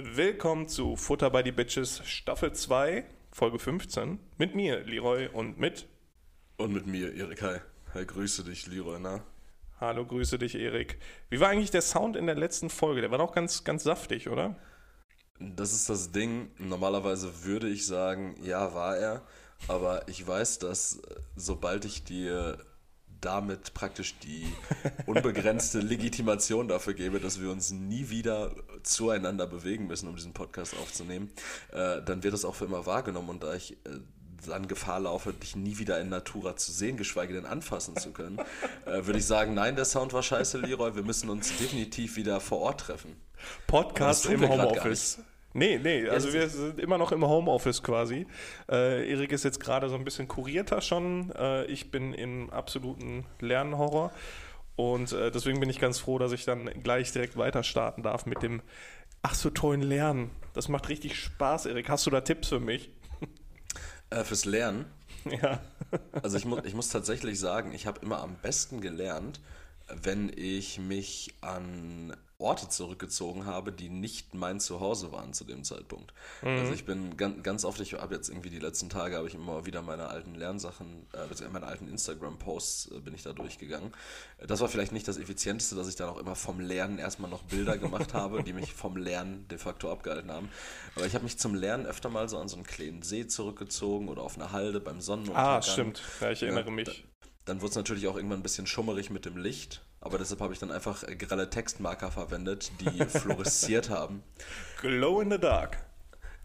Willkommen 0.00 0.68
zu 0.68 0.94
Futter 0.94 1.28
by 1.28 1.42
the 1.44 1.50
Bitches 1.50 2.02
Staffel 2.04 2.52
2, 2.52 3.04
Folge 3.32 3.58
15. 3.58 4.20
Mit 4.36 4.54
mir, 4.54 4.84
Leroy, 4.84 5.26
und 5.26 5.58
mit. 5.58 5.88
Und 6.56 6.72
mit 6.72 6.86
mir, 6.86 7.12
Erik. 7.16 7.42
Hi. 7.42 7.58
Hi, 7.94 8.06
grüße 8.06 8.44
dich, 8.44 8.68
Leroy, 8.68 9.00
na? 9.00 9.24
Hallo, 9.80 10.06
grüße 10.06 10.38
dich, 10.38 10.54
Erik. 10.54 11.00
Wie 11.30 11.40
war 11.40 11.48
eigentlich 11.48 11.72
der 11.72 11.82
Sound 11.82 12.14
in 12.14 12.26
der 12.26 12.36
letzten 12.36 12.70
Folge? 12.70 13.00
Der 13.00 13.10
war 13.10 13.18
doch 13.18 13.32
ganz, 13.32 13.64
ganz 13.64 13.82
saftig, 13.82 14.28
oder? 14.28 14.54
Das 15.40 15.72
ist 15.72 15.88
das 15.88 16.12
Ding. 16.12 16.52
Normalerweise 16.58 17.42
würde 17.42 17.68
ich 17.68 17.84
sagen, 17.84 18.36
ja, 18.40 18.72
war 18.74 18.96
er. 18.96 19.26
Aber 19.66 20.06
ich 20.06 20.24
weiß, 20.24 20.60
dass 20.60 21.00
äh, 21.00 21.16
sobald 21.34 21.84
ich 21.84 22.04
dir 22.04 22.56
damit 23.20 23.74
praktisch 23.74 24.18
die 24.18 24.46
unbegrenzte 25.06 25.80
Legitimation 25.80 26.68
dafür 26.68 26.94
gebe, 26.94 27.20
dass 27.20 27.40
wir 27.40 27.50
uns 27.50 27.70
nie 27.70 28.10
wieder 28.10 28.54
zueinander 28.82 29.46
bewegen 29.46 29.86
müssen, 29.86 30.08
um 30.08 30.16
diesen 30.16 30.32
Podcast 30.32 30.74
aufzunehmen, 30.76 31.30
äh, 31.72 32.02
dann 32.02 32.22
wird 32.22 32.34
das 32.34 32.44
auch 32.44 32.54
für 32.54 32.64
immer 32.64 32.86
wahrgenommen. 32.86 33.28
Und 33.28 33.42
da 33.42 33.54
ich 33.54 33.72
äh, 33.72 34.00
dann 34.46 34.68
Gefahr 34.68 35.00
laufe, 35.00 35.32
dich 35.32 35.56
nie 35.56 35.78
wieder 35.78 36.00
in 36.00 36.08
Natura 36.08 36.56
zu 36.56 36.72
sehen, 36.72 36.96
geschweige 36.96 37.34
denn 37.34 37.46
anfassen 37.46 37.96
zu 37.96 38.12
können, 38.12 38.38
äh, 38.86 39.04
würde 39.06 39.18
ich 39.18 39.26
sagen, 39.26 39.54
nein, 39.54 39.76
der 39.76 39.84
Sound 39.84 40.12
war 40.12 40.22
scheiße, 40.22 40.58
Leroy, 40.58 40.94
wir 40.94 41.02
müssen 41.02 41.28
uns 41.30 41.56
definitiv 41.56 42.16
wieder 42.16 42.40
vor 42.40 42.60
Ort 42.60 42.80
treffen. 42.80 43.16
Podcast 43.66 44.26
im 44.26 44.48
Homeoffice. 44.48 45.18
Nee, 45.54 45.78
nee, 45.82 46.06
also 46.08 46.32
wir 46.32 46.48
sind 46.48 46.78
immer 46.78 46.98
noch 46.98 47.10
im 47.10 47.24
Homeoffice 47.24 47.82
quasi. 47.82 48.26
Äh, 48.70 49.10
Erik 49.10 49.32
ist 49.32 49.44
jetzt 49.44 49.60
gerade 49.60 49.88
so 49.88 49.94
ein 49.94 50.04
bisschen 50.04 50.28
kurierter 50.28 50.80
schon. 50.80 51.32
Äh, 51.32 51.64
ich 51.66 51.90
bin 51.90 52.12
im 52.12 52.50
absoluten 52.50 53.24
Lernhorror. 53.40 54.12
Und 54.76 55.12
äh, 55.12 55.30
deswegen 55.30 55.58
bin 55.58 55.70
ich 55.70 55.80
ganz 55.80 55.98
froh, 55.98 56.18
dass 56.18 56.32
ich 56.32 56.44
dann 56.44 56.66
gleich 56.82 57.10
direkt 57.12 57.36
weiter 57.36 57.62
starten 57.62 58.02
darf 58.02 58.26
mit 58.26 58.42
dem 58.42 58.62
ach 59.22 59.34
so 59.34 59.50
tollen 59.50 59.82
Lernen. 59.82 60.30
Das 60.52 60.68
macht 60.68 60.88
richtig 60.88 61.18
Spaß, 61.18 61.66
Erik. 61.66 61.88
Hast 61.88 62.06
du 62.06 62.10
da 62.10 62.20
Tipps 62.20 62.48
für 62.48 62.60
mich? 62.60 62.90
Äh, 64.10 64.24
fürs 64.24 64.46
Lernen? 64.46 64.86
Ja. 65.42 65.60
also 66.22 66.38
ich, 66.38 66.46
mu 66.46 66.58
ich 66.64 66.72
muss 66.72 66.88
tatsächlich 66.88 67.38
sagen, 67.38 67.74
ich 67.74 67.86
habe 67.86 68.00
immer 68.00 68.22
am 68.22 68.36
besten 68.36 68.80
gelernt, 68.80 69.42
wenn 69.88 70.32
ich 70.34 70.78
mich 70.78 71.34
an 71.42 72.16
Orte 72.40 72.68
zurückgezogen 72.68 73.46
habe, 73.46 73.72
die 73.72 73.88
nicht 73.88 74.32
mein 74.32 74.60
Zuhause 74.60 75.10
waren 75.10 75.32
zu 75.32 75.44
dem 75.44 75.64
Zeitpunkt. 75.64 76.14
Mhm. 76.42 76.48
Also 76.48 76.72
ich 76.72 76.84
bin 76.84 77.16
ganz, 77.16 77.42
ganz 77.42 77.64
oft, 77.64 77.80
ich 77.80 77.94
habe 77.94 78.14
jetzt 78.14 78.28
irgendwie 78.28 78.50
die 78.50 78.60
letzten 78.60 78.88
Tage, 78.88 79.16
habe 79.16 79.26
ich 79.26 79.34
immer 79.34 79.66
wieder 79.66 79.82
meine 79.82 80.06
alten 80.06 80.36
Lernsachen, 80.36 81.08
äh, 81.12 81.48
meine 81.48 81.66
alten 81.66 81.88
Instagram-Posts 81.88 82.92
äh, 82.92 83.00
bin 83.00 83.14
ich 83.14 83.24
da 83.24 83.32
durchgegangen. 83.32 83.92
Das 84.46 84.60
war 84.60 84.68
vielleicht 84.68 84.92
nicht 84.92 85.08
das 85.08 85.18
Effizienteste, 85.18 85.74
dass 85.74 85.88
ich 85.88 85.96
dann 85.96 86.08
auch 86.08 86.18
immer 86.18 86.36
vom 86.36 86.60
Lernen 86.60 86.98
erstmal 86.98 87.28
noch 87.28 87.42
Bilder 87.42 87.76
gemacht 87.76 88.14
habe, 88.14 88.44
die 88.44 88.52
mich 88.52 88.72
vom 88.72 88.96
Lernen 88.96 89.48
de 89.48 89.58
facto 89.58 89.90
abgehalten 89.90 90.30
haben. 90.30 90.48
Aber 90.94 91.06
ich 91.06 91.14
habe 91.14 91.24
mich 91.24 91.38
zum 91.38 91.56
Lernen 91.56 91.86
öfter 91.86 92.08
mal 92.08 92.28
so 92.28 92.38
an 92.38 92.46
so 92.46 92.54
einen 92.54 92.66
kleinen 92.66 93.02
See 93.02 93.26
zurückgezogen 93.26 94.08
oder 94.08 94.22
auf 94.22 94.36
eine 94.36 94.52
Halde 94.52 94.78
beim 94.78 95.00
Sonnenuntergang. 95.00 95.58
Ah, 95.58 95.62
stimmt. 95.62 96.02
Ja, 96.20 96.30
ich 96.30 96.42
erinnere 96.44 96.70
mich. 96.70 97.04
Dann 97.46 97.62
wurde 97.62 97.70
es 97.70 97.76
natürlich 97.76 98.06
auch 98.06 98.14
irgendwann 98.14 98.40
ein 98.40 98.42
bisschen 98.42 98.66
schummerig 98.66 99.10
mit 99.10 99.24
dem 99.24 99.38
Licht, 99.38 99.82
aber 100.00 100.18
deshalb 100.18 100.40
habe 100.40 100.52
ich 100.52 100.58
dann 100.58 100.70
einfach 100.70 101.04
grelle 101.18 101.50
Textmarker 101.50 102.10
verwendet, 102.10 102.70
die 102.80 103.04
fluoresziert 103.08 103.90
haben. 103.90 104.22
Glow 104.80 105.20
in 105.20 105.30
the 105.30 105.38
dark. 105.38 105.84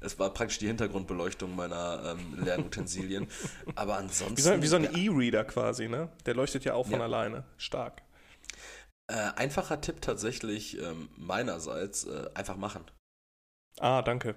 Es 0.04 0.20
war 0.20 0.34
praktisch 0.34 0.58
die 0.58 0.68
Hintergrundbeleuchtung 0.68 1.56
meiner 1.56 2.16
ähm, 2.18 2.44
Lernutensilien. 2.44 3.28
Aber 3.76 3.96
ansonsten. 3.98 4.38
Wie 4.38 4.42
so, 4.42 4.62
wie 4.62 4.68
so 4.68 4.76
ein 4.76 4.94
E-Reader 4.94 5.46
quasi, 5.46 5.88
ne? 5.88 6.10
Der 6.26 6.36
leuchtet 6.36 6.66
ja 6.66 6.74
auch 6.74 6.88
von 6.88 7.00
ja. 7.00 7.06
alleine. 7.06 7.46
Stark. 7.58 8.02
Äh, 9.08 9.32
einfacher 9.36 9.80
Tipp 9.80 10.02
tatsächlich 10.02 10.78
ähm, 10.82 11.10
meinerseits: 11.16 12.04
äh, 12.04 12.30
einfach 12.34 12.58
machen. 12.58 12.84
Ah, 13.80 14.02
danke. 14.02 14.36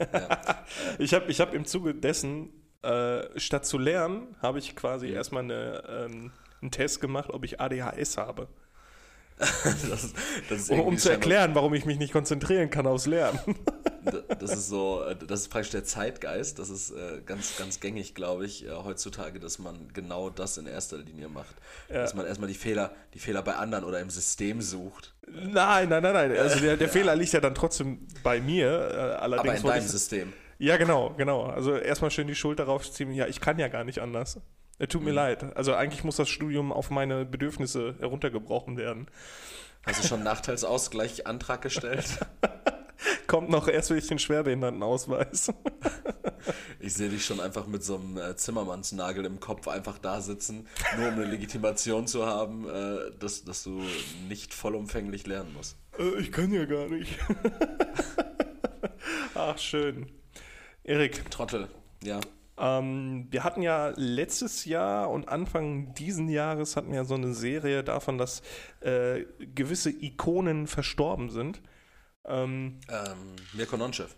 Ja. 0.00 0.64
ich 0.98 1.14
habe 1.14 1.30
ich 1.30 1.40
hab 1.40 1.54
im 1.54 1.64
Zuge 1.64 1.94
dessen 1.94 2.52
äh, 2.82 3.38
statt 3.38 3.66
zu 3.66 3.78
lernen, 3.78 4.36
habe 4.42 4.58
ich 4.58 4.76
quasi 4.76 5.08
ja. 5.08 5.14
erstmal 5.14 5.44
eine, 5.44 5.82
ähm, 5.88 6.32
einen 6.64 6.70
Test 6.72 7.00
gemacht, 7.00 7.30
ob 7.30 7.44
ich 7.44 7.60
ADHS 7.60 8.16
habe. 8.16 8.48
das, 9.38 10.12
das 10.48 10.70
um, 10.70 10.80
um 10.80 10.96
zu 10.96 11.10
erklären, 11.10 11.56
warum 11.56 11.74
ich 11.74 11.86
mich 11.86 11.98
nicht 11.98 12.12
konzentrieren 12.12 12.70
kann 12.70 12.86
aufs 12.86 13.06
Lernen. 13.06 13.40
das 14.38 14.52
ist 14.52 14.68
so, 14.68 15.02
äh, 15.02 15.16
das 15.16 15.40
ist 15.40 15.48
praktisch 15.48 15.72
der 15.72 15.82
Zeitgeist. 15.82 16.60
Das 16.60 16.70
ist 16.70 16.92
äh, 16.92 17.20
ganz, 17.26 17.56
ganz 17.58 17.80
gängig, 17.80 18.14
glaube 18.14 18.46
ich, 18.46 18.64
äh, 18.64 18.70
heutzutage, 18.70 19.40
dass 19.40 19.58
man 19.58 19.88
genau 19.92 20.30
das 20.30 20.56
in 20.56 20.66
erster 20.66 20.98
Linie 20.98 21.28
macht. 21.28 21.56
Ja. 21.88 21.96
Dass 21.96 22.14
man 22.14 22.26
erstmal 22.26 22.48
die 22.48 22.54
Fehler, 22.54 22.94
die 23.14 23.18
Fehler 23.18 23.42
bei 23.42 23.56
anderen 23.56 23.84
oder 23.84 23.98
im 23.98 24.10
System 24.10 24.62
sucht. 24.62 25.14
Nein, 25.26 25.88
nein, 25.88 26.02
nein, 26.02 26.12
nein. 26.12 26.36
Also 26.38 26.60
der, 26.60 26.76
der 26.76 26.86
ja. 26.86 26.92
Fehler 26.92 27.16
liegt 27.16 27.32
ja 27.32 27.40
dann 27.40 27.56
trotzdem 27.56 28.06
bei 28.22 28.40
mir. 28.40 29.18
allerdings 29.20 29.60
Aber 29.60 29.74
in 29.74 29.80
deinem 29.80 29.88
System. 29.88 30.32
Ja, 30.58 30.76
genau, 30.76 31.12
genau. 31.16 31.46
Also 31.46 31.74
erstmal 31.76 32.12
schön 32.12 32.28
die 32.28 32.36
Schulter 32.36 32.64
raufziehen. 32.64 33.12
Ja, 33.12 33.26
ich 33.26 33.40
kann 33.40 33.58
ja 33.58 33.66
gar 33.66 33.82
nicht 33.82 33.98
anders. 33.98 34.40
Es 34.78 34.88
tut 34.88 35.02
mir 35.02 35.10
mhm. 35.10 35.16
leid. 35.16 35.56
Also 35.56 35.74
eigentlich 35.74 36.04
muss 36.04 36.16
das 36.16 36.28
Studium 36.28 36.72
auf 36.72 36.90
meine 36.90 37.24
Bedürfnisse 37.24 37.94
heruntergebrochen 38.00 38.76
werden. 38.76 39.06
Hast 39.86 40.02
du 40.02 40.08
schon 40.08 40.22
Nachteilsausgleich 40.22 41.26
Antrag 41.26 41.62
gestellt? 41.62 42.18
Kommt 43.26 43.50
noch 43.50 43.68
erst 43.68 43.90
will 43.90 43.98
ich 43.98 44.06
den 44.06 44.18
Schwerbehindertenausweis. 44.18 45.52
ich 46.80 46.94
sehe 46.94 47.08
dich 47.08 47.24
schon 47.24 47.40
einfach 47.40 47.66
mit 47.66 47.82
so 47.82 47.96
einem 47.96 48.16
äh, 48.16 48.36
Zimmermannsnagel 48.36 49.24
im 49.24 49.40
Kopf 49.40 49.68
einfach 49.68 49.98
da 49.98 50.20
sitzen, 50.20 50.66
nur 50.96 51.08
um 51.08 51.14
eine 51.14 51.24
Legitimation 51.24 52.06
zu 52.06 52.26
haben, 52.26 52.68
äh, 52.68 53.10
dass, 53.18 53.44
dass 53.44 53.62
du 53.62 53.82
nicht 54.28 54.54
vollumfänglich 54.54 55.26
lernen 55.26 55.52
musst. 55.54 55.76
Äh, 55.98 56.20
ich 56.20 56.32
kann 56.32 56.52
ja 56.52 56.64
gar 56.64 56.88
nicht. 56.88 57.18
Ach, 59.34 59.58
schön. 59.58 60.10
Erik. 60.82 61.30
Trottel, 61.30 61.68
ja. 62.02 62.20
Ähm, 62.56 63.26
wir 63.30 63.42
hatten 63.42 63.62
ja 63.62 63.92
letztes 63.96 64.64
Jahr 64.64 65.10
und 65.10 65.28
Anfang 65.28 65.92
diesen 65.94 66.28
Jahres 66.28 66.76
hatten 66.76 66.92
wir 66.92 67.04
so 67.04 67.14
eine 67.14 67.34
Serie 67.34 67.82
davon, 67.82 68.16
dass 68.16 68.42
äh, 68.80 69.24
gewisse 69.38 69.90
Ikonen 69.90 70.66
verstorben 70.66 71.30
sind. 71.30 71.60
Ähm, 72.24 72.80
ähm, 72.88 73.36
Mirko 73.54 73.76
Nonchev. 73.76 74.14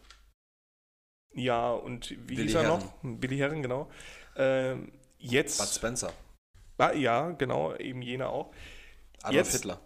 Ja, 1.32 1.72
und 1.72 2.10
wie 2.10 2.16
Billy 2.16 2.42
hieß 2.44 2.54
er 2.56 2.62
Herren. 2.62 2.80
noch? 2.80 2.94
Billy 3.02 3.38
Herren, 3.38 3.62
genau. 3.62 3.91
Ähm, 4.36 4.92
jetzt. 5.18 5.58
Bud 5.58 5.68
Spencer. 5.68 6.12
Ah, 6.78 6.92
ja, 6.92 7.30
genau, 7.30 7.74
eben 7.76 8.03
jener 8.03 8.30
auch. 8.30 8.53
Adolf 9.22 9.34
jetzt, 9.34 9.53
Hitler. 9.53 9.80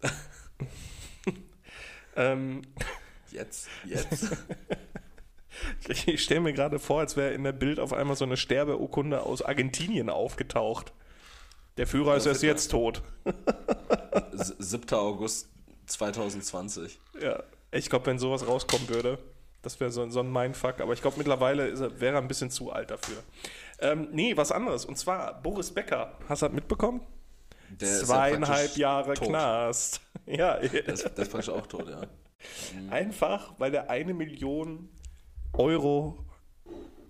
ähm, 2.16 2.62
Jetzt, 3.32 3.68
jetzt. 3.84 4.28
ich 5.88 6.22
stelle 6.22 6.40
mir 6.40 6.52
gerade 6.52 6.78
vor, 6.78 7.00
als 7.00 7.16
wäre 7.16 7.32
in 7.32 7.44
der 7.44 7.52
Bild 7.52 7.80
auf 7.80 7.92
einmal 7.92 8.16
so 8.16 8.24
eine 8.24 8.36
Sterbeurkunde 8.36 9.22
aus 9.22 9.42
Argentinien 9.42 10.10
aufgetaucht. 10.10 10.92
Der 11.78 11.86
Führer 11.86 12.16
ist 12.16 12.26
erst 12.26 12.42
jetzt 12.42 12.70
tot. 12.70 13.02
7. 14.32 14.92
August 14.92 15.48
2020. 15.86 17.00
Ja, 17.20 17.42
ich 17.70 17.88
glaube, 17.88 18.06
wenn 18.06 18.18
sowas 18.18 18.46
rauskommen 18.46 18.88
würde, 18.88 19.18
das 19.62 19.80
wäre 19.80 19.90
so, 19.90 20.08
so, 20.10 20.20
ein 20.20 20.30
Mindfuck. 20.30 20.80
Aber 20.80 20.92
ich 20.92 21.00
glaube, 21.00 21.16
mittlerweile 21.16 21.70
er, 21.70 22.00
wäre 22.00 22.16
er 22.16 22.20
ein 22.20 22.28
bisschen 22.28 22.50
zu 22.50 22.72
alt 22.72 22.90
dafür. 22.90 23.22
Ähm, 23.78 24.08
nee, 24.12 24.36
was 24.36 24.52
anderes. 24.52 24.84
Und 24.84 24.98
zwar 24.98 25.40
Boris 25.40 25.70
Becker. 25.70 26.18
Hast 26.28 26.42
du 26.42 26.46
das 26.46 26.54
mitbekommen? 26.54 27.00
Der 27.70 28.00
Zweieinhalb 28.00 28.76
ja 28.76 28.78
Jahre 28.78 29.14
tot. 29.14 29.28
Knast. 29.28 30.00
Ja, 30.24 30.56
der 30.56 30.86
ist, 30.86 31.02
der 31.02 31.18
ist 31.18 31.32
praktisch 31.32 31.48
auch 31.48 31.66
tot, 31.66 31.88
ja. 31.88 32.02
Mhm. 32.74 32.92
Einfach, 32.92 33.54
weil 33.58 33.74
er 33.74 33.90
eine 33.90 34.14
Million 34.14 34.88
Euro 35.52 36.24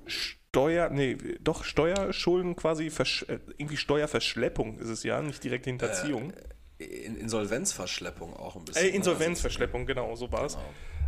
Steuer, 0.06 0.90
nee, 0.90 1.16
doch 1.40 1.64
Steuerschulden 1.64 2.56
quasi, 2.56 2.86
äh, 2.86 3.38
irgendwie 3.56 3.76
Steuerverschleppung 3.76 4.78
ist 4.78 4.88
es 4.88 5.02
ja, 5.02 5.22
nicht 5.22 5.42
direkt 5.42 5.64
Hinterziehung. 5.64 6.32
Äh, 6.78 6.84
Insolvenzverschleppung 6.84 8.34
auch 8.34 8.56
ein 8.56 8.64
bisschen. 8.64 8.86
Äh, 8.86 8.90
Insolvenzverschleppung, 8.90 9.86
genau, 9.86 10.14
so 10.16 10.30
war 10.32 10.44
es. 10.44 10.58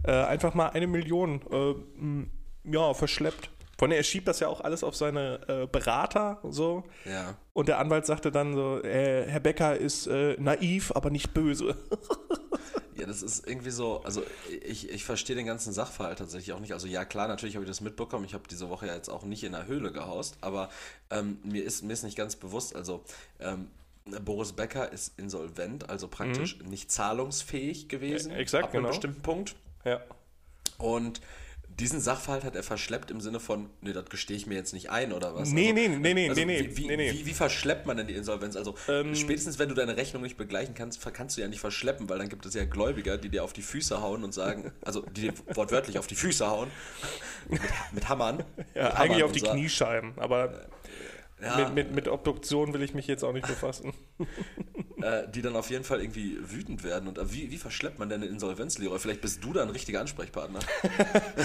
Genau. 0.05 0.21
Äh, 0.21 0.25
einfach 0.27 0.55
mal 0.55 0.69
eine 0.69 0.87
Million, 0.87 1.41
äh, 1.51 2.73
ja, 2.73 2.95
verschleppt. 2.95 3.51
Von 3.77 3.91
er 3.91 4.03
schiebt 4.03 4.29
das 4.29 4.41
ja 4.41 4.49
auch 4.49 4.61
alles 4.61 4.85
auf 4.85 4.95
seine 4.95 5.41
äh, 5.49 5.67
Berater 5.67 6.39
so. 6.45 6.85
Ja. 7.05 7.37
Und 7.53 7.69
der 7.69 7.79
Anwalt 7.79 8.07
sagte 8.07 8.31
dann 8.31 8.55
so, 8.55 8.83
äh, 8.83 9.27
Herr 9.29 9.41
Becker 9.41 9.77
ist 9.77 10.07
äh, 10.07 10.37
naiv, 10.39 10.93
aber 10.95 11.11
nicht 11.11 11.35
böse. 11.35 11.77
Ja, 13.05 13.09
das 13.09 13.23
ist 13.23 13.47
irgendwie 13.47 13.71
so, 13.71 14.03
also 14.03 14.23
ich, 14.63 14.89
ich 14.89 15.05
verstehe 15.05 15.37
den 15.37 15.45
ganzen 15.45 15.75
Sachverhalt 15.75 16.19
tatsächlich 16.19 16.55
auch 16.55 16.61
nicht. 16.61 16.73
Also 16.73 16.87
ja, 16.87 17.05
klar, 17.05 17.29
natürlich 17.29 17.55
habe 17.55 17.65
ich 17.65 17.71
das 17.71 17.83
mitbekommen. 17.83 18.25
Ich 18.25 18.33
habe 18.33 18.45
diese 18.49 18.71
Woche 18.71 18.87
ja 18.87 18.95
jetzt 18.95 19.11
auch 19.11 19.25
nicht 19.25 19.45
in 19.45 19.53
der 19.53 19.67
Höhle 19.67 19.93
gehaust, 19.93 20.39
aber 20.41 20.71
ähm, 21.11 21.39
mir, 21.45 21.63
ist, 21.63 21.83
mir 21.83 21.93
ist 21.93 22.03
nicht 22.03 22.17
ganz 22.17 22.37
bewusst, 22.37 22.75
also 22.75 23.05
ähm, 23.41 23.69
Boris 24.25 24.53
Becker 24.53 24.91
ist 24.91 25.19
insolvent, 25.19 25.91
also 25.91 26.09
praktisch 26.09 26.59
mhm. 26.59 26.71
nicht 26.71 26.91
zahlungsfähig 26.91 27.91
gewesen. 27.91 28.33
Ja, 28.33 28.39
exakt, 28.39 28.65
ab 28.65 28.71
einem 28.71 28.85
genau. 28.85 28.89
bestimmten 28.89 29.21
Punkt. 29.21 29.55
Ja. 29.85 30.01
Und 30.79 31.21
diesen 31.81 32.01
Sachverhalt 32.01 32.45
hat 32.45 32.55
er 32.55 32.63
verschleppt 32.63 33.11
im 33.11 33.21
Sinne 33.21 33.41
von, 33.41 33.69
nee, 33.81 33.93
das 33.93 34.07
gestehe 34.07 34.37
ich 34.37 34.47
mir 34.47 34.55
jetzt 34.55 34.73
nicht 34.73 34.91
ein 34.91 35.13
oder 35.13 35.35
was? 35.35 35.51
Nee, 35.51 35.71
also, 35.71 35.75
nee, 35.75 35.89
nee, 35.89 36.15
nee, 36.15 36.29
also, 36.29 36.45
nee, 36.45 36.71
wie, 36.71 36.77
wie, 36.77 36.87
nee, 36.87 36.97
nee. 36.97 37.13
Wie, 37.13 37.27
wie, 37.27 37.35
verschleppt 37.35 37.87
man 37.87 37.97
denn 37.97 38.07
die 38.07 38.15
Insolvenz? 38.15 38.57
Also 38.57 38.75
ähm, 38.89 39.15
spätestens, 39.15 39.59
wenn 39.59 39.69
du 39.69 39.75
deine 39.75 39.97
Rechnung 39.97 40.23
nicht 40.23 40.37
begleichen 40.37 40.75
kannst, 40.75 41.01
kannst 41.13 41.37
du 41.37 41.41
ja 41.41 41.49
nicht 41.49 41.61
verschleppen, 41.61 42.09
weil 42.09 42.19
dann 42.19 42.29
gibt 42.29 42.47
es 42.47 42.55
ja 42.55 42.65
Gläubiger, 42.65 43.19
die 43.19 43.29
dir 43.29 43.43
auf 43.43 43.53
die 43.53 43.63
Füße 43.63 44.01
hauen 44.01 44.23
und 44.25 44.33
sagen, 44.33 44.73
also 44.83 45.01
die 45.01 45.23
dir 45.23 45.35
wortwörtlich 45.55 45.99
auf 45.99 46.07
die 46.07 46.15
Füße 46.15 46.47
hauen, 46.47 46.71
mit, 47.49 47.61
mit 47.93 48.09
Hammern. 48.09 48.45
Ja, 48.75 48.85
mit 48.85 48.97
eigentlich 48.97 49.25
auf 49.25 49.33
die 49.33 49.41
Kniescheiben, 49.41 50.13
aber 50.17 50.69
ja, 51.43 51.57
mit, 51.59 51.75
mit, 51.75 51.95
mit, 51.95 52.09
Obduktion 52.09 52.73
will 52.73 52.83
ich 52.83 52.95
mich 52.95 53.07
jetzt 53.07 53.25
auch 53.25 53.33
nicht 53.33 53.47
befassen. 53.47 53.93
äh, 55.03 55.29
die 55.29 55.43
dann 55.43 55.57
auf 55.57 55.71
jeden 55.71 55.85
Fall 55.85 56.01
irgendwie 56.01 56.39
wütend 56.41 56.85
werden. 56.85 57.09
Und 57.09 57.19
äh, 57.19 57.33
wie, 57.33 57.51
wie 57.51 57.59
verschleppt 57.59 57.99
man 57.99 58.09
denn 58.09 58.23
eine 58.23 58.31
Insolvenz, 58.31 58.79
Leroy? 58.79 58.99
Vielleicht 58.99 59.21
bist 59.21 59.45
du 59.45 59.53
da 59.53 59.63
ein 59.63 59.71
richtiger 59.71 60.01
Ansprechpartner. 60.01 60.61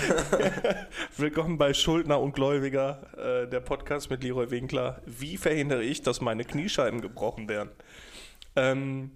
Willkommen 1.17 1.57
bei 1.57 1.73
Schuldner 1.73 2.19
und 2.19 2.33
Gläubiger, 2.33 3.07
äh, 3.17 3.49
der 3.49 3.59
Podcast 3.59 4.09
mit 4.09 4.23
Leroy 4.23 4.51
Winkler. 4.51 5.01
Wie 5.05 5.37
verhindere 5.37 5.83
ich, 5.83 6.01
dass 6.01 6.21
meine 6.21 6.45
Kniescheiben 6.45 7.01
gebrochen 7.01 7.49
werden? 7.49 7.71
Ähm, 8.55 9.11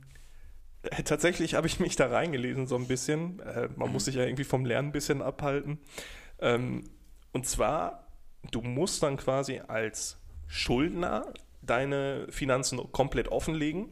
äh, 0.84 1.04
tatsächlich 1.04 1.56
habe 1.56 1.68
ich 1.68 1.80
mich 1.80 1.96
da 1.96 2.08
reingelesen 2.08 2.68
so 2.68 2.76
ein 2.76 2.88
bisschen. 2.88 3.40
Äh, 3.40 3.70
man 3.76 3.88
mhm. 3.88 3.94
muss 3.94 4.06
sich 4.06 4.16
ja 4.16 4.24
irgendwie 4.24 4.44
vom 4.44 4.66
Lernen 4.66 4.90
ein 4.90 4.94
bisschen 4.94 5.22
abhalten. 5.22 5.80
Ähm, 6.40 6.84
und 7.32 7.48
zwar, 7.48 8.08
du 8.52 8.62
musst 8.62 9.04
dann 9.04 9.18
quasi 9.18 9.62
als 9.68 10.18
Schuldner 10.54 11.34
deine 11.64 12.28
Finanzen 12.30 12.80
komplett 12.92 13.28
offenlegen. 13.30 13.90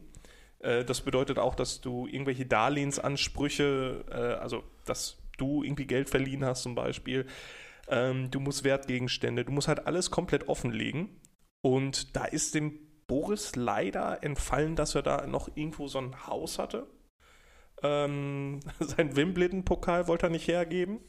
Äh, 0.60 0.84
das 0.84 1.00
bedeutet 1.00 1.38
auch, 1.38 1.56
dass 1.56 1.80
du 1.80 2.06
irgendwelche 2.06 2.46
Darlehensansprüche, 2.46 4.04
äh, 4.08 4.40
also 4.40 4.62
dass 4.84 5.18
du 5.38 5.64
irgendwie 5.64 5.86
Geld 5.86 6.08
verliehen 6.08 6.44
hast 6.44 6.62
zum 6.62 6.76
Beispiel, 6.76 7.26
ähm, 7.88 8.30
du 8.30 8.38
musst 8.38 8.62
Wertgegenstände, 8.62 9.44
du 9.44 9.50
musst 9.50 9.66
halt 9.66 9.88
alles 9.88 10.12
komplett 10.12 10.48
offenlegen. 10.48 11.20
Und 11.62 12.14
da 12.14 12.26
ist 12.26 12.54
dem 12.54 12.78
Boris 13.08 13.56
leider 13.56 14.22
entfallen, 14.22 14.76
dass 14.76 14.94
er 14.94 15.02
da 15.02 15.26
noch 15.26 15.48
irgendwo 15.56 15.88
so 15.88 15.98
ein 15.98 16.28
Haus 16.28 16.60
hatte. 16.60 16.86
Ähm, 17.82 18.60
sein 18.78 19.16
Wimbledon-Pokal 19.16 20.06
wollte 20.06 20.26
er 20.26 20.30
nicht 20.30 20.46
hergeben. 20.46 21.00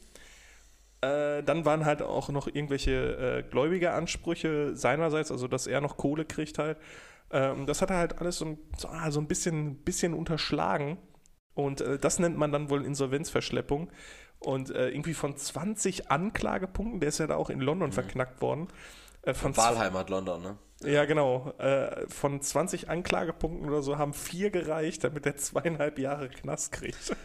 Äh, 1.04 1.42
dann 1.42 1.64
waren 1.64 1.84
halt 1.84 2.02
auch 2.02 2.28
noch 2.30 2.46
irgendwelche 2.46 2.92
äh, 2.92 3.42
gläubige 3.42 3.92
Ansprüche 3.92 4.74
seinerseits, 4.74 5.30
also 5.30 5.48
dass 5.48 5.66
er 5.66 5.80
noch 5.80 5.96
Kohle 5.96 6.24
kriegt 6.24 6.58
halt. 6.58 6.78
Ähm, 7.30 7.66
das 7.66 7.82
hat 7.82 7.90
er 7.90 7.98
halt 7.98 8.18
alles 8.20 8.38
so, 8.38 8.58
so, 8.76 8.88
ah, 8.88 9.10
so 9.10 9.20
ein 9.20 9.26
bisschen, 9.26 9.76
bisschen 9.76 10.14
unterschlagen. 10.14 10.98
Und 11.54 11.80
äh, 11.80 11.98
das 11.98 12.18
nennt 12.18 12.36
man 12.36 12.52
dann 12.52 12.70
wohl 12.70 12.84
Insolvenzverschleppung. 12.84 13.90
Und 14.38 14.70
äh, 14.70 14.88
irgendwie 14.88 15.14
von 15.14 15.36
20 15.36 16.10
Anklagepunkten, 16.10 17.00
der 17.00 17.08
ist 17.08 17.18
ja 17.18 17.26
da 17.26 17.36
auch 17.36 17.50
in 17.50 17.60
London 17.60 17.90
mhm. 17.90 17.94
verknackt 17.94 18.40
worden. 18.40 18.68
Äh, 19.22 19.34
von 19.34 19.56
Wahlheimat 19.56 20.10
London, 20.10 20.42
ne? 20.42 20.58
Ja, 20.84 21.04
genau. 21.04 21.52
Äh, 21.58 22.06
von 22.08 22.40
20 22.40 22.88
Anklagepunkten 22.88 23.68
oder 23.68 23.82
so 23.82 23.98
haben 23.98 24.12
vier 24.12 24.50
gereicht, 24.50 25.04
damit 25.04 25.26
er 25.26 25.36
zweieinhalb 25.36 25.98
Jahre 25.98 26.28
Knast 26.28 26.72
kriegt. 26.72 27.16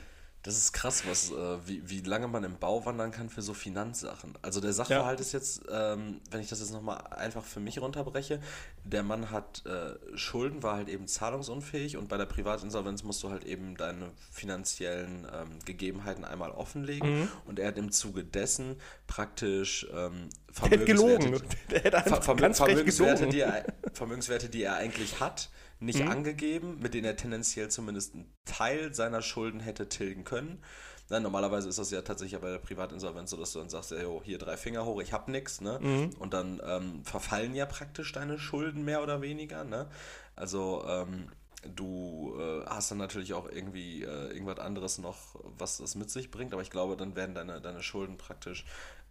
Das 0.42 0.56
ist 0.56 0.72
krass, 0.72 1.04
was, 1.06 1.32
äh, 1.32 1.68
wie, 1.68 1.90
wie 1.90 2.00
lange 2.00 2.30
man 2.30 2.46
im 2.46 2.58
Bau 2.58 2.86
wandern 2.86 3.12
kann 3.12 3.30
für 3.30 3.42
so 3.42 3.54
Finanzsachen. 3.54 4.38
Also 4.42 4.62
der 4.62 4.72
Sachverhalt 4.72 5.20
ja. 5.20 5.26
ist 5.26 5.34
jetzt, 5.34 5.64
ähm, 5.70 6.22
wenn 6.32 6.40
ich 6.40 6.48
das 6.48 6.62
jetzt 6.62 6.72
nochmal 6.72 7.02
einfach 7.12 7.44
für 7.44 7.60
mich 7.60 7.82
runterbreche, 7.82 8.40
der 8.86 9.04
Mann 9.04 9.32
hat 9.32 9.66
äh, 9.66 10.18
Schulden, 10.18 10.64
war 10.64 10.78
halt 10.78 10.88
eben 10.88 11.08
zahlungsunfähig 11.08 11.98
und 11.98 12.08
bei 12.08 12.16
der 12.16 12.26
Privatinsolvenz 12.26 13.04
musst 13.04 13.22
du 13.22 13.30
halt 13.30 13.44
eben 13.44 13.76
deine 13.76 14.12
finanziellen 14.32 15.28
ähm, 15.34 15.60
Gegebenheiten 15.66 16.24
einmal 16.24 16.52
offenlegen 16.52 17.22
mhm. 17.22 17.28
und 17.46 17.60
er 17.60 17.68
hat 17.68 17.78
im 17.78 17.92
Zuge 17.92 18.24
dessen 18.24 18.78
praktisch 19.08 19.88
ähm, 19.94 20.30
Vermögenswerte, 20.52 21.42
der 21.70 21.92
hat 21.92 22.06
gelogen. 22.06 22.22
Ver 22.22 22.22
Ver 22.22 22.54
Vermögenswerte, 22.54 23.28
die 23.28 23.42
er, 23.42 23.66
Vermögenswerte, 23.94 24.48
die 24.48 24.64
er 24.64 24.76
eigentlich 24.76 25.20
hat, 25.20 25.50
nicht 25.80 26.04
mhm. 26.04 26.12
angegeben, 26.12 26.80
mit 26.80 26.94
denen 26.94 27.06
er 27.06 27.16
tendenziell 27.16 27.70
zumindest 27.70 28.14
einen 28.14 28.34
Teil 28.46 28.94
seiner 28.94 29.22
Schulden 29.22 29.60
hätte 29.60 29.90
tilgen 29.90 30.24
können. 30.24 30.62
Nein, 31.10 31.24
normalerweise 31.24 31.70
ist 31.70 31.80
das 31.80 31.90
ja 31.90 32.02
tatsächlich 32.02 32.40
bei 32.40 32.52
der 32.52 32.60
Privatinsolvenz 32.60 33.32
so, 33.32 33.38
dass 33.38 33.54
du 33.54 33.60
dann 33.60 33.70
sagst, 33.70 33.92
ja, 33.92 34.02
jo, 34.02 34.22
hier 34.24 34.38
drei 34.38 34.58
Finger 34.58 34.86
hoch, 34.86 35.02
ich 35.02 35.12
hab 35.12 35.28
nichts, 35.28 35.60
ne? 35.60 35.80
Mhm. 35.82 36.12
Und 36.20 36.34
dann 36.34 36.62
ähm, 36.64 37.04
verfallen 37.04 37.56
ja 37.56 37.66
praktisch 37.66 38.12
deine 38.12 38.38
Schulden 38.38 38.86
mehr 38.86 39.02
oder 39.02 39.22
weniger, 39.22 39.64
ne? 39.64 39.90
Also 40.36 40.86
ähm, 40.88 41.30
du 41.76 42.38
äh, 42.40 42.66
hast 42.68 42.92
dann 42.92 43.00
natürlich 43.00 43.34
auch 43.34 43.50
irgendwie 43.50 44.04
äh, 44.04 44.32
irgendwas 44.32 44.60
anderes 44.60 45.00
noch, 45.00 45.36
was 45.58 45.78
das 45.78 45.96
mit 45.96 46.12
sich 46.12 46.30
bringt, 46.30 46.54
aber 46.54 46.62
ich 46.62 46.70
glaube, 46.70 46.96
dann 46.96 47.16
werden 47.16 47.34
deine, 47.34 47.60
deine 47.60 47.82
Schulden 47.82 48.18
praktisch 48.18 48.66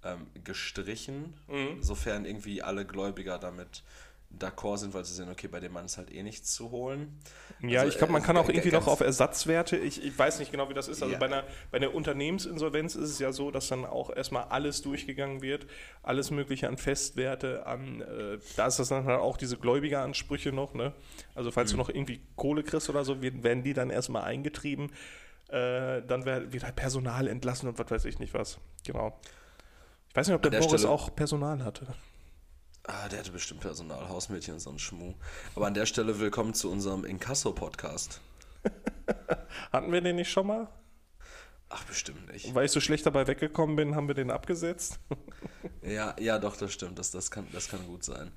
ähm, 0.04 0.28
gestrichen, 0.44 1.34
mhm. 1.48 1.82
sofern 1.82 2.24
irgendwie 2.24 2.62
alle 2.62 2.86
Gläubiger 2.86 3.38
damit 3.38 3.82
d'accord 4.30 4.78
sind, 4.78 4.92
weil 4.94 5.04
sie 5.04 5.14
sehen, 5.14 5.28
okay, 5.30 5.48
bei 5.48 5.58
dem 5.58 5.72
Mann 5.72 5.86
ist 5.86 5.96
halt 5.96 6.12
eh 6.12 6.22
nichts 6.22 6.52
zu 6.52 6.70
holen. 6.70 7.18
Ja, 7.60 7.80
also, 7.80 7.92
ich 7.92 7.98
glaube, 7.98 8.12
man 8.12 8.22
äh, 8.22 8.24
kann 8.26 8.36
auch 8.36 8.48
irgendwie 8.48 8.70
noch 8.70 8.86
auf 8.86 9.00
Ersatzwerte, 9.00 9.76
ich, 9.76 10.04
ich 10.04 10.16
weiß 10.16 10.38
nicht 10.38 10.52
genau, 10.52 10.68
wie 10.68 10.74
das 10.74 10.86
ist. 10.88 11.02
Also 11.02 11.14
ja. 11.14 11.18
bei, 11.18 11.26
einer, 11.26 11.44
bei 11.70 11.78
einer 11.78 11.94
Unternehmensinsolvenz 11.94 12.94
ist 12.94 13.10
es 13.10 13.18
ja 13.18 13.32
so, 13.32 13.50
dass 13.50 13.68
dann 13.68 13.84
auch 13.84 14.14
erstmal 14.14 14.44
alles 14.44 14.82
durchgegangen 14.82 15.40
wird, 15.40 15.66
alles 16.02 16.30
Mögliche 16.30 16.68
an 16.68 16.76
Festwerte, 16.76 17.66
an, 17.66 18.02
äh, 18.02 18.38
da 18.56 18.66
ist 18.66 18.78
das 18.78 18.88
dann 18.88 19.06
halt 19.06 19.20
auch 19.20 19.36
diese 19.38 19.56
Gläubigeransprüche 19.56 20.52
noch, 20.52 20.74
ne? 20.74 20.92
Also 21.34 21.50
falls 21.50 21.72
mhm. 21.72 21.76
du 21.76 21.82
noch 21.82 21.88
irgendwie 21.88 22.20
Kohle 22.36 22.62
kriegst 22.62 22.90
oder 22.90 23.04
so, 23.04 23.22
werden 23.22 23.62
die 23.62 23.72
dann 23.72 23.90
erstmal 23.90 24.24
eingetrieben. 24.24 24.92
Äh, 25.48 26.02
dann 26.02 26.26
wird 26.26 26.62
halt 26.62 26.76
Personal 26.76 27.26
entlassen 27.26 27.68
und 27.68 27.78
was 27.78 27.90
weiß 27.90 28.04
ich 28.04 28.18
nicht 28.18 28.34
was. 28.34 28.58
Genau. 28.86 29.18
Ich 30.10 30.16
weiß 30.16 30.28
nicht, 30.28 30.36
ob 30.36 30.42
der, 30.42 30.50
der 30.50 30.58
Boris 30.58 30.82
Stelle 30.82 30.92
auch 30.92 31.14
Personal 31.14 31.64
hatte. 31.64 31.86
Ah, 32.90 33.06
der 33.06 33.18
hatte 33.18 33.32
bestimmt 33.32 33.60
Personal, 33.60 34.08
Hausmädchen 34.08 34.54
und 34.54 34.60
so 34.60 34.70
ein 34.70 34.78
Schmuh. 34.78 35.12
Aber 35.54 35.66
an 35.66 35.74
der 35.74 35.84
Stelle 35.84 36.18
willkommen 36.20 36.54
zu 36.54 36.70
unserem 36.70 37.04
Inkasso-Podcast. 37.04 38.22
Hatten 39.72 39.92
wir 39.92 40.00
den 40.00 40.16
nicht 40.16 40.30
schon 40.30 40.46
mal? 40.46 40.68
Ach, 41.68 41.84
bestimmt 41.84 42.32
nicht. 42.32 42.54
Weil 42.54 42.64
ich 42.64 42.70
so 42.70 42.80
schlecht 42.80 43.04
dabei 43.04 43.26
weggekommen 43.26 43.76
bin, 43.76 43.94
haben 43.94 44.08
wir 44.08 44.14
den 44.14 44.30
abgesetzt. 44.30 45.00
ja, 45.82 46.16
ja, 46.18 46.38
doch, 46.38 46.56
das 46.56 46.72
stimmt. 46.72 46.98
Das, 46.98 47.10
das, 47.10 47.30
kann, 47.30 47.46
das 47.52 47.68
kann 47.68 47.86
gut 47.86 48.04
sein. 48.04 48.32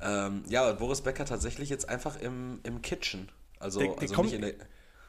Ähm, 0.00 0.44
ja, 0.48 0.72
Boris 0.72 1.02
Becker 1.02 1.26
tatsächlich 1.26 1.68
jetzt 1.68 1.86
einfach 1.86 2.18
im, 2.18 2.60
im 2.62 2.80
Kitchen. 2.80 3.28
Also, 3.58 3.80
der, 3.80 3.88
der 3.90 4.00
also 4.00 4.14
kommt, 4.14 4.30
nicht 4.30 4.36
in 4.36 4.40
der. 4.40 4.54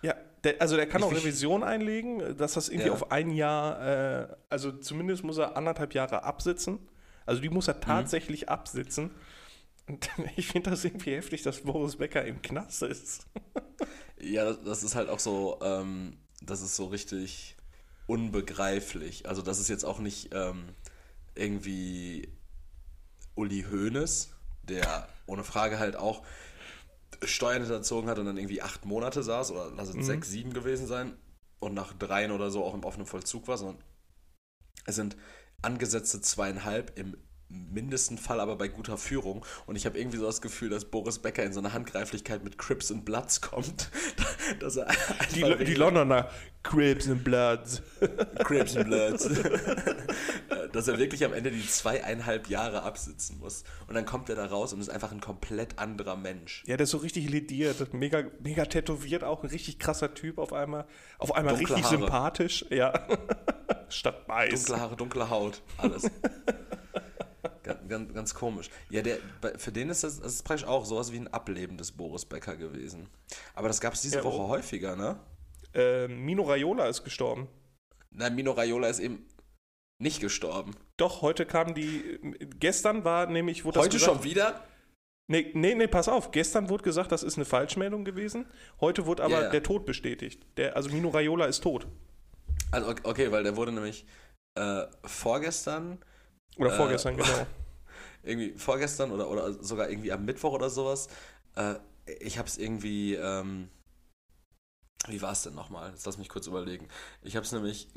Ja, 0.01 0.15
der, 0.43 0.55
also 0.59 0.75
der 0.75 0.87
kann 0.87 1.01
auch 1.01 1.13
Revision 1.13 1.63
einlegen, 1.63 2.35
dass 2.35 2.55
das 2.55 2.67
irgendwie 2.67 2.87
ja. 2.87 2.93
auf 2.93 3.09
ein 3.09 3.31
Jahr, 3.31 4.27
äh, 4.27 4.27
also 4.49 4.73
zumindest 4.73 5.23
muss 5.23 5.37
er 5.37 5.55
anderthalb 5.55 5.93
Jahre 5.93 6.25
absitzen. 6.25 6.79
Also 7.25 7.41
die 7.41 7.49
muss 7.49 7.67
er 7.67 7.75
mhm. 7.75 7.81
tatsächlich 7.81 8.43
mhm. 8.43 8.49
absitzen. 8.49 9.11
Und 9.87 10.09
ich 10.35 10.47
finde 10.47 10.71
das 10.71 10.85
irgendwie 10.85 11.15
heftig, 11.15 11.43
dass 11.43 11.61
Boris 11.61 11.97
Becker 11.97 12.25
im 12.25 12.41
Knast 12.41 12.81
ist. 12.83 13.27
ja, 14.19 14.53
das 14.53 14.83
ist 14.83 14.95
halt 14.95 15.09
auch 15.09 15.19
so, 15.19 15.59
ähm, 15.61 16.17
das 16.41 16.61
ist 16.61 16.75
so 16.75 16.85
richtig 16.85 17.55
unbegreiflich. 18.07 19.27
Also 19.27 19.41
das 19.41 19.59
ist 19.59 19.69
jetzt 19.69 19.85
auch 19.85 19.99
nicht 19.99 20.29
ähm, 20.33 20.75
irgendwie 21.35 22.29
Uli 23.35 23.65
Hoeneß, 23.69 24.29
der 24.63 25.07
ohne 25.25 25.43
Frage 25.43 25.79
halt 25.79 25.95
auch 25.95 26.23
Steuern 27.23 27.61
hinterzogen 27.61 28.09
hat 28.09 28.19
und 28.19 28.25
dann 28.25 28.37
irgendwie 28.37 28.61
acht 28.61 28.85
Monate 28.85 29.23
saß 29.23 29.51
oder 29.51 29.71
lass 29.75 29.89
es 29.89 29.95
mhm. 29.95 30.03
sechs, 30.03 30.29
sieben 30.29 30.53
gewesen 30.53 30.87
sein 30.87 31.17
und 31.59 31.73
nach 31.73 31.93
dreien 31.93 32.31
oder 32.31 32.51
so 32.51 32.63
auch 32.63 32.73
im 32.73 32.83
offenen 32.83 33.05
Vollzug 33.05 33.47
war, 33.47 33.57
sondern 33.57 33.83
es 34.85 34.95
sind 34.95 35.15
angesetzte 35.61 36.21
zweieinhalb 36.21 36.97
im 36.97 37.17
mindesten 37.51 38.17
Fall 38.17 38.39
aber 38.39 38.55
bei 38.55 38.67
guter 38.67 38.97
Führung. 38.97 39.45
Und 39.65 39.75
ich 39.75 39.85
habe 39.85 39.99
irgendwie 39.99 40.17
so 40.17 40.25
das 40.25 40.41
Gefühl, 40.41 40.69
dass 40.69 40.85
Boris 40.85 41.19
Becker 41.19 41.43
in 41.43 41.53
so 41.53 41.59
eine 41.59 41.73
Handgreiflichkeit 41.73 42.43
mit 42.43 42.57
Crips 42.57 42.91
and 42.91 43.05
Bloods 43.05 43.41
kommt. 43.41 43.89
dass 44.59 44.75
er 44.75 44.87
die, 45.35 45.65
die 45.65 45.75
Londoner 45.75 46.29
Crips 46.63 47.09
and 47.09 47.23
Bloods. 47.23 47.81
Crips 48.43 48.75
and 48.75 48.87
Bloods. 48.87 49.29
dass 50.73 50.87
er 50.87 50.97
wirklich 50.97 51.25
am 51.25 51.33
Ende 51.33 51.51
die 51.51 51.65
zweieinhalb 51.65 52.47
Jahre 52.47 52.83
absitzen 52.83 53.39
muss. 53.39 53.63
Und 53.87 53.95
dann 53.95 54.05
kommt 54.05 54.29
er 54.29 54.35
da 54.35 54.45
raus 54.45 54.73
und 54.73 54.79
ist 54.79 54.89
einfach 54.89 55.11
ein 55.11 55.21
komplett 55.21 55.79
anderer 55.79 56.15
Mensch. 56.15 56.63
Ja, 56.65 56.77
der 56.77 56.85
ist 56.85 56.91
so 56.91 56.97
richtig 56.97 57.29
lediert, 57.29 57.93
mega, 57.93 58.23
mega 58.39 58.65
tätowiert, 58.65 59.23
auch 59.23 59.43
ein 59.43 59.49
richtig 59.49 59.79
krasser 59.79 60.13
Typ 60.13 60.37
auf 60.37 60.53
einmal. 60.53 60.85
Auf 61.17 61.35
einmal 61.35 61.55
dunkle 61.55 61.75
richtig 61.75 61.91
Haare. 61.91 62.01
sympathisch, 62.01 62.65
ja. 62.69 62.93
Statt 63.89 64.27
weiß. 64.27 64.65
Dunkle 64.65 64.79
Haare, 64.79 64.95
dunkle 64.95 65.29
Haut, 65.29 65.61
alles. 65.77 66.09
Ganz, 67.63 67.87
ganz, 67.87 68.13
ganz, 68.13 68.33
komisch. 68.33 68.69
Ja, 68.89 69.01
der, 69.01 69.17
für 69.57 69.71
den 69.71 69.89
ist 69.89 70.03
das, 70.03 70.19
das 70.19 70.33
ist 70.33 70.43
praktisch 70.43 70.67
auch 70.67 70.85
sowas 70.85 71.11
wie 71.11 71.17
ein 71.17 71.27
Ableben 71.27 71.77
des 71.77 71.91
Boris 71.91 72.25
Becker 72.25 72.55
gewesen. 72.55 73.07
Aber 73.53 73.67
das 73.67 73.81
gab 73.81 73.93
es 73.93 74.01
diese 74.01 74.17
ja, 74.17 74.23
Woche 74.23 74.41
oh. 74.41 74.49
häufiger, 74.49 74.95
ne? 74.95 75.19
Äh, 75.73 76.07
Mino 76.07 76.43
Raiola 76.43 76.87
ist 76.87 77.03
gestorben. 77.03 77.47
Nein, 78.11 78.35
Mino 78.35 78.51
Raiola 78.51 78.87
ist 78.87 78.99
eben 78.99 79.25
nicht 79.99 80.19
gestorben. 80.19 80.75
Doch, 80.97 81.21
heute 81.21 81.45
kam 81.45 81.73
die. 81.73 82.19
Gestern 82.59 83.03
war 83.03 83.27
nämlich. 83.27 83.63
Wurde 83.63 83.79
heute 83.79 83.97
gesagt, 83.97 84.11
schon 84.11 84.23
wieder? 84.23 84.63
Nee, 85.27 85.51
nee, 85.53 85.75
nee, 85.75 85.87
pass 85.87 86.09
auf. 86.09 86.31
Gestern 86.31 86.67
wurde 86.69 86.83
gesagt, 86.83 87.11
das 87.11 87.23
ist 87.23 87.37
eine 87.37 87.45
Falschmeldung 87.45 88.03
gewesen. 88.03 88.45
Heute 88.81 89.05
wurde 89.05 89.23
aber 89.23 89.41
yeah. 89.41 89.49
der 89.49 89.63
Tod 89.63 89.85
bestätigt. 89.85 90.45
Der, 90.57 90.75
also 90.75 90.89
Mino 90.89 91.07
Raiola 91.09 91.45
ist 91.45 91.61
tot. 91.61 91.87
Also, 92.71 92.93
okay, 93.03 93.31
weil 93.31 93.43
der 93.43 93.55
wurde 93.55 93.71
nämlich 93.71 94.05
äh, 94.55 94.83
vorgestern. 95.05 95.99
Oder 96.57 96.71
vorgestern, 96.71 97.13
äh, 97.13 97.17
genau. 97.23 97.47
Irgendwie 98.23 98.53
vorgestern 98.57 99.11
oder, 99.11 99.29
oder 99.29 99.63
sogar 99.63 99.89
irgendwie 99.89 100.11
am 100.11 100.25
Mittwoch 100.25 100.53
oder 100.53 100.69
sowas. 100.69 101.07
Äh, 101.55 101.75
ich 102.19 102.37
habe 102.37 102.47
es 102.47 102.57
irgendwie. 102.57 103.15
Ähm, 103.15 103.69
wie 105.07 105.21
war 105.21 105.31
es 105.31 105.41
denn 105.41 105.55
nochmal? 105.55 105.89
Jetzt 105.91 106.05
lass 106.05 106.19
mich 106.19 106.29
kurz 106.29 106.45
überlegen. 106.45 106.87
Ich 107.23 107.35
habe 107.35 107.45
es 107.45 107.51
nämlich 107.51 107.87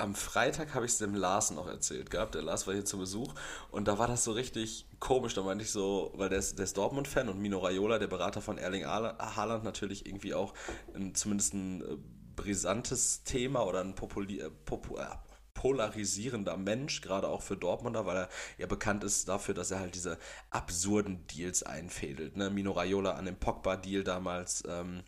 am 0.00 0.14
Freitag 0.14 0.74
habe 0.74 0.86
ich 0.86 0.92
es 0.92 0.98
dem 0.98 1.14
Lars 1.14 1.50
noch 1.50 1.68
erzählt 1.68 2.10
gehabt. 2.10 2.34
Der 2.34 2.42
Lars 2.42 2.66
war 2.66 2.74
hier 2.74 2.84
zu 2.84 2.98
Besuch 2.98 3.34
und 3.70 3.86
da 3.86 3.98
war 3.98 4.06
das 4.06 4.24
so 4.24 4.32
richtig 4.32 4.86
komisch. 4.98 5.34
Da 5.34 5.42
meinte 5.42 5.64
ich 5.64 5.70
so, 5.70 6.12
weil 6.14 6.30
der 6.30 6.38
ist, 6.38 6.58
ist 6.58 6.76
Dortmund-Fan 6.76 7.28
und 7.28 7.38
Mino 7.38 7.58
Raiola, 7.58 7.98
der 7.98 8.06
Berater 8.06 8.40
von 8.40 8.58
Erling 8.58 8.86
Haaland, 8.86 9.64
natürlich 9.64 10.06
irgendwie 10.06 10.34
auch 10.34 10.54
ein, 10.94 11.14
zumindest 11.14 11.54
ein 11.54 11.82
äh, 11.82 11.96
brisantes 12.34 13.22
Thema 13.24 13.66
oder 13.66 13.80
ein 13.80 13.94
populi 13.94 14.40
äh, 14.40 14.50
popu 14.64 14.96
äh, 14.96 15.06
polarisierender 15.54 16.56
Mensch, 16.56 17.00
gerade 17.00 17.28
auch 17.28 17.42
für 17.42 17.56
Dortmunder, 17.56 18.06
weil 18.06 18.16
er 18.16 18.28
ja 18.58 18.66
bekannt 18.66 19.04
ist 19.04 19.28
dafür, 19.28 19.54
dass 19.54 19.70
er 19.70 19.80
halt 19.80 19.94
diese 19.94 20.18
absurden 20.50 21.26
Deals 21.26 21.62
einfädelt. 21.62 22.36
Ne? 22.36 22.50
Mino 22.50 22.72
Raiola 22.72 23.12
an 23.12 23.26
dem 23.26 23.36
Pogba-Deal 23.36 24.04
damals. 24.04 24.64
Ähm, 24.68 25.02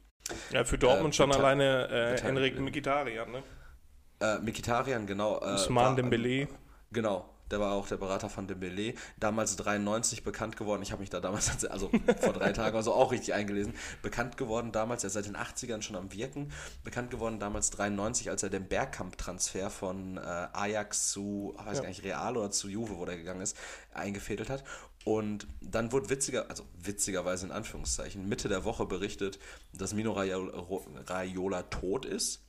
ja, 0.50 0.64
für 0.64 0.78
Dortmund 0.78 1.14
äh, 1.14 1.16
schon 1.16 1.32
alleine 1.32 1.88
äh, 1.88 2.20
Henrik 2.20 2.58
Mkhitaryan, 2.58 3.30
ne? 3.30 3.42
Äh, 4.20 4.38
Mikitarian, 4.38 5.06
genau. 5.06 5.40
Äh, 5.40 5.54
Usman 5.54 5.96
Dembele. 5.96 6.48
Genau, 6.92 7.31
der 7.52 7.60
war 7.60 7.72
auch 7.72 7.86
der 7.86 7.98
Berater 7.98 8.28
von 8.30 8.48
Dembele. 8.48 8.94
Damals 9.20 9.56
93 9.56 10.24
bekannt 10.24 10.56
geworden. 10.56 10.82
Ich 10.82 10.90
habe 10.90 11.00
mich 11.00 11.10
da 11.10 11.20
damals, 11.20 11.64
also 11.66 11.90
vor 12.20 12.32
drei 12.32 12.52
Tagen 12.52 12.76
also 12.76 12.92
auch 12.94 13.12
richtig 13.12 13.34
eingelesen. 13.34 13.74
Bekannt 14.00 14.36
geworden 14.36 14.72
damals, 14.72 15.04
er 15.04 15.08
ist 15.08 15.12
seit 15.12 15.26
den 15.26 15.36
80ern 15.36 15.82
schon 15.82 15.94
am 15.94 16.12
Wirken. 16.12 16.50
Bekannt 16.82 17.10
geworden 17.10 17.38
damals 17.38 17.70
93, 17.70 18.30
als 18.30 18.42
er 18.42 18.50
den 18.50 18.66
Bergkamp-Transfer 18.66 19.70
von 19.70 20.16
äh, 20.16 20.20
Ajax 20.20 21.10
zu, 21.10 21.54
weiß 21.58 21.76
ja. 21.76 21.82
gar 21.82 21.88
nicht, 21.88 22.02
Real 22.02 22.36
oder 22.36 22.50
zu 22.50 22.68
Juve, 22.68 22.96
wo 22.96 23.04
der 23.04 23.18
gegangen 23.18 23.42
ist, 23.42 23.56
eingefädelt 23.92 24.48
hat. 24.48 24.64
Und 25.04 25.46
dann 25.60 25.92
wurde 25.92 26.08
witziger, 26.08 26.48
also 26.48 26.64
witzigerweise 26.80 27.46
in 27.46 27.52
Anführungszeichen, 27.52 28.28
Mitte 28.28 28.48
der 28.48 28.64
Woche 28.64 28.86
berichtet, 28.86 29.38
dass 29.74 29.92
Mino 29.92 30.12
Raiola 30.12 31.62
tot 31.64 32.06
ist 32.06 32.40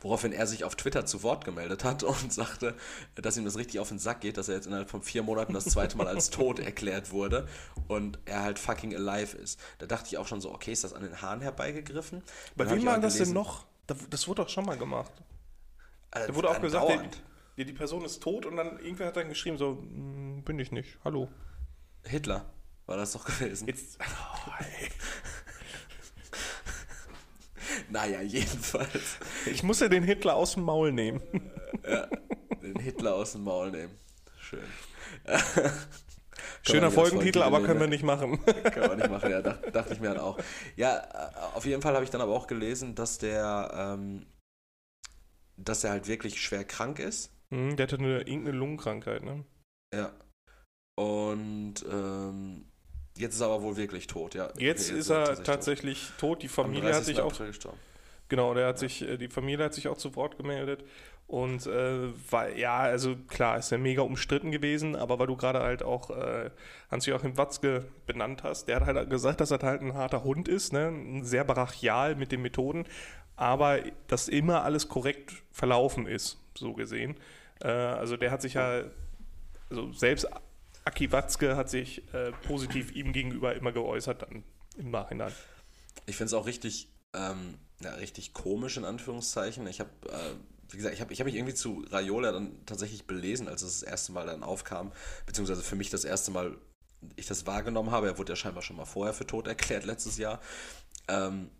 Woraufhin 0.00 0.32
er 0.32 0.46
sich 0.46 0.64
auf 0.64 0.76
Twitter 0.76 1.06
zu 1.06 1.22
Wort 1.22 1.44
gemeldet 1.44 1.84
hat 1.84 2.02
und 2.02 2.32
sagte, 2.32 2.74
dass 3.14 3.36
ihm 3.36 3.44
das 3.44 3.56
richtig 3.56 3.80
auf 3.80 3.88
den 3.88 3.98
Sack 3.98 4.20
geht, 4.20 4.36
dass 4.36 4.48
er 4.48 4.56
jetzt 4.56 4.66
innerhalb 4.66 4.90
von 4.90 5.02
vier 5.02 5.22
Monaten 5.22 5.54
das 5.54 5.64
zweite 5.64 5.96
Mal 5.96 6.08
als 6.08 6.30
tot 6.30 6.58
erklärt 6.60 7.12
wurde 7.12 7.48
und 7.88 8.18
er 8.24 8.42
halt 8.42 8.58
fucking 8.58 8.94
alive 8.94 9.36
ist. 9.36 9.60
Da 9.78 9.86
dachte 9.86 10.08
ich 10.08 10.18
auch 10.18 10.26
schon 10.26 10.40
so, 10.40 10.52
okay, 10.52 10.72
ist 10.72 10.84
das 10.84 10.92
an 10.92 11.02
den 11.02 11.20
Haaren 11.20 11.40
herbeigegriffen? 11.40 12.22
Bei 12.56 12.68
wem 12.70 12.84
war 12.84 12.98
das 12.98 13.16
denn 13.16 13.32
noch? 13.32 13.66
Das 13.86 14.28
wurde 14.28 14.42
doch 14.42 14.48
schon 14.48 14.66
mal 14.66 14.78
gemacht. 14.78 15.12
Äh, 16.12 16.28
da 16.28 16.34
wurde 16.34 16.50
auch 16.50 16.60
gesagt, 16.60 17.22
die, 17.56 17.64
die, 17.64 17.72
Person 17.72 18.04
ist 18.04 18.22
tot 18.22 18.46
und 18.46 18.56
dann 18.56 18.78
irgendwer 18.78 19.08
hat 19.08 19.16
dann 19.16 19.28
geschrieben, 19.28 19.58
so, 19.58 19.78
hm, 19.78 20.42
bin 20.44 20.58
ich 20.58 20.72
nicht, 20.72 20.98
hallo. 21.04 21.28
Hitler 22.04 22.46
war 22.86 22.96
das 22.96 23.12
doch 23.12 23.24
gewesen. 23.24 23.68
Jetzt, 23.68 23.98
oh, 24.46 24.50
Naja, 27.90 28.20
jedenfalls. 28.22 29.18
Ich 29.46 29.62
muss 29.62 29.80
ja 29.80 29.88
den 29.88 30.04
Hitler 30.04 30.36
aus 30.36 30.54
dem 30.54 30.62
Maul 30.64 30.92
nehmen. 30.92 31.20
Ja, 31.88 32.06
den 32.62 32.78
Hitler 32.78 33.14
aus 33.14 33.32
dem 33.32 33.44
Maul 33.44 33.70
nehmen. 33.70 33.96
Schön. 34.38 34.60
Schöner 36.62 36.90
Folgentitel, 36.90 37.42
aber 37.42 37.62
können 37.62 37.80
wir 37.80 37.86
nicht 37.86 38.02
machen. 38.02 38.44
Können 38.44 38.90
wir 38.90 38.96
nicht 38.96 39.10
machen, 39.10 39.30
ja, 39.30 39.42
dachte, 39.42 39.70
dachte 39.70 39.94
ich 39.94 40.00
mir 40.00 40.08
dann 40.08 40.18
auch. 40.18 40.38
Ja, 40.76 40.98
äh, 40.98 41.56
auf 41.56 41.64
jeden 41.64 41.82
Fall 41.82 41.94
habe 41.94 42.04
ich 42.04 42.10
dann 42.10 42.20
aber 42.20 42.34
auch 42.34 42.46
gelesen, 42.46 42.94
dass 42.94 43.18
der, 43.18 43.70
ähm, 43.74 44.26
dass 45.56 45.84
er 45.84 45.90
halt 45.90 46.06
wirklich 46.08 46.40
schwer 46.40 46.64
krank 46.64 46.98
ist. 46.98 47.32
Mhm, 47.50 47.76
der 47.76 47.86
hatte 47.86 47.96
eine, 47.98 48.18
irgendeine 48.20 48.56
Lungenkrankheit, 48.56 49.22
ne? 49.22 49.44
Ja. 49.94 50.12
Und 50.96 51.84
ähm, 51.90 52.69
Jetzt 53.20 53.34
ist 53.34 53.40
er 53.40 53.48
aber 53.48 53.62
wohl 53.62 53.76
wirklich 53.76 54.06
tot, 54.06 54.34
ja. 54.34 54.48
Jetzt, 54.58 54.88
jetzt 54.88 54.90
ist 54.90 55.10
er 55.10 55.24
tatsächlich, 55.24 55.46
tatsächlich 55.46 56.06
tot. 56.18 56.18
tot. 56.18 56.42
Die 56.42 56.48
Familie 56.48 56.94
hat 56.94 57.04
sich 57.04 57.20
auch. 57.20 57.36
Gestorben. 57.36 57.78
Genau, 58.28 58.54
der 58.54 58.68
hat 58.68 58.78
sich, 58.78 59.02
äh, 59.02 59.18
die 59.18 59.28
Familie 59.28 59.64
hat 59.66 59.74
sich 59.74 59.88
auch 59.88 59.98
zu 59.98 60.14
Wort 60.16 60.38
gemeldet. 60.38 60.84
Und 61.26 61.66
äh, 61.66 62.08
war, 62.30 62.50
ja, 62.56 62.78
also 62.78 63.14
klar, 63.28 63.58
ist 63.58 63.70
ja 63.70 63.78
mega 63.78 64.02
umstritten 64.02 64.50
gewesen, 64.50 64.96
aber 64.96 65.20
weil 65.20 65.28
du 65.28 65.36
gerade 65.36 65.60
halt 65.60 65.82
auch 65.84 66.10
äh, 66.10 66.50
Hans-Joachim 66.90 67.36
Watzke 67.36 67.84
benannt 68.06 68.42
hast, 68.42 68.66
der 68.66 68.80
hat 68.80 68.86
halt 68.86 69.10
gesagt, 69.10 69.40
dass 69.40 69.52
er 69.52 69.60
halt 69.60 69.80
ein 69.80 69.94
harter 69.94 70.24
Hund 70.24 70.48
ist, 70.48 70.72
ne? 70.72 71.20
sehr 71.22 71.44
brachial 71.44 72.16
mit 72.16 72.32
den 72.32 72.42
Methoden, 72.42 72.84
aber 73.36 73.78
dass 74.08 74.26
immer 74.26 74.64
alles 74.64 74.88
korrekt 74.88 75.34
verlaufen 75.52 76.08
ist, 76.08 76.40
so 76.56 76.72
gesehen. 76.72 77.16
Äh, 77.62 77.68
also 77.68 78.16
der 78.16 78.32
hat 78.32 78.42
sich 78.42 78.54
ja 78.54 78.82
also 79.70 79.92
selbst 79.92 80.28
Aki 80.84 81.12
Watzke 81.12 81.56
hat 81.56 81.70
sich 81.70 82.02
äh, 82.14 82.32
positiv 82.46 82.92
ihm 82.92 83.12
gegenüber 83.12 83.54
immer 83.54 83.72
geäußert 83.72 84.22
dann 84.22 84.44
im 84.76 84.90
Nachhinein. 84.90 85.32
Ich 86.06 86.16
finde 86.16 86.26
es 86.26 86.34
auch 86.34 86.46
richtig, 86.46 86.88
ähm, 87.14 87.58
ja, 87.80 87.92
richtig 87.94 88.32
komisch 88.32 88.76
in 88.76 88.84
Anführungszeichen. 88.84 89.66
Ich 89.66 89.80
habe, 89.80 89.90
äh, 90.08 90.34
wie 90.70 90.76
gesagt, 90.76 90.94
ich 90.94 91.00
habe 91.00 91.12
ich 91.12 91.20
hab 91.20 91.26
mich 91.26 91.34
irgendwie 91.34 91.54
zu 91.54 91.84
Raiola 91.90 92.32
dann 92.32 92.64
tatsächlich 92.66 93.06
belesen, 93.06 93.48
als 93.48 93.62
es 93.62 93.80
das 93.80 93.88
erste 93.88 94.12
Mal 94.12 94.26
dann 94.26 94.42
aufkam, 94.42 94.92
beziehungsweise 95.26 95.62
für 95.62 95.76
mich 95.76 95.90
das 95.90 96.04
erste 96.04 96.30
Mal 96.30 96.56
ich 97.16 97.26
das 97.26 97.46
wahrgenommen 97.46 97.90
habe. 97.90 98.08
Er 98.08 98.18
wurde 98.18 98.32
ja 98.32 98.36
scheinbar 98.36 98.62
schon 98.62 98.76
mal 98.76 98.84
vorher 98.84 99.14
für 99.14 99.26
tot 99.26 99.46
erklärt 99.46 99.84
letztes 99.84 100.18
Jahr. 100.18 100.40
Ähm, 101.08 101.50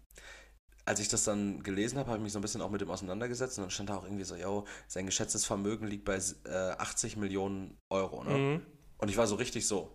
als 0.85 1.01
ich 1.01 1.09
das 1.09 1.25
dann 1.25 1.63
gelesen 1.63 1.99
habe, 1.99 2.09
habe 2.09 2.19
ich 2.19 2.25
mich 2.25 2.33
so 2.33 2.39
ein 2.39 2.43
bisschen 2.43 2.63
auch 2.63 2.71
mit 2.71 2.81
dem 2.81 2.91
auseinandergesetzt 2.91 3.59
und 3.59 3.65
dann 3.65 3.71
stand 3.71 3.91
da 3.91 3.97
auch 3.97 4.05
irgendwie 4.05 4.25
so, 4.25 4.35
yo, 4.35 4.67
sein 4.89 5.07
geschätztes 5.07 5.45
Vermögen 5.45 5.87
liegt 5.87 6.05
bei 6.05 6.19
äh, 6.45 6.51
80 6.51 7.17
Millionen 7.17 7.79
Euro. 7.91 8.25
Ne? 8.25 8.39
Mhm. 8.39 8.67
Und 9.01 9.09
ich 9.09 9.17
war 9.17 9.27
so 9.27 9.37
richtig 9.37 9.67
so, 9.67 9.91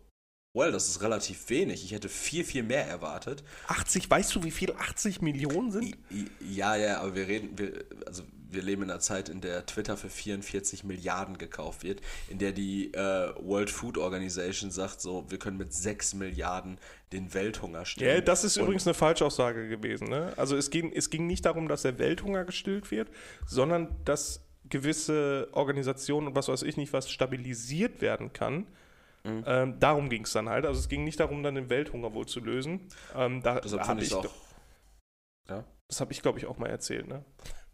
well, 0.56 0.72
das 0.72 0.88
ist 0.88 1.02
relativ 1.02 1.50
wenig. 1.50 1.84
Ich 1.84 1.92
hätte 1.92 2.10
viel, 2.10 2.44
viel 2.44 2.64
mehr 2.64 2.88
erwartet. 2.88 3.44
80, 3.68 4.10
weißt 4.10 4.34
du, 4.36 4.44
wie 4.44 4.52
viel 4.52 4.72
80 4.72 5.22
Millionen 5.22 5.72
sind? 5.72 5.98
Ja, 6.40 6.76
ja, 6.76 7.02
aber 7.02 7.14
wir 7.14 7.28
reden, 7.28 7.58
wir, 7.58 7.86
also 8.06 8.24
wir 8.50 8.64
leben 8.64 8.84
in 8.84 8.90
einer 8.90 9.02
Zeit, 9.02 9.28
in 9.28 9.42
der 9.42 9.66
Twitter 9.66 9.98
für 9.98 10.10
44 10.10 10.86
Milliarden 10.86 11.38
gekauft 11.38 11.84
wird, 11.84 12.02
in 12.30 12.40
der 12.40 12.54
die 12.54 12.94
äh, 12.94 13.34
World 13.42 13.70
Food 13.70 13.98
Organization 13.98 14.72
sagt, 14.72 15.02
so, 15.02 15.26
wir 15.30 15.38
können 15.38 15.58
mit 15.58 15.74
6 15.74 16.14
Milliarden 16.14 16.80
den 17.12 17.34
Welthunger 17.34 17.86
stillen. 17.86 18.16
Ja, 18.16 18.22
das 18.22 18.46
ist 18.46 18.58
Und 18.58 18.64
übrigens 18.64 18.88
eine 18.88 18.94
Falschaussage 18.94 19.68
gewesen. 19.68 20.08
Ne? 20.08 20.34
Also 20.38 20.56
es 20.56 20.70
ging, 20.70 20.94
es 20.94 21.10
ging 21.10 21.28
nicht 21.28 21.46
darum, 21.46 21.68
dass 21.68 21.82
der 21.82 22.00
Welthunger 22.00 22.46
gestillt 22.46 22.92
wird, 22.92 23.10
sondern 23.46 23.94
dass 24.06 24.42
gewisse 24.70 25.50
Organisationen 25.52 26.28
und 26.28 26.36
was 26.36 26.48
weiß 26.48 26.64
ich 26.64 26.78
nicht, 26.78 26.94
was 26.94 27.12
stabilisiert 27.12 28.02
werden 28.02 28.32
kann 28.32 28.66
Mhm. 29.26 29.44
Ähm, 29.48 29.80
darum 29.80 30.10
ging 30.10 30.24
es 30.24 30.34
dann 30.34 30.48
halt. 30.50 30.66
Also 30.66 30.80
es 30.80 30.88
ging 30.88 31.04
nicht 31.04 31.20
darum, 31.20 31.42
dann 31.42 31.56
den 31.56 31.70
Welthunger 31.70 32.14
wohl 32.14 32.28
zu 32.28 32.40
lösen. 32.40 32.88
Ähm, 33.16 33.42
da 33.42 33.56
habe 33.56 34.04
ich, 34.04 34.14
auch, 34.14 34.26
ja? 35.50 35.64
Das 35.88 36.00
habe 36.00 36.12
ich, 36.14 36.22
glaube 36.22 36.38
ich, 36.38 36.46
auch 36.46 36.58
mal 36.58 36.70
erzählt, 36.70 37.08
ne? 37.08 37.26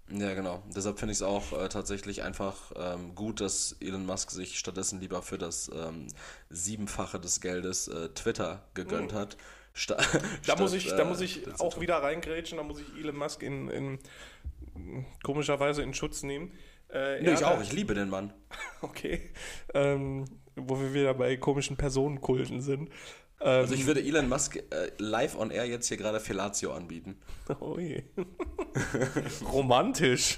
Ja, 0.10 0.34
genau. 0.34 0.64
Deshalb 0.76 1.00
finde 1.00 1.12
ich 1.12 1.20
es 1.20 1.22
auch 1.22 1.54
äh, 1.54 1.70
tatsächlich 1.70 2.24
einfach 2.24 2.72
ähm, 2.76 3.16
gut, 3.16 3.40
dass 3.40 3.78
Elon 3.80 4.06
Musk 4.06 4.32
sich 4.32 4.60
stattdessen 4.60 5.00
lieber 5.00 5.22
für 5.22 5.38
das 5.38 5.70
ähm, 5.74 6.08
Siebenfache 6.50 7.20
des 7.20 7.40
Geldes 7.42 7.88
äh, 7.88 8.10
Twitter 8.10 8.66
gegönnt 8.74 9.14
mhm. 9.14 9.18
hat. 9.18 9.38
Sta 9.74 9.98
da, 10.46 10.56
muss 10.60 10.74
ich, 10.74 10.88
da 10.88 11.06
muss 11.06 11.22
ich 11.22 11.48
äh, 11.48 11.52
auch 11.60 11.80
wieder 11.80 11.98
reingrätschen, 12.04 12.58
da 12.58 12.64
muss 12.64 12.82
ich 12.82 12.88
Elon 13.00 13.16
Musk 13.16 13.42
in, 13.42 13.70
in 13.70 14.00
komischerweise 15.24 15.82
in 15.82 15.94
Schutz 15.94 16.24
nehmen. 16.24 16.52
Äh, 16.90 17.22
nee, 17.22 17.34
ich 17.34 17.46
auch, 17.46 17.62
ich 17.62 17.72
liebe 17.72 17.94
den 17.94 18.10
Mann. 18.10 18.34
Okay. 18.82 19.30
Ähm, 19.76 20.26
wo 20.68 20.80
wir 20.80 20.94
wieder 20.94 21.14
bei 21.14 21.38
komischen 21.38 21.78
Personenkulten 21.78 22.62
sind. 22.62 22.90
Ähm, 23.42 23.48
also 23.48 23.74
ich 23.74 23.86
würde 23.86 24.02
Elon 24.02 24.30
Musk 24.30 24.58
äh, 24.58 24.92
live 24.98 25.38
on 25.38 25.52
air 25.52 25.66
jetzt 25.66 25.88
hier 25.88 25.98
gerade 25.98 26.20
Fellatio 26.20 26.74
anbieten. 26.74 27.18
Oh 27.60 27.78
je. 27.78 28.04
Romantisch. 29.52 30.38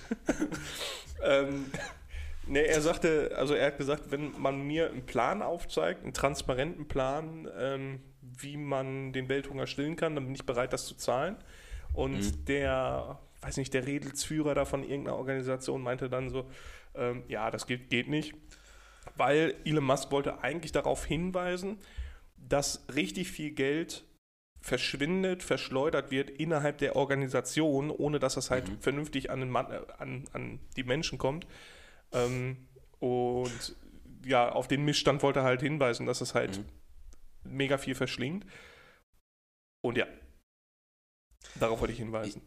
ähm, 1.24 1.65
ne, 2.48 2.65
er 2.65 2.82
sagte, 2.82 3.34
also 3.38 3.53
er 3.53 3.68
hat 3.68 3.77
gesagt, 3.77 4.10
wenn 4.10 4.32
man 4.42 4.65
mir 4.65 4.89
einen 4.89 5.06
Plan 5.06 5.44
aufzeigt, 5.44 6.01
einen 6.03 6.13
transparenten 6.13 6.88
Plan, 6.88 7.48
ähm, 7.60 8.00
wie 8.22 8.58
man 8.58 9.13
den 9.13 9.30
Welthunger 9.30 9.68
stillen 9.68 9.96
kann, 9.96 10.15
dann 10.15 10.25
bin 10.25 10.34
ich 10.34 10.46
bereit, 10.46 10.74
das 10.74 10.88
zu 10.88 10.96
zahlen. 10.96 11.36
Und 11.94 12.18
mhm. 12.18 12.46
der, 12.46 13.20
weiß 13.42 13.58
nicht, 13.58 13.75
der 13.75 13.86
Redelsführer 13.86 14.56
da 14.56 14.65
von 14.65 14.82
irgendeiner 14.82 15.18
Organisation 15.18 15.84
meinte 15.84 16.10
dann 16.10 16.32
so, 16.32 16.50
ähm, 16.96 17.24
ja, 17.27 17.51
das 17.51 17.68
geht, 17.68 17.92
geht 17.92 18.08
nicht 18.08 18.34
weil 19.16 19.56
Elon 19.66 19.84
Musk 19.84 20.12
wollte 20.12 20.44
eigentlich 20.44 20.72
darauf 20.72 21.06
hinweisen, 21.06 21.78
dass 22.38 22.86
richtig 22.94 23.32
viel 23.32 23.52
Geld 23.52 24.04
verschwindet, 24.62 25.44
verschleudert 25.44 26.10
wird 26.10 26.30
innerhalb 26.30 26.78
der 26.78 26.96
Organisation, 26.96 27.92
ohne 27.92 28.20
dass 28.20 28.36
das 28.36 28.50
halt 28.50 28.70
mhm. 28.70 28.80
vernünftig 28.80 29.30
an, 29.30 29.42
den 29.42 29.50
Mann, 29.50 29.70
äh, 29.72 29.82
an, 29.98 30.26
an 30.32 30.60
die 30.78 30.84
Menschen 30.84 31.18
kommt. 31.18 31.46
Ähm, 32.14 32.68
und 33.00 33.76
ja, 34.26 34.50
auf 34.50 34.70
den 34.70 34.86
Missstand 34.86 35.22
wollte 35.22 35.40
er 35.40 35.46
halt 35.46 35.62
hinweisen, 35.62 36.06
dass 36.06 36.22
es 36.22 36.34
halt 36.34 36.60
mhm. 36.60 37.58
mega 37.58 37.78
viel 37.78 37.94
verschlingt. 37.94 38.46
Und 39.82 39.98
ja, 39.98 40.08
darauf 41.60 41.82
wollte 41.82 41.92
ich 41.92 42.00
hinweisen. 42.00 42.42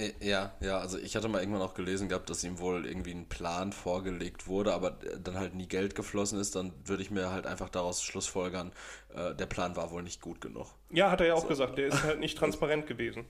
Äh, 0.00 0.12
ja, 0.20 0.52
ja, 0.60 0.78
also 0.78 0.98
ich 0.98 1.14
hatte 1.14 1.28
mal 1.28 1.40
irgendwann 1.40 1.62
auch 1.62 1.74
gelesen 1.74 2.08
gehabt, 2.08 2.30
dass 2.30 2.42
ihm 2.42 2.58
wohl 2.58 2.86
irgendwie 2.86 3.12
ein 3.12 3.28
Plan 3.28 3.72
vorgelegt 3.72 4.46
wurde, 4.46 4.72
aber 4.72 4.92
dann 5.22 5.36
halt 5.36 5.54
nie 5.54 5.66
Geld 5.66 5.94
geflossen 5.94 6.40
ist, 6.40 6.56
dann 6.56 6.72
würde 6.84 7.02
ich 7.02 7.10
mir 7.10 7.30
halt 7.30 7.46
einfach 7.46 7.68
daraus 7.68 8.02
schlussfolgern, 8.02 8.72
äh, 9.14 9.34
der 9.34 9.46
Plan 9.46 9.76
war 9.76 9.90
wohl 9.90 10.02
nicht 10.02 10.20
gut 10.20 10.40
genug. 10.40 10.68
Ja, 10.90 11.10
hat 11.10 11.20
er 11.20 11.28
ja 11.28 11.34
auch 11.34 11.42
so. 11.42 11.48
gesagt, 11.48 11.78
der 11.78 11.88
ist 11.88 12.02
halt 12.02 12.20
nicht 12.20 12.38
transparent 12.38 12.86
gewesen. 12.86 13.26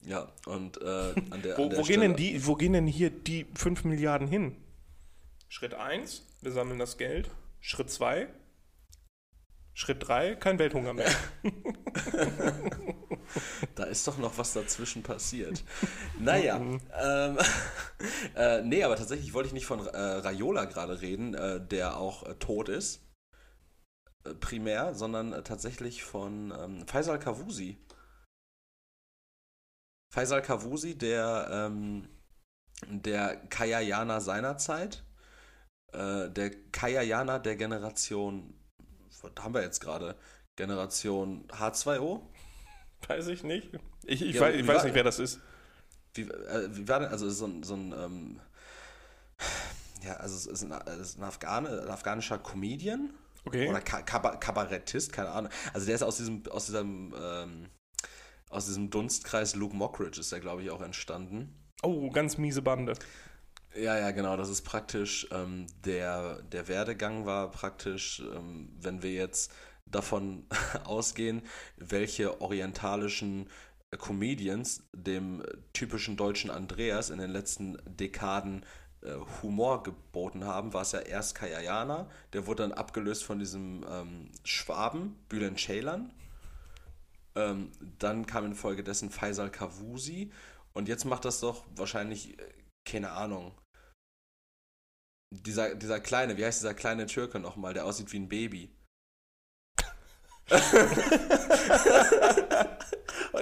Ja, 0.00 0.32
und 0.46 0.80
äh, 0.82 1.14
an 1.30 1.42
der, 1.42 1.56
wo, 1.56 1.64
an 1.64 1.70
der 1.70 1.78
wo 1.78 1.82
gehen 1.82 2.00
denn 2.00 2.16
die, 2.16 2.46
wo 2.46 2.54
gehen 2.54 2.72
denn 2.72 2.86
hier 2.86 3.10
die 3.10 3.46
5 3.54 3.84
Milliarden 3.84 4.28
hin? 4.28 4.56
Schritt 5.48 5.74
1, 5.74 6.26
wir 6.42 6.52
sammeln 6.52 6.78
das 6.78 6.98
Geld. 6.98 7.30
Schritt 7.60 7.90
2, 7.90 8.28
Schritt 9.72 10.06
3, 10.06 10.36
kein 10.36 10.58
Welthunger 10.58 10.92
mehr. 10.92 11.10
da 13.74 13.84
ist 13.84 14.06
doch 14.06 14.18
noch 14.18 14.38
was 14.38 14.52
dazwischen 14.52 15.02
passiert. 15.02 15.64
Naja, 16.18 16.56
ähm, 16.56 17.38
äh, 18.36 18.62
nee, 18.62 18.82
aber 18.82 18.96
tatsächlich 18.96 19.34
wollte 19.34 19.48
ich 19.48 19.52
nicht 19.52 19.66
von 19.66 19.86
äh, 19.86 19.98
Raiola 19.98 20.64
gerade 20.64 21.00
reden, 21.00 21.34
äh, 21.34 21.60
der 21.60 21.96
auch 21.98 22.24
äh, 22.24 22.34
tot 22.34 22.68
ist, 22.68 23.02
äh, 24.24 24.34
primär, 24.34 24.94
sondern 24.94 25.32
äh, 25.32 25.42
tatsächlich 25.42 26.04
von 26.04 26.52
ähm, 26.58 26.86
Faisal 26.86 27.18
Kavusi. 27.18 27.78
Faisal 30.12 30.42
Kavusi, 30.42 30.96
der, 30.96 31.48
ähm, 31.50 32.08
der 32.88 33.36
Kayayana 33.48 34.20
seinerzeit, 34.20 35.02
der 35.92 36.50
Kayayana 36.72 37.38
der 37.38 37.56
Generation 37.56 38.56
was 39.22 39.44
haben 39.44 39.54
wir 39.54 39.62
jetzt 39.62 39.80
gerade? 39.80 40.16
Generation 40.56 41.46
H2O? 41.48 42.22
Weiß 43.08 43.28
ich 43.28 43.44
nicht. 43.44 43.70
Ich, 44.04 44.22
ich, 44.22 44.36
ja, 44.36 44.42
weiß, 44.42 44.54
ich 44.56 44.66
weiß 44.66 44.84
nicht, 44.84 44.94
wer 44.94 45.04
das 45.04 45.18
ist. 45.18 45.40
Wie, 46.14 46.22
äh, 46.22 46.68
wie 46.70 46.88
war 46.88 47.00
denn, 47.00 47.08
also 47.08 47.28
so 47.30 47.46
ein, 47.46 47.62
so 47.62 47.74
ein 47.74 47.92
ähm, 47.92 48.40
ja, 50.02 50.14
also 50.14 50.36
es 50.36 50.46
ist 50.46 50.62
ein, 50.62 50.72
es 50.72 51.10
ist 51.10 51.18
ein, 51.18 51.24
Afghane, 51.24 51.82
ein 51.82 51.88
afghanischer 51.88 52.38
Comedian 52.38 53.10
okay. 53.44 53.68
oder 53.68 53.80
Kabarettist, 53.80 55.12
keine 55.12 55.30
Ahnung. 55.30 55.50
Also 55.72 55.86
der 55.86 55.94
ist 55.94 56.02
aus 56.02 56.16
diesem, 56.16 56.46
aus 56.48 56.66
diesem, 56.66 57.14
ähm, 57.20 57.66
aus 58.48 58.66
diesem 58.66 58.90
Dunstkreis 58.90 59.54
Luke 59.54 59.74
Mockridge 59.74 60.20
ist 60.20 60.32
der, 60.32 60.40
glaube 60.40 60.62
ich, 60.62 60.70
auch 60.70 60.80
entstanden. 60.80 61.54
Oh, 61.82 62.10
ganz 62.10 62.38
miese 62.38 62.62
Bande. 62.62 62.94
Ja, 63.74 63.98
ja, 63.98 64.10
genau. 64.12 64.36
Das 64.36 64.48
ist 64.48 64.62
praktisch 64.62 65.26
ähm, 65.30 65.66
der, 65.84 66.42
der 66.42 66.68
Werdegang 66.68 67.26
war 67.26 67.50
praktisch, 67.50 68.20
ähm, 68.20 68.70
wenn 68.80 69.02
wir 69.02 69.12
jetzt 69.12 69.52
davon 69.86 70.46
ausgehen, 70.84 71.42
welche 71.76 72.40
orientalischen 72.40 73.48
äh, 73.90 73.96
Comedians 73.96 74.82
dem 74.94 75.42
typischen 75.72 76.16
deutschen 76.16 76.50
Andreas 76.50 77.10
in 77.10 77.18
den 77.18 77.30
letzten 77.30 77.78
Dekaden 77.86 78.64
äh, 79.02 79.14
Humor 79.42 79.82
geboten 79.82 80.44
haben, 80.44 80.72
war 80.72 80.82
es 80.82 80.92
ja 80.92 81.00
erst 81.00 81.34
Kayayana, 81.34 82.10
der 82.32 82.46
wurde 82.46 82.62
dann 82.62 82.72
abgelöst 82.72 83.24
von 83.24 83.38
diesem 83.38 83.84
ähm, 83.88 84.30
Schwaben, 84.44 85.16
Bülent 85.28 85.58
Ceylan. 85.58 86.12
Ähm, 87.34 87.70
dann 87.98 88.26
kam 88.26 88.46
infolgedessen 88.46 89.10
Faisal 89.10 89.50
Kavusi 89.50 90.32
und 90.72 90.88
jetzt 90.88 91.04
macht 91.04 91.24
das 91.24 91.40
doch 91.40 91.64
wahrscheinlich, 91.74 92.38
äh, 92.38 92.52
keine 92.84 93.12
Ahnung, 93.12 93.52
dieser, 95.30 95.74
dieser 95.74 96.00
kleine, 96.00 96.36
wie 96.36 96.44
heißt 96.44 96.60
dieser 96.60 96.74
kleine 96.74 97.06
Türke 97.06 97.40
nochmal, 97.40 97.74
der 97.74 97.84
aussieht 97.84 98.12
wie 98.12 98.18
ein 98.18 98.28
Baby? 98.28 98.75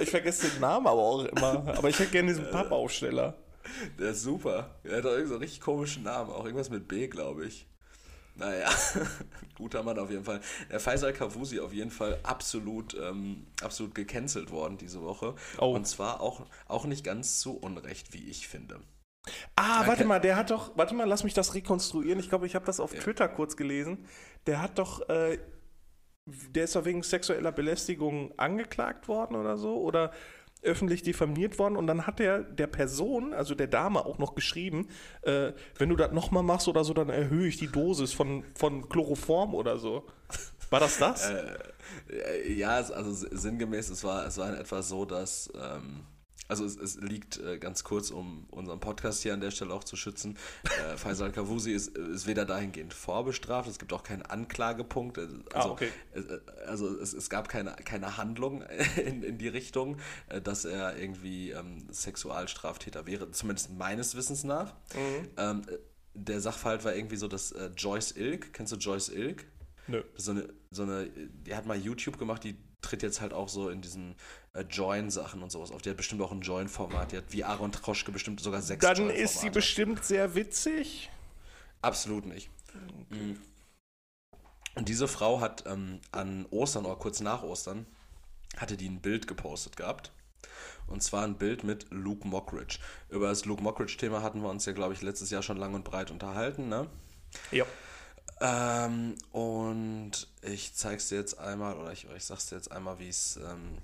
Ich 0.01 0.09
vergesse 0.09 0.49
den 0.49 0.59
Namen 0.59 0.87
aber 0.87 1.01
auch 1.01 1.25
immer. 1.25 1.63
Aber 1.77 1.89
ich 1.89 1.99
hätte 1.99 2.11
gerne 2.11 2.29
diesen 2.29 2.49
Pappaufsteller. 2.49 3.35
Der 3.99 4.11
ist 4.11 4.23
super. 4.23 4.75
Der 4.83 4.97
hat 4.97 5.05
doch 5.05 5.09
irgendeinen 5.09 5.27
so 5.27 5.37
richtig 5.37 5.61
komischen 5.61 6.03
Namen. 6.03 6.31
Auch 6.31 6.45
irgendwas 6.45 6.69
mit 6.69 6.87
B, 6.87 7.07
glaube 7.07 7.45
ich. 7.45 7.67
Naja, 8.37 8.69
guter 9.55 9.81
Mann 9.83 9.97
auf 9.97 10.11
jeden 10.11 10.25
Fall. 10.25 10.41
Der 10.69 10.79
Faisal 10.79 11.13
Kavusi 11.13 11.59
auf 11.59 11.73
jeden 11.73 11.91
Fall 11.91 12.19
absolut, 12.23 12.95
ähm, 13.01 13.47
absolut 13.61 13.95
gecancelt 13.95 14.51
worden 14.51 14.77
diese 14.77 15.01
Woche. 15.01 15.35
Oh. 15.57 15.73
Und 15.73 15.87
zwar 15.87 16.19
auch, 16.21 16.45
auch 16.67 16.85
nicht 16.85 17.05
ganz 17.05 17.39
zu 17.39 17.57
Unrecht, 17.57 18.13
wie 18.13 18.29
ich 18.29 18.47
finde. 18.47 18.81
Ah, 19.55 19.79
okay. 19.79 19.87
warte 19.87 20.05
mal, 20.05 20.19
der 20.19 20.35
hat 20.35 20.51
doch, 20.51 20.77
warte 20.77 20.93
mal, 20.93 21.07
lass 21.07 21.23
mich 21.23 21.33
das 21.33 21.53
rekonstruieren. 21.53 22.19
Ich 22.19 22.29
glaube, 22.29 22.45
ich 22.45 22.55
habe 22.55 22.65
das 22.65 22.79
auf 22.79 22.93
ja. 22.93 22.99
Twitter 22.99 23.27
kurz 23.27 23.55
gelesen. 23.55 24.05
Der 24.47 24.61
hat 24.61 24.77
doch, 24.77 25.07
äh, 25.09 25.39
der 26.25 26.63
ist 26.63 26.75
doch 26.75 26.85
wegen 26.85 27.03
sexueller 27.03 27.51
Belästigung 27.51 28.33
angeklagt 28.37 29.07
worden 29.07 29.35
oder 29.35 29.57
so 29.57 29.75
oder 29.77 30.11
öffentlich 30.63 31.03
diffamiert 31.03 31.59
worden 31.59 31.75
und 31.75 31.85
dann 31.85 32.07
hat 32.07 32.19
er 32.19 32.41
der 32.41 32.65
Person, 32.65 33.33
also 33.33 33.53
der 33.53 33.67
Dame 33.67 34.03
auch 34.03 34.17
noch 34.17 34.33
geschrieben, 34.33 34.87
äh, 35.21 35.51
wenn 35.77 35.89
du 35.89 35.95
das 35.95 36.11
nochmal 36.11 36.41
machst 36.41 36.67
oder 36.67 36.83
so, 36.83 36.93
dann 36.93 37.09
erhöhe 37.09 37.47
ich 37.47 37.57
die 37.57 37.67
Dosis 37.67 38.13
von, 38.13 38.43
von 38.55 38.89
Chloroform 38.89 39.53
oder 39.53 39.77
so. 39.77 40.07
War 40.71 40.79
das 40.79 40.97
das? 40.97 41.29
Äh, 41.29 42.51
ja, 42.51 42.69
also 42.69 43.11
sinngemäß, 43.11 43.89
es 43.89 44.03
war, 44.03 44.25
es 44.25 44.39
war 44.39 44.49
in 44.49 44.55
etwa 44.55 44.81
so, 44.81 45.05
dass 45.05 45.51
ähm, 45.53 46.01
also 46.47 46.63
es, 46.63 46.77
es 46.77 46.95
liegt 46.97 47.37
äh, 47.39 47.57
ganz 47.57 47.83
kurz, 47.83 48.11
um 48.11 48.45
unseren 48.51 48.79
Podcast 48.79 49.23
hier 49.23 49.33
an 49.33 49.41
der 49.41 49.51
Stelle 49.51 49.73
auch 49.73 49.83
zu 49.83 49.95
schützen. 49.95 50.37
Äh, 50.63 50.97
Faisal 50.97 51.31
Kavusi 51.31 51.71
ist, 51.71 51.97
ist 51.97 52.27
weder 52.27 52.45
dahingehend 52.45 52.93
vorbestraft, 52.93 53.67
es 53.67 53.79
gibt 53.79 53.93
auch 53.93 54.03
keinen 54.03 54.21
Anklagepunkt. 54.21 55.17
Äh, 55.17 55.21
also, 55.53 55.69
ah, 55.69 55.71
okay. 55.71 55.89
Äh, 56.13 56.21
also 56.67 56.87
es, 56.99 57.13
es 57.13 57.29
gab 57.29 57.49
keine, 57.49 57.75
keine 57.83 58.17
Handlung 58.17 58.63
in, 59.03 59.23
in 59.23 59.37
die 59.37 59.47
Richtung, 59.47 59.97
äh, 60.29 60.39
dass 60.39 60.65
er 60.65 60.97
irgendwie 60.97 61.51
ähm, 61.51 61.87
Sexualstraftäter 61.91 63.07
wäre, 63.07 63.31
zumindest 63.31 63.71
meines 63.71 64.15
Wissens 64.15 64.43
nach. 64.43 64.73
Mhm. 64.93 65.29
Ähm, 65.37 65.61
der 66.13 66.39
Sachverhalt 66.39 66.85
war 66.85 66.95
irgendwie 66.95 67.17
so, 67.17 67.27
dass 67.27 67.51
äh, 67.51 67.71
Joyce 67.75 68.15
Ilk, 68.15 68.53
kennst 68.53 68.71
du 68.71 68.77
Joyce 68.77 69.09
Ilk? 69.09 69.45
Nö. 69.87 70.03
So 70.15 70.31
eine, 70.31 70.47
so 70.71 70.83
eine, 70.83 71.09
die 71.09 71.55
hat 71.55 71.65
mal 71.65 71.77
YouTube 71.77 72.17
gemacht, 72.17 72.43
die 72.43 72.55
tritt 72.81 73.03
jetzt 73.03 73.21
halt 73.21 73.33
auch 73.33 73.49
so 73.49 73.69
in 73.69 73.81
diesen 73.81 74.11
äh, 74.11 74.15
Join-Sachen 74.63 75.43
und 75.43 75.51
sowas 75.51 75.71
auf. 75.71 75.81
Die 75.81 75.89
hat 75.89 75.97
bestimmt 75.97 76.21
auch 76.21 76.31
ein 76.31 76.41
Join-Format. 76.41 77.11
Die 77.11 77.17
hat 77.17 77.25
wie 77.29 77.43
Aaron 77.43 77.71
Troschke 77.71 78.11
bestimmt 78.11 78.39
sogar 78.39 78.61
sechs 78.61 78.81
Dann 78.81 79.09
ist 79.09 79.41
sie 79.41 79.49
bestimmt 79.49 80.03
sehr 80.03 80.35
witzig. 80.35 81.09
Absolut 81.81 82.25
nicht. 82.25 82.49
Okay. 83.11 83.35
Und 84.75 84.89
diese 84.89 85.07
Frau 85.07 85.39
hat 85.39 85.63
ähm, 85.67 85.99
an 86.11 86.45
Ostern 86.51 86.85
oder 86.85 86.95
kurz 86.95 87.21
nach 87.21 87.43
Ostern 87.43 87.85
hatte 88.57 88.77
die 88.77 88.89
ein 88.89 89.01
Bild 89.01 89.27
gepostet 89.27 89.77
gehabt. 89.77 90.11
Und 90.87 91.01
zwar 91.01 91.23
ein 91.23 91.37
Bild 91.37 91.63
mit 91.63 91.87
Luke 91.89 92.27
Mockridge. 92.27 92.79
Über 93.09 93.27
das 93.27 93.45
Luke 93.45 93.63
Mockridge-Thema 93.63 94.21
hatten 94.21 94.41
wir 94.41 94.49
uns 94.49 94.65
ja, 94.65 94.73
glaube 94.73 94.93
ich, 94.93 95.01
letztes 95.01 95.29
Jahr 95.29 95.41
schon 95.41 95.57
lang 95.57 95.73
und 95.73 95.83
breit 95.83 96.11
unterhalten, 96.11 96.69
ne? 96.69 96.87
Ja. 97.51 97.65
Ähm, 98.41 99.15
und 99.31 100.27
ich 100.41 100.73
zeig's 100.75 101.09
dir 101.09 101.17
jetzt 101.17 101.39
einmal, 101.39 101.75
oder 101.77 101.91
ich, 101.91 102.07
ich 102.15 102.25
sag's 102.25 102.47
dir 102.47 102.55
jetzt 102.55 102.71
einmal, 102.71 102.99
wie 102.99 103.09
es 103.09 103.37
ähm, 103.37 103.77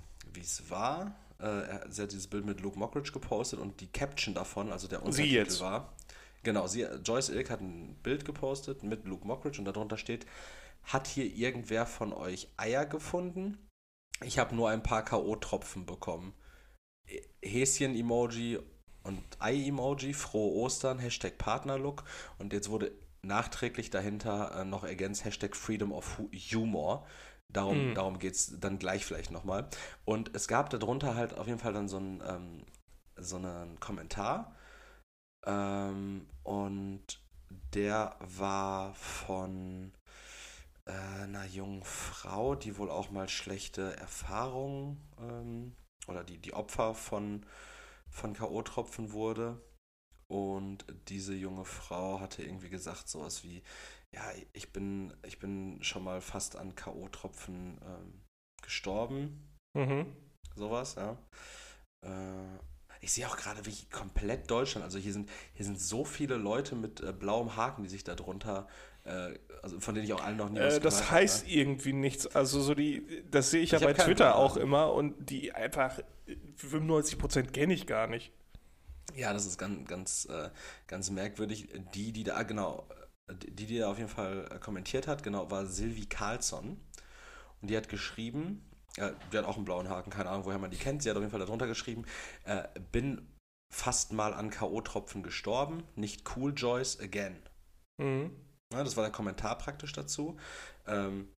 war. 0.70 1.14
Äh, 1.38 1.78
sie 1.90 2.02
hat 2.02 2.12
dieses 2.12 2.26
Bild 2.26 2.44
mit 2.44 2.60
Luke 2.60 2.78
Mockridge 2.78 3.12
gepostet 3.12 3.58
und 3.58 3.80
die 3.80 3.88
Caption 3.88 4.34
davon, 4.34 4.70
also 4.70 4.88
der 4.88 5.02
Untertitel 5.02 5.60
war. 5.60 5.92
Genau, 6.42 6.66
sie, 6.66 6.86
Joyce 7.04 7.30
Ilk 7.30 7.50
hat 7.50 7.60
ein 7.60 7.96
Bild 8.02 8.24
gepostet 8.24 8.82
mit 8.82 9.04
Luke 9.06 9.26
Mockridge 9.26 9.58
und 9.58 9.64
darunter 9.64 9.96
steht: 9.96 10.26
Hat 10.84 11.06
hier 11.06 11.26
irgendwer 11.26 11.86
von 11.86 12.12
euch 12.12 12.48
Eier 12.56 12.86
gefunden? 12.86 13.58
Ich 14.24 14.38
habe 14.38 14.54
nur 14.54 14.68
ein 14.70 14.82
paar 14.82 15.04
K.O.-Tropfen 15.04 15.84
bekommen. 15.84 16.32
Häschen-Emoji 17.42 18.58
und 19.02 19.22
Ei-Emoji, 19.40 20.14
frohe 20.14 20.54
Ostern, 20.54 20.98
Hashtag 20.98 21.38
Partnerlook. 21.38 22.04
Und 22.38 22.52
jetzt 22.52 22.70
wurde 22.70 22.92
nachträglich 23.22 23.90
dahinter 23.90 24.60
äh, 24.60 24.64
noch 24.64 24.84
ergänzt 24.84 25.24
Hashtag 25.24 25.56
Freedom 25.56 25.92
of 25.92 26.18
Humor. 26.52 27.06
Darum, 27.52 27.90
mhm. 27.90 27.94
darum 27.94 28.18
geht 28.18 28.34
es 28.34 28.58
dann 28.60 28.78
gleich 28.78 29.04
vielleicht 29.04 29.30
nochmal. 29.30 29.68
Und 30.04 30.34
es 30.34 30.48
gab 30.48 30.70
darunter 30.70 31.14
halt 31.14 31.36
auf 31.36 31.46
jeden 31.46 31.58
Fall 31.58 31.72
dann 31.72 31.88
so 31.88 31.98
einen, 31.98 32.22
ähm, 32.26 32.64
so 33.16 33.36
einen 33.36 33.78
Kommentar. 33.80 34.54
Ähm, 35.44 36.26
und 36.42 37.20
der 37.74 38.16
war 38.20 38.94
von 38.94 39.92
äh, 40.86 40.92
einer 40.92 41.44
jungen 41.44 41.84
Frau, 41.84 42.54
die 42.54 42.78
wohl 42.78 42.90
auch 42.90 43.10
mal 43.10 43.28
schlechte 43.28 43.96
Erfahrungen 43.96 45.00
ähm, 45.20 45.76
oder 46.06 46.24
die, 46.24 46.38
die 46.38 46.54
Opfer 46.54 46.94
von, 46.94 47.44
von 48.08 48.34
K.O.-Tropfen 48.34 49.12
wurde. 49.12 49.60
Und 50.28 50.86
diese 51.08 51.34
junge 51.34 51.66
Frau 51.66 52.20
hatte 52.20 52.42
irgendwie 52.42 52.70
gesagt, 52.70 53.08
sowas 53.08 53.44
wie, 53.44 53.62
ja, 54.14 54.22
ich 54.52 54.72
bin, 54.72 55.14
ich 55.26 55.38
bin 55.38 55.82
schon 55.82 56.04
mal 56.04 56.20
fast 56.20 56.56
an 56.56 56.74
K.O.-Tropfen 56.74 57.78
ähm, 57.82 58.20
gestorben. 58.62 59.48
Mhm. 59.74 60.06
Sowas, 60.54 60.96
ja. 60.96 61.16
Äh, 62.04 62.58
ich 63.00 63.12
sehe 63.12 63.26
auch 63.26 63.36
gerade, 63.36 63.64
wie 63.66 63.74
komplett 63.90 64.48
Deutschland, 64.50 64.84
also 64.84 64.98
hier 64.98 65.12
sind, 65.12 65.28
hier 65.54 65.64
sind 65.66 65.80
so 65.80 66.04
viele 66.04 66.36
Leute 66.36 66.76
mit 66.76 67.00
äh, 67.00 67.12
blauem 67.12 67.56
Haken, 67.56 67.82
die 67.82 67.88
sich 67.88 68.04
da 68.04 68.14
drunter, 68.14 68.68
äh, 69.04 69.34
also 69.62 69.80
von 69.80 69.94
denen 69.94 70.06
ich 70.06 70.12
auch 70.12 70.22
alle 70.22 70.36
noch 70.36 70.50
nie 70.50 70.60
äh, 70.60 70.66
was 70.66 70.80
Das 70.80 71.10
heißt 71.10 71.44
habe. 71.44 71.52
irgendwie 71.52 71.92
nichts. 71.94 72.28
Also 72.28 72.60
so 72.60 72.74
die, 72.74 73.24
das 73.30 73.50
sehe 73.50 73.60
ich, 73.60 73.72
ich 73.72 73.80
ja 73.80 73.86
bei 73.86 73.94
Twitter 73.94 74.36
auch 74.36 74.56
immer 74.56 74.92
und 74.92 75.30
die 75.30 75.52
einfach 75.52 75.98
95% 76.60 77.50
kenne 77.50 77.74
ich 77.74 77.86
gar 77.86 78.06
nicht. 78.06 78.30
Ja, 79.16 79.32
das 79.32 79.46
ist 79.46 79.58
ganz, 79.58 79.88
ganz, 79.88 80.24
äh, 80.26 80.50
ganz 80.86 81.10
merkwürdig. 81.10 81.68
Die, 81.94 82.12
die 82.12 82.22
da, 82.22 82.42
genau, 82.44 82.86
die, 83.34 83.66
die 83.66 83.78
da 83.78 83.90
auf 83.90 83.98
jeden 83.98 84.10
Fall 84.10 84.48
äh, 84.50 84.58
kommentiert 84.58 85.06
hat, 85.06 85.22
genau, 85.22 85.50
war 85.50 85.66
Silvi 85.66 86.06
Carlsson. 86.06 86.80
Und 87.60 87.70
die 87.70 87.76
hat 87.76 87.88
geschrieben, 87.88 88.64
äh, 88.96 89.12
die 89.32 89.38
hat 89.38 89.44
auch 89.44 89.56
einen 89.56 89.64
blauen 89.64 89.88
Haken, 89.88 90.10
keine 90.10 90.30
Ahnung, 90.30 90.44
woher 90.44 90.58
man 90.58 90.70
die 90.70 90.76
kennt. 90.76 91.02
Sie 91.02 91.10
hat 91.10 91.16
auf 91.16 91.22
jeden 91.22 91.30
Fall 91.30 91.40
darunter 91.40 91.66
geschrieben, 91.66 92.04
äh, 92.44 92.64
bin 92.90 93.28
fast 93.72 94.12
mal 94.12 94.34
an 94.34 94.50
K.O.-Tropfen 94.50 95.22
gestorben, 95.22 95.84
nicht 95.96 96.36
cool, 96.36 96.52
Joyce, 96.54 97.00
again. 97.00 97.36
Mhm. 97.98 98.36
Ja, 98.72 98.84
das 98.84 98.96
war 98.96 99.04
der 99.04 99.12
Kommentar 99.12 99.56
praktisch 99.58 99.92
dazu. 99.92 100.38
Ähm, 100.86 101.28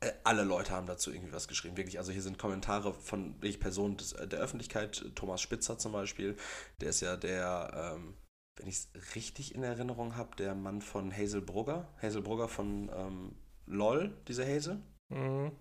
äh, 0.00 0.12
alle 0.24 0.44
Leute 0.44 0.72
haben 0.72 0.86
dazu 0.86 1.10
irgendwie 1.10 1.32
was 1.32 1.48
geschrieben, 1.48 1.76
wirklich. 1.76 1.98
Also 1.98 2.12
hier 2.12 2.22
sind 2.22 2.38
Kommentare 2.38 2.92
von 2.92 3.34
welche 3.40 3.58
Personen 3.58 3.96
des, 3.96 4.12
äh, 4.12 4.28
der 4.28 4.40
Öffentlichkeit, 4.40 5.04
Thomas 5.14 5.40
Spitzer 5.40 5.78
zum 5.78 5.92
Beispiel, 5.92 6.36
der 6.80 6.90
ist 6.90 7.00
ja 7.00 7.16
der, 7.16 7.94
ähm, 7.96 8.14
wenn 8.56 8.66
ich 8.66 8.76
es 8.76 9.14
richtig 9.14 9.54
in 9.54 9.62
Erinnerung 9.62 10.16
habe, 10.16 10.34
der 10.36 10.54
Mann 10.54 10.80
von 10.80 11.16
Hazel 11.16 11.42
Brugger, 11.42 11.88
Hazel 12.02 12.22
Brugger 12.22 12.48
von 12.48 12.90
ähm, 12.94 13.32
LOL, 13.66 14.16
diese 14.26 14.46
Hazel. 14.46 14.82
Mhm. 15.08 15.52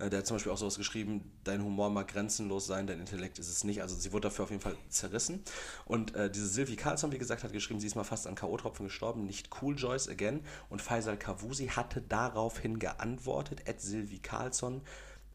Äh, 0.00 0.10
der 0.10 0.20
hat 0.20 0.26
zum 0.26 0.36
Beispiel 0.36 0.52
auch 0.52 0.58
sowas 0.58 0.76
geschrieben, 0.76 1.38
dein 1.44 1.62
Humor 1.62 1.90
mag 1.90 2.08
grenzenlos 2.08 2.66
sein, 2.66 2.86
dein 2.86 3.00
Intellekt 3.00 3.38
ist 3.38 3.48
es 3.48 3.64
nicht. 3.64 3.82
Also 3.82 3.94
sie 3.94 4.12
wurde 4.12 4.28
dafür 4.28 4.44
auf 4.44 4.50
jeden 4.50 4.62
Fall 4.62 4.76
zerrissen. 4.88 5.44
Und 5.84 6.14
äh, 6.14 6.30
diese 6.30 6.48
Sylvie 6.48 6.76
Carlson, 6.76 7.12
wie 7.12 7.18
gesagt, 7.18 7.44
hat 7.44 7.52
geschrieben, 7.52 7.80
sie 7.80 7.86
ist 7.86 7.96
mal 7.96 8.04
fast 8.04 8.26
an 8.26 8.34
K.O.-Tropfen 8.34 8.84
gestorben, 8.84 9.24
nicht 9.24 9.50
cool, 9.60 9.76
Joyce, 9.76 10.08
again. 10.08 10.44
Und 10.68 10.82
Faisal 10.82 11.18
Kavusi 11.18 11.68
hatte 11.68 12.00
daraufhin 12.00 12.78
geantwortet, 12.78 13.68
at 13.68 13.80
Sylvie 13.80 14.20
Carlson, 14.20 14.82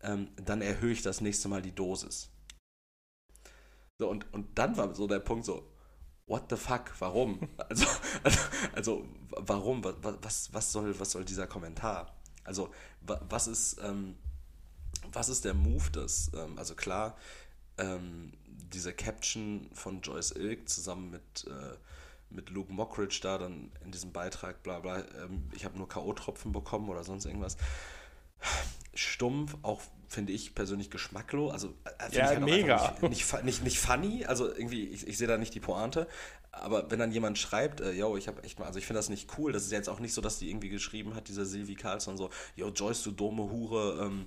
ähm, 0.01 0.29
dann 0.43 0.61
erhöhe 0.61 0.91
ich 0.91 1.01
das 1.01 1.21
nächste 1.21 1.47
Mal 1.47 1.61
die 1.61 1.73
Dosis. 1.73 2.31
So, 3.97 4.09
und, 4.09 4.31
und 4.33 4.57
dann 4.57 4.75
war 4.77 4.93
so 4.93 5.07
der 5.07 5.19
Punkt 5.19 5.45
so, 5.45 5.71
what 6.27 6.49
the 6.49 6.57
fuck, 6.57 6.91
warum? 6.99 7.39
Also, 7.69 7.85
also, 8.23 8.39
also 8.73 9.05
warum? 9.29 9.83
Was, 9.83 10.53
was, 10.53 10.71
soll, 10.71 10.99
was 10.99 11.11
soll 11.11 11.25
dieser 11.25 11.47
Kommentar? 11.47 12.13
Also, 12.43 12.71
was 13.01 13.47
ist... 13.47 13.79
Ähm, 13.83 14.15
was 15.11 15.29
ist 15.29 15.45
der 15.45 15.53
Move 15.53 15.89
des, 15.91 16.31
ähm, 16.35 16.57
also 16.57 16.75
klar, 16.75 17.17
ähm, 17.77 18.33
diese 18.47 18.93
Caption 18.93 19.69
von 19.73 20.01
Joyce 20.01 20.31
Ilk 20.31 20.69
zusammen 20.69 21.11
mit, 21.11 21.47
äh, 21.47 21.75
mit 22.29 22.49
Luke 22.49 22.71
Mockridge 22.71 23.19
da 23.21 23.37
dann 23.37 23.71
in 23.83 23.91
diesem 23.91 24.11
Beitrag, 24.11 24.63
bla 24.63 24.79
bla, 24.79 24.99
ähm, 25.23 25.49
ich 25.53 25.65
habe 25.65 25.77
nur 25.77 25.87
K.O.-Tropfen 25.87 26.51
bekommen 26.51 26.89
oder 26.89 27.03
sonst 27.03 27.25
irgendwas. 27.25 27.57
Stumpf, 28.95 29.57
auch 29.61 29.81
finde 30.07 30.33
ich 30.33 30.55
persönlich 30.55 30.89
geschmacklos. 30.89 31.51
Also, 31.51 31.73
äh, 31.83 32.15
ja, 32.15 32.27
halt 32.27 32.41
mega. 32.41 32.95
Nicht, 33.01 33.33
nicht, 33.33 33.43
nicht, 33.43 33.63
nicht, 33.63 33.79
funny, 33.79 34.25
also 34.25 34.47
irgendwie, 34.47 34.85
ich, 34.85 35.07
ich 35.07 35.17
sehe 35.17 35.27
da 35.27 35.37
nicht 35.37 35.53
die 35.53 35.59
Pointe. 35.59 36.07
Aber 36.51 36.89
wenn 36.89 36.99
dann 36.99 37.11
jemand 37.11 37.37
schreibt, 37.37 37.81
äh, 37.81 37.91
yo, 37.91 38.15
ich 38.15 38.29
habe 38.29 38.41
echt 38.43 38.59
mal, 38.59 38.65
also 38.65 38.79
ich 38.79 38.85
finde 38.85 38.99
das 38.99 39.09
nicht 39.09 39.37
cool, 39.37 39.51
das 39.51 39.63
ist 39.63 39.73
jetzt 39.73 39.89
auch 39.89 39.99
nicht 39.99 40.13
so, 40.13 40.21
dass 40.21 40.39
die 40.39 40.49
irgendwie 40.49 40.69
geschrieben 40.69 41.13
hat, 41.13 41.27
dieser 41.27 41.45
Sylvie 41.45 41.75
Carlson, 41.75 42.15
so, 42.15 42.29
yo, 42.55 42.69
Joyce, 42.69 43.03
du 43.03 43.11
dumme 43.11 43.51
Hure, 43.51 44.05
ähm, 44.05 44.23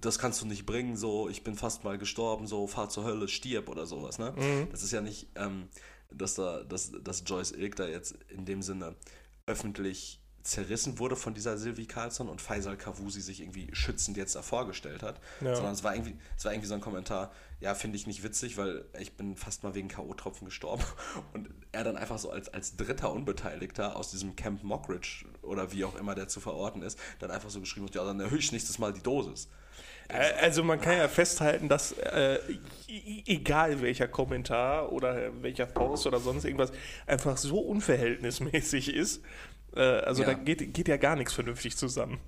das 0.00 0.18
kannst 0.18 0.42
du 0.42 0.46
nicht 0.46 0.66
bringen, 0.66 0.96
so, 0.96 1.28
ich 1.28 1.44
bin 1.44 1.54
fast 1.54 1.84
mal 1.84 1.96
gestorben, 1.96 2.48
so, 2.48 2.66
fahr 2.66 2.88
zur 2.88 3.04
Hölle, 3.04 3.28
stirb 3.28 3.68
oder 3.68 3.86
sowas, 3.86 4.18
ne? 4.18 4.34
Mhm. 4.36 4.70
Das 4.72 4.82
ist 4.82 4.90
ja 4.90 5.00
nicht, 5.00 5.28
ähm, 5.36 5.68
dass 6.10 6.34
da, 6.34 6.64
dass, 6.64 6.90
dass 7.00 7.22
Joyce 7.24 7.52
Ilk 7.52 7.76
da 7.76 7.86
jetzt 7.86 8.16
in 8.28 8.44
dem 8.44 8.60
Sinne 8.60 8.96
öffentlich 9.46 10.20
zerrissen 10.48 10.98
wurde 10.98 11.16
von 11.16 11.34
dieser 11.34 11.58
Sylvie 11.58 11.86
Carlson 11.86 12.28
und 12.28 12.40
Faisal 12.40 12.76
Kavusi 12.76 13.20
sich 13.20 13.40
irgendwie 13.40 13.68
schützend 13.72 14.16
jetzt 14.16 14.34
da 14.34 14.42
vorgestellt 14.42 15.02
hat. 15.02 15.20
Ja. 15.40 15.54
Sondern 15.54 15.74
es 15.74 15.84
war, 15.84 15.94
irgendwie, 15.94 16.16
es 16.36 16.44
war 16.44 16.52
irgendwie 16.52 16.68
so 16.68 16.74
ein 16.74 16.80
Kommentar, 16.80 17.32
ja, 17.60 17.74
finde 17.74 17.96
ich 17.96 18.06
nicht 18.06 18.22
witzig, 18.22 18.56
weil 18.56 18.84
ich 18.98 19.16
bin 19.16 19.36
fast 19.36 19.62
mal 19.62 19.74
wegen 19.74 19.88
K.O.-Tropfen 19.88 20.44
gestorben. 20.44 20.82
Und 21.34 21.50
er 21.72 21.84
dann 21.84 21.96
einfach 21.96 22.18
so 22.18 22.30
als, 22.30 22.48
als 22.48 22.76
dritter 22.76 23.12
Unbeteiligter 23.12 23.96
aus 23.96 24.10
diesem 24.10 24.36
Camp 24.36 24.64
Mockridge 24.64 25.26
oder 25.42 25.72
wie 25.72 25.84
auch 25.84 25.96
immer 25.96 26.14
der 26.14 26.28
zu 26.28 26.40
verorten 26.40 26.82
ist, 26.82 26.98
dann 27.18 27.30
einfach 27.30 27.50
so 27.50 27.60
geschrieben 27.60 27.86
hat, 27.86 27.94
ja, 27.94 28.04
dann 28.04 28.20
erhöhe 28.20 28.38
ich 28.38 28.52
nächstes 28.52 28.78
Mal 28.78 28.92
die 28.92 29.02
Dosis. 29.02 29.48
Äh, 30.08 30.32
also 30.40 30.64
man 30.64 30.80
kann 30.80 30.96
ja 30.96 31.08
festhalten, 31.08 31.68
dass 31.68 31.92
äh, 31.92 32.38
egal 33.26 33.82
welcher 33.82 34.08
Kommentar 34.08 34.90
oder 34.92 35.30
welcher 35.42 35.66
Post 35.66 36.06
oder 36.06 36.18
sonst 36.18 36.44
irgendwas 36.44 36.72
einfach 37.06 37.36
so 37.36 37.58
unverhältnismäßig 37.58 38.94
ist, 38.94 39.22
äh, 39.74 39.80
also 39.80 40.22
ja. 40.22 40.28
da 40.28 40.34
geht, 40.34 40.74
geht 40.74 40.88
ja 40.88 40.96
gar 40.96 41.16
nichts 41.16 41.32
vernünftig 41.32 41.76
zusammen. 41.76 42.20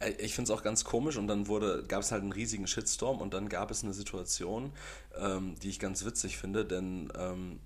Äh, 0.00 0.12
ich 0.18 0.34
finde 0.34 0.52
es 0.52 0.58
auch 0.58 0.62
ganz 0.62 0.84
komisch 0.84 1.16
und 1.16 1.26
dann 1.26 1.48
wurde, 1.48 1.84
gab 1.86 2.00
es 2.00 2.12
halt 2.12 2.22
einen 2.22 2.32
riesigen 2.32 2.66
Shitstorm 2.66 3.20
und 3.20 3.34
dann 3.34 3.48
gab 3.48 3.70
es 3.70 3.84
eine 3.84 3.92
Situation, 3.92 4.72
ähm, 5.18 5.54
die 5.62 5.70
ich 5.70 5.78
ganz 5.78 6.04
witzig 6.04 6.38
finde, 6.38 6.64
denn 6.64 7.12
ähm, 7.18 7.60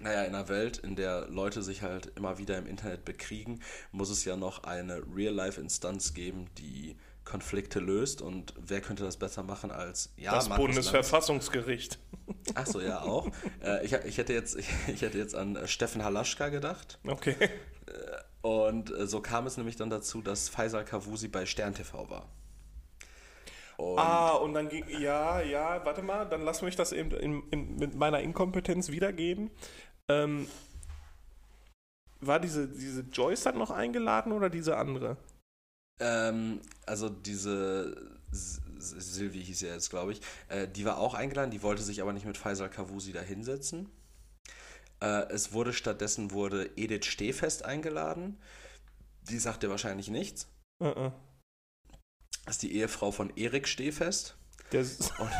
naja, 0.00 0.22
in 0.24 0.34
einer 0.34 0.48
Welt, 0.48 0.78
in 0.78 0.96
der 0.96 1.28
Leute 1.28 1.62
sich 1.62 1.82
halt 1.82 2.12
immer 2.16 2.38
wieder 2.38 2.58
im 2.58 2.66
Internet 2.66 3.04
bekriegen, 3.04 3.60
muss 3.92 4.10
es 4.10 4.24
ja 4.24 4.36
noch 4.36 4.64
eine 4.64 5.02
Real-Life-Instanz 5.14 6.14
geben, 6.14 6.48
die 6.58 6.96
Konflikte 7.24 7.80
löst 7.80 8.20
und 8.20 8.52
wer 8.58 8.80
könnte 8.80 9.02
das 9.02 9.16
besser 9.16 9.42
machen 9.42 9.70
als 9.70 10.12
ja, 10.16 10.34
das 10.34 10.48
Markus 10.48 10.66
Bundesverfassungsgericht. 10.66 11.98
Ach 12.54 12.66
so, 12.66 12.80
ja 12.80 13.00
auch. 13.00 13.30
Äh, 13.62 13.84
ich, 13.84 13.92
ich, 13.92 14.18
hätte 14.18 14.34
jetzt, 14.34 14.56
ich, 14.56 14.68
ich, 14.88 15.02
hätte 15.02 15.16
jetzt 15.16 15.34
an 15.34 15.58
Steffen 15.66 16.04
Halaschka 16.04 16.48
gedacht. 16.50 16.98
Okay. 17.06 17.36
Und 18.42 18.90
äh, 18.90 19.06
so 19.06 19.20
kam 19.20 19.46
es 19.46 19.56
nämlich 19.56 19.76
dann 19.76 19.90
dazu, 19.90 20.20
dass 20.20 20.48
Faisal 20.48 20.84
Kavusi 20.84 21.28
bei 21.28 21.46
Stern 21.46 21.74
TV 21.74 22.10
war. 22.10 22.28
Und 23.76 23.98
ah, 23.98 24.32
und 24.34 24.54
dann 24.54 24.68
ging, 24.68 24.84
ja, 25.00 25.40
ja, 25.40 25.84
warte 25.84 26.02
mal, 26.02 26.24
dann 26.26 26.42
lass 26.42 26.62
mich 26.62 26.76
das 26.76 26.92
eben 26.92 27.10
in, 27.12 27.42
in, 27.50 27.76
mit 27.76 27.94
meiner 27.94 28.20
Inkompetenz 28.20 28.90
wiedergeben. 28.90 29.50
Ähm, 30.08 30.46
war 32.20 32.38
diese, 32.38 32.68
diese 32.68 33.02
Joyce 33.02 33.44
dann 33.44 33.58
noch 33.58 33.70
eingeladen 33.70 34.32
oder 34.32 34.50
diese 34.50 34.76
andere? 34.76 35.16
Ähm, 36.00 36.60
also 36.86 37.08
diese 37.08 38.18
Silvi 38.78 39.42
hieß 39.42 39.62
ja 39.62 39.72
jetzt, 39.72 39.90
glaube 39.90 40.12
ich, 40.12 40.20
äh, 40.48 40.68
die 40.68 40.84
war 40.84 40.98
auch 40.98 41.14
eingeladen, 41.14 41.50
die 41.50 41.62
wollte 41.62 41.82
sich 41.82 42.02
aber 42.02 42.12
nicht 42.12 42.26
mit 42.26 42.36
Faisal 42.36 42.70
Kavusi 42.70 43.12
da 43.12 43.20
hinsetzen. 43.20 43.90
Äh, 45.04 45.30
es 45.30 45.52
wurde 45.52 45.74
stattdessen 45.74 46.30
wurde 46.30 46.70
Edith 46.76 47.04
Stehfest 47.04 47.64
eingeladen. 47.64 48.38
Die 49.28 49.38
sagte 49.38 49.68
wahrscheinlich 49.68 50.08
nichts. 50.08 50.48
Uh 50.80 50.86
-uh. 50.86 51.12
Das 52.46 52.56
ist 52.56 52.62
die 52.62 52.74
Ehefrau 52.76 53.10
von 53.10 53.30
Erik 53.36 53.68
Stehfest. 53.68 54.36
Und, 54.72 55.30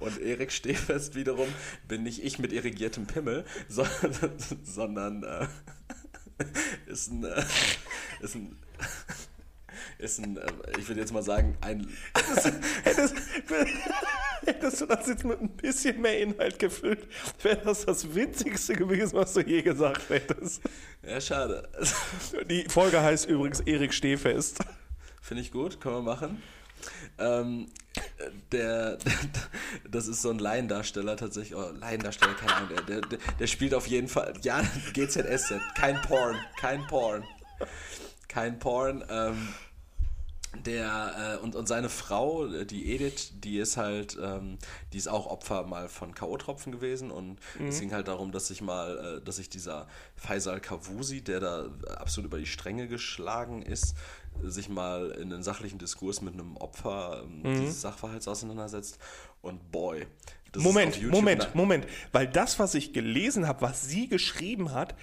und, 0.00 0.20
Erik 0.20 0.52
Stehfest 0.52 1.14
wiederum 1.14 1.48
bin 1.86 2.02
nicht 2.02 2.24
ich 2.24 2.38
mit 2.38 2.52
irrigiertem 2.52 3.06
Pimmel, 3.06 3.44
so, 3.68 3.86
sondern 4.64 5.22
äh, 5.22 5.46
ist 6.86 7.10
ein, 7.10 7.24
äh, 7.24 7.44
ist 8.20 8.34
ein 8.34 8.58
ist 9.98 10.20
ein, 10.20 10.36
äh, 10.36 10.46
ich 10.78 10.88
würde 10.88 11.00
jetzt 11.00 11.12
mal 11.12 11.22
sagen, 11.22 11.56
ein. 11.60 11.88
hättest, 12.84 13.14
hättest, 14.44 14.80
du 14.80 14.86
das 14.86 15.06
jetzt 15.08 15.24
mit 15.24 15.40
ein 15.40 15.50
bisschen 15.50 16.00
mehr 16.00 16.20
Inhalt 16.20 16.58
gefüllt, 16.58 17.06
wäre 17.42 17.60
das 17.64 17.84
das 17.84 18.14
Witzigste 18.14 18.74
gewesen, 18.74 19.14
was 19.14 19.34
du 19.34 19.40
je 19.40 19.62
gesagt 19.62 20.08
hättest. 20.08 20.62
Ja, 21.02 21.20
schade. 21.20 21.68
Die 22.48 22.64
Folge 22.68 23.02
heißt 23.02 23.28
übrigens 23.28 23.60
Erik 23.60 23.92
Stehfest. 23.92 24.58
Finde 25.20 25.42
ich 25.42 25.50
gut, 25.50 25.80
können 25.80 25.96
wir 25.96 26.02
machen. 26.02 26.42
Ähm, 27.18 27.66
der, 28.52 28.98
das 29.90 30.06
ist 30.06 30.22
so 30.22 30.30
ein 30.30 30.38
Laiendarsteller 30.38 31.16
tatsächlich, 31.16 31.56
oh, 31.56 31.70
Laiendarsteller, 31.80 32.34
keine 32.34 32.54
Ahnung, 32.54 32.68
der, 32.86 33.00
der, 33.00 33.18
der 33.38 33.46
spielt 33.46 33.74
auf 33.74 33.86
jeden 33.88 34.08
Fall, 34.08 34.34
ja, 34.42 34.62
GZS, 34.94 35.54
kein 35.74 36.00
Porn, 36.02 36.36
kein 36.58 36.86
Porn, 36.86 37.24
kein 38.28 38.58
Porn, 38.60 39.04
ähm, 39.10 39.48
der 40.54 41.38
äh, 41.40 41.44
und, 41.44 41.54
und 41.54 41.68
seine 41.68 41.88
Frau, 41.88 42.46
die 42.46 42.94
Edith, 42.94 43.32
die 43.34 43.58
ist 43.58 43.76
halt, 43.76 44.18
ähm, 44.20 44.58
die 44.92 44.98
ist 44.98 45.08
auch 45.08 45.26
Opfer 45.26 45.64
mal 45.64 45.88
von 45.88 46.14
K.O.-Tropfen 46.14 46.72
gewesen 46.72 47.10
und 47.10 47.38
mhm. 47.58 47.68
es 47.68 47.80
ging 47.80 47.92
halt 47.92 48.08
darum, 48.08 48.32
dass 48.32 48.48
sich 48.48 48.62
mal, 48.62 49.18
äh, 49.18 49.24
dass 49.24 49.36
sich 49.36 49.48
dieser 49.48 49.86
Faisal 50.16 50.60
Kavusi, 50.60 51.22
der 51.22 51.40
da 51.40 51.68
absolut 51.96 52.28
über 52.28 52.38
die 52.38 52.46
Stränge 52.46 52.88
geschlagen 52.88 53.62
ist, 53.62 53.94
sich 54.42 54.68
mal 54.68 55.10
in 55.10 55.32
einen 55.32 55.42
sachlichen 55.42 55.78
Diskurs 55.78 56.22
mit 56.22 56.34
einem 56.34 56.56
Opfer 56.56 57.24
ähm, 57.24 57.42
mhm. 57.42 57.60
dieses 57.60 57.80
Sachverhalts 57.80 58.28
auseinandersetzt 58.28 58.98
und 59.42 59.70
boy. 59.70 60.06
Moment, 60.56 61.02
Moment, 61.10 61.54
Moment, 61.54 61.86
weil 62.10 62.26
das, 62.26 62.58
was 62.58 62.74
ich 62.74 62.94
gelesen 62.94 63.46
habe, 63.46 63.60
was 63.60 63.86
sie 63.86 64.08
geschrieben 64.08 64.72
hat, 64.72 64.94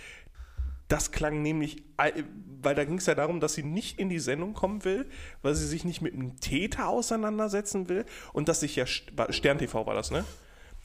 das 0.87 1.11
klang 1.11 1.41
nämlich, 1.41 1.83
weil 1.97 2.75
da 2.75 2.85
ging 2.85 2.97
es 2.97 3.05
ja 3.05 3.15
darum, 3.15 3.39
dass 3.39 3.53
sie 3.53 3.63
nicht 3.63 3.99
in 3.99 4.09
die 4.09 4.19
Sendung 4.19 4.53
kommen 4.53 4.85
will, 4.85 5.07
weil 5.41 5.55
sie 5.55 5.65
sich 5.65 5.83
nicht 5.83 6.01
mit 6.01 6.13
einem 6.13 6.39
Täter 6.39 6.89
auseinandersetzen 6.89 7.89
will 7.89 8.05
und 8.33 8.47
dass 8.47 8.59
sich 8.59 8.75
ja, 8.75 8.85
Stern 8.85 9.57
TV 9.57 9.85
war 9.85 9.95
das, 9.95 10.11
ne? 10.11 10.23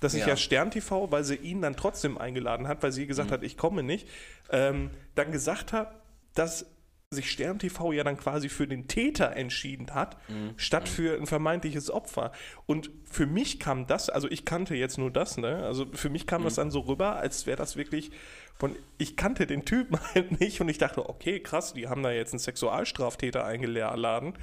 Dass 0.01 0.13
sich 0.13 0.23
ja. 0.23 0.29
ja 0.29 0.37
Stern 0.37 0.71
TV, 0.71 1.13
weil 1.13 1.25
sie 1.25 1.35
ihn 1.35 1.61
dann 1.61 1.77
trotzdem 1.77 2.17
eingeladen 2.17 2.67
hat, 2.69 2.83
weil 2.83 2.93
sie 2.93 3.07
gesagt 3.07 3.29
mhm. 3.29 3.35
hat, 3.35 3.43
ich 3.43 3.59
komme 3.59 3.83
nicht, 3.83 4.09
ähm, 4.51 4.91
dann 5.15 5.31
gesagt 5.31 5.75
hat, 5.75 5.95
dass 6.35 6.65
sich 7.13 7.29
Stern 7.29 7.59
TV 7.59 7.93
ja 7.93 8.05
dann 8.05 8.17
quasi 8.17 8.49
für 8.49 8.69
den 8.69 8.87
Täter 8.87 9.35
entschieden 9.35 9.95
hat, 9.95 10.17
mhm. 10.29 10.55
statt 10.57 10.85
mhm. 10.85 10.87
für 10.87 11.17
ein 11.17 11.27
vermeintliches 11.27 11.91
Opfer. 11.91 12.31
Und 12.67 12.93
für 13.05 13.27
mich 13.27 13.59
kam 13.59 13.89
das, 13.89 14.09
also 14.09 14.31
ich 14.31 14.45
kannte 14.45 14.77
jetzt 14.77 14.97
nur 14.97 15.11
das, 15.11 15.37
ne? 15.37 15.65
Also 15.65 15.87
für 15.93 16.09
mich 16.09 16.29
kam 16.29 16.43
mhm. 16.43 16.45
das 16.45 16.55
dann 16.55 16.71
so 16.71 16.79
rüber, 16.81 17.17
als 17.17 17.47
wäre 17.47 17.57
das 17.57 17.75
wirklich 17.75 18.13
von, 18.57 18.77
ich 18.97 19.17
kannte 19.17 19.49
den 19.49 19.65
Typen 19.65 19.99
halt 20.15 20.39
nicht 20.39 20.61
und 20.61 20.69
ich 20.69 20.79
dachte, 20.79 21.09
okay, 21.09 21.41
krass, 21.41 21.75
die 21.75 21.89
haben 21.89 22.05
da 22.05 22.13
jetzt 22.13 22.33
einen 22.33 22.39
Sexualstraftäter 22.39 23.45
eingeladen 23.45 24.35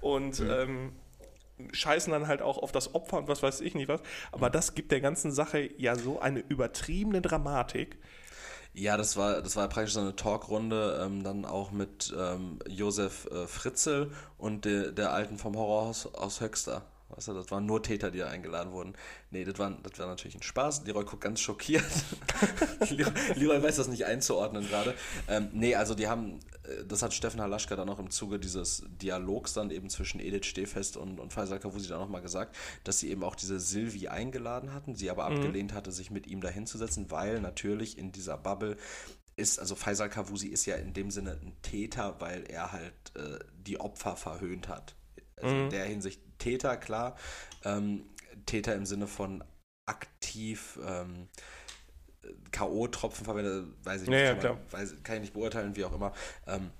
und 0.00 0.40
mhm. 0.40 0.50
ähm, 0.50 0.92
scheißen 1.72 2.10
dann 2.10 2.26
halt 2.26 2.40
auch 2.40 2.56
auf 2.56 2.72
das 2.72 2.94
Opfer 2.94 3.18
und 3.18 3.28
was 3.28 3.42
weiß 3.42 3.60
ich 3.60 3.74
nicht 3.74 3.88
was. 3.88 4.00
Aber 4.32 4.48
das 4.48 4.74
gibt 4.74 4.92
der 4.92 5.02
ganzen 5.02 5.30
Sache 5.30 5.68
ja 5.76 5.94
so 5.94 6.20
eine 6.20 6.40
übertriebene 6.40 7.20
Dramatik. 7.20 7.98
Ja, 8.74 8.96
das 8.96 9.16
war, 9.16 9.40
das 9.40 9.56
war 9.56 9.68
praktisch 9.68 9.94
so 9.94 10.00
eine 10.00 10.16
Talkrunde, 10.16 11.00
ähm, 11.02 11.22
dann 11.24 11.44
auch 11.44 11.70
mit 11.70 12.12
ähm, 12.18 12.58
Josef 12.68 13.26
äh, 13.30 13.46
Fritzel 13.46 14.10
und 14.36 14.64
de, 14.64 14.92
der 14.92 15.12
Alten 15.12 15.38
vom 15.38 15.56
Horrorhaus 15.56 16.06
aus 16.14 16.40
Höxter. 16.40 16.82
Weißt 17.16 17.28
du, 17.28 17.34
das 17.34 17.50
waren 17.50 17.64
nur 17.64 17.82
Täter, 17.82 18.10
die 18.10 18.18
da 18.18 18.28
eingeladen 18.28 18.72
wurden. 18.72 18.94
Nee, 19.30 19.44
das 19.44 19.58
war, 19.58 19.70
das 19.82 19.98
war 19.98 20.06
natürlich 20.06 20.34
ein 20.34 20.42
Spaß. 20.42 20.84
Leroy 20.84 21.04
guckt 21.04 21.22
ganz 21.22 21.40
schockiert. 21.40 21.84
Leroy 23.36 23.62
weiß 23.62 23.76
das 23.76 23.88
nicht 23.88 24.04
einzuordnen 24.04 24.66
gerade. 24.68 24.94
Ähm, 25.28 25.48
nee, 25.52 25.76
also 25.76 25.94
die 25.94 26.08
haben, 26.08 26.40
äh, 26.64 26.84
das 26.86 27.02
hat 27.02 27.14
Steffen 27.14 27.40
Halaschka 27.40 27.76
dann 27.76 27.88
auch 27.88 28.00
im 28.00 28.10
Zuge 28.10 28.40
dieses 28.40 28.84
Dialogs 29.00 29.52
dann 29.52 29.70
eben 29.70 29.90
zwischen 29.90 30.18
Edith 30.18 30.46
Stehfest 30.46 30.96
und, 30.96 31.20
und 31.20 31.32
Faisal 31.32 31.60
Kavusi 31.60 31.88
dann 31.88 32.00
nochmal 32.00 32.22
gesagt, 32.22 32.56
dass 32.82 32.98
sie 32.98 33.10
eben 33.10 33.22
auch 33.22 33.36
diese 33.36 33.60
Silvi 33.60 34.08
eingeladen 34.08 34.72
hatten, 34.72 34.96
sie 34.96 35.10
aber 35.10 35.28
mhm. 35.30 35.36
abgelehnt 35.36 35.72
hatte, 35.72 35.92
sich 35.92 36.10
mit 36.10 36.26
ihm 36.26 36.40
dahinzusetzen, 36.40 37.10
weil 37.10 37.40
natürlich 37.40 37.96
in 37.96 38.10
dieser 38.10 38.36
Bubble 38.36 38.76
ist, 39.36 39.58
also 39.58 39.74
Faisal 39.74 40.10
Kavusi 40.10 40.48
ist 40.48 40.66
ja 40.66 40.76
in 40.76 40.92
dem 40.92 41.10
Sinne 41.10 41.38
ein 41.42 41.56
Täter, 41.62 42.20
weil 42.20 42.44
er 42.44 42.72
halt 42.72 42.94
äh, 43.14 43.38
die 43.66 43.80
Opfer 43.80 44.16
verhöhnt 44.16 44.68
hat. 44.68 44.94
Also 45.36 45.54
mhm. 45.54 45.64
in 45.64 45.70
der 45.70 45.84
Hinsicht 45.84 46.20
Täter, 46.38 46.76
klar. 46.76 47.16
Ähm, 47.64 48.04
Täter 48.46 48.74
im 48.74 48.86
Sinne 48.86 49.06
von 49.06 49.42
aktiv 49.86 50.78
ähm, 50.86 51.28
K.O.-Tropfen 52.52 53.24
verwendet, 53.24 53.66
weiß 53.84 54.02
ich 54.02 54.08
nicht, 54.08 54.18
ja, 54.18 54.34
kann, 54.34 54.52
man, 54.52 54.72
weiß, 54.72 54.94
kann, 55.02 55.16
ich 55.16 55.22
nicht 55.22 55.34
beurteilen, 55.34 55.76
wie 55.76 55.84
auch 55.84 55.92
immer. 55.92 56.12
Ähm, 56.46 56.70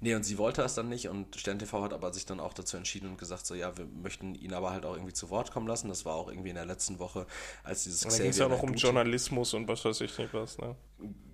nee, 0.00 0.14
und 0.14 0.24
sie 0.24 0.38
wollte 0.38 0.62
das 0.62 0.74
dann 0.74 0.88
nicht 0.88 1.08
und 1.08 1.36
Stern 1.36 1.58
TV 1.58 1.82
hat 1.82 1.92
aber 1.92 2.12
sich 2.12 2.24
dann 2.24 2.40
auch 2.40 2.54
dazu 2.54 2.76
entschieden 2.76 3.10
und 3.10 3.18
gesagt, 3.18 3.46
so 3.46 3.54
ja, 3.54 3.76
wir 3.76 3.86
möchten 3.86 4.34
ihn 4.34 4.54
aber 4.54 4.70
halt 4.70 4.84
auch 4.84 4.94
irgendwie 4.94 5.12
zu 5.12 5.30
Wort 5.30 5.50
kommen 5.50 5.66
lassen. 5.66 5.88
Das 5.88 6.04
war 6.04 6.14
auch 6.14 6.28
irgendwie 6.28 6.50
in 6.50 6.54
der 6.56 6.64
letzten 6.64 6.98
Woche, 6.98 7.26
als 7.64 7.84
dieses 7.84 8.00
Da 8.00 8.08
ging 8.08 8.30
es 8.30 8.38
ja 8.38 8.48
noch 8.48 8.62
um 8.62 8.74
Journalismus 8.74 9.54
und 9.54 9.68
was 9.68 9.84
weiß 9.84 10.00
ich 10.00 10.16
nicht 10.18 10.32
was, 10.32 10.58
ne? 10.58 10.76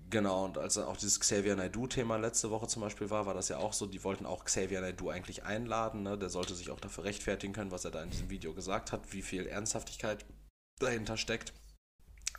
Genau, 0.09 0.45
und 0.45 0.57
als 0.57 0.77
auch 0.77 0.95
dieses 0.95 1.19
Xavier 1.19 1.57
Naidoo-Thema 1.57 2.15
letzte 2.15 2.49
Woche 2.49 2.67
zum 2.67 2.81
Beispiel 2.81 3.09
war, 3.09 3.25
war 3.25 3.33
das 3.33 3.49
ja 3.49 3.57
auch 3.57 3.73
so, 3.73 3.85
die 3.85 4.03
wollten 4.05 4.25
auch 4.25 4.45
Xavier 4.45 4.79
Naidoo 4.79 5.09
eigentlich 5.09 5.43
einladen, 5.43 6.03
ne? 6.03 6.17
der 6.17 6.29
sollte 6.29 6.55
sich 6.55 6.69
auch 6.69 6.79
dafür 6.79 7.03
rechtfertigen 7.03 7.51
können, 7.51 7.71
was 7.71 7.83
er 7.83 7.91
da 7.91 8.01
in 8.01 8.09
diesem 8.09 8.29
Video 8.29 8.53
gesagt 8.53 8.93
hat, 8.93 9.11
wie 9.11 9.21
viel 9.21 9.47
Ernsthaftigkeit 9.47 10.25
dahinter 10.79 11.17
steckt. 11.17 11.51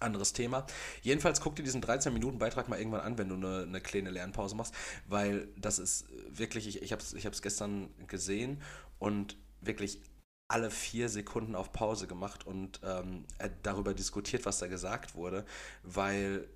Anderes 0.00 0.32
Thema. 0.32 0.64
Jedenfalls 1.02 1.40
guck 1.40 1.56
dir 1.56 1.62
diesen 1.62 1.82
13-Minuten-Beitrag 1.82 2.68
mal 2.68 2.78
irgendwann 2.78 3.00
an, 3.00 3.18
wenn 3.18 3.28
du 3.28 3.34
eine, 3.34 3.64
eine 3.64 3.80
kleine 3.80 4.10
Lernpause 4.10 4.54
machst, 4.54 4.72
weil 5.06 5.48
das 5.56 5.78
ist 5.78 6.06
wirklich, 6.28 6.68
ich, 6.68 6.82
ich 6.82 6.92
habe 6.92 7.02
es 7.02 7.12
ich 7.12 7.42
gestern 7.42 7.90
gesehen 8.06 8.62
und 8.98 9.36
wirklich 9.60 10.00
alle 10.46 10.70
vier 10.70 11.10
Sekunden 11.10 11.54
auf 11.54 11.72
Pause 11.72 12.06
gemacht 12.06 12.46
und 12.46 12.80
ähm, 12.82 13.26
darüber 13.62 13.92
diskutiert, 13.92 14.46
was 14.46 14.58
da 14.58 14.68
gesagt 14.68 15.14
wurde, 15.14 15.44
weil 15.82 16.48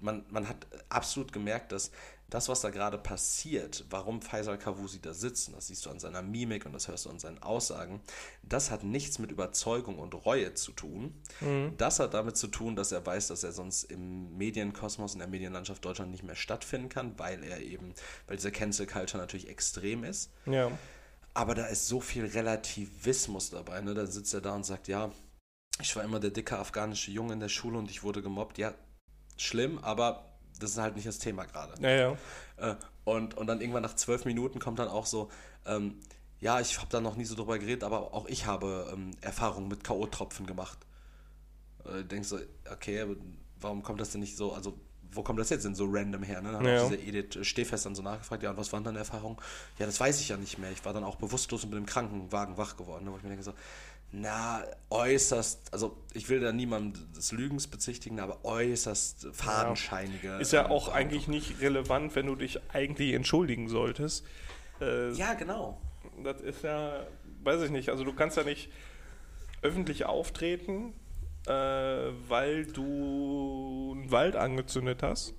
man, 0.00 0.24
man 0.30 0.48
hat 0.48 0.66
absolut 0.88 1.32
gemerkt, 1.32 1.72
dass 1.72 1.90
das, 2.32 2.48
was 2.48 2.62
da 2.62 2.70
gerade 2.70 2.96
passiert, 2.96 3.84
warum 3.90 4.22
Faisal 4.22 4.56
Kavusi 4.56 5.02
da 5.02 5.12
sitzt, 5.12 5.54
das 5.54 5.66
siehst 5.66 5.84
du 5.84 5.90
an 5.90 5.98
seiner 5.98 6.22
Mimik 6.22 6.64
und 6.64 6.72
das 6.72 6.88
hörst 6.88 7.04
du 7.04 7.10
an 7.10 7.18
seinen 7.18 7.42
Aussagen, 7.42 8.00
das 8.42 8.70
hat 8.70 8.84
nichts 8.84 9.18
mit 9.18 9.30
Überzeugung 9.30 9.98
und 9.98 10.14
Reue 10.24 10.54
zu 10.54 10.72
tun. 10.72 11.14
Mhm. 11.40 11.74
Das 11.76 12.00
hat 12.00 12.14
damit 12.14 12.38
zu 12.38 12.46
tun, 12.46 12.74
dass 12.74 12.90
er 12.90 13.04
weiß, 13.04 13.28
dass 13.28 13.44
er 13.44 13.52
sonst 13.52 13.84
im 13.84 14.34
Medienkosmos, 14.38 15.12
in 15.12 15.18
der 15.18 15.28
Medienlandschaft 15.28 15.84
Deutschland 15.84 16.10
nicht 16.10 16.24
mehr 16.24 16.34
stattfinden 16.34 16.88
kann, 16.88 17.18
weil 17.18 17.44
er 17.44 17.60
eben, 17.60 17.92
weil 18.26 18.36
diese 18.36 18.50
Cancel 18.50 18.86
Culture 18.86 19.18
natürlich 19.18 19.48
extrem 19.48 20.02
ist. 20.02 20.30
Ja. 20.46 20.70
Aber 21.34 21.54
da 21.54 21.66
ist 21.66 21.86
so 21.86 22.00
viel 22.00 22.24
Relativismus 22.24 23.50
dabei. 23.50 23.82
Ne? 23.82 23.92
Da 23.92 24.06
sitzt 24.06 24.32
er 24.32 24.40
da 24.40 24.54
und 24.54 24.64
sagt, 24.64 24.88
ja, 24.88 25.10
ich 25.80 25.94
war 25.96 26.02
immer 26.02 26.20
der 26.20 26.30
dicke 26.30 26.58
afghanische 26.58 27.10
Junge 27.10 27.34
in 27.34 27.40
der 27.40 27.48
Schule 27.48 27.78
und 27.78 27.90
ich 27.90 28.02
wurde 28.02 28.22
gemobbt. 28.22 28.56
Ja, 28.56 28.74
schlimm, 29.36 29.78
aber 29.78 30.24
das 30.60 30.70
ist 30.70 30.78
halt 30.78 30.96
nicht 30.96 31.06
das 31.06 31.18
Thema 31.18 31.44
gerade. 31.44 31.74
Ja, 31.82 31.90
ja. 31.90 32.16
Äh, 32.56 32.76
und, 33.04 33.36
und 33.36 33.46
dann 33.46 33.60
irgendwann 33.60 33.82
nach 33.82 33.96
zwölf 33.96 34.24
Minuten 34.24 34.58
kommt 34.58 34.78
dann 34.78 34.88
auch 34.88 35.06
so, 35.06 35.30
ähm, 35.66 35.98
ja, 36.40 36.60
ich 36.60 36.78
habe 36.78 36.88
da 36.90 37.00
noch 37.00 37.16
nie 37.16 37.24
so 37.24 37.34
drüber 37.34 37.58
geredet, 37.58 37.84
aber 37.84 38.14
auch 38.14 38.26
ich 38.26 38.46
habe 38.46 38.90
ähm, 38.92 39.12
Erfahrungen 39.20 39.68
mit 39.68 39.84
K.O.-Tropfen 39.84 40.46
gemacht. 40.46 40.78
Äh, 41.84 42.04
denkst 42.04 42.28
so, 42.28 42.38
okay, 42.70 43.06
warum 43.60 43.82
kommt 43.82 44.00
das 44.00 44.10
denn 44.10 44.20
nicht 44.20 44.36
so, 44.36 44.52
also 44.52 44.78
wo 45.14 45.22
kommt 45.22 45.38
das 45.38 45.50
jetzt 45.50 45.64
denn 45.64 45.74
so 45.74 45.86
random 45.88 46.22
her? 46.22 46.40
Ne? 46.40 46.52
Dann 46.52 46.64
ja. 46.64 46.82
hat 46.82 46.90
diese 46.90 46.96
Edith 46.96 47.46
Stehfest 47.46 47.86
dann 47.86 47.94
so 47.94 48.02
nachgefragt, 48.02 48.42
ja, 48.42 48.50
und 48.50 48.56
was 48.56 48.72
waren 48.72 48.82
deine 48.82 48.98
Erfahrungen? 48.98 49.36
Ja, 49.78 49.86
das 49.86 50.00
weiß 50.00 50.20
ich 50.20 50.28
ja 50.28 50.36
nicht 50.36 50.58
mehr. 50.58 50.72
Ich 50.72 50.84
war 50.84 50.92
dann 50.92 51.04
auch 51.04 51.16
bewusstlos 51.16 51.64
und 51.64 51.70
bin 51.70 51.80
im 51.80 51.86
Krankenwagen 51.86 52.56
wach 52.56 52.76
geworden. 52.76 53.04
Ne? 53.04 53.12
Wo 53.12 53.16
ich 53.16 53.22
mir 53.22 53.28
denke 53.28 53.44
so, 53.44 53.52
na, 54.12 54.62
äußerst, 54.90 55.72
also 55.72 55.96
ich 56.12 56.28
will 56.28 56.40
da 56.40 56.52
niemandem 56.52 57.10
des 57.14 57.32
Lügens 57.32 57.66
bezichtigen, 57.66 58.20
aber 58.20 58.44
äußerst 58.44 59.28
fadenscheinige. 59.32 60.28
Ja. 60.28 60.38
Ist 60.38 60.52
ja 60.52 60.68
auch 60.68 60.88
ähm, 60.88 60.94
eigentlich 60.94 61.28
nicht 61.28 61.60
relevant, 61.62 62.14
wenn 62.14 62.26
du 62.26 62.36
dich 62.36 62.60
eigentlich 62.72 63.14
entschuldigen 63.14 63.68
solltest. 63.68 64.26
Äh, 64.80 65.12
ja, 65.12 65.32
genau. 65.32 65.80
Das 66.22 66.42
ist 66.42 66.62
ja, 66.62 67.06
weiß 67.42 67.62
ich 67.62 67.70
nicht, 67.70 67.88
also 67.88 68.04
du 68.04 68.12
kannst 68.12 68.36
ja 68.36 68.44
nicht 68.44 68.70
öffentlich 69.62 70.04
auftreten, 70.04 70.92
äh, 71.46 71.52
weil 71.52 72.66
du 72.66 73.92
einen 73.94 74.10
Wald 74.10 74.36
angezündet 74.36 75.02
hast 75.02 75.34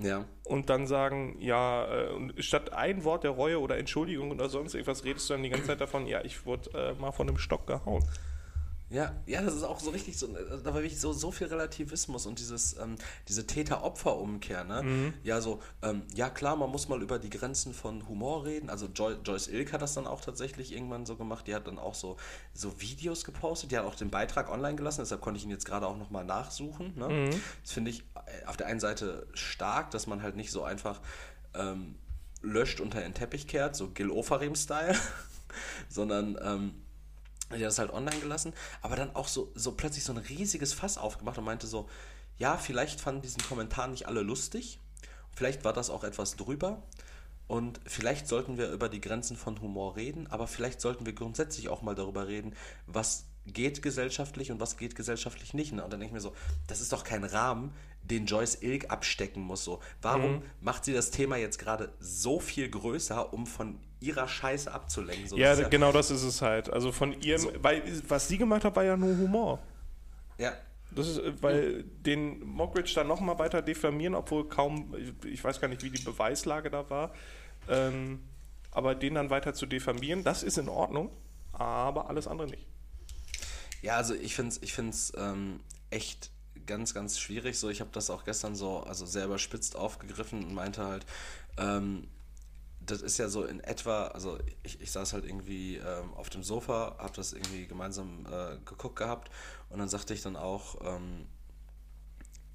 ja. 0.00 0.24
Und 0.44 0.70
dann 0.70 0.86
sagen, 0.86 1.36
ja, 1.40 1.84
äh, 1.86 2.42
statt 2.42 2.72
ein 2.72 3.04
Wort 3.04 3.24
der 3.24 3.32
Reue 3.32 3.60
oder 3.60 3.78
Entschuldigung 3.78 4.30
oder 4.30 4.48
sonst 4.48 4.74
irgendwas 4.74 5.04
redest 5.04 5.28
du 5.28 5.34
dann 5.34 5.42
die 5.42 5.50
ganze 5.50 5.66
Zeit 5.66 5.80
davon, 5.80 6.06
ja, 6.06 6.24
ich 6.24 6.46
wurde 6.46 6.70
äh, 6.74 7.00
mal 7.00 7.12
von 7.12 7.28
einem 7.28 7.38
Stock 7.38 7.66
gehauen. 7.66 8.04
Ja, 8.90 9.14
ja, 9.26 9.42
das 9.42 9.54
ist 9.54 9.64
auch 9.64 9.80
so 9.80 9.90
richtig 9.90 10.16
so, 10.16 10.28
da 10.28 10.64
war 10.64 10.74
wirklich 10.74 10.98
so, 10.98 11.12
so 11.12 11.30
viel 11.30 11.48
Relativismus 11.48 12.24
und 12.24 12.38
dieses, 12.38 12.76
ähm, 12.78 12.96
diese 13.28 13.46
Täter-Opfer-Umkehr, 13.46 14.64
ne? 14.64 14.82
Mhm. 14.82 15.14
Ja, 15.22 15.42
so, 15.42 15.60
ähm, 15.82 16.02
ja 16.14 16.30
klar, 16.30 16.56
man 16.56 16.70
muss 16.70 16.88
mal 16.88 17.02
über 17.02 17.18
die 17.18 17.28
Grenzen 17.28 17.74
von 17.74 18.08
Humor 18.08 18.46
reden. 18.46 18.70
Also 18.70 18.86
Joy, 18.86 19.16
Joyce 19.22 19.48
Ilk 19.48 19.74
hat 19.74 19.82
das 19.82 19.92
dann 19.92 20.06
auch 20.06 20.22
tatsächlich 20.22 20.72
irgendwann 20.72 21.04
so 21.04 21.16
gemacht. 21.16 21.46
Die 21.46 21.54
hat 21.54 21.66
dann 21.66 21.78
auch 21.78 21.94
so, 21.94 22.16
so 22.54 22.80
Videos 22.80 23.24
gepostet, 23.24 23.72
die 23.72 23.78
hat 23.78 23.84
auch 23.84 23.94
den 23.94 24.10
Beitrag 24.10 24.50
online 24.50 24.76
gelassen, 24.76 25.02
deshalb 25.02 25.20
konnte 25.20 25.38
ich 25.38 25.44
ihn 25.44 25.50
jetzt 25.50 25.66
gerade 25.66 25.86
auch 25.86 25.98
nochmal 25.98 26.24
nachsuchen. 26.24 26.94
Ne? 26.96 27.08
Mhm. 27.08 27.42
Das 27.62 27.72
finde 27.72 27.90
ich 27.90 28.00
äh, 28.00 28.46
auf 28.46 28.56
der 28.56 28.68
einen 28.68 28.80
Seite 28.80 29.26
stark, 29.34 29.90
dass 29.90 30.06
man 30.06 30.22
halt 30.22 30.36
nicht 30.36 30.50
so 30.50 30.62
einfach 30.62 31.02
ähm, 31.54 31.96
löscht 32.40 32.80
unter 32.80 33.00
den 33.00 33.12
Teppich 33.12 33.46
kehrt, 33.46 33.76
so 33.76 33.90
Gil 33.90 34.10
Ofarim-Style, 34.10 34.96
sondern 35.90 36.38
ähm, 36.42 36.74
hat 37.50 37.60
das 37.60 37.78
halt 37.78 37.92
online 37.92 38.18
gelassen, 38.20 38.52
aber 38.82 38.96
dann 38.96 39.14
auch 39.14 39.28
so, 39.28 39.50
so 39.54 39.72
plötzlich 39.72 40.04
so 40.04 40.12
ein 40.12 40.18
riesiges 40.18 40.72
Fass 40.72 40.98
aufgemacht 40.98 41.38
und 41.38 41.44
meinte 41.44 41.66
so, 41.66 41.88
ja, 42.38 42.56
vielleicht 42.56 43.00
fanden 43.00 43.22
diesen 43.22 43.42
Kommentar 43.42 43.88
nicht 43.88 44.06
alle 44.06 44.22
lustig, 44.22 44.78
vielleicht 45.34 45.64
war 45.64 45.72
das 45.72 45.90
auch 45.90 46.04
etwas 46.04 46.36
drüber 46.36 46.82
und 47.46 47.80
vielleicht 47.86 48.28
sollten 48.28 48.58
wir 48.58 48.70
über 48.70 48.88
die 48.88 49.00
Grenzen 49.00 49.36
von 49.36 49.60
Humor 49.60 49.96
reden, 49.96 50.26
aber 50.28 50.46
vielleicht 50.46 50.80
sollten 50.80 51.06
wir 51.06 51.14
grundsätzlich 51.14 51.68
auch 51.68 51.82
mal 51.82 51.94
darüber 51.94 52.28
reden, 52.28 52.54
was 52.86 53.24
geht 53.46 53.82
gesellschaftlich 53.82 54.50
und 54.52 54.60
was 54.60 54.76
geht 54.76 54.94
gesellschaftlich 54.94 55.54
nicht. 55.54 55.72
Ne? 55.72 55.82
Und 55.82 55.92
dann 55.92 56.00
denke 56.00 56.10
ich 56.10 56.14
mir 56.14 56.20
so, 56.20 56.34
das 56.66 56.80
ist 56.82 56.92
doch 56.92 57.04
kein 57.04 57.24
Rahmen, 57.24 57.72
den 58.10 58.26
Joyce 58.26 58.62
Ilk 58.62 58.90
abstecken 58.90 59.42
muss. 59.42 59.64
So. 59.64 59.80
Warum 60.02 60.36
mhm. 60.36 60.42
macht 60.60 60.84
sie 60.84 60.92
das 60.92 61.10
Thema 61.10 61.36
jetzt 61.36 61.58
gerade 61.58 61.92
so 62.00 62.40
viel 62.40 62.68
größer, 62.68 63.32
um 63.32 63.46
von 63.46 63.78
ihrer 64.00 64.28
Scheiße 64.28 64.72
abzulenken? 64.72 65.28
So, 65.28 65.36
ja, 65.36 65.54
ja, 65.54 65.68
genau 65.68 65.92
das 65.92 66.10
ist 66.10 66.22
es 66.22 66.42
halt. 66.42 66.70
Also 66.70 66.92
von 66.92 67.20
ihrem, 67.20 67.40
so. 67.40 67.52
weil 67.60 67.82
was 68.08 68.28
sie 68.28 68.38
gemacht 68.38 68.64
hat, 68.64 68.76
war 68.76 68.84
ja 68.84 68.96
nur 68.96 69.16
Humor. 69.16 69.58
Ja. 70.38 70.52
Das 70.90 71.06
ist, 71.06 71.20
weil 71.42 71.70
mhm. 71.70 72.02
den 72.02 72.46
Mockridge 72.46 72.92
dann 72.94 73.06
nochmal 73.06 73.38
weiter 73.38 73.60
diffamieren, 73.60 74.14
obwohl 74.14 74.48
kaum, 74.48 74.94
ich 75.24 75.44
weiß 75.44 75.60
gar 75.60 75.68
nicht, 75.68 75.82
wie 75.82 75.90
die 75.90 76.02
Beweislage 76.02 76.70
da 76.70 76.88
war, 76.88 77.12
ähm, 77.68 78.20
aber 78.70 78.94
den 78.94 79.14
dann 79.14 79.28
weiter 79.28 79.52
zu 79.52 79.66
diffamieren, 79.66 80.24
das 80.24 80.42
ist 80.42 80.56
in 80.56 80.68
Ordnung, 80.68 81.10
aber 81.52 82.08
alles 82.08 82.26
andere 82.26 82.48
nicht. 82.48 82.66
Ja, 83.82 83.96
also 83.96 84.14
ich 84.14 84.34
finde 84.34 84.52
es 84.52 84.62
ich 84.62 84.72
find's, 84.72 85.12
ähm, 85.16 85.60
echt 85.90 86.30
ganz, 86.68 86.94
ganz 86.94 87.18
schwierig. 87.18 87.58
So, 87.58 87.68
ich 87.68 87.80
habe 87.80 87.90
das 87.92 88.10
auch 88.10 88.24
gestern 88.24 88.54
so, 88.54 88.80
also 88.80 89.04
sehr 89.06 89.24
überspitzt 89.24 89.74
aufgegriffen 89.74 90.44
und 90.44 90.54
meinte 90.54 90.84
halt, 90.84 91.04
ähm, 91.56 92.06
das 92.80 93.02
ist 93.02 93.18
ja 93.18 93.28
so 93.28 93.44
in 93.44 93.60
etwa, 93.60 94.06
also 94.08 94.38
ich, 94.62 94.80
ich 94.80 94.92
saß 94.92 95.12
halt 95.12 95.24
irgendwie 95.24 95.76
ähm, 95.76 96.14
auf 96.14 96.30
dem 96.30 96.44
Sofa, 96.44 96.96
habe 96.98 97.12
das 97.16 97.32
irgendwie 97.32 97.66
gemeinsam 97.66 98.26
äh, 98.26 98.56
geguckt 98.64 98.96
gehabt 98.96 99.30
und 99.68 99.78
dann 99.78 99.88
sagte 99.88 100.14
ich 100.14 100.22
dann 100.22 100.36
auch, 100.36 100.76
ähm, 100.84 101.26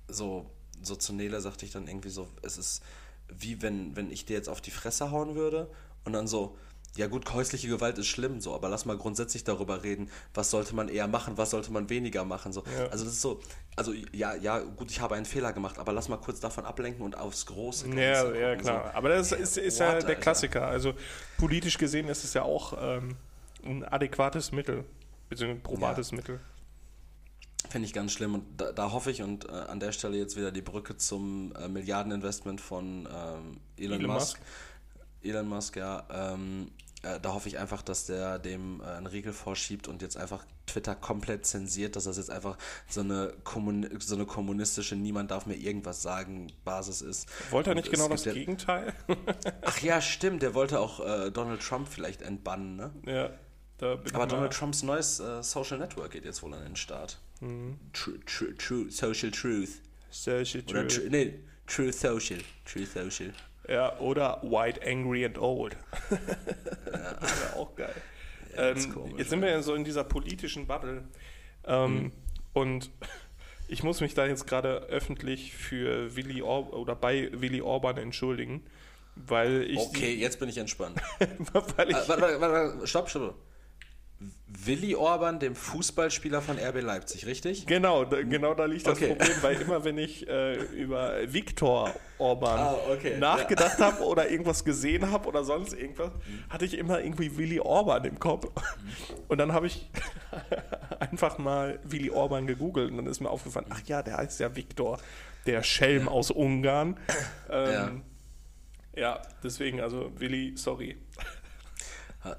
so, 0.07 0.49
so 0.81 0.95
zu 0.95 1.13
Nele 1.13 1.41
sagte 1.41 1.65
ich 1.65 1.71
dann 1.71 1.87
irgendwie 1.87 2.09
so, 2.09 2.27
es 2.41 2.57
ist 2.57 2.81
wie 3.27 3.61
wenn, 3.61 3.95
wenn 3.95 4.11
ich 4.11 4.25
dir 4.25 4.35
jetzt 4.35 4.49
auf 4.49 4.61
die 4.61 4.71
Fresse 4.71 5.11
hauen 5.11 5.35
würde 5.35 5.69
und 6.05 6.13
dann 6.13 6.27
so, 6.27 6.57
ja 6.95 7.07
gut, 7.07 7.33
häusliche 7.33 7.67
Gewalt 7.67 7.97
ist 7.97 8.07
schlimm, 8.07 8.39
so, 8.39 8.53
aber 8.53 8.69
lass 8.69 8.85
mal 8.85 8.97
grundsätzlich 8.97 9.43
darüber 9.43 9.83
reden, 9.83 10.11
was 10.33 10.51
sollte 10.51 10.75
man 10.75 10.89
eher 10.89 11.07
machen, 11.07 11.37
was 11.37 11.49
sollte 11.49 11.71
man 11.71 11.89
weniger 11.89 12.23
machen. 12.23 12.53
So. 12.53 12.63
Ja. 12.77 12.85
Also 12.87 13.03
das 13.05 13.13
ist 13.13 13.21
so, 13.21 13.41
also 13.75 13.93
ja, 14.11 14.35
ja, 14.35 14.59
gut, 14.59 14.91
ich 14.91 15.01
habe 15.01 15.15
einen 15.15 15.25
Fehler 15.25 15.53
gemacht, 15.53 15.79
aber 15.79 15.91
lass 15.91 16.07
mal 16.07 16.17
kurz 16.17 16.39
davon 16.39 16.65
ablenken 16.65 17.03
und 17.03 17.17
aufs 17.17 17.47
Große. 17.47 17.87
Ja, 17.95 18.23
gucken, 18.23 18.39
ja, 18.39 18.55
klar. 18.55 18.91
So. 18.91 18.97
Aber 18.97 19.09
das 19.09 19.31
ist, 19.31 19.57
ist 19.57 19.79
ja 19.79 19.99
der 19.99 20.15
Klassiker. 20.15 20.67
Also 20.67 20.93
politisch 21.39 21.79
gesehen 21.79 22.07
ist 22.09 22.23
es 22.23 22.35
ja 22.35 22.43
auch 22.43 22.77
ähm, 22.79 23.15
ein 23.65 23.83
adäquates 23.83 24.51
Mittel, 24.51 24.85
beziehungsweise 25.29 25.59
ein 25.59 25.63
probates 25.63 26.11
ja. 26.11 26.17
Mittel. 26.17 26.39
Finde 27.69 27.87
ich 27.87 27.93
ganz 27.93 28.11
schlimm 28.11 28.35
und 28.35 28.45
da, 28.57 28.71
da 28.71 28.91
hoffe 28.91 29.09
ich 29.09 29.23
und 29.23 29.49
äh, 29.49 29.51
an 29.51 29.79
der 29.79 29.93
Stelle 29.93 30.17
jetzt 30.17 30.37
wieder 30.37 30.51
die 30.51 30.61
Brücke 30.61 30.95
zum 30.97 31.53
äh, 31.55 31.67
Milliardeninvestment 31.67 32.61
von 32.61 33.07
ähm, 33.11 33.57
Elon, 33.77 33.99
Elon 33.99 34.11
Musk. 34.13 34.37
Musk. 34.37 34.39
Elon 35.23 35.47
Musk, 35.47 35.77
ja. 35.77 36.05
Ähm, 36.11 36.69
äh, 37.03 37.19
da 37.19 37.33
hoffe 37.33 37.47
ich 37.47 37.59
einfach, 37.59 37.81
dass 37.81 38.05
der 38.05 38.39
dem 38.39 38.81
äh, 38.81 38.85
einen 38.85 39.07
Riegel 39.07 39.33
vorschiebt 39.33 39.87
und 39.87 40.01
jetzt 40.01 40.17
einfach 40.17 40.45
Twitter 40.65 40.95
komplett 40.95 41.45
zensiert, 41.45 41.95
dass 41.95 42.05
das 42.05 42.17
jetzt 42.17 42.31
einfach 42.31 42.57
so 42.87 43.01
eine, 43.01 43.33
Kommun 43.43 43.89
so 43.99 44.15
eine 44.15 44.25
kommunistische 44.25 44.95
Niemand 44.95 45.31
darf 45.31 45.45
mir 45.45 45.55
irgendwas 45.55 46.01
sagen 46.01 46.51
Basis 46.63 47.01
ist. 47.01 47.27
Wollte 47.51 47.71
er 47.71 47.75
nicht 47.75 47.89
und 47.89 47.93
genau 47.93 48.07
das 48.07 48.25
ja 48.25 48.33
Gegenteil? 48.33 48.93
Ach 49.61 49.79
ja, 49.81 50.01
stimmt, 50.01 50.41
der 50.41 50.53
wollte 50.53 50.79
auch 50.79 50.99
äh, 50.99 51.29
Donald 51.29 51.61
Trump 51.61 51.87
vielleicht 51.87 52.21
entbannen, 52.21 52.75
ne? 52.75 52.91
Ja. 53.05 53.29
Aber 54.13 54.27
Donald 54.27 54.53
Trumps 54.53 54.81
neues 54.81 55.19
äh, 55.19 55.43
Social 55.43 55.77
Network 55.77 56.11
geht 56.11 56.23
jetzt 56.23 56.41
wohl 56.41 56.53
an 56.53 56.63
den 56.63 56.77
Start. 56.77 57.19
Mhm. 57.41 57.77
True, 57.91 58.19
true, 58.25 58.55
true, 58.55 58.89
social 58.89 59.29
Truth. 59.29 59.81
Social 60.09 60.61
Truth. 60.61 60.69
Oder, 60.69 60.87
tr 60.87 61.09
nee, 61.09 61.39
True 61.67 61.91
Social. 61.91 62.39
True 62.65 62.85
Social. 62.85 63.33
Ja, 63.67 63.97
oder 63.99 64.41
White, 64.43 64.81
Angry 64.85 65.25
and 65.25 65.37
Old. 65.37 65.77
ja. 66.11 66.17
das 67.19 67.53
auch 67.55 67.75
geil. 67.75 67.93
Ja, 68.55 68.69
ähm, 68.69 68.93
komisch, 68.93 69.13
jetzt 69.17 69.29
sind 69.29 69.41
wir 69.41 69.49
ja 69.49 69.61
so 69.61 69.73
in 69.73 69.83
dieser 69.83 70.03
politischen 70.03 70.67
Bubble. 70.67 71.03
Ähm, 71.65 71.93
mhm. 71.93 72.11
Und 72.53 72.91
ich 73.67 73.83
muss 73.83 74.01
mich 74.01 74.13
da 74.13 74.25
jetzt 74.25 74.47
gerade 74.47 74.83
öffentlich 74.89 75.53
für 75.53 76.15
Willy 76.15 76.41
Or 76.41 76.73
oder 76.73 76.95
bei 76.95 77.29
Willy 77.31 77.61
Orban 77.61 77.97
entschuldigen, 77.97 78.63
weil 79.15 79.63
ich. 79.63 79.79
Okay, 79.79 80.13
jetzt 80.13 80.39
bin 80.39 80.49
ich 80.49 80.57
entspannt. 80.57 80.99
weil 81.77 81.89
ich, 81.89 81.95
äh, 81.95 82.09
warte, 82.09 82.21
warte, 82.21 82.39
warte, 82.39 82.87
stopp, 82.87 83.09
stopp. 83.09 83.35
Willi 84.65 84.95
Orban, 84.95 85.39
dem 85.39 85.55
Fußballspieler 85.55 86.41
von 86.41 86.57
RB 86.57 86.81
Leipzig, 86.81 87.25
richtig? 87.25 87.65
Genau, 87.65 88.05
genau 88.05 88.53
da 88.53 88.65
liegt 88.65 88.87
das 88.87 88.97
okay. 88.97 89.15
Problem, 89.15 89.37
weil 89.41 89.61
immer 89.61 89.83
wenn 89.83 89.97
ich 89.97 90.27
äh, 90.27 90.55
über 90.55 91.15
Viktor 91.31 91.93
Orban 92.17 92.59
ah, 92.59 92.75
okay. 92.91 93.17
nachgedacht 93.17 93.79
ja. 93.79 93.85
habe 93.85 94.03
oder 94.05 94.29
irgendwas 94.29 94.63
gesehen 94.63 95.11
habe 95.11 95.27
oder 95.27 95.43
sonst 95.43 95.73
irgendwas, 95.73 96.11
hatte 96.49 96.65
ich 96.65 96.77
immer 96.77 97.01
irgendwie 97.01 97.37
Willi 97.37 97.59
Orban 97.59 98.05
im 98.05 98.19
Kopf. 98.19 98.47
Und 99.27 99.37
dann 99.39 99.53
habe 99.53 99.67
ich 99.67 99.89
einfach 100.99 101.37
mal 101.37 101.79
Willi 101.83 102.09
Orban 102.09 102.47
gegoogelt 102.47 102.91
und 102.91 102.97
dann 102.97 103.07
ist 103.07 103.19
mir 103.19 103.29
aufgefallen, 103.29 103.67
ach 103.69 103.81
ja, 103.85 104.01
der 104.01 104.17
heißt 104.17 104.39
ja 104.39 104.55
Viktor, 104.55 104.99
der 105.45 105.63
Schelm 105.63 106.05
ja. 106.05 106.11
aus 106.11 106.31
Ungarn. 106.31 106.97
Ähm, 107.49 108.03
ja. 108.95 109.01
ja, 109.01 109.21
deswegen, 109.43 109.81
also 109.81 110.11
Willi, 110.17 110.53
sorry. 110.55 110.97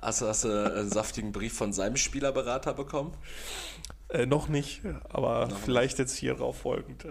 Hast 0.01 0.23
du, 0.23 0.27
hast 0.27 0.45
du 0.45 0.49
einen 0.49 0.89
saftigen 0.89 1.33
Brief 1.33 1.55
von 1.55 1.73
seinem 1.73 1.97
Spielerberater 1.97 2.73
bekommen? 2.73 3.15
Äh, 4.09 4.27
noch 4.27 4.49
nicht, 4.49 4.83
aber 5.09 5.47
noch 5.49 5.59
vielleicht 5.59 5.99
nicht. 5.99 6.11
jetzt 6.11 6.17
hierauf 6.17 6.59
folgend. 6.59 7.07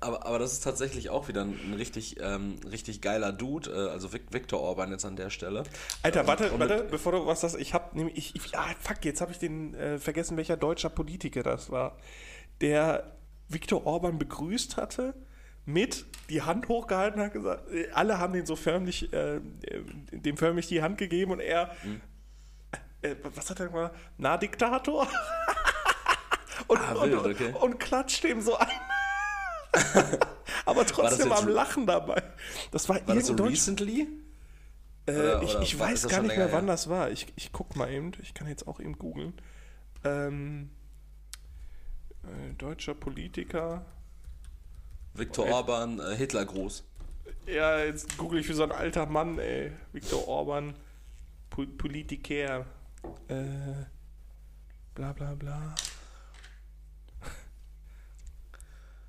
Aber, 0.00 0.24
aber 0.24 0.38
das 0.38 0.52
ist 0.54 0.64
tatsächlich 0.64 1.10
auch 1.10 1.28
wieder 1.28 1.42
ein, 1.42 1.74
richtig, 1.76 2.16
ähm, 2.20 2.56
richtig 2.70 3.02
geiler 3.02 3.32
Dude, 3.32 3.70
äh, 3.70 3.90
also 3.90 4.12
Viktor 4.12 4.60
Orban 4.60 4.90
jetzt 4.90 5.04
an 5.04 5.16
der 5.16 5.28
Stelle. 5.28 5.64
Alter, 6.02 6.26
warte, 6.26 6.46
ähm, 6.46 6.58
warte, 6.58 6.86
bevor 6.90 7.12
du 7.12 7.26
was 7.26 7.42
sagst, 7.42 7.56
ich 7.58 7.74
hab 7.74 7.94
nämlich, 7.94 8.16
ich, 8.16 8.34
ich, 8.36 8.56
ah, 8.56 8.74
fuck, 8.80 9.04
jetzt 9.04 9.20
habe 9.20 9.32
ich 9.32 9.38
den 9.38 9.74
äh, 9.74 9.98
vergessen, 9.98 10.36
welcher 10.36 10.56
deutscher 10.56 10.88
Politiker 10.88 11.42
das 11.42 11.70
war, 11.70 11.98
der 12.62 13.12
Viktor 13.48 13.86
Orban 13.86 14.18
begrüßt 14.18 14.76
hatte 14.76 15.14
mit 15.68 16.06
die 16.30 16.40
Hand 16.40 16.66
hochgehalten 16.68 17.20
hat 17.20 17.34
gesagt, 17.34 17.70
äh, 17.70 17.90
alle 17.92 18.18
haben 18.18 18.32
den 18.32 18.46
so 18.46 18.56
förmlich, 18.56 19.12
äh, 19.12 19.36
äh, 19.36 19.40
dem 20.12 20.38
förmlich 20.38 20.66
die 20.66 20.80
Hand 20.80 20.96
gegeben 20.96 21.32
und 21.32 21.40
er, 21.40 21.70
mhm. 21.84 22.00
äh, 23.02 23.14
was 23.22 23.50
hat 23.50 23.60
er 23.60 23.66
gemacht? 23.66 23.92
Na, 24.16 24.38
Diktator? 24.38 25.06
und, 26.68 26.78
ah, 26.78 27.02
wild, 27.02 27.14
und, 27.14 27.34
okay. 27.34 27.54
und, 27.60 27.78
klatscht 27.78 28.24
ihm 28.24 28.40
so 28.40 28.56
ein. 28.56 28.66
Aber 30.64 30.86
trotzdem 30.86 31.32
am 31.32 31.48
Lachen 31.48 31.86
dabei. 31.86 32.22
Das 32.70 32.88
war, 32.88 33.06
war 33.06 33.14
das 33.14 33.26
so 33.26 33.34
recently? 33.34 34.08
Äh, 35.04 35.12
oder, 35.12 35.42
ich, 35.42 35.54
ich 35.60 35.78
weiß 35.78 36.08
gar 36.08 36.22
nicht 36.22 36.36
mehr, 36.36 36.50
wann 36.50 36.66
das 36.66 36.88
war. 36.88 37.10
Ich, 37.10 37.26
ich 37.36 37.52
guck 37.52 37.76
mal 37.76 37.90
eben. 37.90 38.12
Ich 38.22 38.32
kann 38.32 38.48
jetzt 38.48 38.66
auch 38.66 38.80
eben 38.80 38.96
googeln. 38.96 39.34
Ähm, 40.02 40.70
äh, 42.24 42.54
deutscher 42.54 42.94
Politiker. 42.94 43.84
Viktor 45.14 45.44
okay. 45.44 45.54
Orban, 45.54 46.00
äh, 46.00 46.16
Hitler 46.16 46.44
groß. 46.44 46.84
Ja, 47.46 47.78
jetzt 47.78 48.18
google 48.18 48.40
ich 48.40 48.48
wie 48.48 48.52
so 48.52 48.62
ein 48.62 48.72
alter 48.72 49.06
Mann, 49.06 49.38
ey. 49.38 49.72
Viktor 49.92 50.28
Orban, 50.28 50.74
po 51.50 51.64
Politiker. 51.66 52.66
Äh, 53.28 53.86
bla 54.94 55.12
bla 55.12 55.34
bla. 55.34 55.74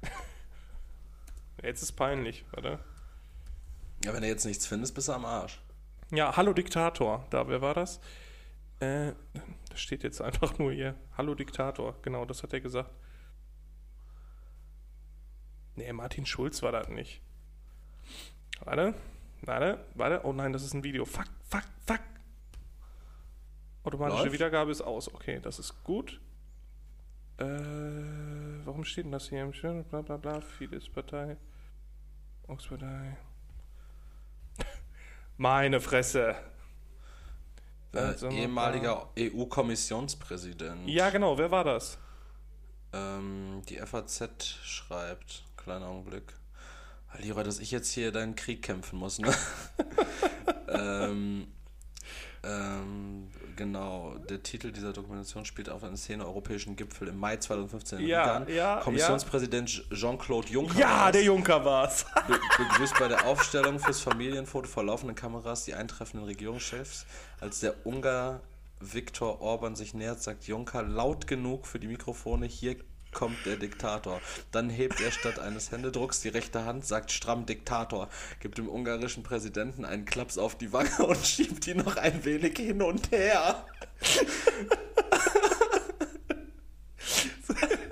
jetzt 1.64 1.82
ist 1.82 1.92
peinlich, 1.94 2.46
warte. 2.52 2.80
Ja, 4.06 4.14
wenn 4.14 4.22
du 4.22 4.28
jetzt 4.28 4.46
nichts 4.46 4.66
findest, 4.66 4.96
bist 4.96 5.10
du 5.10 5.14
am 5.14 5.26
Arsch. 5.26 5.60
Ja, 6.12 6.36
hallo 6.38 6.54
Diktator. 6.54 7.26
Da, 7.30 7.48
wer 7.48 7.62
war 7.62 7.74
das? 7.74 8.00
Äh, 8.80 9.12
das 9.70 9.82
steht 9.82 10.04
jetzt 10.04 10.22
einfach 10.22 10.58
nur 10.58 10.72
hier. 10.72 10.96
Hallo 11.18 11.36
Diktator. 11.36 11.96
Genau, 12.02 12.26
das 12.26 12.42
hat 12.42 12.54
er 12.54 12.62
gesagt. 12.62 12.90
Nee, 15.80 15.94
Martin 15.94 16.26
Schulz 16.26 16.62
war 16.62 16.74
das 16.74 16.90
nicht. 16.90 17.22
Warte, 18.66 18.94
warte, 19.44 19.80
warte. 19.96 20.26
Oh 20.26 20.34
nein, 20.34 20.52
das 20.52 20.62
ist 20.62 20.74
ein 20.74 20.84
Video. 20.84 21.06
Fuck, 21.06 21.28
fuck, 21.50 21.64
fuck. 21.86 22.02
Automatische 23.86 24.24
Läuft? 24.24 24.34
Wiedergabe 24.34 24.72
ist 24.72 24.82
aus. 24.82 25.14
Okay, 25.14 25.40
das 25.42 25.58
ist 25.58 25.82
gut. 25.86 26.20
Äh, 27.38 27.46
warum 28.66 28.84
steht 28.84 29.06
denn 29.06 29.14
das 29.14 29.30
hier 29.30 29.42
im 29.42 29.54
Schirm? 29.54 29.86
Bla 29.86 30.02
bla 30.02 30.18
bla. 30.18 30.42
Fidesz-Partei. 30.42 31.38
Volkspartei. 32.46 33.16
Meine 35.38 35.80
Fresse. 35.80 36.36
Äh, 37.94 38.16
ehemaliger 38.30 39.08
EU-Kommissionspräsident. 39.18 40.90
Ja, 40.90 41.10
genau. 41.10 41.38
Wer 41.38 41.52
war 41.52 41.64
das? 41.64 41.98
Ähm, 42.92 43.62
die 43.70 43.78
FAZ 43.78 44.44
schreibt 44.64 45.46
kleinen 45.60 45.84
Augenblick. 45.84 46.34
Lieber, 47.18 47.44
dass 47.44 47.60
ich 47.60 47.72
jetzt 47.72 47.92
hier 47.92 48.12
deinen 48.12 48.36
Krieg 48.36 48.62
kämpfen 48.62 49.00
muss, 49.00 49.20
ne? 49.20 49.34
ähm, 50.68 51.48
ähm, 52.44 53.28
genau, 53.56 54.16
der 54.30 54.42
Titel 54.42 54.72
dieser 54.72 54.94
Dokumentation 54.94 55.44
spielt 55.44 55.70
auf 55.70 55.84
einer 55.84 55.98
Szene 55.98 56.26
europäischen 56.26 56.76
Gipfel 56.76 57.10
im 57.10 57.18
Mai 57.18 57.38
2015 57.38 58.00
in 58.00 58.08
ja, 58.08 58.48
Ja, 58.48 58.80
Kommissionspräsident 58.82 59.86
ja. 59.90 59.96
Jean-Claude 59.96 60.48
Juncker. 60.48 60.80
Ja, 60.80 60.88
war's. 60.88 61.12
der 61.12 61.24
Juncker 61.24 61.66
war's. 61.66 62.06
Be 62.28 62.40
begrüßt 62.58 62.98
bei 62.98 63.08
der 63.10 63.26
Aufstellung 63.26 63.80
fürs 63.80 64.00
Familienfoto 64.00 64.68
vor 64.68 64.86
laufenden 64.86 65.16
Kameras 65.16 65.66
die 65.66 65.74
eintreffenden 65.74 66.28
Regierungschefs. 66.28 67.06
Als 67.42 67.60
der 67.60 67.86
Ungar 67.86 68.42
Viktor 68.80 69.42
Orban 69.42 69.76
sich 69.76 69.94
nähert, 69.94 70.22
sagt 70.22 70.46
Juncker 70.46 70.84
laut 70.84 71.28
genug 71.28 71.68
für 71.68 71.80
die 71.80 71.88
Mikrofone: 71.88 72.46
Hier 72.46 72.78
kommt 73.14 73.46
der 73.46 73.58
Diktator. 73.58 74.22
Dann 74.52 74.70
hebt 74.70 75.02
er 75.02 75.12
statt 75.12 75.40
eines 75.40 75.72
Händedrucks 75.72 76.22
die 76.22 76.30
rechte 76.30 76.66
Hand, 76.66 76.86
sagt 76.86 77.12
stramm 77.12 77.46
Diktator, 77.46 78.10
gibt 78.40 78.58
dem 78.58 78.70
ungarischen 78.70 79.24
Präsidenten 79.24 79.86
einen 79.86 80.06
Klaps 80.06 80.38
auf 80.38 80.56
die 80.56 80.74
Wange 80.74 80.98
und 81.06 81.26
schiebt 81.26 81.68
ihn 81.68 81.78
noch 81.78 81.98
ein 81.98 82.24
wenig 82.26 82.58
hin 82.58 82.82
und 82.82 83.12
her. 83.12 83.66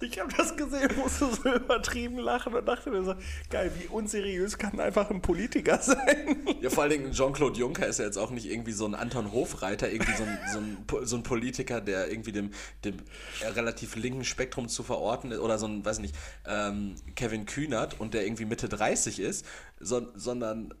Ich 0.00 0.18
habe 0.20 0.32
das 0.36 0.56
gesehen, 0.56 0.90
musste 0.96 1.28
so 1.34 1.54
übertrieben 1.54 2.18
lachen 2.18 2.54
und 2.54 2.66
dachte 2.66 2.90
mir 2.90 3.02
so, 3.02 3.14
geil, 3.50 3.72
wie 3.78 3.88
unseriös 3.88 4.56
kann 4.56 4.78
einfach 4.78 5.10
ein 5.10 5.20
Politiker 5.20 5.78
sein? 5.82 6.38
Ja, 6.60 6.70
vor 6.70 6.84
allen 6.84 6.92
Dingen 6.92 7.12
Jean-Claude 7.12 7.58
Juncker 7.58 7.86
ist 7.86 7.98
ja 7.98 8.04
jetzt 8.04 8.16
auch 8.16 8.30
nicht 8.30 8.46
irgendwie 8.46 8.72
so 8.72 8.86
ein 8.86 8.94
Anton 8.94 9.32
Hofreiter, 9.32 9.90
irgendwie 9.90 10.12
so 10.12 10.22
ein, 10.22 10.38
so 10.52 10.58
ein, 10.58 11.06
so 11.06 11.16
ein 11.16 11.22
Politiker, 11.24 11.80
der 11.80 12.10
irgendwie 12.10 12.32
dem, 12.32 12.50
dem 12.84 12.94
relativ 13.42 13.96
linken 13.96 14.24
Spektrum 14.24 14.68
zu 14.68 14.82
verorten 14.84 15.32
ist, 15.32 15.40
oder 15.40 15.58
so 15.58 15.66
ein, 15.66 15.84
weiß 15.84 15.98
nicht, 15.98 16.14
ähm, 16.46 16.94
Kevin 17.16 17.46
Kühnert 17.46 17.98
und 17.98 18.14
der 18.14 18.24
irgendwie 18.24 18.44
Mitte 18.44 18.68
30 18.68 19.18
ist, 19.18 19.44
so, 19.80 20.06
sondern 20.14 20.74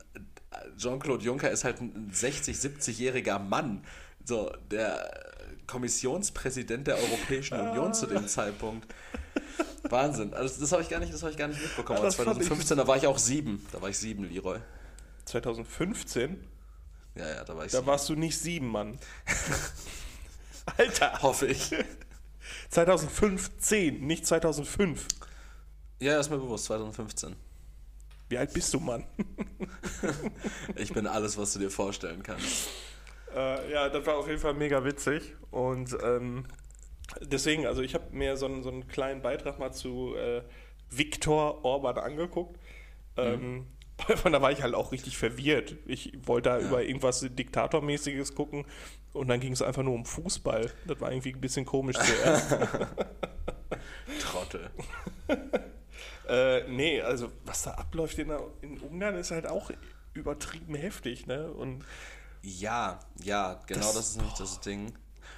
Jean-Claude 0.76 1.24
Juncker 1.24 1.50
ist 1.50 1.64
halt 1.64 1.80
ein 1.80 2.10
60, 2.12 2.56
70-jähriger 2.56 3.38
Mann, 3.38 3.82
so, 4.28 4.52
der 4.70 5.10
Kommissionspräsident 5.66 6.86
der 6.86 6.96
Europäischen 6.96 7.58
Union 7.58 7.94
zu 7.94 8.06
dem 8.06 8.28
Zeitpunkt. 8.28 8.86
Wahnsinn. 9.84 10.34
Also 10.34 10.60
das 10.60 10.70
habe 10.72 10.82
ich 10.82 10.88
gar 10.88 11.00
nicht, 11.00 11.12
ich 11.12 11.36
gar 11.36 11.48
nicht 11.48 11.62
mitbekommen. 11.62 12.02
Ja, 12.02 12.10
2015, 12.10 12.76
da 12.76 12.86
war 12.86 12.96
ich 12.96 13.06
auch 13.06 13.18
sieben. 13.18 13.66
Da 13.72 13.80
war 13.80 13.88
ich 13.88 13.98
sieben, 13.98 14.24
Leroy. 14.24 14.58
2015? 15.24 16.46
Ja, 17.14 17.26
ja, 17.26 17.44
da 17.44 17.56
war 17.56 17.64
ich 17.64 17.72
Da 17.72 17.78
sieben. 17.78 17.86
warst 17.86 18.08
du 18.08 18.14
nicht 18.14 18.38
sieben, 18.38 18.68
Mann. 18.68 18.98
Alter. 20.76 21.22
Hoffe 21.22 21.46
ich. 21.46 21.74
2015, 22.70 24.06
nicht 24.06 24.26
2005. 24.26 25.06
Ja, 26.00 26.20
ist 26.20 26.30
mir 26.30 26.38
bewusst, 26.38 26.66
2015. 26.66 27.34
Wie 28.28 28.36
alt 28.36 28.52
bist 28.52 28.74
du, 28.74 28.80
Mann? 28.80 29.04
ich 30.76 30.92
bin 30.92 31.06
alles, 31.06 31.38
was 31.38 31.54
du 31.54 31.60
dir 31.60 31.70
vorstellen 31.70 32.22
kannst. 32.22 32.68
Äh, 33.34 33.72
ja, 33.72 33.88
das 33.88 34.06
war 34.06 34.16
auf 34.16 34.28
jeden 34.28 34.40
Fall 34.40 34.54
mega 34.54 34.84
witzig. 34.84 35.34
Und 35.50 35.96
ähm, 36.02 36.44
deswegen, 37.20 37.66
also 37.66 37.82
ich 37.82 37.94
habe 37.94 38.04
mir 38.12 38.36
so 38.36 38.46
einen, 38.46 38.62
so 38.62 38.70
einen 38.70 38.86
kleinen 38.88 39.22
Beitrag 39.22 39.58
mal 39.58 39.72
zu 39.72 40.14
äh, 40.16 40.42
Viktor 40.90 41.64
Orban 41.64 41.98
angeguckt. 41.98 42.56
Mhm. 42.56 43.66
Ähm, 44.06 44.16
von 44.16 44.32
da 44.32 44.40
war 44.40 44.52
ich 44.52 44.62
halt 44.62 44.74
auch 44.76 44.92
richtig 44.92 45.18
verwirrt. 45.18 45.74
Ich 45.86 46.12
wollte 46.24 46.50
da 46.50 46.58
ja. 46.58 46.66
über 46.68 46.84
irgendwas 46.84 47.26
Diktatormäßiges 47.28 48.36
gucken 48.36 48.64
und 49.12 49.26
dann 49.26 49.40
ging 49.40 49.52
es 49.52 49.60
einfach 49.60 49.82
nur 49.82 49.94
um 49.94 50.04
Fußball. 50.04 50.70
Das 50.86 51.00
war 51.00 51.10
irgendwie 51.10 51.32
ein 51.32 51.40
bisschen 51.40 51.66
komisch 51.66 51.96
zuerst. 51.96 52.56
Trottel. 54.20 54.70
äh, 56.28 56.68
nee, 56.68 57.00
also 57.00 57.32
was 57.44 57.64
da 57.64 57.72
abläuft 57.72 58.18
in, 58.18 58.30
in, 58.62 58.78
Ungarn 58.78 59.16
ist 59.16 59.32
halt 59.32 59.48
auch 59.48 59.72
übertrieben 60.14 60.74
heftig, 60.74 61.26
ne? 61.26 61.50
Und 61.50 61.84
ja, 62.42 63.00
ja, 63.22 63.60
genau 63.66 63.86
das, 63.86 63.94
das 63.94 64.08
ist 64.10 64.16
nämlich 64.16 64.34
das 64.34 64.60
Ding. 64.60 64.92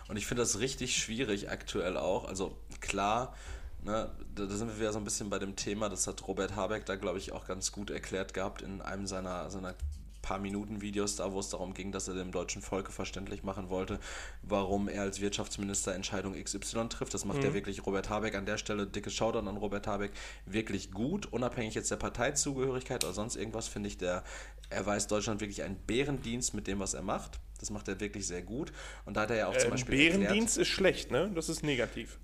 Und 0.09 0.17
ich 0.17 0.27
finde 0.27 0.43
das 0.43 0.59
richtig 0.59 0.97
schwierig 0.97 1.51
aktuell 1.51 1.97
auch. 1.97 2.25
Also 2.27 2.57
klar, 2.81 3.35
ne, 3.83 4.11
da, 4.35 4.47
da, 4.47 4.57
sind 4.57 4.69
wir 4.69 4.79
wieder 4.79 4.93
so 4.93 4.99
ein 4.99 5.05
bisschen 5.05 5.31
bei 5.31 5.39
dem 5.39 5.57
Thema, 5.57 5.89
das 5.89 6.07
hat 6.07 6.27
Robert 6.27 6.57
Habeck 6.57 6.87
da, 6.87 6.97
glaube 6.97 7.19
ich, 7.19 7.33
auch 7.33 7.47
ganz 7.47 7.73
gut 7.73 7.91
erklärt 7.91 8.35
gehabt 8.35 8.63
in 8.63 8.83
einem 8.83 9.07
seiner, 9.07 9.51
seiner 9.51 9.75
paar 10.23 10.39
Minuten 10.39 10.81
Videos 10.81 11.17
da, 11.17 11.33
wo 11.33 11.41
es 11.41 11.49
darum 11.49 11.75
ging, 11.75 11.93
dass 11.93 12.09
er 12.09 12.15
dem 12.15 12.33
deutschen 12.33 12.63
Volke 12.63 12.93
verständlich 12.93 13.43
machen 13.43 13.69
wollte, 13.69 13.99
warum 14.43 14.89
er 14.89 15.03
als 15.03 15.21
Wirtschaftsminister 15.21 15.95
Entscheidung 15.95 16.35
XY 16.35 16.89
trifft. 16.89 17.15
Das 17.15 17.25
macht 17.25 17.39
mhm. 17.39 17.45
ja 17.45 17.55
wirklich 17.55 17.87
Robert 17.87 18.11
Habeck 18.11 18.35
an 18.35 18.47
der 18.47 18.59
Stelle, 18.59 18.87
dicke 18.87 19.11
Shoutout 19.11 19.49
an 19.49 19.57
Robert 19.57 19.87
Habeck, 19.87 20.13
wirklich 20.47 20.91
gut, 20.93 21.27
unabhängig 21.27 21.75
jetzt 21.75 21.91
der 21.91 21.97
Parteizugehörigkeit 21.97 23.05
oder 23.05 23.13
sonst 23.13 23.37
irgendwas, 23.37 23.69
finde 23.69 23.89
ich, 23.89 23.99
der 23.99 24.25
erweist 24.69 25.11
Deutschland 25.11 25.41
wirklich 25.41 25.63
einen 25.63 25.77
Bärendienst 25.77 26.55
mit 26.55 26.67
dem, 26.67 26.79
was 26.79 26.95
er 26.95 27.03
macht. 27.03 27.41
Das 27.59 27.71
macht 27.71 27.89
er 27.89 28.01
wirklich 28.01 28.27
sehr 28.27 28.43
gut. 28.43 28.73
Und 29.05 29.17
da 29.17 29.23
hat 29.23 29.31
er 29.31 29.37
ja 29.37 29.47
auch 29.49 29.57
zum 29.57 29.69
äh, 29.69 29.71
Beispiel. 29.73 29.97
Bärendienst 29.97 30.57
erklärt, 30.57 30.59
ist 30.59 30.69
schlecht, 30.69 31.11
ne? 31.11 31.31
Das 31.35 31.49
ist 31.49 31.63
negativ. 31.63 32.19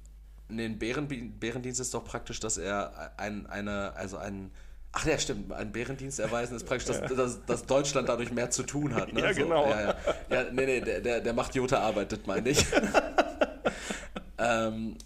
Nee, 0.49 0.65
ein 0.65 0.79
Bären, 0.79 1.09
Bärendienst 1.39 1.81
ist 1.81 1.93
doch 1.93 2.05
praktisch, 2.05 2.41
dass 2.41 2.57
er 2.57 3.19
ein, 3.19 3.47
eine, 3.47 3.95
also 3.95 4.17
ein. 4.17 4.51
Ach 4.99 5.05
ja, 5.05 5.19
stimmt. 5.19 5.53
Ein 5.53 5.73
Bärendienst 5.73 6.19
erweisen 6.21 6.57
ist 6.57 6.65
praktisch, 6.65 6.87
dass, 6.87 7.11
ja. 7.11 7.15
dass, 7.15 7.45
dass, 7.45 7.67
Deutschland 7.67 8.09
dadurch 8.09 8.33
mehr 8.33 8.51
zu 8.51 8.63
tun 8.63 8.95
hat. 8.95 9.13
Ne? 9.13 9.21
Ja, 9.21 9.35
so, 9.35 9.43
genau. 9.43 9.69
Ja, 9.69 9.81
ja. 9.81 9.97
ja, 10.31 10.45
nee, 10.51 10.65
nee, 10.65 10.81
der, 10.81 11.01
der, 11.01 11.21
der 11.21 11.33
macht 11.35 11.55
Jota 11.55 11.81
Arbeit, 11.81 12.13
das 12.13 12.21
meine 12.25 12.49
ich. 12.49 12.65
ähm, 14.39 14.97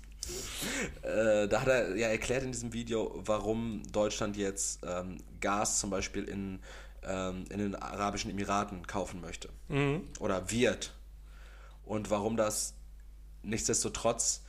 äh, 1.02 1.48
da 1.48 1.60
hat 1.60 1.66
er 1.66 1.96
ja 1.96 2.06
erklärt 2.06 2.44
in 2.44 2.52
diesem 2.52 2.72
Video, 2.72 3.20
warum 3.26 3.82
Deutschland 3.90 4.36
jetzt 4.36 4.78
ähm, 4.86 5.18
Gas 5.40 5.80
zum 5.80 5.90
Beispiel 5.90 6.22
in 6.22 6.60
ähm, 7.02 7.44
in 7.50 7.58
den 7.58 7.74
Arabischen 7.74 8.30
Emiraten 8.30 8.86
kaufen 8.86 9.20
möchte. 9.20 9.48
Mhm. 9.68 10.02
Oder 10.18 10.50
wird. 10.50 10.94
Und 11.84 12.10
warum 12.10 12.36
das 12.36 12.74
nichtsdestotrotz 13.42 14.42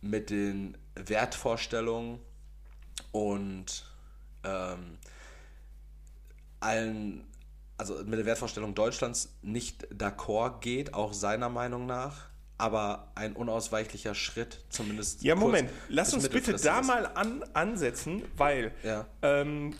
mit 0.00 0.30
den 0.30 0.76
Wertvorstellungen 0.94 2.18
und 3.12 3.89
ähm, 4.44 4.98
allen, 6.60 7.24
also 7.76 7.94
mit 8.04 8.18
der 8.18 8.26
Wertvorstellung 8.26 8.74
Deutschlands 8.74 9.36
nicht 9.42 9.86
d'accord 9.92 10.60
geht, 10.60 10.94
auch 10.94 11.12
seiner 11.12 11.48
Meinung 11.48 11.86
nach, 11.86 12.28
aber 12.58 13.10
ein 13.14 13.34
unausweichlicher 13.34 14.14
Schritt, 14.14 14.64
zumindest. 14.68 15.22
Ja, 15.22 15.34
Moment, 15.34 15.70
lass 15.88 16.12
uns 16.12 16.28
bitte 16.28 16.54
da 16.56 16.82
mal 16.82 17.06
an, 17.06 17.42
ansetzen, 17.54 18.22
weil 18.36 18.72
ja. 18.84 19.06
ähm, 19.22 19.74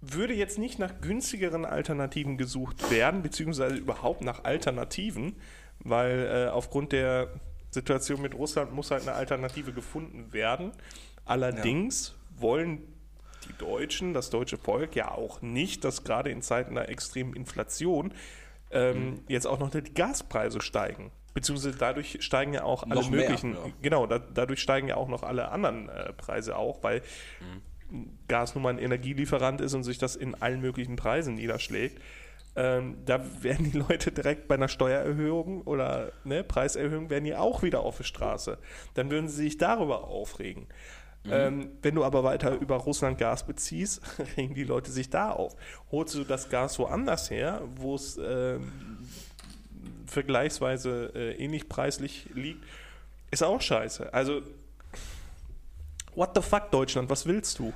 würde 0.00 0.34
jetzt 0.34 0.58
nicht 0.58 0.78
nach 0.78 1.00
günstigeren 1.00 1.64
Alternativen 1.64 2.38
gesucht 2.38 2.90
werden, 2.90 3.22
beziehungsweise 3.22 3.76
überhaupt 3.76 4.22
nach 4.22 4.44
Alternativen, 4.44 5.36
weil 5.80 6.46
äh, 6.48 6.50
aufgrund 6.50 6.92
der 6.92 7.28
Situation 7.70 8.20
mit 8.20 8.34
Russland 8.34 8.72
muss 8.72 8.90
halt 8.90 9.02
eine 9.02 9.12
Alternative 9.12 9.72
gefunden 9.72 10.32
werden. 10.32 10.72
Allerdings 11.24 12.08
ja. 12.08 12.42
wollen 12.42 12.91
die 13.52 13.64
Deutschen, 13.64 14.14
das 14.14 14.30
deutsche 14.30 14.58
Volk 14.58 14.96
ja 14.96 15.10
auch 15.10 15.42
nicht, 15.42 15.84
dass 15.84 16.04
gerade 16.04 16.30
in 16.30 16.42
Zeiten 16.42 16.74
der 16.74 16.88
extremen 16.88 17.34
Inflation 17.34 18.14
ähm, 18.70 19.04
mhm. 19.04 19.20
jetzt 19.28 19.46
auch 19.46 19.58
noch 19.58 19.70
die 19.70 19.82
Gaspreise 19.94 20.60
steigen. 20.60 21.12
Beziehungsweise 21.34 21.76
dadurch 21.76 22.18
steigen 22.20 22.52
ja 22.52 22.64
auch 22.64 22.82
alle 22.82 22.94
noch 22.94 23.10
möglichen, 23.10 23.52
mehr, 23.52 23.66
ja. 23.66 23.72
genau, 23.80 24.06
da, 24.06 24.18
dadurch 24.18 24.60
steigen 24.60 24.88
ja 24.88 24.96
auch 24.96 25.08
noch 25.08 25.22
alle 25.22 25.50
anderen 25.50 25.88
äh, 25.88 26.12
Preise 26.12 26.56
auch, 26.56 26.82
weil 26.82 27.00
mhm 27.40 27.62
Gas 28.28 28.54
nun 28.54 28.62
mal 28.62 28.70
ein 28.70 28.78
Energielieferant 28.78 29.60
ist 29.60 29.74
und 29.74 29.82
sich 29.82 29.98
das 29.98 30.16
in 30.16 30.34
allen 30.34 30.60
möglichen 30.60 30.96
Preisen 30.96 31.34
niederschlägt. 31.34 32.00
Ähm, 32.54 32.98
da 33.06 33.20
werden 33.42 33.70
die 33.70 33.78
Leute 33.78 34.12
direkt 34.12 34.48
bei 34.48 34.56
einer 34.56 34.68
Steuererhöhung 34.68 35.62
oder 35.62 36.12
ne, 36.24 36.44
Preiserhöhung 36.44 37.08
werden 37.08 37.24
die 37.24 37.34
auch 37.34 37.62
wieder 37.62 37.80
auf 37.80 37.98
die 37.98 38.04
Straße. 38.04 38.58
Dann 38.94 39.10
würden 39.10 39.28
sie 39.28 39.44
sich 39.44 39.58
darüber 39.58 40.04
aufregen. 40.04 40.66
Mhm. 41.24 41.32
Ähm, 41.32 41.70
wenn 41.82 41.94
du 41.94 42.04
aber 42.04 42.24
weiter 42.24 42.58
über 42.58 42.76
Russland 42.76 43.18
Gas 43.18 43.46
beziehst, 43.46 44.00
regen 44.36 44.54
die 44.54 44.64
Leute 44.64 44.90
sich 44.90 45.10
da 45.10 45.30
auf. 45.30 45.54
Holst 45.90 46.14
du 46.14 46.24
das 46.24 46.48
Gas 46.48 46.78
woanders 46.78 47.30
her, 47.30 47.62
wo 47.76 47.94
es 47.94 48.16
äh, 48.18 48.58
vergleichsweise 50.06 51.12
äh, 51.14 51.32
ähnlich 51.36 51.68
preislich 51.68 52.28
liegt, 52.34 52.64
ist 53.30 53.42
auch 53.42 53.60
scheiße. 53.60 54.12
Also 54.12 54.42
What 56.14 56.32
the 56.34 56.42
fuck, 56.42 56.70
Deutschland, 56.70 57.08
was 57.08 57.24
willst 57.24 57.58
du? 57.58 57.72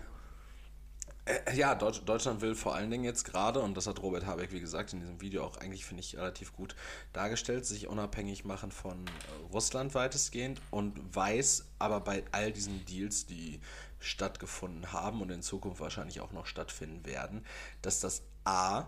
Äh, 1.26 1.56
ja, 1.56 1.74
Deutschland 1.74 2.40
will 2.40 2.54
vor 2.54 2.74
allen 2.74 2.90
Dingen 2.90 3.04
jetzt 3.04 3.24
gerade, 3.24 3.60
und 3.60 3.76
das 3.76 3.86
hat 3.86 4.00
Robert 4.00 4.26
Habeck, 4.26 4.52
wie 4.52 4.60
gesagt, 4.60 4.92
in 4.92 5.00
diesem 5.00 5.20
Video 5.20 5.44
auch 5.44 5.58
eigentlich, 5.58 5.84
finde 5.84 6.02
ich, 6.02 6.16
relativ 6.16 6.54
gut 6.54 6.76
dargestellt, 7.12 7.66
sich 7.66 7.88
unabhängig 7.88 8.44
machen 8.44 8.70
von 8.70 9.06
äh, 9.06 9.52
Russland 9.52 9.94
weitestgehend 9.94 10.62
und 10.70 11.14
weiß 11.14 11.66
aber 11.78 12.00
bei 12.00 12.24
all 12.30 12.52
diesen 12.52 12.84
Deals, 12.86 13.26
die 13.26 13.60
stattgefunden 13.98 14.92
haben 14.92 15.20
und 15.20 15.30
in 15.30 15.42
Zukunft 15.42 15.80
wahrscheinlich 15.80 16.20
auch 16.20 16.32
noch 16.32 16.46
stattfinden 16.46 17.04
werden, 17.04 17.44
dass 17.82 17.98
das 17.98 18.22
A 18.44 18.86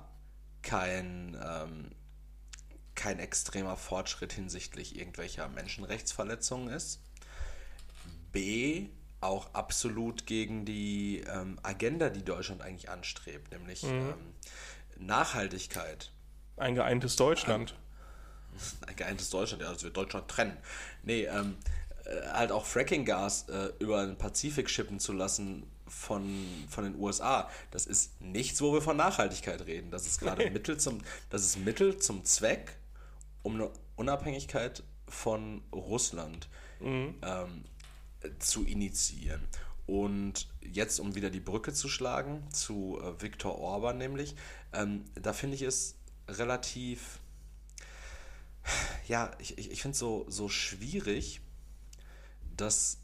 kein, 0.63 1.37
ähm, 1.45 1.91
kein 2.95 3.19
extremer 3.19 3.77
Fortschritt 3.77 4.33
hinsichtlich 4.33 4.97
irgendwelcher 4.97 5.49
Menschenrechtsverletzungen 5.49 6.69
ist. 6.69 7.01
B, 8.31 8.91
auch 9.21 9.53
absolut 9.55 10.27
gegen 10.27 10.65
die 10.65 11.25
ähm, 11.33 11.59
Agenda, 11.63 12.09
die 12.09 12.25
Deutschland 12.25 12.63
eigentlich 12.63 12.89
anstrebt, 12.89 13.51
nämlich 13.53 13.83
mhm. 13.83 13.91
ähm, 13.91 14.15
Nachhaltigkeit. 15.07 16.13
Ein 16.57 16.75
geeintes 16.75 17.17
Deutschland. 17.17 17.75
Ein, 18.83 18.89
ein 18.89 18.97
geeintes 18.97 19.31
Deutschland, 19.31 19.63
ja, 19.63 19.73
das 19.73 19.83
wird 19.83 19.97
Deutschland 19.97 20.29
trennen. 20.29 20.57
Nee, 21.03 21.25
ähm, 21.25 21.57
äh, 22.05 22.29
halt 22.29 22.53
auch 22.53 22.65
Fracking-Gas 22.65 23.49
äh, 23.49 23.73
über 23.79 24.05
den 24.07 24.17
Pazifik 24.17 24.71
schippen 24.71 25.01
zu 25.01 25.13
lassen 25.13 25.65
von, 25.89 26.45
von 26.69 26.85
den 26.85 26.97
USA, 26.97 27.51
das 27.71 27.87
ist 27.87 28.21
nichts, 28.21 28.61
wo 28.61 28.73
wir 28.73 28.83
von 28.83 28.97
Nachhaltigkeit 28.97 29.67
reden. 29.67 29.91
Das 29.91 30.07
ist 30.07 30.21
gerade 30.21 30.51
Mittel 30.51 30.79
zum, 30.79 31.01
das 31.31 31.43
ist 31.43 31.59
Mittel 31.59 31.99
zum 31.99 32.25
Zweck, 32.25 32.77
um 33.43 33.55
eine 33.55 33.71
Unabhängigkeit 33.97 34.83
von 35.09 35.63
Russland 35.73 36.49
mhm. 36.81 37.15
ähm, 37.23 37.65
zu 38.39 38.65
initiieren. 38.65 39.47
Und 39.87 40.49
jetzt, 40.61 41.01
um 41.01 41.15
wieder 41.15 41.31
die 41.31 41.41
Brücke 41.41 41.73
zu 41.73 41.89
schlagen 41.89 42.47
zu 42.53 43.01
äh, 43.03 43.23
Viktor 43.23 43.59
Orban 43.59 43.97
nämlich, 43.97 44.37
ähm, 44.73 45.05
da 45.15 45.33
finde 45.33 45.57
ich 45.57 45.63
es 45.63 45.97
relativ, 46.29 47.21
ja, 49.07 49.31
ich, 49.39 49.57
ich, 49.57 49.71
ich 49.71 49.81
finde 49.81 49.95
es 49.95 49.99
so, 49.99 50.27
so 50.29 50.51
schwierig, 50.51 51.41
dass 52.55 52.99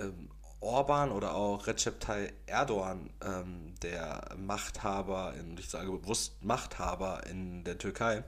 ähm, 0.00 0.28
Orban 0.58 1.12
oder 1.12 1.34
auch 1.34 1.66
Recep 1.66 2.00
Tayyip 2.00 2.32
Erdogan, 2.46 3.10
ähm, 3.22 3.74
der 3.82 4.34
Machthaber, 4.36 5.34
in, 5.34 5.56
ich 5.58 5.68
sage 5.68 5.92
bewusst 5.92 6.42
Machthaber 6.42 7.26
in 7.26 7.62
der 7.64 7.78
Türkei, 7.78 8.24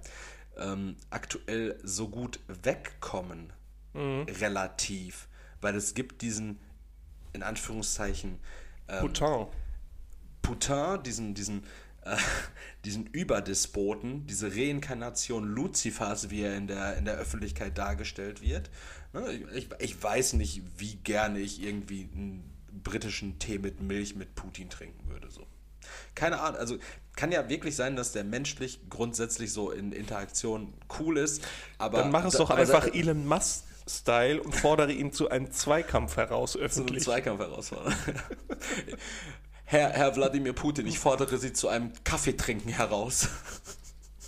ähm, 0.56 0.96
aktuell 1.10 1.80
so 1.82 2.08
gut 2.08 2.38
wegkommen, 2.46 3.52
mhm. 3.94 4.26
relativ 4.28 5.28
weil 5.66 5.74
es 5.74 5.94
gibt 5.94 6.22
diesen, 6.22 6.60
in 7.32 7.42
Anführungszeichen, 7.42 8.38
ähm, 8.86 9.00
Putin. 9.00 9.46
Putin, 10.40 11.02
diesen, 11.04 11.34
diesen, 11.34 11.64
äh, 12.02 12.16
diesen 12.84 13.08
Überdespoten, 13.08 14.28
diese 14.28 14.54
Reinkarnation 14.54 15.44
Luzifers, 15.44 16.30
wie 16.30 16.42
er 16.42 16.56
in 16.56 16.68
der, 16.68 16.96
in 16.98 17.04
der 17.04 17.14
Öffentlichkeit 17.14 17.76
dargestellt 17.78 18.42
wird. 18.42 18.70
Ne, 19.12 19.28
ich, 19.56 19.68
ich 19.80 20.00
weiß 20.00 20.34
nicht, 20.34 20.62
wie 20.78 20.94
gerne 20.94 21.40
ich 21.40 21.60
irgendwie 21.60 22.02
ein 22.14 22.48
britischen 22.84 23.40
Tee 23.40 23.58
mit 23.58 23.80
Milch 23.80 24.14
mit 24.14 24.36
Putin 24.36 24.70
trinken 24.70 25.10
würde. 25.10 25.32
So. 25.32 25.48
Keine 26.14 26.40
Ahnung, 26.42 26.60
also 26.60 26.78
kann 27.16 27.32
ja 27.32 27.48
wirklich 27.48 27.74
sein, 27.74 27.96
dass 27.96 28.12
der 28.12 28.22
menschlich 28.22 28.88
grundsätzlich 28.88 29.52
so 29.52 29.72
in 29.72 29.90
Interaktion 29.90 30.74
cool 31.00 31.18
ist, 31.18 31.42
aber. 31.76 32.02
Dann 32.02 32.12
mach 32.12 32.24
es 32.24 32.34
doch 32.34 32.50
einfach 32.50 32.86
Elon 32.86 33.26
Musk. 33.26 33.65
Style 33.88 34.42
und 34.42 34.54
fordere 34.54 34.92
ihn 34.92 35.12
zu 35.12 35.28
einem 35.28 35.52
Zweikampf 35.52 36.16
heraus 36.16 36.56
öffentlich. 36.56 37.04
Zu 37.04 37.12
einem 37.12 37.22
Zweikampf 37.22 37.40
herausfordern. 37.40 37.94
Herr, 39.64 39.90
Herr 39.90 40.14
Wladimir 40.14 40.52
Putin, 40.52 40.86
ich 40.86 40.98
fordere 40.98 41.38
Sie 41.38 41.52
zu 41.52 41.68
einem 41.68 41.92
Kaffeetrinken 42.04 42.72
heraus. 42.72 43.28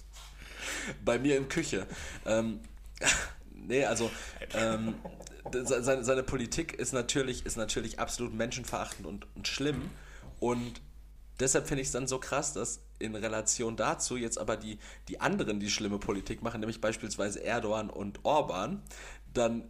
Bei 1.05 1.19
mir 1.19 1.37
in 1.37 1.49
Küche. 1.49 1.87
Ähm, 2.25 2.61
nee, 3.55 3.85
also 3.85 4.11
ähm, 4.55 4.95
seine, 5.53 6.05
seine 6.05 6.23
Politik 6.23 6.75
ist 6.75 6.93
natürlich, 6.93 7.47
ist 7.47 7.57
natürlich 7.57 7.99
absolut 7.99 8.35
menschenverachtend 8.35 9.07
und, 9.07 9.27
und 9.35 9.49
schlimm. 9.49 9.91
Und 10.41 10.81
deshalb 11.41 11.67
finde 11.67 11.83
ich 11.83 11.89
es 11.89 11.93
dann 11.93 12.07
so 12.07 12.19
krass, 12.19 12.53
dass 12.53 12.81
in 12.99 13.15
Relation 13.15 13.77
dazu 13.77 14.17
jetzt 14.17 14.39
aber 14.39 14.57
die, 14.57 14.79
die 15.09 15.21
anderen, 15.21 15.61
die 15.61 15.71
schlimme 15.71 15.99
Politik 15.99 16.43
machen, 16.43 16.61
nämlich 16.61 16.81
beispielsweise 16.81 17.43
Erdogan 17.45 17.91
und 17.91 18.25
Orban, 18.25 18.83
dann 19.35 19.65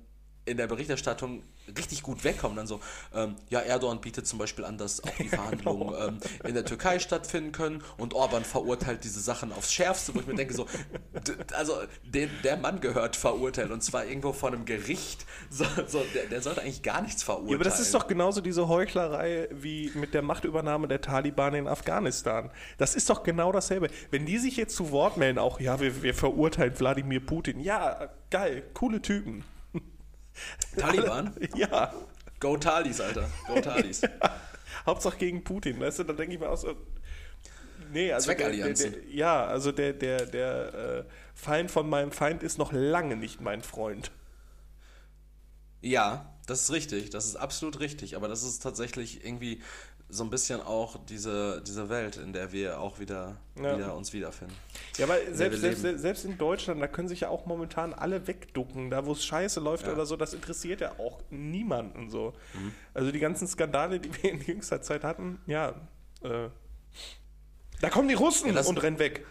in 0.45 0.57
der 0.57 0.67
Berichterstattung 0.67 1.43
richtig 1.77 2.03
gut 2.03 2.25
wegkommen. 2.25 2.57
Dann 2.57 2.67
so, 2.67 2.81
ähm, 3.15 3.37
ja, 3.49 3.61
Erdogan 3.61 4.01
bietet 4.01 4.27
zum 4.27 4.39
Beispiel 4.39 4.65
an, 4.65 4.79
dass 4.79 5.03
auch 5.03 5.17
die 5.19 5.29
Verhandlungen 5.29 5.95
ähm, 5.99 6.19
in 6.45 6.55
der 6.55 6.65
Türkei 6.65 6.99
stattfinden 6.99 7.53
können 7.53 7.83
und 7.97 8.15
Orban 8.15 8.45
verurteilt 8.45 9.05
diese 9.05 9.21
Sachen 9.21 9.53
aufs 9.53 9.73
Schärfste, 9.73 10.15
wo 10.15 10.21
ich 10.21 10.27
mir 10.27 10.35
denke, 10.35 10.55
so, 10.55 10.67
also 11.55 11.75
den, 12.05 12.31
der 12.45 12.57
Mann 12.57 12.81
gehört 12.81 13.17
verurteilt 13.17 13.71
und 13.71 13.83
zwar 13.83 14.07
irgendwo 14.07 14.33
vor 14.33 14.51
einem 14.51 14.65
Gericht. 14.65 15.27
So, 15.51 15.65
so 15.87 16.05
der, 16.15 16.27
der, 16.27 16.43
sollte 16.43 16.63
eigentlich 16.63 16.83
gar 16.83 17.03
nichts 17.03 17.23
verurteilen. 17.23 17.51
Ja, 17.51 17.57
aber 17.57 17.65
das 17.65 17.81
ist 17.81 17.95
doch 17.95 18.07
genauso 18.07 18.41
diese 18.41 18.69
Heuchlerei 18.69 19.49
wie 19.51 19.91
mit 19.95 20.15
der 20.15 20.23
Machtübernahme 20.23 20.89
der 20.89 21.01
Taliban 21.01 21.55
in 21.55 21.69
Afghanistan. 21.69 22.51
Das 22.77 22.95
ist 22.95 23.09
doch 23.11 23.23
genau 23.23 23.53
dasselbe. 23.53 23.89
Wenn 24.11 24.27
die 24.27 24.39
sich 24.39 24.57
jetzt 24.57 24.77
zu 24.77 24.91
Wort 24.91 25.17
melden, 25.17 25.39
auch, 25.39 25.61
ja, 25.61 25.81
wir, 25.81 26.03
wir 26.03 26.15
verurteilen 26.15 26.79
Wladimir 26.79 27.21
Putin, 27.21 27.61
ja, 27.61 28.11
geil, 28.31 28.63
coole 28.75 29.01
Typen. 29.03 29.45
Taliban? 30.77 31.35
ja. 31.55 31.93
Go 32.41 32.57
Talis, 32.57 33.01
Alter. 33.01 33.29
Go 33.47 33.61
Talis. 33.61 34.03
ja. 34.03 34.11
Hauptsache 34.87 35.19
gegen 35.19 35.45
Putin, 35.45 35.81
weißt 35.81 36.01
du? 36.01 36.05
Dann 36.05 36.17
denke 36.17 36.35
ich 36.35 36.41
mir 36.41 36.49
auch 36.49 36.57
so. 36.57 36.75
Nee, 37.93 38.13
also. 38.13 38.27
Zweckallianzen. 38.27 38.93
Der, 38.93 39.01
der, 39.01 39.11
ja, 39.11 39.47
also 39.47 39.73
der, 39.73 39.93
der, 39.93 40.27
der 40.27 40.75
äh, 40.75 41.05
Feind 41.35 41.71
von 41.71 41.89
meinem 41.89 42.13
Feind 42.13 42.43
ist 42.43 42.59
noch 42.59 42.73
lange 42.73 43.17
nicht 43.17 43.41
mein 43.41 43.63
Freund. 43.63 44.11
Ja, 45.81 46.35
das 46.47 46.63
ist 46.63 46.73
richtig. 46.73 47.11
Das 47.11 47.27
ist 47.27 47.37
absolut 47.37 47.81
richtig. 47.81 48.17
Aber 48.17 48.29
das 48.29 48.43
ist 48.43 48.63
tatsächlich 48.63 49.25
irgendwie 49.25 49.63
so 50.11 50.25
ein 50.25 50.31
bisschen 50.31 50.61
auch 50.61 50.97
diese, 51.07 51.63
diese 51.67 51.89
Welt, 51.91 52.17
in 52.17 52.33
der 52.33 52.51
wir 52.53 52.81
auch 52.81 52.99
wieder, 52.99 53.37
ja. 53.57 53.77
wieder 53.77 53.95
uns 53.95 54.13
wiederfinden. 54.13 54.55
Ja, 54.97 55.05
aber 55.05 55.19
selbst, 55.33 55.61
selbst, 55.61 55.83
selbst, 55.83 56.25
in 56.25 56.39
Deutschland, 56.39 56.81
da 56.81 56.87
können 56.87 57.09
sich 57.09 57.21
ja 57.21 57.29
auch 57.29 57.45
momentan 57.45 57.93
alle 57.93 58.27
wegducken, 58.27 58.91
da 58.91 59.05
wo 59.05 59.13
es 59.13 59.25
scheiße 59.25 59.61
läuft 59.61 59.87
ja. 59.87 59.93
oder 59.93 60.07
so, 60.07 60.17
das 60.17 60.33
interessiert 60.33 60.81
ja 60.81 60.93
auch 60.99 61.21
niemanden 61.31 62.09
so. 62.09 62.33
Mhm. 62.55 62.73
Also 62.95 63.13
die 63.13 63.19
ganzen 63.19 63.47
Skandale, 63.47 64.01
die 64.01 64.11
wir 64.23 64.33
in 64.33 64.41
jüngster 64.41 64.81
Zeit 64.81 65.05
hatten, 65.05 65.41
ja, 65.47 65.75
äh, 66.23 66.49
da 67.81 67.91
kommen 67.91 68.09
die 68.09 68.15
Russen 68.15 68.55
ja, 68.55 68.63
und 68.63 68.83
rennen 68.83 68.99
weg. 68.99 69.27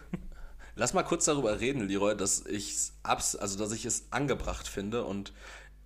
Lass 0.76 0.94
mal 0.94 1.04
kurz 1.04 1.26
darüber 1.26 1.60
reden, 1.60 1.88
Leroy, 1.88 2.16
dass 2.16 2.46
ich 2.46 2.92
also 3.02 3.58
dass 3.58 3.72
ich 3.72 3.84
es 3.86 4.08
angebracht 4.12 4.68
finde 4.68 5.06
und 5.06 5.34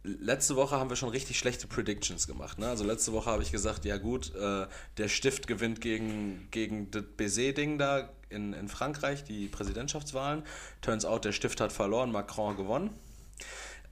letzte 0.03 0.55
Woche 0.55 0.77
haben 0.77 0.89
wir 0.89 0.95
schon 0.95 1.09
richtig 1.09 1.37
schlechte 1.37 1.67
Predictions 1.67 2.27
gemacht. 2.27 2.57
Ne? 2.59 2.67
Also 2.67 2.83
letzte 2.83 3.13
Woche 3.13 3.29
habe 3.29 3.43
ich 3.43 3.51
gesagt, 3.51 3.85
ja 3.85 3.97
gut, 3.97 4.33
äh, 4.35 4.67
der 4.97 5.07
Stift 5.07 5.47
gewinnt 5.47 5.81
gegen, 5.81 6.47
gegen 6.51 6.89
das 6.91 7.03
Baiser-Ding 7.17 7.77
da 7.77 8.09
in, 8.29 8.53
in 8.53 8.67
Frankreich, 8.67 9.23
die 9.23 9.47
Präsidentschaftswahlen. 9.47 10.43
Turns 10.81 11.05
out, 11.05 11.25
der 11.25 11.31
Stift 11.31 11.61
hat 11.61 11.71
verloren, 11.71 12.11
Macron 12.11 12.57
gewonnen. 12.57 12.91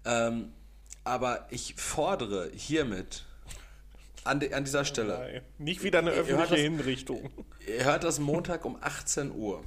Ähm, 0.06 0.54
aber 1.04 1.48
ich 1.50 1.76
fordere 1.76 2.50
hiermit 2.54 3.26
an, 4.24 4.40
de, 4.40 4.54
an 4.54 4.64
dieser 4.64 4.86
Stelle. 4.86 5.18
Nein, 5.20 5.42
nicht 5.58 5.84
wieder 5.84 6.00
eine 6.00 6.12
öffentliche 6.12 6.56
ihr 6.56 6.62
Hinrichtung. 6.62 7.30
Ihr 7.68 7.84
hört 7.86 8.04
das 8.04 8.20
Montag 8.20 8.66
um 8.66 8.78
18 8.82 9.32
Uhr. 9.32 9.64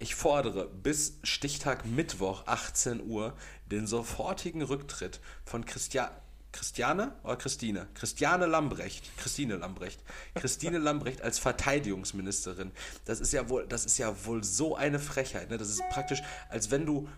Ich 0.00 0.14
fordere 0.14 0.68
bis 0.68 1.18
Stichtag 1.24 1.84
Mittwoch 1.84 2.46
18 2.46 3.04
Uhr 3.04 3.34
den 3.70 3.86
sofortigen 3.86 4.62
Rücktritt 4.62 5.20
von 5.44 5.64
Christian, 5.64 6.10
Christiane 6.52 7.12
oder 7.24 7.36
Christine? 7.36 7.88
Christiane 7.94 8.46
Lambrecht. 8.46 9.16
Christine 9.18 9.56
Lambrecht. 9.56 10.02
Christine 10.34 10.78
Lambrecht 10.78 11.22
als 11.22 11.38
Verteidigungsministerin. 11.38 12.72
Das 13.04 13.20
ist 13.20 13.32
ja 13.32 13.48
wohl, 13.48 13.66
das 13.66 13.84
ist 13.84 13.98
ja 13.98 14.24
wohl 14.24 14.42
so 14.42 14.74
eine 14.74 14.98
Frechheit. 14.98 15.50
Ne? 15.50 15.58
Das 15.58 15.68
ist 15.68 15.82
praktisch, 15.90 16.22
als 16.48 16.70
wenn 16.70 16.86
du 16.86 17.08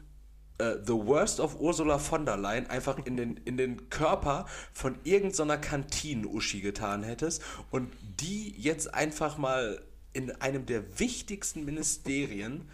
uh, 0.60 0.74
The 0.84 0.92
Worst 0.92 1.40
of 1.40 1.60
Ursula 1.60 1.98
von 1.98 2.26
der 2.26 2.36
Leyen 2.36 2.68
einfach 2.68 2.98
in 3.06 3.16
den, 3.16 3.36
in 3.38 3.56
den 3.56 3.88
Körper 3.88 4.46
von 4.72 4.98
irgendeiner 5.04 5.54
so 5.54 5.60
Kantinen-Uschi 5.60 6.60
getan 6.60 7.02
hättest 7.02 7.42
und 7.70 7.92
die 8.20 8.54
jetzt 8.60 8.92
einfach 8.92 9.38
mal 9.38 9.80
in 10.12 10.32
einem 10.40 10.66
der 10.66 10.98
wichtigsten 10.98 11.64
Ministerien 11.64 12.68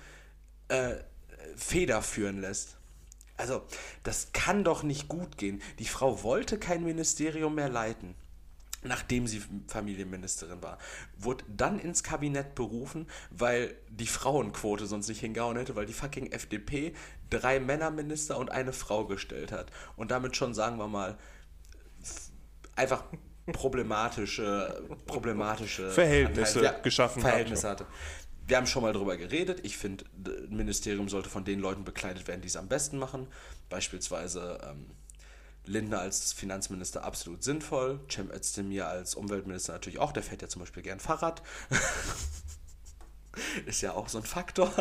äh, 0.68 0.94
federführen 1.54 2.40
lässt. 2.40 2.76
Also, 3.36 3.62
das 4.02 4.32
kann 4.32 4.64
doch 4.64 4.82
nicht 4.82 5.08
gut 5.08 5.36
gehen. 5.36 5.62
Die 5.78 5.86
Frau 5.86 6.22
wollte 6.22 6.58
kein 6.58 6.84
Ministerium 6.84 7.54
mehr 7.54 7.68
leiten, 7.68 8.14
nachdem 8.82 9.26
sie 9.26 9.42
Familienministerin 9.68 10.62
war. 10.62 10.78
Wurde 11.18 11.44
dann 11.48 11.78
ins 11.78 12.02
Kabinett 12.02 12.54
berufen, 12.54 13.06
weil 13.30 13.76
die 13.90 14.06
Frauenquote 14.06 14.86
sonst 14.86 15.08
nicht 15.08 15.20
hingehauen 15.20 15.56
hätte, 15.56 15.76
weil 15.76 15.86
die 15.86 15.92
fucking 15.92 16.32
FDP 16.32 16.94
drei 17.28 17.60
Männerminister 17.60 18.38
und 18.38 18.50
eine 18.50 18.72
Frau 18.72 19.04
gestellt 19.04 19.52
hat. 19.52 19.70
Und 19.96 20.10
damit 20.10 20.36
schon, 20.36 20.54
sagen 20.54 20.78
wir 20.78 20.88
mal, 20.88 21.18
einfach 22.74 23.04
problematische, 23.52 24.82
problematische 25.06 25.90
Verhältnisse 25.90 26.64
ja, 26.64 26.72
geschaffen 26.72 27.22
Verhältnisse 27.22 27.68
hatte. 27.68 27.86
Wir 28.46 28.56
haben 28.56 28.66
schon 28.66 28.82
mal 28.82 28.92
darüber 28.92 29.16
geredet. 29.16 29.60
Ich 29.64 29.76
finde, 29.76 30.04
ein 30.24 30.56
Ministerium 30.56 31.08
sollte 31.08 31.28
von 31.28 31.44
den 31.44 31.58
Leuten 31.58 31.84
bekleidet 31.84 32.28
werden, 32.28 32.42
die 32.42 32.48
es 32.48 32.56
am 32.56 32.68
besten 32.68 32.96
machen. 32.96 33.26
Beispielsweise 33.68 34.60
ähm, 34.62 34.86
Lindner 35.64 36.00
als 36.00 36.32
Finanzminister 36.32 37.02
absolut 37.02 37.42
sinnvoll. 37.42 38.00
Cem 38.08 38.30
Özdemir 38.30 38.86
als 38.86 39.16
Umweltminister 39.16 39.72
natürlich 39.72 39.98
auch. 39.98 40.12
Der 40.12 40.22
fährt 40.22 40.42
ja 40.42 40.48
zum 40.48 40.60
Beispiel 40.60 40.84
gern 40.84 41.00
Fahrrad. 41.00 41.42
Ist 43.66 43.82
ja 43.82 43.92
auch 43.92 44.08
so 44.08 44.18
ein 44.18 44.24
Faktor. 44.24 44.72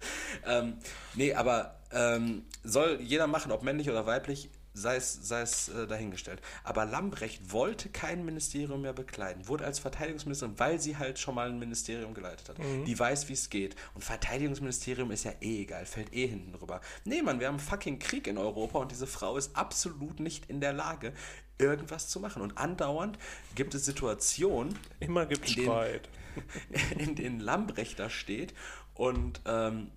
ähm, 0.46 0.78
nee, 1.14 1.34
aber 1.34 1.78
ähm, 1.92 2.46
soll 2.64 3.00
jeder 3.02 3.26
machen, 3.26 3.52
ob 3.52 3.62
männlich 3.62 3.90
oder 3.90 4.06
weiblich 4.06 4.50
sei 4.72 4.96
es, 4.96 5.12
sei 5.14 5.42
es 5.42 5.68
äh, 5.68 5.86
dahingestellt. 5.86 6.40
Aber 6.64 6.84
Lambrecht 6.84 7.52
wollte 7.52 7.88
kein 7.88 8.24
Ministerium 8.24 8.82
mehr 8.82 8.92
bekleiden, 8.92 9.48
wurde 9.48 9.64
als 9.64 9.78
Verteidigungsministerin, 9.78 10.58
weil 10.58 10.80
sie 10.80 10.96
halt 10.96 11.18
schon 11.18 11.34
mal 11.34 11.48
ein 11.48 11.58
Ministerium 11.58 12.14
geleitet 12.14 12.48
hat. 12.48 12.58
Mhm. 12.58 12.84
Die 12.84 12.98
weiß, 12.98 13.28
wie 13.28 13.32
es 13.32 13.50
geht. 13.50 13.76
Und 13.94 14.04
Verteidigungsministerium 14.04 15.10
ist 15.10 15.24
ja 15.24 15.32
eh 15.40 15.62
egal, 15.62 15.86
fällt 15.86 16.12
eh 16.14 16.26
hinten 16.26 16.52
drüber. 16.52 16.80
Nee, 17.04 17.22
Mann, 17.22 17.40
wir 17.40 17.48
haben 17.48 17.58
fucking 17.58 17.98
Krieg 17.98 18.26
in 18.26 18.38
Europa 18.38 18.78
und 18.78 18.90
diese 18.90 19.06
Frau 19.06 19.36
ist 19.36 19.56
absolut 19.56 20.20
nicht 20.20 20.46
in 20.46 20.60
der 20.60 20.72
Lage, 20.72 21.12
irgendwas 21.58 22.08
zu 22.08 22.20
machen. 22.20 22.42
Und 22.42 22.56
andauernd 22.58 23.18
gibt 23.54 23.74
es 23.74 23.84
Situationen. 23.84 24.78
Immer 25.00 25.26
gibt 25.26 25.46
es 25.46 25.52
Streit. 25.52 26.08
in 26.98 27.16
denen 27.16 27.40
Lambrecht 27.40 27.98
da 27.98 28.08
steht 28.08 28.54
und 28.94 29.40
ähm, 29.46 29.90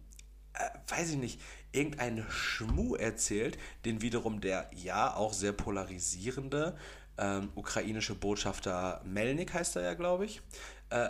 äh, 0.54 0.70
weiß 0.88 1.12
ich 1.12 1.18
nicht, 1.18 1.40
irgendeinen 1.74 2.26
Schmuh 2.30 2.96
erzählt, 2.96 3.58
den 3.86 4.02
wiederum 4.02 4.42
der 4.42 4.70
ja 4.74 5.14
auch 5.16 5.34
sehr 5.34 5.52
polarisierende 5.52 6.78
ähm, 7.18 7.50
ukrainische 7.56 8.16
Botschafter 8.16 9.02
Melnik 9.06 9.54
heißt 9.54 9.76
er 9.76 9.84
ja, 9.84 9.94
glaube 9.94 10.26
ich, 10.26 10.42
äh, 10.90 11.10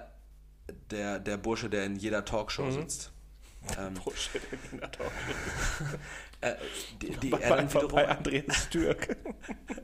der, 0.91 1.19
der 1.19 1.37
Bursche, 1.37 1.69
der 1.69 1.85
in 1.85 1.95
jeder 1.95 2.25
Talkshow 2.25 2.65
mhm. 2.65 2.71
sitzt. 2.71 3.11
Ähm, 3.77 3.93
Bursche, 4.03 4.39
der 4.39 4.53
in 4.53 4.59
jeder 4.73 4.91
Talkshow 4.91 5.13
äh, 6.41 6.55
die, 7.01 7.11
die 7.17 7.29
bei, 7.29 7.39
er 7.39 7.55
dann 7.57 7.69
wiederum, 7.69 7.91
bei 7.91 8.07
Andreas 8.07 8.69
Türk. 8.69 9.15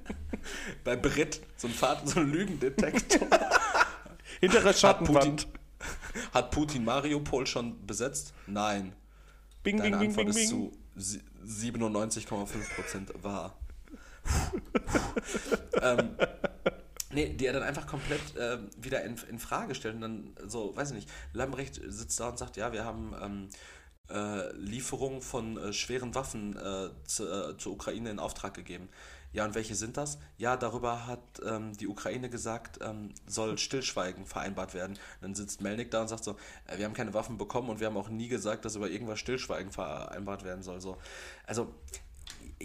bei 0.84 0.96
Brit, 0.96 1.42
so 1.56 1.68
ein, 1.68 1.74
Vater, 1.74 2.06
so 2.06 2.20
ein 2.20 2.32
Lügendetektor. 2.32 3.28
Hintere 4.42 4.74
Schattenwand. 4.74 5.16
Hat 5.16 5.36
Putin, 5.38 6.34
hat 6.34 6.52
Putin 6.52 6.86
Mariupol 6.86 7.48
schon 7.48 7.86
besetzt? 7.86 8.34
Nein. 8.46 8.94
Bing, 9.64 9.78
Deine 9.78 9.98
bing, 9.98 10.10
Antwort 10.10 10.28
bing, 10.28 10.38
ist 10.38 10.50
zu 10.50 10.72
97,5% 11.46 13.24
wahr. 13.24 13.58
ähm, 15.82 16.10
nee, 17.12 17.30
die 17.30 17.46
er 17.46 17.54
dann 17.54 17.64
einfach 17.64 17.88
komplett 17.88 18.36
äh, 18.36 18.60
wieder 18.78 19.04
in, 19.04 19.18
in 19.30 19.40
Frage 19.40 19.76
stellt 19.76 19.96
und 19.96 20.02
dann 20.02 20.36
so, 20.48 20.76
weiß 20.76 20.90
ich 20.92 20.96
nicht, 20.96 21.10
Lambrecht 21.34 21.80
sitzt 21.84 22.20
da 22.20 22.30
und 22.30 22.38
sagt, 22.38 22.58
ja, 22.58 22.72
wir 22.72 22.86
haben 22.86 23.16
ähm, 23.22 23.50
äh, 24.10 24.52
Lieferung 24.56 25.22
von 25.22 25.58
äh, 25.58 25.74
schweren 25.74 26.16
Waffen 26.16 26.56
äh, 26.58 26.90
zu, 27.06 27.28
äh, 27.28 27.58
zur 27.58 27.74
Ukraine 27.74 28.10
in 28.12 28.20
Auftrag 28.20 28.54
gegeben. 28.54 28.90
Ja, 29.32 29.46
und 29.46 29.54
welche 29.54 29.76
sind 29.76 29.98
das? 29.98 30.18
Ja, 30.38 30.58
darüber 30.58 31.06
hat 31.06 31.20
ähm, 31.46 31.74
die 31.78 31.88
Ukraine 31.88 32.30
gesagt, 32.30 32.80
ähm, 32.82 33.10
soll 33.28 33.58
Stillschweigen 33.58 34.26
vereinbart 34.26 34.74
werden. 34.74 34.98
dann 35.22 35.36
sitzt 35.36 35.62
Melnik 35.62 35.92
da 35.92 36.02
und 36.02 36.08
sagt 36.08 36.24
so, 36.24 36.32
äh, 36.66 36.78
wir 36.78 36.86
haben 36.86 36.94
keine 36.94 37.14
Waffen 37.14 37.38
bekommen 37.38 37.70
und 37.70 37.80
wir 37.80 37.88
haben 37.88 37.98
auch 37.98 38.10
nie 38.10 38.28
gesagt, 38.28 38.66
dass 38.66 38.76
über 38.76 38.90
irgendwas 38.90 39.20
Stillschweigen 39.20 39.72
vereinbart 39.72 40.44
werden 40.44 40.64
soll. 40.64 40.82
So. 40.82 40.98
Also 41.46 41.74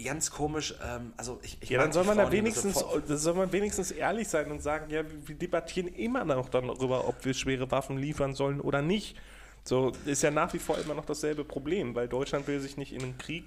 ganz 0.03 0.31
komisch. 0.31 0.73
Ähm, 0.83 1.13
also 1.17 1.39
ich, 1.43 1.57
ich 1.61 1.69
ja, 1.69 1.79
dann 1.79 1.91
soll 1.91 2.03
man 2.03 2.17
da 2.17 2.31
wenigstens, 2.31 2.83
soll 3.07 3.33
man 3.35 3.51
wenigstens 3.51 3.91
ehrlich 3.91 4.27
sein 4.27 4.51
und 4.51 4.61
sagen, 4.61 4.89
ja, 4.89 5.03
wir 5.25 5.35
debattieren 5.35 5.87
immer 5.87 6.25
noch 6.25 6.49
darüber, 6.49 7.07
ob 7.07 7.23
wir 7.25 7.33
schwere 7.33 7.69
Waffen 7.71 7.97
liefern 7.97 8.33
sollen 8.33 8.59
oder 8.59 8.81
nicht. 8.81 9.17
So 9.63 9.93
ist 10.05 10.21
ja 10.21 10.29
nach 10.31 10.53
wie 10.53 10.59
vor 10.59 10.77
immer 10.77 10.93
noch 10.93 11.05
dasselbe 11.05 11.43
Problem, 11.43 11.95
weil 11.95 12.07
Deutschland 12.07 12.47
will 12.47 12.59
sich 12.59 12.77
nicht 12.77 12.93
in 12.93 13.01
einen 13.01 13.17
Krieg 13.17 13.45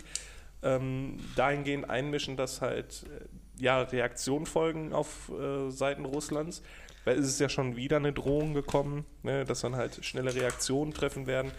ähm, 0.62 1.18
dahingehend 1.36 1.88
einmischen, 1.88 2.36
dass 2.36 2.60
halt 2.60 3.04
äh, 3.04 3.62
ja, 3.62 3.82
Reaktionen 3.82 4.46
folgen 4.46 4.92
auf 4.92 5.30
äh, 5.30 5.70
Seiten 5.70 6.04
Russlands. 6.04 6.62
Weil 7.04 7.18
es 7.18 7.26
ist 7.26 7.40
ja 7.40 7.48
schon 7.48 7.76
wieder 7.76 7.96
eine 7.96 8.12
Drohung 8.12 8.54
gekommen, 8.54 9.06
ne, 9.22 9.44
dass 9.44 9.60
dann 9.60 9.76
halt 9.76 10.04
schnelle 10.04 10.34
Reaktionen 10.34 10.92
treffen 10.92 11.26
werden. 11.26 11.52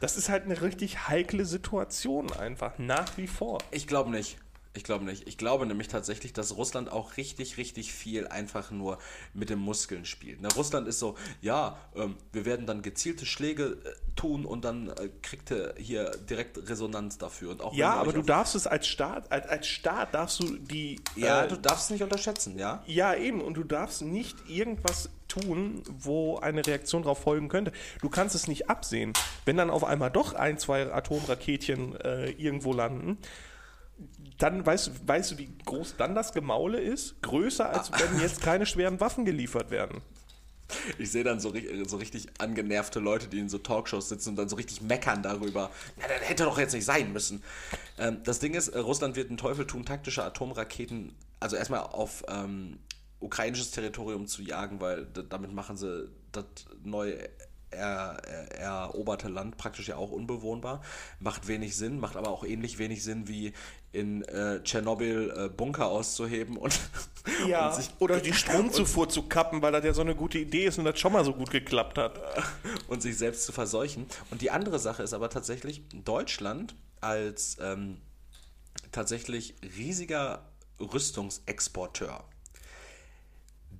Das 0.00 0.16
ist 0.16 0.28
halt 0.28 0.44
eine 0.44 0.60
richtig 0.60 1.08
heikle 1.08 1.46
Situation 1.46 2.30
einfach, 2.32 2.78
nach 2.78 3.16
wie 3.16 3.26
vor. 3.26 3.58
Ich 3.70 3.86
glaube 3.86 4.10
nicht. 4.10 4.38
Ich 4.76 4.82
glaube 4.82 5.04
nicht. 5.04 5.28
Ich 5.28 5.38
glaube 5.38 5.66
nämlich 5.66 5.86
tatsächlich, 5.86 6.32
dass 6.32 6.56
Russland 6.56 6.90
auch 6.90 7.16
richtig, 7.16 7.56
richtig 7.58 7.92
viel 7.92 8.26
einfach 8.26 8.72
nur 8.72 8.98
mit 9.32 9.48
den 9.48 9.60
Muskeln 9.60 10.04
spielt. 10.04 10.40
Na, 10.40 10.48
Russland 10.48 10.88
ist 10.88 10.98
so, 10.98 11.16
ja, 11.40 11.78
ähm, 11.94 12.16
wir 12.32 12.44
werden 12.44 12.66
dann 12.66 12.82
gezielte 12.82 13.24
Schläge 13.24 13.78
äh, 13.84 14.14
tun 14.16 14.44
und 14.44 14.64
dann 14.64 14.88
äh, 14.88 15.10
kriegt 15.22 15.52
er 15.52 15.74
hier 15.78 16.10
direkt 16.28 16.68
Resonanz 16.68 17.18
dafür. 17.18 17.52
Und 17.52 17.62
auch 17.62 17.72
ja, 17.72 17.94
aber 17.94 18.12
du 18.12 18.22
darfst 18.22 18.56
es 18.56 18.66
als 18.66 18.88
Staat, 18.88 19.30
als, 19.30 19.46
als 19.46 19.68
Staat 19.68 20.12
darfst 20.12 20.40
du 20.40 20.56
die. 20.56 21.00
Ja, 21.14 21.44
äh, 21.44 21.48
du 21.48 21.56
darfst 21.56 21.84
es 21.84 21.90
nicht 21.90 22.02
unterschätzen, 22.02 22.58
ja? 22.58 22.82
Ja, 22.86 23.14
eben. 23.14 23.40
Und 23.40 23.54
du 23.54 23.62
darfst 23.62 24.02
nicht 24.02 24.48
irgendwas 24.48 25.08
tun, 25.28 25.84
wo 25.88 26.38
eine 26.38 26.66
Reaktion 26.66 27.02
darauf 27.02 27.20
folgen 27.20 27.48
könnte. 27.48 27.70
Du 28.00 28.08
kannst 28.08 28.34
es 28.34 28.48
nicht 28.48 28.68
absehen. 28.68 29.12
Wenn 29.44 29.56
dann 29.56 29.70
auf 29.70 29.84
einmal 29.84 30.10
doch 30.10 30.34
ein, 30.34 30.58
zwei 30.58 30.92
Atomraketchen 30.92 31.94
äh, 32.00 32.30
irgendwo 32.30 32.72
landen, 32.72 33.18
dann 34.38 34.64
weißt, 34.64 35.06
weißt 35.06 35.32
du, 35.32 35.38
wie 35.38 35.50
groß 35.64 35.96
dann 35.96 36.14
das 36.14 36.32
Gemaule 36.32 36.80
ist? 36.80 37.20
Größer, 37.22 37.70
als 37.70 37.92
wenn 37.92 38.20
jetzt 38.20 38.40
keine 38.40 38.66
schweren 38.66 39.00
Waffen 39.00 39.24
geliefert 39.24 39.70
werden. 39.70 40.02
Ich 40.98 41.12
sehe 41.12 41.24
dann 41.24 41.40
so, 41.40 41.52
so, 41.86 41.96
richtig 41.98 42.26
angenervte 42.38 42.98
Leute, 42.98 43.28
die 43.28 43.38
in 43.38 43.48
so 43.48 43.58
Talkshows 43.58 44.08
sitzen 44.08 44.30
und 44.30 44.36
dann 44.36 44.48
so 44.48 44.56
richtig 44.56 44.80
meckern 44.80 45.22
darüber. 45.22 45.70
Na, 45.96 46.04
das 46.08 46.28
hätte 46.28 46.44
doch 46.44 46.58
jetzt 46.58 46.72
nicht 46.72 46.86
sein 46.86 47.12
müssen. 47.12 47.42
Ähm, 47.98 48.22
das 48.24 48.38
Ding 48.38 48.54
ist, 48.54 48.68
äh, 48.68 48.78
Russland 48.78 49.14
wird 49.14 49.28
einen 49.28 49.36
Teufel 49.36 49.66
tun, 49.66 49.84
taktische 49.84 50.24
Atomraketen, 50.24 51.14
also 51.38 51.56
erstmal 51.56 51.80
auf 51.80 52.24
ähm, 52.28 52.78
ukrainisches 53.20 53.70
Territorium 53.72 54.26
zu 54.26 54.42
jagen, 54.42 54.80
weil 54.80 55.06
damit 55.06 55.52
machen 55.52 55.76
sie 55.76 56.08
das 56.32 56.46
neue 56.82 57.18
er, 57.74 58.22
er, 58.58 58.70
eroberte 58.84 59.28
Land 59.28 59.56
praktisch 59.56 59.88
ja 59.88 59.96
auch 59.96 60.10
unbewohnbar. 60.10 60.82
Macht 61.20 61.48
wenig 61.48 61.76
Sinn, 61.76 61.98
macht 61.98 62.16
aber 62.16 62.28
auch 62.28 62.44
ähnlich 62.44 62.78
wenig 62.78 63.02
Sinn 63.02 63.28
wie 63.28 63.52
in 63.92 64.22
äh, 64.24 64.62
Tschernobyl 64.62 65.34
äh, 65.36 65.48
Bunker 65.48 65.86
auszuheben 65.86 66.56
und, 66.56 66.78
ja, 67.48 67.68
und 67.68 67.74
sich, 67.76 67.90
oder 68.00 68.20
die 68.20 68.32
Stromzufuhr 68.34 69.08
zu 69.08 69.22
kappen, 69.22 69.62
weil 69.62 69.72
das 69.72 69.84
ja 69.84 69.94
so 69.94 70.00
eine 70.00 70.16
gute 70.16 70.38
Idee 70.38 70.66
ist 70.66 70.78
und 70.78 70.84
das 70.84 70.98
schon 70.98 71.12
mal 71.12 71.24
so 71.24 71.32
gut 71.32 71.50
geklappt 71.50 71.98
hat. 71.98 72.20
Und 72.88 73.02
sich 73.02 73.16
selbst 73.16 73.44
zu 73.46 73.52
verseuchen. 73.52 74.06
Und 74.30 74.42
die 74.42 74.50
andere 74.50 74.78
Sache 74.78 75.02
ist 75.02 75.14
aber 75.14 75.30
tatsächlich, 75.30 75.82
Deutschland 76.04 76.74
als 77.00 77.56
ähm, 77.60 77.98
tatsächlich 78.92 79.54
riesiger 79.76 80.50
Rüstungsexporteur 80.80 82.24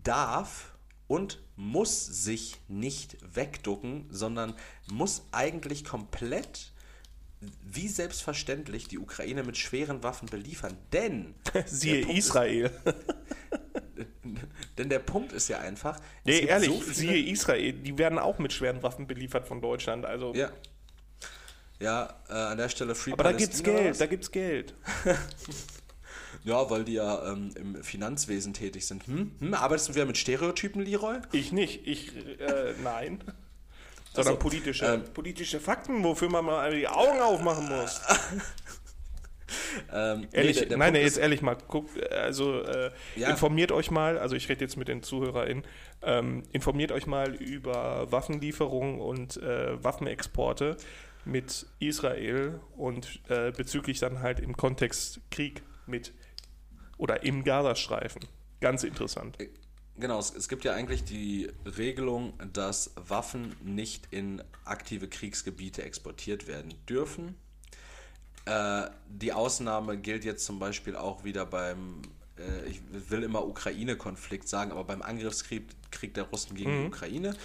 darf 0.02 0.73
und 1.06 1.42
muss 1.56 2.04
sich 2.06 2.56
nicht 2.68 3.16
wegducken, 3.34 4.06
sondern 4.10 4.54
muss 4.90 5.26
eigentlich 5.32 5.84
komplett 5.84 6.72
wie 7.62 7.88
selbstverständlich 7.88 8.88
die 8.88 8.98
Ukraine 8.98 9.42
mit 9.42 9.56
schweren 9.56 10.02
Waffen 10.02 10.28
beliefern. 10.28 10.76
Denn. 10.92 11.34
Siehe 11.66 12.10
Israel. 12.10 12.70
Ist, 12.84 12.96
denn 14.78 14.88
der 14.88 14.98
Punkt 15.00 15.32
ist 15.32 15.48
ja 15.48 15.58
einfach. 15.58 16.00
Nee, 16.24 16.40
ehrlich, 16.40 16.70
so 16.70 16.92
siehe 16.92 17.30
Israel, 17.30 17.72
die 17.72 17.98
werden 17.98 18.18
auch 18.18 18.38
mit 18.38 18.52
schweren 18.52 18.82
Waffen 18.82 19.06
beliefert 19.06 19.46
von 19.46 19.60
Deutschland. 19.60 20.04
Also. 20.06 20.34
Ja. 20.34 20.50
Ja, 21.80 22.20
äh, 22.28 22.32
an 22.32 22.56
der 22.56 22.68
Stelle 22.68 22.94
Free 22.94 23.12
Aber 23.12 23.24
Palästina 23.24 23.72
da 23.72 23.82
gibt's 23.82 23.98
Geld, 23.98 24.00
da 24.00 24.06
gibt's 24.06 24.30
Geld. 24.32 24.74
Ja, 26.44 26.68
weil 26.68 26.84
die 26.84 26.92
ja 26.92 27.32
ähm, 27.32 27.50
im 27.56 27.82
Finanzwesen 27.82 28.52
tätig 28.52 28.86
sind. 28.86 29.06
Hm? 29.06 29.32
Hm? 29.40 29.54
Arbeitest 29.54 29.88
du 29.88 29.94
wieder 29.94 30.04
mit 30.04 30.18
Stereotypen, 30.18 30.84
Leroy? 30.84 31.16
Ich 31.32 31.52
nicht. 31.52 31.86
Ich, 31.86 32.14
äh, 32.38 32.74
nein. 32.82 33.20
Sondern 34.12 34.34
also, 34.34 34.38
politische, 34.38 34.86
ähm, 34.86 35.04
politische 35.12 35.58
Fakten, 35.58 36.04
wofür 36.04 36.28
man 36.28 36.44
mal 36.44 36.72
die 36.72 36.86
Augen 36.86 37.18
aufmachen 37.20 37.68
muss. 37.68 38.00
ähm, 39.92 40.28
ehrlich, 40.30 40.56
nee, 40.56 40.60
der, 40.60 40.68
der 40.68 40.78
nein, 40.78 40.92
nee, 40.92 41.02
jetzt 41.02 41.18
ehrlich 41.18 41.42
mal, 41.42 41.56
guckt, 41.66 42.00
also 42.12 42.62
äh, 42.62 42.92
ja. 43.16 43.30
informiert 43.30 43.72
euch 43.72 43.90
mal, 43.90 44.18
also 44.18 44.36
ich 44.36 44.48
rede 44.48 44.60
jetzt 44.60 44.76
mit 44.76 44.86
den 44.86 45.02
ZuhörerInnen, 45.02 45.64
ähm, 46.02 46.44
informiert 46.52 46.92
euch 46.92 47.08
mal 47.08 47.34
über 47.34 48.12
Waffenlieferungen 48.12 49.00
und 49.00 49.36
äh, 49.38 49.82
Waffenexporte 49.82 50.76
mit 51.24 51.66
Israel 51.80 52.60
und 52.76 53.20
äh, 53.28 53.50
bezüglich 53.50 53.98
dann 53.98 54.20
halt 54.20 54.38
im 54.38 54.56
Kontext 54.56 55.20
Krieg 55.30 55.62
mit 55.86 56.12
oder 56.98 57.22
im 57.24 57.44
Gazastreifen. 57.44 58.22
Ganz 58.60 58.84
interessant. 58.84 59.40
Äh, 59.40 59.50
genau, 59.98 60.18
es, 60.18 60.34
es, 60.34 60.48
gibt 60.48 60.64
ja 60.64 60.72
eigentlich 60.72 61.04
die 61.04 61.50
Regelung, 61.64 62.34
dass 62.52 62.92
Waffen 62.96 63.54
nicht 63.62 64.08
in 64.10 64.42
aktive 64.64 65.08
Kriegsgebiete 65.08 65.82
exportiert 65.82 66.46
werden 66.46 66.74
dürfen. 66.88 67.36
Äh, 68.46 68.88
die 69.08 69.32
Ausnahme 69.32 69.98
gilt 69.98 70.24
jetzt 70.24 70.44
zum 70.44 70.58
Beispiel 70.58 70.96
auch 70.96 71.24
wieder 71.24 71.46
beim, 71.46 72.02
äh, 72.38 72.68
ich 72.68 72.80
will 73.10 73.22
immer 73.22 73.46
Ukraine-Konflikt 73.46 74.48
sagen, 74.48 74.70
aber 74.70 74.84
beim 74.84 75.02
Angriffskrieg 75.02 75.64
Krieg 75.90 76.14
der 76.14 76.24
Russen 76.24 76.56
gegen 76.56 76.76
mhm. 76.76 76.80
die 76.82 76.86
Ukraine 76.88 77.36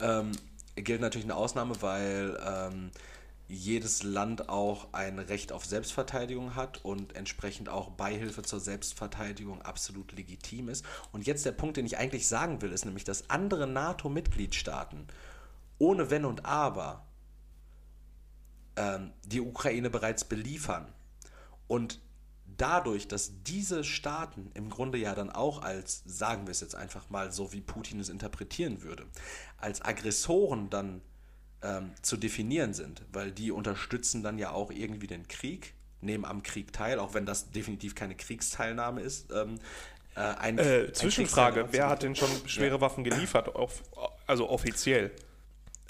ähm, 0.00 0.32
gilt 0.76 1.00
natürlich 1.00 1.24
eine 1.24 1.34
Ausnahme, 1.34 1.74
weil 1.82 2.38
ähm, 2.46 2.90
jedes 3.48 4.02
Land 4.02 4.48
auch 4.48 4.92
ein 4.92 5.18
Recht 5.18 5.52
auf 5.52 5.64
Selbstverteidigung 5.64 6.56
hat 6.56 6.84
und 6.84 7.14
entsprechend 7.14 7.68
auch 7.68 7.90
Beihilfe 7.90 8.42
zur 8.42 8.60
Selbstverteidigung 8.60 9.62
absolut 9.62 10.12
legitim 10.12 10.68
ist. 10.68 10.84
Und 11.12 11.26
jetzt 11.26 11.46
der 11.46 11.52
Punkt, 11.52 11.76
den 11.76 11.86
ich 11.86 11.98
eigentlich 11.98 12.26
sagen 12.26 12.60
will, 12.60 12.72
ist 12.72 12.84
nämlich, 12.84 13.04
dass 13.04 13.30
andere 13.30 13.66
NATO-Mitgliedstaaten 13.66 15.06
ohne 15.78 16.10
Wenn 16.10 16.24
und 16.24 16.44
Aber 16.44 17.06
ähm, 18.76 19.12
die 19.24 19.40
Ukraine 19.40 19.90
bereits 19.90 20.24
beliefern. 20.24 20.92
Und 21.68 22.00
dadurch, 22.56 23.06
dass 23.08 23.42
diese 23.42 23.84
Staaten 23.84 24.50
im 24.54 24.70
Grunde 24.70 24.98
ja 24.98 25.14
dann 25.14 25.30
auch 25.30 25.62
als, 25.62 26.02
sagen 26.06 26.46
wir 26.46 26.52
es 26.52 26.60
jetzt 26.60 26.74
einfach 26.74 27.10
mal 27.10 27.32
so, 27.32 27.52
wie 27.52 27.60
Putin 27.60 28.00
es 28.00 28.08
interpretieren 28.08 28.82
würde, 28.82 29.06
als 29.58 29.82
Aggressoren 29.82 30.70
dann 30.70 31.02
ähm, 31.66 31.90
zu 32.02 32.16
definieren 32.16 32.74
sind, 32.74 33.02
weil 33.12 33.32
die 33.32 33.50
unterstützen 33.50 34.22
dann 34.22 34.38
ja 34.38 34.52
auch 34.52 34.70
irgendwie 34.70 35.06
den 35.06 35.26
Krieg, 35.26 35.74
nehmen 36.00 36.24
am 36.24 36.42
Krieg 36.42 36.72
teil, 36.72 36.98
auch 36.98 37.14
wenn 37.14 37.26
das 37.26 37.50
definitiv 37.50 37.94
keine 37.94 38.14
Kriegsteilnahme 38.14 39.00
ist. 39.00 39.32
Ähm, 39.32 39.58
äh, 40.14 40.20
ein, 40.20 40.58
äh, 40.58 40.92
Zwischenfrage, 40.92 41.68
wer 41.72 41.88
hat 41.88 42.02
denn 42.02 42.14
schon 42.14 42.28
schwere 42.46 42.76
ja. 42.76 42.80
Waffen 42.80 43.04
geliefert, 43.04 43.54
auf, 43.54 43.82
also 44.26 44.48
offiziell? 44.48 45.10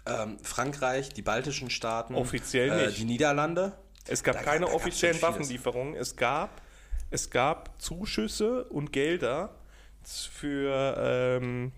Ähm, 0.06 0.38
Frankreich, 0.42 1.10
die 1.10 1.22
baltischen 1.22 1.68
Staaten, 1.68 2.14
offiziell 2.14 2.70
äh, 2.70 2.86
nicht. 2.86 2.98
die 2.98 3.04
Niederlande. 3.04 3.72
Es 4.06 4.22
gab 4.22 4.36
da, 4.36 4.42
keine 4.42 4.68
offiziellen 4.68 5.20
Waffenlieferungen. 5.20 5.94
Es 5.94 6.14
gab, 6.16 6.62
es 7.10 7.28
gab 7.28 7.82
Zuschüsse 7.82 8.64
und 8.64 8.92
Gelder 8.92 9.50
für, 10.04 10.96
ähm, 10.96 11.72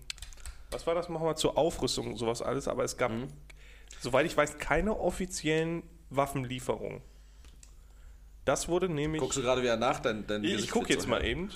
was 0.69 0.85
war 0.85 0.93
das 0.93 1.09
nochmal, 1.09 1.35
zur 1.35 1.57
Aufrüstung 1.57 2.07
und 2.11 2.17
sowas 2.17 2.43
alles, 2.43 2.67
aber 2.67 2.83
es 2.83 2.95
gab 2.95 3.11
mhm 3.11 3.29
soweit 3.99 4.25
ich 4.25 4.35
weiß, 4.35 4.57
keine 4.57 4.97
offiziellen 4.97 5.83
Waffenlieferungen. 6.09 7.01
Das 8.45 8.67
wurde 8.67 8.89
nämlich. 8.89 9.21
Guckst 9.21 9.37
du 9.37 9.41
gerade 9.41 9.61
wieder 9.61 9.77
nach? 9.77 9.99
Dein, 9.99 10.25
dein 10.25 10.43
ich 10.43 10.55
ich 10.55 10.71
gucke 10.71 10.91
jetzt 10.91 11.07
mal 11.07 11.23
eben. 11.23 11.51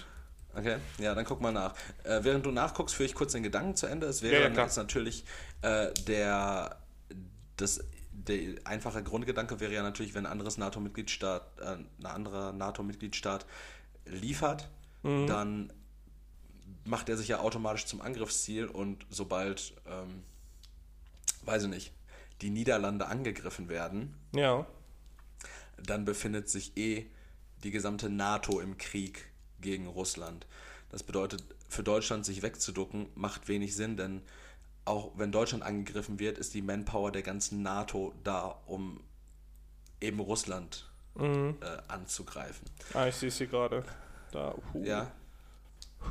Okay, 0.56 0.78
ja, 1.00 1.16
dann 1.16 1.26
guck 1.26 1.42
mal 1.42 1.52
nach. 1.52 1.74
Äh, 2.04 2.20
während 2.24 2.46
du 2.46 2.52
nachguckst, 2.52 2.94
führe 2.94 3.08
ich 3.08 3.16
kurz 3.16 3.32
den 3.32 3.42
Gedanken 3.42 3.76
zu 3.76 3.88
Ende. 3.88 4.06
Es 4.06 4.22
wäre 4.22 4.44
ja, 4.44 4.50
ja, 4.50 4.64
jetzt 4.64 4.78
natürlich 4.78 5.26
äh, 5.64 5.92
der, 6.06 6.78
das, 7.58 7.84
der 8.12 8.56
einfache 8.66 9.02
Grundgedanke 9.02 9.60
wäre 9.60 9.74
ja 9.74 9.82
natürlich, 9.82 10.14
wenn 10.14 10.28
ein 10.28 10.32
anderes 10.32 10.60
NATO-Mitgliedstaat, 10.60 11.42
äh, 11.60 11.66
ein 11.66 12.06
anderer 12.06 12.54
NATO-Mitgliedstaat 12.54 13.48
liefert, 14.06 14.70
mhm. 15.02 15.26
dann 15.26 15.74
macht 16.86 17.10
er 17.10 17.18
sich 17.18 17.30
ja 17.30 17.40
automatisch 17.40 17.86
zum 17.86 18.02
Angriffsziel 18.02 18.68
und 18.68 19.08
sobald, 19.10 19.74
ähm, 19.88 20.24
weiß 21.46 21.64
ich 21.64 21.70
nicht, 21.70 21.92
die 22.44 22.50
Niederlande 22.50 23.08
angegriffen 23.08 23.70
werden, 23.70 24.14
Ja. 24.36 24.68
dann 25.82 26.06
befindet 26.06 26.50
sich 26.50 26.78
eh 26.78 27.08
die 27.64 27.72
gesamte 27.72 28.10
NATO 28.10 28.60
im 28.60 28.78
Krieg 28.78 29.30
gegen 29.62 29.88
Russland. 29.88 30.46
Das 30.90 31.04
bedeutet, 31.04 31.44
für 31.70 31.84
Deutschland 31.84 32.26
sich 32.26 32.42
wegzuducken, 32.42 33.08
macht 33.16 33.48
wenig 33.48 33.76
Sinn, 33.76 33.98
denn 33.98 34.22
auch 34.86 35.12
wenn 35.18 35.32
Deutschland 35.32 35.64
angegriffen 35.64 36.20
wird, 36.20 36.38
ist 36.38 36.54
die 36.54 36.62
Manpower 36.62 37.12
der 37.12 37.22
ganzen 37.24 37.62
NATO 37.64 38.14
da, 38.24 38.60
um 38.66 39.00
eben 40.02 40.20
Russland 40.20 40.90
Mhm. 41.16 41.58
äh, 41.62 41.78
anzugreifen. 41.88 42.68
Ah, 42.94 43.08
ich 43.08 43.16
sehe 43.16 43.32
sie 43.32 43.48
gerade. 43.48 43.84
Da. 44.32 44.54
Uh. 44.74 44.84
Ja. 44.84 45.12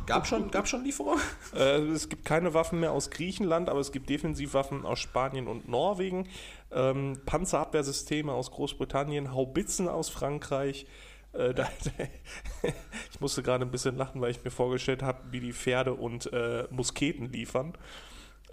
Gab 0.07 0.27
schon, 0.27 0.51
gab 0.51 0.69
schon 0.69 0.85
Lieferungen? 0.85 1.21
Äh, 1.55 1.81
es 1.91 2.09
gibt 2.09 2.25
keine 2.25 2.55
Waffen 2.55 2.81
mehr 2.81 2.93
aus 2.93 3.11
Griechenland, 3.11 3.69
aber 3.69 3.81
es 3.81 3.93
gibt 3.93 4.09
Defensivwaffen 4.09 4.87
aus 4.87 4.99
Spanien 4.99 5.49
und 5.49 5.69
Norwegen, 5.69 6.29
ähm, 6.71 7.21
Panzerabwehrsysteme 7.27 8.33
aus 8.33 8.51
Großbritannien, 8.51 9.33
Haubitzen 9.33 9.89
aus 9.89 10.09
Frankreich. 10.09 10.87
Äh, 11.33 11.55
da, 11.55 11.69
ich 13.13 13.21
musste 13.21 13.43
gerade 13.43 13.65
ein 13.65 13.71
bisschen 13.71 13.97
lachen, 13.97 14.21
weil 14.21 14.31
ich 14.31 14.43
mir 14.43 14.51
vorgestellt 14.51 15.03
habe, 15.03 15.21
wie 15.31 15.41
die 15.41 15.53
Pferde 15.53 15.95
und 15.95 16.33
äh, 16.33 16.65
Musketen 16.71 17.31
liefern. 17.31 17.75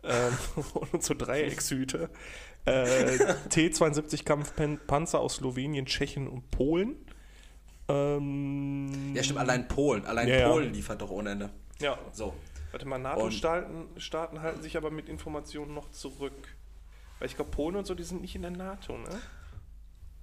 Ähm, 0.03 0.37
und 0.91 1.03
so 1.03 1.13
Dreieckshüte. 1.13 2.09
Äh, 2.65 3.17
T-72 3.49 4.23
Kampfpanzer 4.23 5.19
aus 5.19 5.35
Slowenien, 5.35 5.85
Tschechien 5.85 6.27
und 6.27 6.51
Polen. 6.51 6.97
Ähm, 7.89 9.13
Ja, 9.15 9.23
stimmt, 9.23 9.39
allein 9.39 9.67
Polen. 9.67 10.05
Allein 10.05 10.27
Ja, 10.27 10.37
ja. 10.39 10.49
Polen 10.49 10.73
liefert 10.73 11.01
doch 11.01 11.09
ohne 11.09 11.31
Ende. 11.31 11.49
ja, 11.79 11.97
So. 12.11 12.33
Warte 12.71 12.85
mal, 12.85 12.99
NATO-Staaten 12.99 13.87
Staaten 13.97 14.41
halten 14.41 14.61
sich 14.61 14.77
aber 14.77 14.91
mit 14.91 15.09
Informationen 15.09 15.73
noch 15.73 15.89
zurück. 15.89 16.55
Weil 17.17 17.27
ich 17.27 17.35
glaube, 17.35 17.51
Polen 17.51 17.75
und 17.75 17.87
so, 17.87 17.95
die 17.95 18.03
sind 18.03 18.21
nicht 18.21 18.35
in 18.35 18.43
der 18.43 18.51
NATO, 18.51 18.95
ne? 18.97 19.09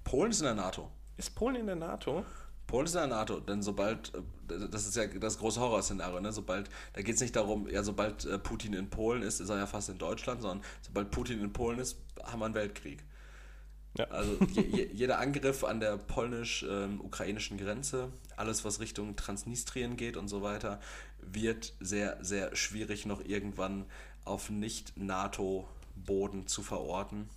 Polen 0.05 0.31
ist 0.31 0.39
in 0.41 0.47
der 0.47 0.55
NATO. 0.55 0.89
Ist 1.17 1.35
Polen 1.35 1.57
in 1.57 1.67
der 1.67 1.75
NATO? 1.77 2.25
Polen 2.67 2.87
ist 2.87 2.95
in 2.95 3.01
der 3.01 3.09
NATO, 3.09 3.41
denn 3.41 3.63
sobald, 3.63 4.13
äh, 4.15 4.69
das 4.71 4.87
ist 4.87 4.97
ja 4.97 5.07
das 5.07 5.39
große 5.39 5.61
Horrorszenario, 5.61 6.21
ne? 6.21 6.33
sobald, 6.33 6.69
da 6.95 7.03
geht 7.03 7.15
es 7.15 7.21
nicht 7.21 7.37
darum, 7.37 7.69
ja, 7.69 7.83
sobald 7.83 8.25
äh, 8.25 8.39
Putin 8.39 8.73
in 8.73 8.91
Polen 8.91 9.23
ist, 9.23 9.41
ist 9.41 9.51
er 9.51 9.59
ja 9.59 9.67
fast 9.67 9.89
in 9.89 9.99
Deutschland, 9.99 10.43
sondern 10.43 10.63
sobald 10.83 11.11
Putin 11.11 11.41
in 11.41 11.53
Polen 11.53 11.79
ist, 11.79 11.97
haben 12.25 12.41
wir 12.41 12.47
einen 12.47 12.55
Weltkrieg. 12.55 13.05
Ja. 13.99 14.05
Also 14.07 14.37
je, 14.53 14.63
je, 14.63 14.89
jeder 14.93 15.19
Angriff 15.19 15.65
an 15.65 15.81
der 15.81 15.97
polnisch-ukrainischen 15.97 17.57
Grenze, 17.59 18.13
alles 18.37 18.65
was 18.65 18.81
Richtung 18.81 19.17
Transnistrien 19.17 19.97
geht 19.97 20.17
und 20.17 20.29
so 20.29 20.43
weiter, 20.43 20.81
wird 21.21 21.75
sehr, 21.81 22.19
sehr 22.23 22.55
schwierig 22.55 23.07
noch 23.07 23.25
irgendwann 23.25 23.85
auf 24.25 24.51
Nicht-NATO-Boden 24.51 26.47
zu 26.47 26.63
verorten. 26.63 27.29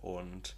Und 0.00 0.56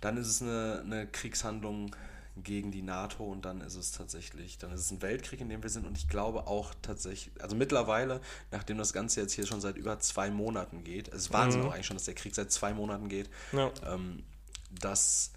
dann 0.00 0.16
ist 0.16 0.28
es 0.28 0.42
eine, 0.42 0.82
eine 0.84 1.06
Kriegshandlung 1.06 1.94
gegen 2.42 2.70
die 2.72 2.80
NATO 2.82 3.24
und 3.24 3.44
dann 3.44 3.60
ist 3.60 3.74
es 3.76 3.92
tatsächlich, 3.92 4.56
dann 4.56 4.72
ist 4.72 4.80
es 4.80 4.90
ein 4.90 5.02
Weltkrieg, 5.02 5.40
in 5.42 5.50
dem 5.50 5.62
wir 5.62 5.68
sind 5.68 5.86
und 5.86 5.98
ich 5.98 6.08
glaube 6.08 6.46
auch 6.46 6.72
tatsächlich, 6.80 7.30
also 7.42 7.54
mittlerweile, 7.54 8.22
nachdem 8.50 8.78
das 8.78 8.94
Ganze 8.94 9.20
jetzt 9.20 9.34
hier 9.34 9.44
schon 9.46 9.60
seit 9.60 9.76
über 9.76 10.00
zwei 10.00 10.30
Monaten 10.30 10.82
geht, 10.82 11.08
es 11.08 11.24
ist 11.24 11.32
Wahnsinn 11.34 11.60
Mhm. 11.60 11.66
auch 11.66 11.74
eigentlich 11.74 11.86
schon, 11.86 11.96
dass 11.96 12.06
der 12.06 12.14
Krieg 12.14 12.34
seit 12.34 12.50
zwei 12.50 12.72
Monaten 12.72 13.10
geht, 13.10 13.28
Ja. 13.52 13.70
ähm, 13.86 14.22
dass 14.80 15.32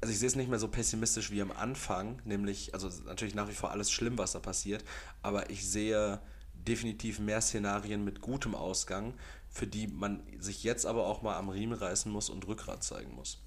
also 0.00 0.12
ich 0.12 0.18
sehe 0.18 0.28
es 0.28 0.36
nicht 0.36 0.48
mehr 0.48 0.58
so 0.58 0.68
pessimistisch 0.68 1.30
wie 1.30 1.42
am 1.42 1.52
Anfang, 1.52 2.20
nämlich, 2.24 2.72
also 2.72 2.88
natürlich 3.04 3.34
nach 3.34 3.48
wie 3.48 3.54
vor 3.54 3.70
alles 3.70 3.90
schlimm, 3.90 4.16
was 4.16 4.32
da 4.32 4.38
passiert, 4.38 4.82
aber 5.22 5.50
ich 5.50 5.68
sehe 5.68 6.20
definitiv 6.54 7.18
mehr 7.18 7.40
Szenarien 7.40 8.04
mit 8.04 8.20
gutem 8.20 8.54
Ausgang, 8.54 9.14
für 9.50 9.66
die 9.66 9.88
man 9.88 10.22
sich 10.38 10.62
jetzt 10.62 10.86
aber 10.86 11.06
auch 11.06 11.22
mal 11.22 11.36
am 11.36 11.48
Riemen 11.48 11.74
reißen 11.74 12.10
muss 12.10 12.30
und 12.30 12.46
Rückgrat 12.46 12.82
zeigen 12.82 13.14
muss. 13.14 13.42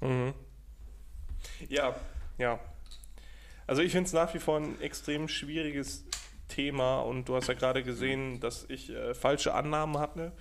Mhm. 0.00 0.32
Ja, 1.68 1.94
ja. 2.38 2.58
Also 3.66 3.82
ich 3.82 3.92
finde 3.92 4.06
es 4.06 4.12
nach 4.12 4.32
wie 4.34 4.38
vor 4.38 4.58
ein 4.58 4.80
extrem 4.80 5.28
schwieriges 5.28 6.04
Thema 6.48 7.00
und 7.00 7.28
du 7.28 7.36
hast 7.36 7.48
ja 7.48 7.54
gerade 7.54 7.82
gesehen, 7.82 8.40
dass 8.40 8.64
ich 8.68 8.90
äh, 8.90 9.14
falsche 9.14 9.54
Annahmen 9.54 9.98
hatte. 9.98 10.32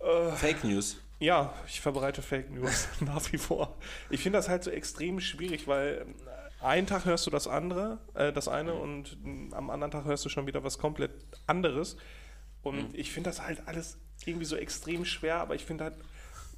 Äh, 0.00 0.32
Fake 0.32 0.64
News. 0.64 0.98
Ja, 1.24 1.54
ich 1.66 1.80
verbreite 1.80 2.20
Fake 2.20 2.50
News 2.50 2.86
nach 3.00 3.32
wie 3.32 3.38
vor. 3.38 3.78
Ich 4.10 4.20
finde 4.20 4.38
das 4.38 4.50
halt 4.50 4.62
so 4.62 4.70
extrem 4.70 5.20
schwierig, 5.20 5.66
weil 5.66 6.04
äh, 6.60 6.64
einen 6.64 6.86
Tag 6.86 7.06
hörst 7.06 7.26
du 7.26 7.30
das 7.30 7.48
andere, 7.48 7.98
äh, 8.12 8.30
das 8.30 8.46
eine 8.46 8.74
und 8.74 9.16
mh, 9.24 9.56
am 9.56 9.70
anderen 9.70 9.90
Tag 9.90 10.04
hörst 10.04 10.22
du 10.26 10.28
schon 10.28 10.46
wieder 10.46 10.64
was 10.64 10.76
komplett 10.76 11.12
anderes. 11.46 11.96
Und 12.62 12.94
ich 12.94 13.10
finde 13.10 13.30
das 13.30 13.40
halt 13.40 13.66
alles 13.66 13.96
irgendwie 14.26 14.44
so 14.44 14.54
extrem 14.56 15.06
schwer, 15.06 15.36
aber 15.36 15.54
ich 15.54 15.64
finde 15.64 15.84
halt 15.84 15.94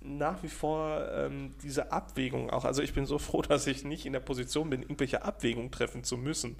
nach 0.00 0.42
wie 0.42 0.48
vor 0.48 1.08
ähm, 1.12 1.54
diese 1.62 1.92
Abwägung 1.92 2.50
auch. 2.50 2.64
Also 2.64 2.82
ich 2.82 2.92
bin 2.92 3.06
so 3.06 3.18
froh, 3.20 3.42
dass 3.42 3.68
ich 3.68 3.84
nicht 3.84 4.04
in 4.04 4.12
der 4.14 4.20
Position 4.20 4.68
bin, 4.68 4.82
irgendwelche 4.82 5.22
Abwägungen 5.22 5.70
treffen 5.70 6.02
zu 6.02 6.16
müssen. 6.16 6.56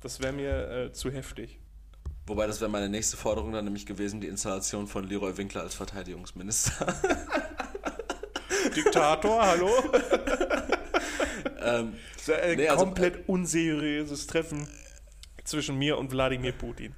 Das 0.00 0.20
wäre 0.20 0.34
mir 0.34 0.70
äh, 0.70 0.92
zu 0.92 1.10
heftig. 1.10 1.60
Wobei 2.26 2.46
das 2.46 2.60
wäre 2.60 2.70
meine 2.70 2.88
nächste 2.88 3.16
Forderung 3.16 3.52
dann 3.52 3.64
nämlich 3.64 3.84
gewesen, 3.86 4.20
die 4.20 4.28
Installation 4.28 4.86
von 4.86 5.04
Leroy 5.08 5.36
Winkler 5.36 5.62
als 5.62 5.74
Verteidigungsminister. 5.74 6.86
Diktator, 8.76 9.44
hallo? 9.44 9.70
ähm, 11.60 11.94
ist 12.16 12.30
ein 12.30 12.56
Nee, 12.56 12.68
also- 12.68 12.84
komplett 12.84 13.28
unseriöses 13.28 14.26
Treffen 14.26 14.68
zwischen 15.44 15.76
mir 15.78 15.98
und 15.98 16.12
Wladimir 16.12 16.52
Putin. 16.52 16.94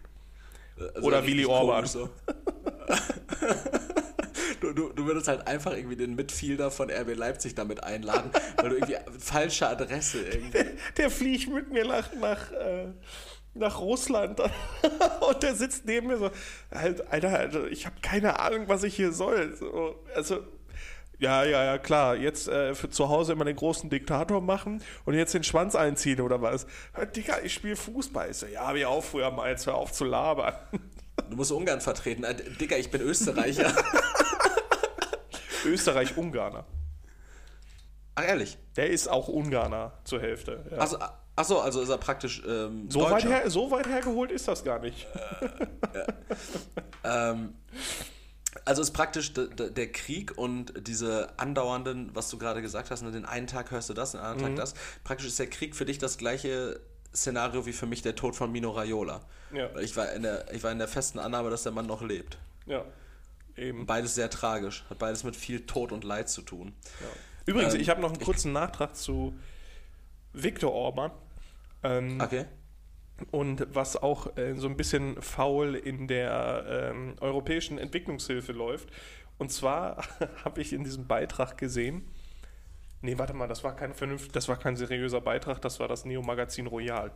also 0.78 1.06
Oder 1.08 1.26
Willy 1.26 1.46
Orban. 1.46 1.86
So. 1.86 2.10
Du, 4.60 4.72
du, 4.72 4.92
du 4.94 5.04
würdest 5.04 5.28
halt 5.28 5.46
einfach 5.46 5.76
irgendwie 5.76 5.96
den 5.96 6.14
Midfielder 6.14 6.70
von 6.70 6.90
RB 6.90 7.14
Leipzig 7.14 7.54
damit 7.54 7.84
einladen, 7.84 8.30
weil 8.56 8.70
du 8.70 8.76
irgendwie 8.76 8.96
falsche 9.18 9.68
Adresse 9.68 10.22
irgendwie. 10.26 10.64
Der 10.96 11.10
fliegt 11.10 11.52
mit 11.52 11.70
mir 11.70 11.84
nach, 11.86 12.14
nach, 12.14 12.50
äh, 12.50 12.86
nach 13.54 13.80
Russland 13.80 14.40
und 15.28 15.42
der 15.42 15.54
sitzt 15.54 15.86
neben 15.86 16.08
mir 16.08 16.18
so, 16.18 16.30
halt, 16.72 17.06
Alter, 17.12 17.28
Alter 17.28 17.66
ich 17.68 17.86
habe 17.86 17.96
keine 18.02 18.38
Ahnung, 18.40 18.64
was 18.68 18.82
ich 18.82 18.94
hier 18.96 19.12
soll. 19.12 19.54
So, 19.56 20.04
also, 20.14 20.40
ja, 21.18 21.44
ja, 21.44 21.64
ja, 21.64 21.78
klar, 21.78 22.16
jetzt 22.16 22.48
äh, 22.48 22.74
für 22.74 22.90
zu 22.90 23.08
Hause 23.08 23.32
immer 23.32 23.44
den 23.44 23.56
großen 23.56 23.88
Diktator 23.88 24.40
machen 24.40 24.82
und 25.04 25.14
jetzt 25.14 25.32
den 25.32 25.44
Schwanz 25.44 25.74
einziehen 25.74 26.20
oder 26.20 26.42
was? 26.42 26.66
Digga, 27.16 27.38
ich 27.42 27.54
spiele 27.54 27.76
Fußball. 27.76 28.30
Ich 28.30 28.38
so, 28.38 28.46
ja, 28.46 28.66
hab 28.66 28.74
ich 28.74 28.84
auch 28.84 29.02
früher 29.02 29.30
mal, 29.30 29.50
jetzt 29.50 29.66
hör 29.66 29.76
auf 29.76 29.92
zu 29.92 30.04
labern. 30.04 30.54
Du 31.30 31.36
musst 31.36 31.52
Ungarn 31.52 31.80
vertreten. 31.80 32.24
Äh, 32.24 32.34
Digga, 32.34 32.76
ich 32.76 32.90
bin 32.90 33.00
Österreicher. 33.00 33.72
Österreich-Ungarner. 35.64 36.66
Ach, 38.16 38.24
ehrlich? 38.24 38.58
Der 38.76 38.90
ist 38.90 39.08
auch 39.08 39.28
Ungarner 39.28 39.92
zur 40.02 40.20
Hälfte. 40.20 40.66
Ja. 40.72 40.78
Also, 40.78 40.98
achso, 41.36 41.60
also 41.60 41.80
ist 41.80 41.88
er 41.88 41.98
praktisch 41.98 42.42
ähm, 42.46 42.90
so, 42.90 43.00
weit 43.10 43.24
her, 43.24 43.50
so 43.50 43.70
weit 43.70 43.86
hergeholt 43.88 44.30
ist 44.30 44.46
das 44.48 44.64
gar 44.64 44.78
nicht. 44.80 45.06
Ähm, 47.02 47.54
also 48.64 48.80
ist 48.82 48.92
praktisch 48.92 49.32
de, 49.34 49.52
de, 49.54 49.70
der 49.70 49.92
Krieg 49.92 50.36
und 50.38 50.72
diese 50.86 51.28
andauernden, 51.38 52.10
was 52.14 52.30
du 52.30 52.38
gerade 52.38 52.62
gesagt 52.62 52.90
hast, 52.90 53.02
ne, 53.02 53.10
den 53.10 53.24
einen 53.26 53.46
Tag 53.46 53.70
hörst 53.70 53.90
du 53.90 53.94
das, 53.94 54.12
den 54.12 54.20
anderen 54.20 54.52
Mhm. 54.52 54.56
Tag 54.56 54.64
das. 54.64 54.74
Praktisch 55.02 55.26
ist 55.26 55.38
der 55.38 55.48
Krieg 55.50 55.74
für 55.76 55.84
dich 55.84 55.98
das 55.98 56.16
gleiche 56.18 56.80
Szenario 57.14 57.66
wie 57.66 57.72
für 57.72 57.86
mich 57.86 58.02
der 58.02 58.14
Tod 58.14 58.34
von 58.36 58.50
Mino 58.50 58.70
Raiola. 58.70 59.20
Ja. 59.52 59.68
Ich 59.78 59.96
war, 59.96 60.12
in 60.12 60.22
der, 60.22 60.52
ich 60.52 60.62
war 60.62 60.72
in 60.72 60.78
der 60.78 60.88
festen 60.88 61.18
Annahme, 61.18 61.50
dass 61.50 61.62
der 61.64 61.72
Mann 61.72 61.86
noch 61.86 62.02
lebt. 62.02 62.38
Ja, 62.66 62.84
eben. 63.56 63.86
Beides 63.86 64.14
sehr 64.14 64.30
tragisch. 64.30 64.84
Hat 64.88 64.98
beides 64.98 65.24
mit 65.24 65.36
viel 65.36 65.66
Tod 65.66 65.92
und 65.92 66.02
Leid 66.04 66.28
zu 66.28 66.42
tun. 66.42 66.74
Übrigens, 67.46 67.74
Ähm, 67.74 67.80
ich 67.80 67.90
habe 67.90 68.00
noch 68.00 68.10
einen 68.12 68.20
kurzen 68.20 68.52
Nachtrag 68.52 68.96
zu 68.96 69.34
Viktor 70.32 70.72
Orban. 70.72 71.10
Ähm, 71.84 72.20
Okay. 72.20 72.46
Und 73.30 73.68
was 73.72 73.96
auch 73.96 74.36
äh, 74.36 74.54
so 74.56 74.66
ein 74.66 74.76
bisschen 74.76 75.22
faul 75.22 75.76
in 75.76 76.08
der 76.08 76.90
ähm, 76.90 77.14
europäischen 77.20 77.78
Entwicklungshilfe 77.78 78.50
läuft. 78.50 78.88
Und 79.38 79.52
zwar 79.52 80.04
habe 80.44 80.60
ich 80.60 80.72
in 80.72 80.82
diesem 80.82 81.06
Beitrag 81.06 81.56
gesehen, 81.56 82.02
nee, 83.02 83.16
warte 83.16 83.32
mal, 83.32 83.46
das 83.46 83.62
war 83.62 83.76
kein 83.76 83.94
vernünftig, 83.94 84.32
das 84.32 84.48
war 84.48 84.56
kein 84.58 84.74
seriöser 84.74 85.20
Beitrag, 85.20 85.62
das 85.62 85.78
war 85.78 85.86
das 85.86 86.04
Neo-Magazin 86.04 86.66
Royal. 86.66 87.12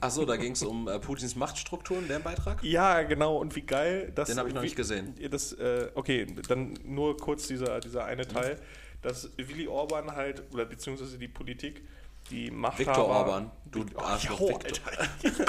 Achso, 0.00 0.24
da 0.24 0.36
ging 0.36 0.52
es 0.52 0.62
um 0.64 0.88
äh, 0.88 0.98
Putins 0.98 1.36
Machtstrukturen, 1.36 2.08
der 2.08 2.18
Beitrag? 2.18 2.62
Ja, 2.64 3.02
genau, 3.02 3.36
und 3.36 3.54
wie 3.54 3.62
geil 3.62 4.10
das. 4.14 4.28
Den 4.28 4.38
habe 4.38 4.48
ich 4.48 4.54
noch 4.54 4.62
wie- 4.62 4.66
nicht 4.66 4.76
gesehen. 4.76 5.14
Das, 5.30 5.52
äh, 5.52 5.90
okay, 5.94 6.26
dann 6.48 6.74
nur 6.84 7.16
kurz 7.16 7.46
dieser, 7.46 7.78
dieser 7.80 8.04
eine 8.04 8.26
Teil, 8.26 8.60
dass 9.02 9.30
Willy 9.36 9.68
Orban 9.68 10.16
halt, 10.16 10.42
oder 10.52 10.64
beziehungsweise 10.64 11.18
die 11.18 11.28
Politik, 11.28 11.82
die 12.30 12.50
Macht 12.50 12.78
Viktor 12.78 13.06
Orban, 13.06 13.50
du 13.70 13.84
oh, 13.94 13.98
Arschloch, 14.00 14.40
jo, 14.40 14.48
Viktor. 14.48 14.84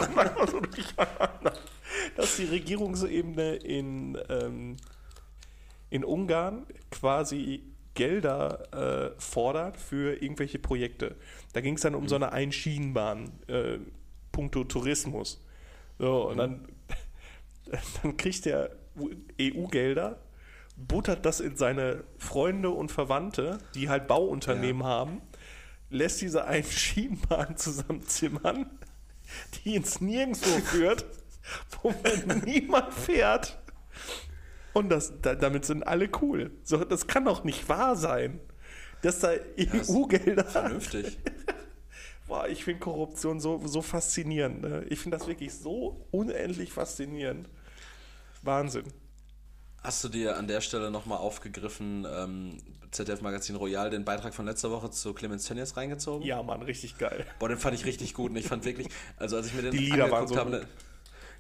Alter, 0.08 0.48
so. 0.48 0.62
Dass 2.18 2.36
die 2.38 2.46
Regierungsebene 2.46 3.56
in, 3.56 4.18
ähm, 4.30 4.78
in 5.90 6.04
Ungarn 6.04 6.66
quasi 6.92 7.64
Gelder 7.94 9.14
äh, 9.16 9.20
fordert 9.20 9.78
für 9.78 10.22
irgendwelche 10.22 10.60
Projekte. 10.60 11.16
Da 11.54 11.62
ging 11.62 11.76
es 11.76 11.82
dann 11.82 11.96
um 11.96 12.04
Mhm. 12.04 12.08
so 12.10 12.16
eine 12.16 12.32
Einschienenbahn, 12.34 13.32
äh, 13.48 13.80
puncto 14.32 14.66
Tourismus. 14.66 15.42
So, 15.98 16.24
Mhm. 16.24 16.30
und 16.32 16.38
dann, 16.38 16.68
dann 18.04 18.18
kriegt 18.18 18.46
der 18.46 18.72
EU-Gelder, 19.40 20.20
buttert 20.78 21.26
das 21.26 21.40
in 21.40 21.56
seine 21.56 22.04
Freunde 22.18 22.70
und 22.70 22.92
Verwandte, 22.92 23.60
die 23.76 23.88
halt 23.88 24.08
Bauunternehmen 24.08 24.82
ja. 24.82 24.88
haben, 24.88 25.22
lässt 25.90 26.22
diese 26.22 26.46
einen 26.46 26.64
Schienenbahn 26.66 27.58
zusammenzimmern, 27.58 28.70
die 29.64 29.76
ins 29.76 30.02
Nirgendwo 30.02 30.60
führt, 30.62 31.06
wo 31.82 31.94
niemand 32.46 32.94
fährt. 32.94 33.58
Und 34.74 34.90
das, 34.90 35.14
da, 35.22 35.36
damit 35.36 35.66
sind 35.66 35.84
alle 35.88 36.10
cool. 36.22 36.52
So, 36.64 36.84
das 36.84 37.08
kann 37.08 37.26
doch 37.26 37.44
nicht 37.44 37.70
wahr 37.70 37.96
sein, 37.96 38.40
dass 39.02 39.20
da 39.20 39.30
EU-Gelder. 39.58 40.44
Vernünftig. 40.46 41.18
Boah, 42.28 42.48
ich 42.48 42.64
finde 42.64 42.80
Korruption 42.80 43.40
so, 43.40 43.62
so 43.66 43.82
faszinierend. 43.82 44.62
Ne? 44.62 44.86
Ich 44.90 45.00
finde 45.00 45.18
das 45.18 45.28
wirklich 45.28 45.54
so 45.54 46.08
unendlich 46.12 46.72
faszinierend. 46.74 47.48
Wahnsinn. 48.42 48.86
Hast 49.86 50.04
du 50.04 50.10
dir 50.10 50.38
an 50.38 50.48
der 50.48 50.62
Stelle 50.62 50.90
nochmal 50.90 51.20
aufgegriffen, 51.20 52.08
ähm, 52.12 52.58
ZDF 52.90 53.22
Magazin 53.22 53.56
Royal, 53.56 53.92
den 53.92 54.04
Beitrag 54.04 54.34
von 54.34 54.46
letzter 54.46 54.72
Woche 54.72 54.90
zu 54.90 55.14
Clemens 55.14 55.46
Tönnies 55.46 55.78
reingezogen? 55.78 56.26
Ja, 56.26 56.42
Mann, 56.42 56.64
richtig 56.64 56.98
geil. 56.98 57.24
Boah, 57.38 57.50
den 57.50 57.60
fand 57.60 57.76
ich 57.76 57.86
richtig 57.86 58.16
gut 58.16 58.32
und 58.32 58.38
ich 58.38 58.48
fand 58.48 58.66
wirklich, 58.66 58.88
also 59.18 59.36
als 59.36 59.48
ich 59.48 59.54
mir 59.54 59.62
den 59.62 59.72
Die 59.72 59.78
Lieder 59.78 60.10
waren 60.10 60.28
so 60.28 60.38
habe, 60.38 60.50
ne, 60.50 60.68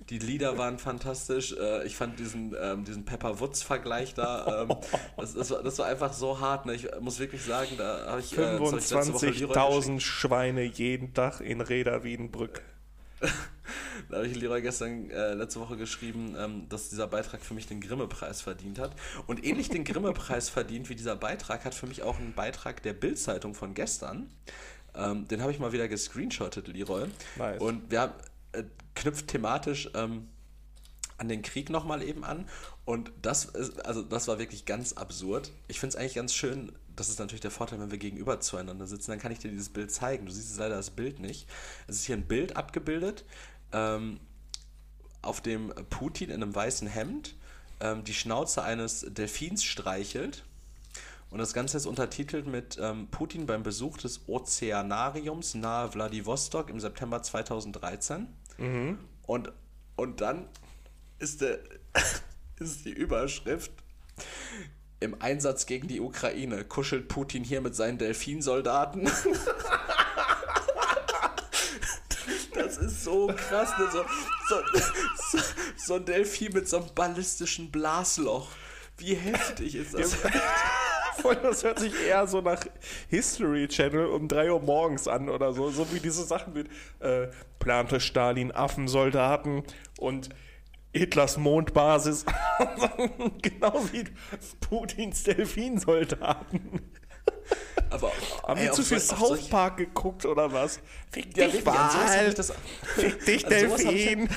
die 0.10 0.20
Lieder 0.20 0.60
waren 0.60 0.78
fantastisch. 0.78 1.56
Äh, 1.58 1.88
ich 1.88 1.96
fand 1.96 2.20
diesen, 2.20 2.56
ähm, 2.62 2.86
diesen 2.86 3.06
Pepper 3.06 3.40
Woods-Vergleich 3.40 4.14
da, 4.14 4.64
ähm, 4.64 4.76
das, 5.18 5.34
das, 5.34 5.50
war, 5.50 5.64
das 5.64 5.80
war 5.80 5.88
einfach 5.88 6.14
so 6.14 6.40
hart. 6.40 6.68
Ne? 6.68 6.76
Ich 6.76 6.88
muss 7.00 7.18
wirklich 7.18 7.44
sagen, 7.44 7.72
da 7.78 8.06
habe 8.08 8.20
ich 8.20 8.32
25.000 8.32 9.96
äh, 9.96 10.00
Schweine 10.00 10.64
jeden 10.64 11.14
Tag 11.16 11.42
in 11.42 11.62
Reda 11.62 12.04
Wiedenbrück. 12.04 12.62
Da 14.10 14.18
habe 14.18 14.28
ich 14.28 14.36
Leroy 14.36 14.62
gestern 14.62 15.10
äh, 15.10 15.34
letzte 15.34 15.60
Woche 15.60 15.78
geschrieben, 15.78 16.36
ähm, 16.38 16.70
dass 16.70 16.90
dieser 16.90 17.08
Beitrag 17.08 17.42
für 17.42 17.54
mich 17.54 17.68
den 17.68 17.82
Grimme-Preis 17.82 18.42
verdient 18.42 18.80
hat. 18.80 18.96
Und 19.28 19.44
ähnlich 19.44 19.70
den 19.70 19.84
Grimme-Preis 19.84 20.50
verdient 20.50 20.90
wie 20.90 20.96
dieser 20.96 21.16
Beitrag 21.16 21.66
hat 21.66 21.74
für 21.74 21.88
mich 21.88 22.04
auch 22.04 22.20
ein 22.20 22.34
Beitrag 22.34 22.84
der 22.84 22.94
Bild-Zeitung 22.94 23.54
von 23.54 23.74
gestern. 23.74 24.30
Ähm, 24.96 25.28
den 25.28 25.42
habe 25.42 25.52
ich 25.52 25.60
mal 25.60 25.72
wieder 25.72 25.88
gescreenshottet, 25.88 26.68
Leroy. 26.68 27.08
Nice. 27.38 27.62
Und 27.62 27.92
wir 27.92 28.02
haben 28.02 28.14
äh, 28.54 28.64
knüpft 28.96 29.28
thematisch 29.28 29.90
ähm, 29.94 30.30
an 31.18 31.30
den 31.30 31.42
Krieg 31.42 31.70
nochmal 31.70 32.02
eben 32.02 32.24
an. 32.24 32.48
Und 32.84 33.12
das 33.22 33.46
ist, 33.46 33.86
also 33.86 34.02
das 34.02 34.28
war 34.28 34.40
wirklich 34.40 34.66
ganz 34.66 34.94
absurd. 34.94 35.52
Ich 35.68 35.80
finde 35.80 35.96
es 35.96 36.02
eigentlich 36.02 36.16
ganz 36.16 36.34
schön, 36.34 36.72
das 36.96 37.10
ist 37.10 37.20
natürlich 37.20 37.42
der 37.42 37.52
Vorteil, 37.52 37.80
wenn 37.80 37.92
wir 37.92 37.98
gegenüber 37.98 38.40
zueinander 38.40 38.88
sitzen, 38.88 39.12
dann 39.12 39.20
kann 39.20 39.32
ich 39.32 39.40
dir 39.40 39.52
dieses 39.52 39.70
Bild 39.70 39.92
zeigen. 39.92 40.26
Du 40.26 40.32
siehst 40.32 40.58
leider 40.58 40.76
das 40.76 40.92
Bild 40.92 41.20
nicht. 41.20 41.48
Es 41.88 41.98
ist 41.98 42.06
hier 42.06 42.16
ein 42.16 42.28
Bild 42.28 42.56
abgebildet, 42.56 43.26
ähm, 43.72 44.20
auf 45.22 45.42
dem 45.42 45.74
Putin 45.90 46.30
in 46.30 46.42
einem 46.42 46.54
weißen 46.54 46.88
Hemd 46.88 47.36
ähm, 47.80 48.04
die 48.04 48.14
Schnauze 48.14 48.64
eines 48.64 49.06
Delfins 49.10 49.64
streichelt. 49.64 50.44
Und 51.32 51.40
das 51.40 51.54
Ganze 51.54 51.78
ist 51.78 51.86
untertitelt 51.86 52.48
mit 52.48 52.78
ähm, 52.82 53.08
Putin 53.08 53.46
beim 53.46 53.64
Besuch 53.64 53.98
des 53.98 54.28
Ozeanariums 54.28 55.56
nahe 55.56 55.92
Vladivostok 55.92 56.70
im 56.70 56.80
September 56.80 57.22
2013. 57.22 58.28
Mhm. 58.58 59.00
Und, 59.24 59.52
und 59.96 60.22
dann 60.22 60.48
ist, 61.20 61.42
der, 61.42 61.60
ist 62.60 62.86
die 62.86 62.92
Überschrift 62.92 63.72
im 65.06 65.22
Einsatz 65.22 65.66
gegen 65.66 65.88
die 65.88 66.02
Ukraine 66.02 66.66
kuschelt 66.66 67.08
Putin 67.08 67.44
hier 67.44 67.62
mit 67.62 67.76
seinen 67.76 67.98
Delfinsoldaten. 67.98 69.10
Das 72.54 72.78
ist 72.78 73.04
so 73.04 73.28
krass. 73.28 73.70
Ne? 73.78 73.88
So, 73.92 74.04
so, 75.30 75.44
so, 75.78 75.94
ein 75.96 76.06
Delfin 76.06 76.54
mit 76.54 76.68
so 76.68 76.78
einem 76.78 76.88
ballistischen 76.96 77.70
Blasloch. 77.70 78.50
Wie 78.98 79.14
heftig 79.14 79.76
ist 79.76 79.94
das? 79.94 80.16
Das 81.42 81.64
hört 81.64 81.80
sich 81.80 81.94
eher 82.06 82.28
so 82.28 82.42
nach 82.42 82.66
History 83.10 83.68
Channel 83.68 84.08
um 84.08 84.28
3 84.28 84.52
Uhr 84.52 84.62
morgens 84.62 85.08
an 85.08 85.30
oder 85.30 85.54
so. 85.54 85.70
So 85.70 85.92
wie 85.92 86.00
diese 86.00 86.24
Sachen 86.24 86.54
mit 86.54 86.70
äh, 87.00 87.28
plante 87.60 88.00
Stalin 88.00 88.52
Affensoldaten 88.52 89.64
und 89.98 90.30
Hitlers 90.98 91.38
Mondbasis. 91.38 92.26
genau 93.42 93.86
wie 93.92 94.06
Putins 94.62 95.24
Delfinsoldaten. 95.24 96.82
Aber 97.90 98.12
haben 98.48 98.60
ey, 98.60 98.68
die 98.68 98.72
zu 98.72 98.84
viel 98.84 99.00
South 99.00 99.50
Park 99.50 99.78
geguckt 99.78 100.26
oder 100.26 100.52
was? 100.52 100.80
Fick 101.12 101.38
ja, 101.38 101.48
dich, 101.48 101.66
Wal. 101.66 102.34
Fick 102.96 103.26
dich, 103.26 103.46
Delfin. 103.46 104.30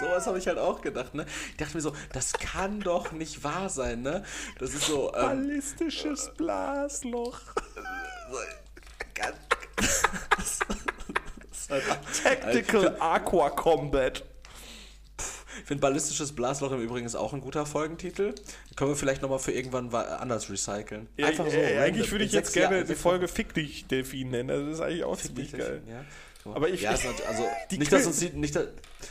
sowas 0.00 0.26
habe 0.26 0.38
ich 0.38 0.46
halt 0.46 0.58
auch 0.58 0.80
gedacht, 0.80 1.14
ne? 1.14 1.24
Ich 1.50 1.56
dachte 1.56 1.76
mir 1.76 1.80
so, 1.80 1.92
das 2.12 2.32
kann 2.32 2.80
doch 2.80 3.12
nicht 3.12 3.44
wahr 3.44 3.68
sein, 3.68 4.02
ne? 4.02 4.24
Das 4.58 4.74
ist 4.74 4.86
so. 4.86 5.14
Ähm, 5.14 5.22
Ballistisches 5.22 6.32
Blasloch. 6.36 7.40
Ganz, 9.14 9.36
Tactical 12.22 12.96
Aqua 12.98 13.50
Combat. 13.50 14.24
Ich 15.60 15.66
finde 15.66 15.80
ballistisches 15.82 16.32
Blasloch 16.32 16.72
im 16.72 16.80
Übrigen 16.80 17.06
ist 17.06 17.14
auch 17.14 17.32
ein 17.32 17.40
guter 17.40 17.66
Folgentitel. 17.66 18.34
Können 18.76 18.90
wir 18.90 18.96
vielleicht 18.96 19.22
nochmal 19.22 19.38
für 19.38 19.52
irgendwann 19.52 19.94
anders 19.94 20.50
recyceln. 20.50 21.08
Einfach 21.20 21.46
so. 21.46 21.56
Äh, 21.56 21.78
eigentlich 21.78 22.10
würde 22.10 22.24
ich 22.24 22.32
jetzt 22.32 22.52
gerne 22.52 22.78
Jahr, 22.78 22.84
die 22.84 22.94
Folge 22.94 23.28
Fick 23.28 23.54
dich 23.54 23.86
Delfin 23.86 24.30
nennen. 24.30 24.48
Das 24.66 24.74
ist 24.74 24.80
eigentlich 24.80 25.04
auch 25.04 25.16
Fick 25.16 25.26
ziemlich 25.26 25.52
geil. 25.52 25.82
Ja. 25.88 26.04
Aber 26.52 26.68
ich 26.68 26.82
ja, 26.82 26.90
also 26.90 27.46
nicht, 27.70 27.92
dass 27.92 28.06
uns 28.06 28.18
die, 28.18 28.30
nicht, 28.30 28.58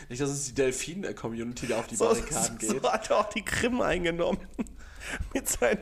nicht, 0.09 0.21
dass 0.21 0.29
uns 0.29 0.45
die 0.45 0.55
Delfin-Community 0.55 1.67
da 1.67 1.79
auf 1.79 1.87
die 1.87 1.95
so, 1.95 2.05
Barrikaden 2.05 2.57
geht. 2.57 2.69
So 2.69 2.91
hat 2.91 3.09
er 3.11 3.17
auch 3.19 3.29
die 3.29 3.43
Krim 3.43 3.81
eingenommen. 3.81 4.39
mit, 5.33 5.47
sein, 5.47 5.77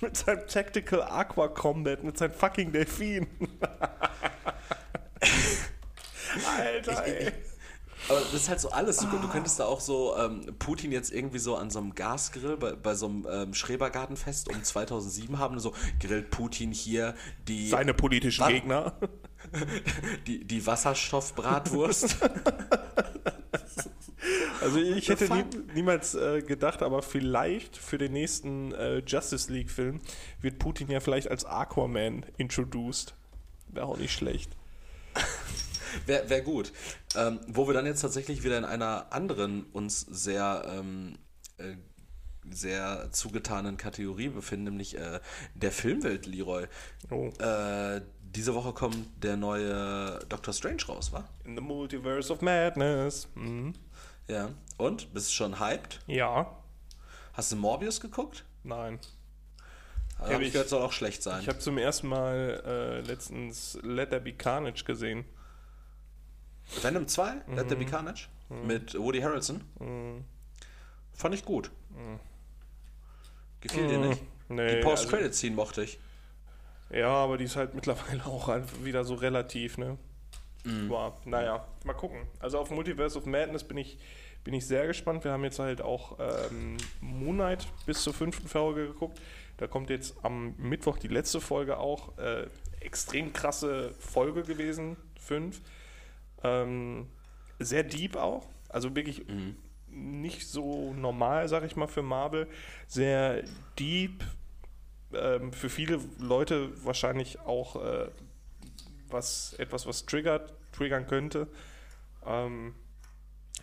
mit 0.00 0.16
seinem 0.16 0.46
Tactical 0.46 1.02
Aqua 1.02 1.48
Combat, 1.48 2.04
mit 2.04 2.18
seinem 2.18 2.32
fucking 2.32 2.72
Delfin. 2.72 3.26
Alter, 6.58 7.06
ich, 7.06 7.26
ich, 7.26 7.32
aber 8.08 8.20
das 8.20 8.34
ist 8.34 8.48
halt 8.48 8.60
so 8.60 8.70
alles. 8.70 8.98
Du, 8.98 9.06
du 9.06 9.28
könntest 9.28 9.60
da 9.60 9.64
auch 9.66 9.80
so 9.80 10.16
ähm, 10.16 10.54
Putin 10.58 10.92
jetzt 10.92 11.12
irgendwie 11.12 11.38
so 11.38 11.56
an 11.56 11.70
so 11.70 11.78
einem 11.78 11.94
Gasgrill 11.94 12.56
bei, 12.56 12.72
bei 12.72 12.94
so 12.94 13.06
einem 13.06 13.26
ähm, 13.30 13.54
Schrebergartenfest 13.54 14.48
um 14.48 14.62
2007 14.62 15.38
haben. 15.38 15.58
So 15.60 15.74
grillt 16.00 16.30
Putin 16.30 16.72
hier 16.72 17.14
die. 17.48 17.68
Seine 17.68 17.94
politischen 17.94 18.44
Wa 18.44 18.48
Gegner. 18.48 18.94
Die, 20.26 20.44
die 20.44 20.66
Wasserstoffbratwurst. 20.66 22.18
Also 24.60 24.78
ich 24.78 25.08
hätte 25.08 25.32
nie, 25.32 25.44
niemals 25.74 26.14
äh, 26.14 26.42
gedacht, 26.42 26.82
aber 26.82 27.02
vielleicht 27.02 27.76
für 27.76 27.96
den 27.96 28.12
nächsten 28.12 28.72
äh, 28.72 28.98
Justice 28.98 29.50
League-Film 29.50 30.00
wird 30.42 30.58
Putin 30.58 30.90
ja 30.90 31.00
vielleicht 31.00 31.30
als 31.30 31.44
Aquaman 31.44 32.26
introduced. 32.36 33.14
Wäre 33.68 33.86
auch 33.86 33.96
nicht 33.96 34.12
schlecht. 34.12 34.50
Wäre 36.06 36.28
wär 36.28 36.40
gut. 36.42 36.72
Ähm, 37.16 37.40
wo 37.48 37.66
wir 37.66 37.74
dann 37.74 37.86
jetzt 37.86 38.00
tatsächlich 38.00 38.44
wieder 38.44 38.58
in 38.58 38.64
einer 38.64 39.12
anderen 39.12 39.64
uns 39.72 40.00
sehr, 40.00 40.64
ähm, 40.66 41.18
äh, 41.58 41.76
sehr 42.50 43.08
zugetanen 43.12 43.76
Kategorie 43.76 44.28
befinden, 44.28 44.64
nämlich 44.64 44.96
äh, 44.96 45.20
der 45.54 45.72
Filmwelt, 45.72 46.26
Leroy. 46.26 46.66
Oh. 47.10 47.28
Äh, 47.42 48.00
diese 48.22 48.54
Woche 48.54 48.72
kommt 48.72 49.24
der 49.24 49.36
neue 49.36 50.20
Doctor 50.28 50.54
Strange 50.54 50.84
raus, 50.88 51.12
wa? 51.12 51.28
In 51.44 51.56
the 51.56 51.62
Multiverse 51.62 52.32
of 52.32 52.40
Madness. 52.40 53.28
Mhm. 53.34 53.74
Ja. 54.28 54.50
Und? 54.76 55.12
Bist 55.12 55.30
du 55.30 55.32
schon 55.32 55.58
hyped? 55.58 56.00
Ja. 56.06 56.56
Hast 57.32 57.52
du 57.52 57.56
Morbius 57.56 58.00
geguckt? 58.00 58.44
Nein. 58.62 59.00
Also 60.18 60.34
hab 60.34 60.40
ich 60.42 60.52
gehört, 60.52 60.68
soll 60.68 60.82
auch 60.82 60.92
schlecht 60.92 61.22
sein. 61.22 61.40
Ich 61.40 61.48
habe 61.48 61.58
zum 61.58 61.78
ersten 61.78 62.08
Mal 62.08 62.62
äh, 62.66 63.00
letztens 63.00 63.78
Let 63.82 64.10
There 64.10 64.20
Be 64.20 64.32
Carnage 64.32 64.84
gesehen. 64.84 65.24
Venom 66.82 67.06
2, 67.06 67.34
mhm. 67.46 67.54
Let 67.54 67.68
There 67.68 67.76
Be 67.76 67.86
Carnage, 67.86 68.28
mhm. 68.48 68.66
mit 68.66 68.98
Woody 68.98 69.20
Harrelson. 69.20 69.62
Mhm. 69.78 70.24
Fand 71.12 71.34
ich 71.34 71.44
gut. 71.44 71.70
Mhm. 71.90 72.18
Gefiel 73.60 73.88
dir 73.88 73.98
mhm. 73.98 74.08
nicht? 74.08 74.22
Nee, 74.48 74.76
die 74.76 74.82
Post-Credit-Scene 74.82 75.52
also, 75.52 75.62
mochte 75.62 75.82
ich. 75.84 75.98
Ja, 76.90 77.08
aber 77.08 77.38
die 77.38 77.44
ist 77.44 77.56
halt 77.56 77.74
mittlerweile 77.74 78.24
auch 78.26 78.48
wieder 78.82 79.04
so 79.04 79.14
relativ, 79.14 79.78
ne? 79.78 79.96
Mhm. 80.64 80.88
Wow. 80.88 81.14
Naja, 81.24 81.66
mal 81.84 81.94
gucken. 81.94 82.26
Also 82.38 82.58
auf 82.58 82.70
Multiverse 82.70 83.18
of 83.18 83.26
Madness 83.26 83.64
bin 83.64 83.78
ich, 83.78 83.98
bin 84.44 84.54
ich 84.54 84.66
sehr 84.66 84.86
gespannt. 84.86 85.24
Wir 85.24 85.32
haben 85.32 85.44
jetzt 85.44 85.58
halt 85.58 85.80
auch 85.80 86.18
ähm, 86.18 86.76
Moonlight 87.00 87.66
bis 87.86 88.02
zur 88.02 88.12
fünften 88.12 88.48
Folge 88.48 88.88
geguckt. 88.88 89.20
Da 89.56 89.66
kommt 89.66 89.90
jetzt 89.90 90.16
am 90.22 90.54
Mittwoch 90.56 90.98
die 90.98 91.08
letzte 91.08 91.40
Folge 91.40 91.78
auch. 91.78 92.16
Äh, 92.18 92.46
extrem 92.80 93.32
krasse 93.32 93.92
Folge 93.98 94.42
gewesen, 94.42 94.96
fünf. 95.18 95.60
Ähm, 96.42 97.08
sehr 97.58 97.82
deep 97.82 98.16
auch. 98.16 98.48
Also 98.68 98.94
wirklich 98.94 99.26
mhm. 99.26 99.56
nicht 99.88 100.48
so 100.48 100.92
normal, 100.94 101.48
sag 101.48 101.64
ich 101.64 101.76
mal, 101.76 101.88
für 101.88 102.02
Marvel. 102.02 102.48
Sehr 102.86 103.42
deep. 103.78 104.24
Ähm, 105.12 105.52
für 105.52 105.68
viele 105.68 106.00
Leute 106.18 106.70
wahrscheinlich 106.84 107.40
auch 107.40 107.76
äh, 107.76 108.08
was, 109.08 109.54
etwas, 109.58 109.86
was 109.86 110.06
triggert, 110.06 110.54
triggern 110.72 111.06
könnte. 111.06 111.48
Ähm, 112.24 112.74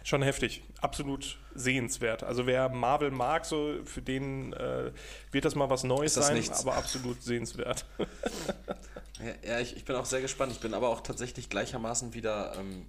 Schon 0.08 0.22
heftig, 0.22 0.64
absolut 0.80 1.38
sehenswert. 1.54 2.24
Also 2.24 2.48
wer 2.48 2.70
Marvel 2.70 3.12
mag, 3.12 3.44
so 3.44 3.76
für 3.84 4.02
den 4.02 4.54
äh, 4.54 4.94
wird 5.32 5.44
das 5.44 5.54
mal 5.54 5.70
was 5.70 5.84
Neues 5.84 6.14
sein, 6.14 6.36
nichts? 6.36 6.62
aber 6.62 6.78
absolut 6.78 7.22
sehenswert. 7.22 7.86
ja, 9.20 9.50
ja 9.50 9.60
ich, 9.60 9.76
ich, 9.76 9.86
bin 9.86 9.96
auch 9.96 10.06
sehr 10.06 10.22
gespannt. 10.22 10.52
Ich 10.52 10.60
bin 10.60 10.74
aber 10.74 10.90
auch 10.90 11.02
tatsächlich 11.02 11.50
gleichermaßen 11.50 12.14
wieder 12.14 12.56
ähm, 12.58 12.86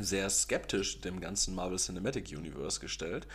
sehr 0.00 0.28
skeptisch 0.30 1.00
dem 1.00 1.20
ganzen 1.20 1.54
Marvel 1.54 1.78
Cinematic 1.78 2.30
Universe 2.30 2.80
gestellt, 2.80 3.26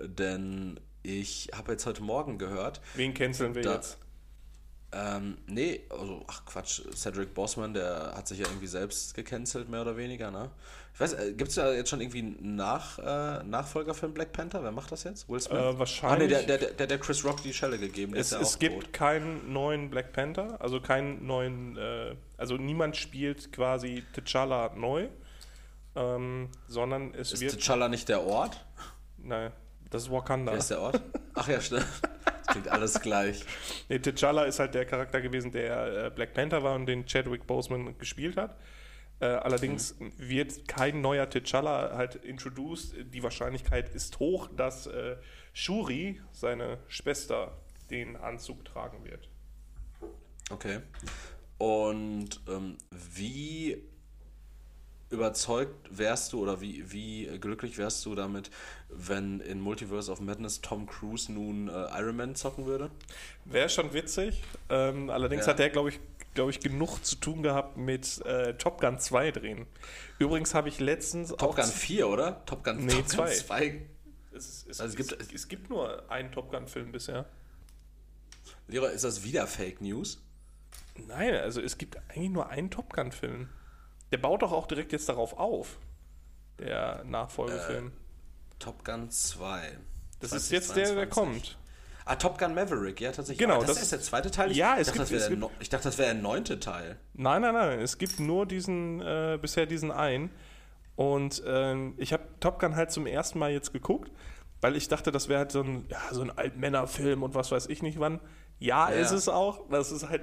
denn 0.00 0.78
ich 1.02 1.50
habe 1.54 1.72
jetzt 1.72 1.86
heute 1.86 2.02
Morgen 2.02 2.38
gehört. 2.38 2.80
Wen 2.94 3.14
canceln 3.14 3.54
wir 3.54 3.62
da, 3.62 3.74
jetzt? 3.74 3.98
Ähm, 4.92 5.38
nee, 5.46 5.82
also, 5.90 6.24
ach 6.28 6.44
Quatsch, 6.46 6.82
Cedric 6.94 7.34
Bossman, 7.34 7.74
der 7.74 8.12
hat 8.16 8.28
sich 8.28 8.38
ja 8.38 8.46
irgendwie 8.46 8.66
selbst 8.66 9.14
gecancelt, 9.14 9.68
mehr 9.68 9.82
oder 9.82 9.96
weniger, 9.96 10.30
ne? 10.30 10.50
Ich 10.96 11.00
weiß, 11.00 11.12
äh, 11.12 11.32
gibt 11.34 11.50
es 11.50 11.56
da 11.56 11.74
jetzt 11.74 11.90
schon 11.90 12.00
irgendwie 12.00 12.20
einen 12.20 12.56
Nach, 12.56 12.98
äh, 12.98 13.44
Nachfolger 13.44 13.92
für 13.92 14.06
den 14.06 14.14
Black 14.14 14.32
Panther? 14.32 14.64
Wer 14.64 14.72
macht 14.72 14.90
das 14.92 15.04
jetzt? 15.04 15.28
Will 15.28 15.38
Smith? 15.38 15.58
Äh, 15.58 15.78
wahrscheinlich. 15.78 16.34
Ah, 16.34 16.40
nee, 16.40 16.46
der, 16.46 16.56
der, 16.56 16.70
der, 16.70 16.86
der 16.86 16.98
Chris 16.98 17.22
Rock 17.22 17.42
die 17.42 17.52
Schelle 17.52 17.76
gegeben. 17.76 18.14
Es, 18.14 18.30
ja 18.30 18.40
es 18.40 18.58
gibt 18.58 18.82
tot. 18.82 18.92
keinen 18.94 19.52
neuen 19.52 19.90
Black 19.90 20.14
Panther, 20.14 20.58
also 20.58 20.80
keinen 20.80 21.26
neuen, 21.26 21.76
äh, 21.76 22.14
also 22.38 22.56
niemand 22.56 22.96
spielt 22.96 23.52
quasi 23.52 24.04
T'Challa 24.16 24.74
neu, 24.74 25.08
ähm, 25.96 26.48
sondern 26.66 27.12
es 27.12 27.34
ist 27.34 27.42
wird... 27.42 27.52
Ist 27.52 27.60
T'Challa 27.60 27.90
nicht 27.90 28.08
der 28.08 28.22
Ort? 28.22 28.64
Nein, 29.18 29.52
das 29.90 30.04
ist 30.04 30.10
Wakanda. 30.10 30.52
Wer 30.52 30.60
ist 30.60 30.70
der 30.70 30.80
Ort? 30.80 31.02
Ach 31.34 31.46
ja, 31.46 31.60
stimmt. 31.60 31.84
Klingt 32.46 32.68
alles 32.68 33.02
gleich. 33.02 33.44
Nee, 33.90 33.96
T'Challa 33.96 34.44
ist 34.46 34.60
halt 34.60 34.72
der 34.72 34.86
Charakter 34.86 35.20
gewesen, 35.20 35.52
der 35.52 36.06
äh, 36.06 36.10
Black 36.10 36.32
Panther 36.32 36.62
war 36.62 36.74
und 36.74 36.86
den 36.86 37.04
Chadwick 37.04 37.46
Boseman 37.46 37.98
gespielt 37.98 38.38
hat. 38.38 38.56
Äh, 39.18 39.26
allerdings 39.26 39.98
mhm. 39.98 40.12
wird 40.16 40.68
kein 40.68 41.00
neuer 41.00 41.24
T'Challa 41.24 41.96
halt 41.96 42.16
introduced. 42.16 42.94
Die 43.14 43.22
Wahrscheinlichkeit 43.22 43.94
ist 43.94 44.18
hoch, 44.18 44.48
dass 44.54 44.86
äh, 44.86 45.16
Shuri, 45.52 46.20
seine 46.32 46.78
Schwester, 46.88 47.56
den 47.90 48.16
Anzug 48.16 48.64
tragen 48.64 49.04
wird. 49.04 49.28
Okay. 50.50 50.80
Und 51.58 52.40
ähm, 52.48 52.76
wie 52.90 53.82
überzeugt 55.10 55.74
wärst 55.90 56.32
du 56.32 56.42
oder 56.42 56.60
wie, 56.60 56.90
wie 56.90 57.38
glücklich 57.38 57.78
wärst 57.78 58.04
du 58.06 58.14
damit, 58.14 58.50
wenn 58.88 59.40
in 59.40 59.60
Multiverse 59.60 60.10
of 60.10 60.20
Madness 60.20 60.60
Tom 60.60 60.86
Cruise 60.86 61.30
nun 61.30 61.68
äh, 61.68 61.72
Iron 61.98 62.16
Man 62.16 62.34
zocken 62.34 62.66
würde? 62.66 62.90
Wäre 63.44 63.68
schon 63.68 63.92
witzig. 63.92 64.42
Ähm, 64.68 65.10
allerdings 65.10 65.46
ja. 65.46 65.52
hat 65.52 65.58
der, 65.58 65.70
glaube 65.70 65.90
ich, 65.90 66.00
glaube 66.34 66.50
ich, 66.50 66.60
genug 66.60 67.04
zu 67.04 67.16
tun 67.16 67.42
gehabt 67.42 67.76
mit 67.76 68.24
äh, 68.26 68.54
Top 68.54 68.80
Gun 68.80 68.98
2 68.98 69.30
drehen. 69.30 69.66
Übrigens 70.18 70.54
habe 70.54 70.68
ich 70.68 70.80
letztens. 70.80 71.30
Top 71.30 71.56
Gun 71.56 71.64
4, 71.64 72.08
oder? 72.08 72.44
Top 72.44 72.64
Gun, 72.64 72.84
nee, 72.84 72.92
Top 72.92 73.08
2. 73.08 73.30
2. 73.34 73.82
Es, 74.36 74.66
es, 74.68 74.80
also 74.80 74.96
es, 74.98 75.08
gibt, 75.08 75.32
es, 75.32 75.48
gibt 75.48 75.70
nur 75.70 76.10
einen 76.10 76.30
Top 76.30 76.50
Gun-Film 76.50 76.92
bisher. 76.92 77.26
Lehrer, 78.68 78.90
ist 78.90 79.04
das 79.04 79.24
wieder 79.24 79.46
Fake 79.46 79.80
News? 79.80 80.22
Nein, 81.06 81.34
also 81.34 81.60
es 81.60 81.78
gibt 81.78 81.96
eigentlich 82.08 82.30
nur 82.30 82.48
einen 82.48 82.70
Top 82.70 82.92
Gun-Film. 82.92 83.48
Der 84.12 84.18
baut 84.18 84.42
doch 84.42 84.52
auch 84.52 84.66
direkt 84.66 84.92
jetzt 84.92 85.08
darauf 85.08 85.38
auf. 85.38 85.78
Der 86.58 87.04
Nachfolgefilm. 87.04 87.88
Äh, 87.88 87.90
Top 88.58 88.84
Gun 88.84 89.10
2. 89.10 89.78
Das 90.20 90.32
ist 90.32 90.50
jetzt 90.50 90.76
der, 90.76 90.94
der 90.94 91.06
kommt. 91.06 91.58
Ah, 92.08 92.14
Top 92.14 92.38
Gun 92.38 92.54
Maverick, 92.54 93.00
ja, 93.00 93.10
tatsächlich. 93.10 93.38
Genau, 93.38 93.56
ah, 93.56 93.60
das, 93.60 93.74
das, 93.74 93.82
ist 93.82 93.92
der 93.92 94.00
zweite 94.00 94.30
Teil. 94.30 94.52
Ich, 94.52 94.56
ja, 94.56 94.76
es 94.78 94.86
dachte, 94.86 95.00
gibt, 95.00 95.10
es 95.10 95.28
gibt, 95.28 95.44
ich 95.58 95.68
dachte, 95.68 95.84
das 95.88 95.98
wäre 95.98 96.14
der 96.14 96.22
neunte 96.22 96.60
Teil. 96.60 96.96
Nein, 97.14 97.42
nein, 97.42 97.52
nein. 97.52 97.80
Es 97.80 97.98
gibt 97.98 98.20
nur 98.20 98.46
diesen, 98.46 99.00
äh, 99.00 99.38
bisher 99.42 99.66
diesen 99.66 99.90
einen. 99.90 100.30
Und 100.94 101.42
ähm, 101.44 101.94
ich 101.98 102.12
habe 102.12 102.22
Top 102.38 102.60
Gun 102.60 102.76
halt 102.76 102.92
zum 102.92 103.06
ersten 103.06 103.40
Mal 103.40 103.50
jetzt 103.50 103.72
geguckt, 103.72 104.12
weil 104.60 104.76
ich 104.76 104.86
dachte, 104.88 105.10
das 105.10 105.28
wäre 105.28 105.40
halt 105.40 105.52
so 105.52 105.62
ein, 105.62 105.84
ja, 105.88 106.00
so 106.12 106.22
ein 106.22 106.30
Altmännerfilm 106.30 107.24
und 107.24 107.34
was 107.34 107.50
weiß 107.50 107.66
ich 107.66 107.82
nicht 107.82 107.98
wann. 107.98 108.20
Ja, 108.60 108.88
ja, 108.88 108.96
ist 108.96 109.10
es 109.10 109.28
auch. 109.28 109.68
Das 109.68 109.90
ist 109.90 110.08
halt 110.08 110.22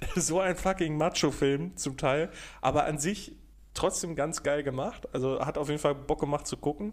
so 0.16 0.40
ein 0.40 0.56
fucking 0.56 0.96
Macho-Film 0.96 1.76
zum 1.76 1.96
Teil. 1.96 2.30
Aber 2.60 2.84
an 2.84 2.98
sich 2.98 3.36
trotzdem 3.74 4.16
ganz 4.16 4.42
geil 4.42 4.62
gemacht. 4.62 5.08
Also 5.12 5.44
hat 5.44 5.58
auf 5.58 5.68
jeden 5.68 5.80
Fall 5.80 5.94
Bock 5.94 6.20
gemacht 6.20 6.46
zu 6.46 6.56
gucken. 6.56 6.92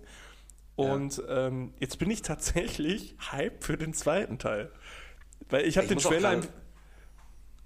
Und 0.75 1.17
ja. 1.17 1.47
ähm, 1.47 1.73
jetzt 1.79 1.97
bin 1.99 2.11
ich 2.11 2.21
tatsächlich 2.23 3.15
hype 3.31 3.63
für 3.63 3.77
den 3.77 3.93
zweiten 3.93 4.39
Teil. 4.39 4.71
Weil 5.49 5.65
ich 5.65 5.77
habe 5.77 5.87
den 5.87 5.97
Trailer. 5.97 6.33
Im, 6.33 6.41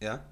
ja? 0.02 0.26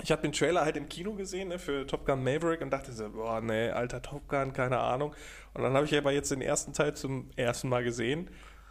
Ich 0.00 0.12
habe 0.12 0.22
den 0.22 0.32
Trailer 0.32 0.64
halt 0.64 0.76
im 0.76 0.88
Kino 0.88 1.14
gesehen 1.14 1.48
ne, 1.48 1.58
für 1.58 1.84
Top 1.86 2.06
Gun 2.06 2.22
Maverick 2.22 2.60
und 2.60 2.70
dachte 2.70 2.92
so, 2.92 3.10
boah, 3.10 3.40
nee, 3.40 3.70
alter 3.70 4.00
Top 4.00 4.28
Gun, 4.28 4.52
keine 4.52 4.78
Ahnung. 4.78 5.12
Und 5.54 5.62
dann 5.62 5.72
habe 5.72 5.86
ich 5.86 5.96
aber 5.96 6.12
jetzt 6.12 6.30
den 6.30 6.40
ersten 6.40 6.72
Teil 6.72 6.94
zum 6.94 7.30
ersten 7.34 7.68
Mal 7.68 7.82
gesehen. 7.82 8.30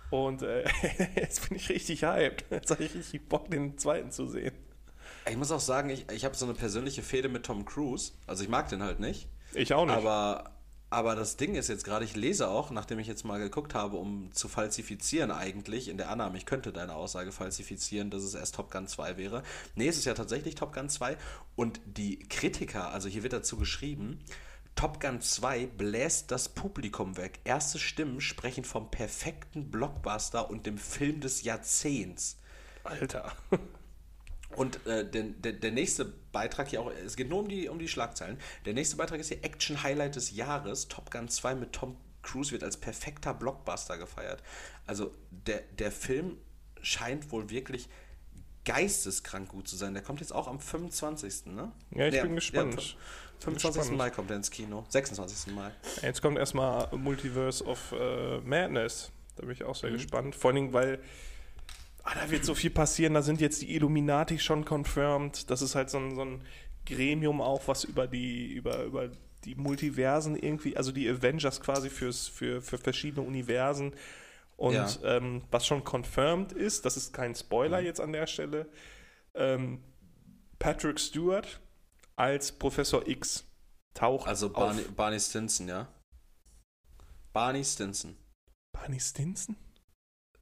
Und 0.10 0.42
äh, 0.42 0.64
jetzt 1.16 1.50
bin 1.50 1.58
ich 1.58 1.68
richtig 1.70 2.06
hyped. 2.06 2.46
Jetzt 2.50 2.72
habe 2.72 2.84
ich 2.84 2.96
richtig 2.96 3.28
Bock, 3.28 3.50
den 3.52 3.78
zweiten 3.78 4.12
zu 4.12 4.26
sehen. 4.26 4.54
Ich 5.30 5.38
muss 5.38 5.52
auch 5.52 5.60
sagen, 5.60 5.90
ich, 5.90 6.10
ich 6.12 6.26
habe 6.26 6.36
so 6.36 6.46
eine 6.46 6.54
persönliche 6.54 7.02
Fehde 7.02 7.30
mit 7.30 7.46
Tom 7.46 7.66
Cruise. 7.66 8.14
Also 8.26 8.44
ich 8.44 8.50
mag 8.50 8.70
den 8.70 8.84
halt 8.84 9.00
nicht. 9.00 9.28
Ich 9.54 9.74
auch 9.74 9.86
nicht. 9.86 9.96
Aber 9.96 10.58
aber 10.90 11.16
das 11.16 11.36
Ding 11.36 11.56
ist 11.56 11.68
jetzt 11.68 11.84
gerade, 11.84 12.06
ich 12.06 12.16
lese 12.16 12.48
auch, 12.48 12.72
nachdem 12.72 13.00
ich 13.00 13.08
jetzt 13.08 13.26
mal 13.26 13.40
geguckt 13.40 13.76
habe, 13.76 13.98
um 13.98 14.32
zu 14.32 14.48
falsifizieren 14.48 15.32
eigentlich, 15.32 15.90
in 15.90 15.98
der 15.98 16.10
Annahme, 16.10 16.38
ich 16.38 16.46
könnte 16.46 16.72
deine 16.72 16.96
Aussage 16.96 17.34
falsifizieren, 17.34 18.10
dass 18.10 18.24
es 18.24 18.36
erst 18.36 18.56
Top 18.56 18.72
Gun 18.72 18.88
2 18.88 19.18
wäre. 19.18 19.44
Nee, 19.76 19.90
es 19.90 19.98
ist 19.98 20.06
ja 20.06 20.14
tatsächlich 20.14 20.56
Top 20.56 20.74
Gun 20.74 20.88
2 20.88 21.18
und 21.58 21.82
die 21.86 22.20
Kritiker, 22.20 22.92
also 22.92 23.10
hier 23.10 23.24
wird 23.24 23.34
dazu 23.34 23.58
geschrieben, 23.58 24.20
Top 24.76 25.02
Gun 25.02 25.20
2 25.20 25.66
bläst 25.66 26.32
das 26.32 26.50
Publikum 26.50 27.18
weg. 27.18 27.40
Erste 27.44 27.80
Stimmen 27.80 28.22
sprechen 28.22 28.64
vom 28.64 28.90
perfekten 28.90 29.70
Blockbuster 29.70 30.50
und 30.50 30.66
dem 30.66 30.78
Film 30.78 31.20
des 31.20 31.44
Jahrzehnts. 31.44 32.38
Alter. 32.86 33.34
Und 34.56 34.86
äh, 34.88 35.10
der, 35.10 35.24
der, 35.24 35.54
der, 35.54 35.72
nächste 35.72 36.06
Beitrag 36.06 36.70
hier 36.70 36.82
auch, 36.82 36.92
es 37.06 37.16
geht 37.16 37.30
nur 37.30 37.40
um 37.40 37.48
die, 37.48 37.68
um 37.70 37.80
die 37.80 37.88
Schlagzeilen. 37.88 38.40
Der 38.66 38.74
nächste 38.74 38.96
Beitrag 38.96 39.20
ist 39.20 39.28
hier 39.28 39.44
Action 39.44 39.84
Highlight 39.84 40.16
des 40.16 40.36
Jahres. 40.36 40.88
Top 40.88 41.12
Gun 41.12 41.28
2 41.28 41.56
mit 41.56 41.74
Tom 41.74 41.98
Cruise 42.24 42.52
wird 42.52 42.64
als 42.64 42.78
perfekter 42.78 43.34
Blockbuster 43.34 43.98
gefeiert. 43.98 44.42
Also 44.86 45.12
der, 45.32 45.62
der 45.78 45.92
Film 45.92 46.38
scheint 46.82 47.32
wohl 47.32 47.50
wirklich 47.50 47.90
geisteskrank 48.66 49.50
gut 49.50 49.68
zu 49.68 49.76
sein. 49.78 49.94
Der 49.94 50.04
kommt 50.04 50.20
jetzt 50.20 50.34
auch 50.34 50.48
am 50.48 50.60
25. 50.60 51.48
Ne? 51.48 51.72
Ja, 51.92 52.08
ich 52.08 52.14
der, 52.14 52.24
bin 52.24 52.36
gespannt. 52.36 52.76
Der, 52.76 53.44
25. 53.44 53.92
Mai 53.92 54.10
kommt 54.10 54.30
er 54.30 54.38
ins 54.38 54.52
Kino. 54.52 54.86
26. 54.90 55.54
Mai. 55.54 55.72
Jetzt 56.02 56.22
kommt 56.22 56.38
erstmal 56.38 56.90
Multiverse 56.96 57.64
of 57.64 57.94
uh, 57.94 58.42
Madness. 58.44 59.12
Da 59.36 59.44
bin 59.44 59.52
ich 59.52 59.64
auch 59.64 59.76
sehr 59.76 59.92
mhm. 59.92 59.96
gespannt. 59.96 60.36
Vor 60.36 60.52
allem, 60.52 60.74
weil 60.74 61.00
ah, 62.08 62.16
da 62.16 62.32
wird 62.32 62.46
so 62.46 62.56
viel 62.56 62.70
passieren, 62.70 63.14
da 63.14 63.22
sind 63.22 63.42
jetzt 63.42 63.62
die 63.62 63.76
Illuminati 63.76 64.40
schon 64.40 64.64
confirmed. 64.64 65.50
Das 65.50 65.62
ist 65.62 65.76
halt 65.76 65.90
so 65.90 65.98
ein, 65.98 66.16
so 66.16 66.24
ein 66.24 66.42
Gremium 66.86 67.42
auch, 67.42 67.68
was 67.68 67.84
über 67.84 68.08
die, 68.08 68.48
über, 68.54 68.84
über 68.84 69.10
die 69.44 69.56
Multiversen 69.56 70.38
irgendwie, 70.38 70.78
also 70.78 70.92
die 70.92 71.10
Avengers 71.10 71.60
quasi 71.60 71.90
fürs, 71.90 72.28
für, 72.28 72.62
für 72.62 72.78
verschiedene 72.78 73.28
Universen. 73.28 73.94
Und 74.56 74.74
ja. 74.74 74.88
ähm, 75.04 75.44
was 75.52 75.68
schon 75.68 75.84
confirmed 75.84 76.54
ist, 76.54 76.86
das 76.86 76.96
ist 76.96 77.14
kein 77.14 77.36
Spoiler 77.36 77.82
mhm. 77.82 77.86
jetzt 77.86 78.00
an 78.00 78.14
der 78.14 78.26
Stelle, 78.26 78.68
ähm, 79.36 79.84
Patrick 80.60 81.00
Stewart 81.00 81.60
als 82.16 82.52
Professor 82.54 83.06
X 83.06 83.46
taucht 83.94 84.28
Also 84.28 84.50
Barney, 84.50 84.82
auf. 84.82 84.92
Barney 84.96 85.20
Stinson, 85.20 85.68
ja? 85.68 85.88
Barney 87.34 87.64
Stinson. 87.64 88.18
Barney 88.72 89.00
Stinson? 89.00 89.58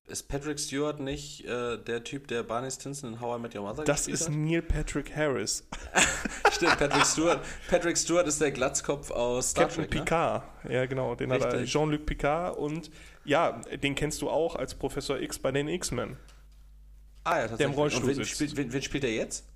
Ist 0.07 0.27
Patrick 0.27 0.59
Stewart 0.59 0.99
nicht 0.99 1.45
äh, 1.45 1.77
der 1.77 2.03
Typ, 2.03 2.27
der 2.27 2.43
Barney 2.43 2.69
Stinson 2.69 3.13
in 3.13 3.21
How 3.21 3.39
I 3.39 3.41
Met 3.41 3.55
Your 3.55 3.63
Mother 3.63 3.83
Das 3.85 4.07
ist 4.07 4.27
hat? 4.27 4.35
Neil 4.35 4.61
Patrick 4.61 5.15
Harris. 5.15 5.67
Stimmt, 6.51 6.77
Patrick 6.77 7.05
Stewart. 7.05 7.43
Patrick 7.67 7.97
Stewart 7.97 8.27
ist 8.27 8.39
der 8.39 8.51
Glatzkopf 8.51 9.09
aus 9.09 9.49
Star 9.49 9.65
Captain 9.65 9.85
Trek, 9.85 9.93
ne? 9.95 9.99
Picard. 10.01 10.65
Ne? 10.65 10.73
Ja, 10.75 10.85
genau. 10.85 11.15
Den 11.15 11.31
Richtig. 11.31 11.51
hat 11.51 11.59
er. 11.59 11.65
Jean-Luc 11.65 12.05
Picard 12.05 12.55
und 12.55 12.91
ja, 13.23 13.53
den 13.81 13.95
kennst 13.95 14.21
du 14.21 14.29
auch 14.29 14.55
als 14.55 14.75
Professor 14.75 15.19
X 15.19 15.39
bei 15.39 15.51
den 15.51 15.67
X-Men. 15.67 16.17
Ah 17.23 17.37
ja, 17.37 17.47
tatsächlich. 17.47 17.57
Der 17.57 17.67
im 17.67 17.73
Rollstuhl 17.73 18.09
und 18.09 18.17
wen, 18.17 18.25
spielt, 18.25 18.55
wen, 18.55 18.73
wen 18.73 18.81
spielt 18.83 19.03
er 19.03 19.11
jetzt? 19.11 19.47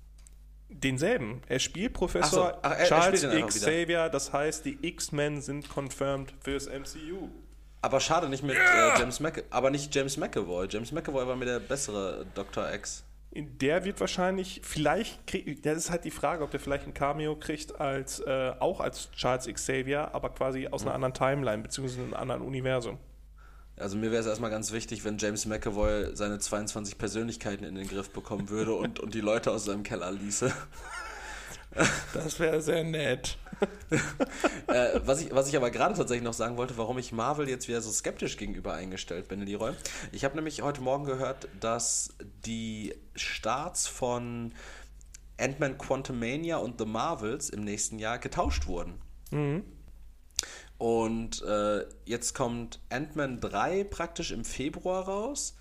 Denselben. 0.68 1.42
Er 1.46 1.60
spielt 1.60 1.92
Professor 1.92 2.50
so. 2.54 2.58
Ach, 2.62 2.76
er, 2.76 2.86
Charles 2.86 3.22
er 3.22 3.38
X 3.38 3.60
Xavier. 3.60 4.08
Das 4.08 4.32
heißt, 4.32 4.64
die 4.64 4.78
X-Men 4.82 5.40
sind 5.42 5.68
confirmed 5.68 6.34
fürs 6.40 6.66
MCU. 6.66 7.28
Aber 7.82 8.00
schade 8.00 8.28
nicht 8.28 8.42
mit 8.42 8.56
yeah. 8.56 8.94
äh, 8.94 8.98
James 8.98 9.20
Mc 9.20 9.44
aber 9.50 9.70
nicht 9.70 9.94
James 9.94 10.16
McAvoy. 10.16 10.66
James 10.68 10.92
McAvoy 10.92 11.26
war 11.26 11.36
mir 11.36 11.46
der 11.46 11.60
bessere 11.60 12.26
Dr. 12.34 12.72
X. 12.72 13.04
Der 13.32 13.84
wird 13.84 14.00
wahrscheinlich, 14.00 14.60
vielleicht, 14.64 15.24
krieg, 15.26 15.62
das 15.62 15.78
ist 15.78 15.90
halt 15.90 16.04
die 16.04 16.10
Frage, 16.10 16.42
ob 16.42 16.50
der 16.50 16.58
vielleicht 16.58 16.86
ein 16.86 16.94
Cameo 16.94 17.36
kriegt, 17.36 17.80
als 17.80 18.18
äh, 18.20 18.52
auch 18.58 18.80
als 18.80 19.12
Charles 19.12 19.46
Xavier, 19.46 20.12
aber 20.14 20.30
quasi 20.30 20.66
aus 20.66 20.82
mhm. 20.82 20.88
einer 20.88 20.94
anderen 20.96 21.14
Timeline, 21.14 21.62
beziehungsweise 21.62 22.02
einem 22.02 22.14
anderen 22.14 22.42
Universum. 22.42 22.98
Also 23.76 23.96
mir 23.96 24.10
wäre 24.10 24.20
es 24.20 24.26
erstmal 24.26 24.50
ganz 24.50 24.72
wichtig, 24.72 25.04
wenn 25.04 25.16
James 25.16 25.46
McAvoy 25.46 26.14
seine 26.14 26.38
22 26.38 26.98
Persönlichkeiten 26.98 27.64
in 27.64 27.76
den 27.76 27.88
Griff 27.88 28.10
bekommen 28.10 28.50
würde 28.50 28.74
und, 28.74 28.98
und 28.98 29.14
die 29.14 29.20
Leute 29.20 29.52
aus 29.52 29.64
seinem 29.64 29.84
Keller 29.84 30.10
ließe. 30.10 30.52
Das 32.14 32.40
wäre 32.40 32.60
sehr 32.60 32.84
nett. 32.84 33.38
äh, 34.66 35.00
was, 35.04 35.22
ich, 35.22 35.34
was 35.34 35.48
ich 35.48 35.56
aber 35.56 35.70
gerade 35.70 35.94
tatsächlich 35.94 36.24
noch 36.24 36.34
sagen 36.34 36.56
wollte, 36.56 36.76
warum 36.78 36.98
ich 36.98 37.12
Marvel 37.12 37.48
jetzt 37.48 37.68
wieder 37.68 37.80
so 37.80 37.90
skeptisch 37.90 38.36
gegenüber 38.36 38.74
eingestellt 38.74 39.28
bin, 39.28 39.40
Leroy. 39.42 39.72
Ich 40.12 40.24
habe 40.24 40.34
nämlich 40.36 40.62
heute 40.62 40.80
Morgen 40.80 41.04
gehört, 41.04 41.48
dass 41.60 42.14
die 42.44 42.94
Starts 43.14 43.86
von 43.86 44.52
Ant-Man 45.38 45.78
Quantumania 45.78 46.56
und 46.56 46.78
The 46.78 46.86
Marvels 46.86 47.50
im 47.50 47.64
nächsten 47.64 47.98
Jahr 47.98 48.18
getauscht 48.18 48.66
wurden. 48.66 49.00
Mhm. 49.30 49.64
Und 50.78 51.42
äh, 51.42 51.84
jetzt 52.06 52.34
kommt 52.34 52.80
Ant-Man 52.88 53.40
3 53.40 53.84
praktisch 53.84 54.32
im 54.32 54.44
Februar 54.44 55.04
raus 55.04 55.56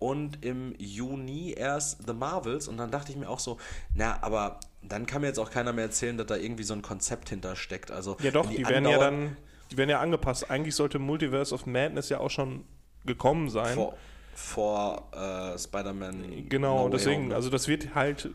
und 0.00 0.44
im 0.44 0.74
Juni 0.78 1.52
erst 1.52 2.06
The 2.06 2.14
Marvels. 2.14 2.66
Und 2.66 2.78
dann 2.78 2.90
dachte 2.90 3.12
ich 3.12 3.18
mir 3.18 3.28
auch 3.28 3.38
so, 3.38 3.58
na, 3.94 4.18
aber 4.22 4.58
dann 4.82 5.06
kann 5.06 5.20
mir 5.20 5.28
jetzt 5.28 5.38
auch 5.38 5.50
keiner 5.50 5.72
mehr 5.72 5.84
erzählen, 5.84 6.16
dass 6.16 6.26
da 6.26 6.36
irgendwie 6.36 6.64
so 6.64 6.74
ein 6.74 6.82
Konzept 6.82 7.28
hintersteckt. 7.28 7.92
Also, 7.92 8.16
ja, 8.20 8.32
doch, 8.32 8.48
die, 8.48 8.56
die 8.56 8.68
werden 8.68 8.88
ja 8.88 8.98
dann, 8.98 9.36
die 9.70 9.76
werden 9.76 9.90
ja 9.90 10.00
angepasst. 10.00 10.50
Eigentlich 10.50 10.74
sollte 10.74 10.98
Multiverse 10.98 11.54
of 11.54 11.66
Madness 11.66 12.08
ja 12.08 12.18
auch 12.18 12.30
schon 12.30 12.64
gekommen 13.04 13.50
sein. 13.50 13.74
Vor, 13.74 13.94
vor 14.34 15.08
äh, 15.12 15.58
Spider-Man. 15.58 16.48
Genau, 16.48 16.84
no 16.84 16.88
deswegen, 16.88 17.32
also 17.32 17.50
das 17.50 17.68
wird 17.68 17.94
halt 17.94 18.30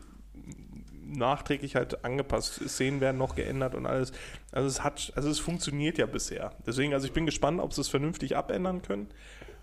nachträglich 1.04 1.74
halt 1.74 2.04
angepasst. 2.04 2.60
Szenen 2.68 3.00
werden 3.00 3.18
noch 3.18 3.34
geändert 3.34 3.74
und 3.74 3.86
alles. 3.86 4.12
Also 4.52 4.68
es 4.68 4.84
hat, 4.84 5.12
also 5.16 5.28
es 5.28 5.40
funktioniert 5.40 5.98
ja 5.98 6.06
bisher. 6.06 6.52
Deswegen, 6.66 6.94
also 6.94 7.06
ich 7.06 7.12
bin 7.12 7.26
gespannt, 7.26 7.60
ob 7.60 7.72
sie 7.72 7.80
es 7.80 7.88
vernünftig 7.88 8.36
abändern 8.36 8.82
können. 8.82 9.08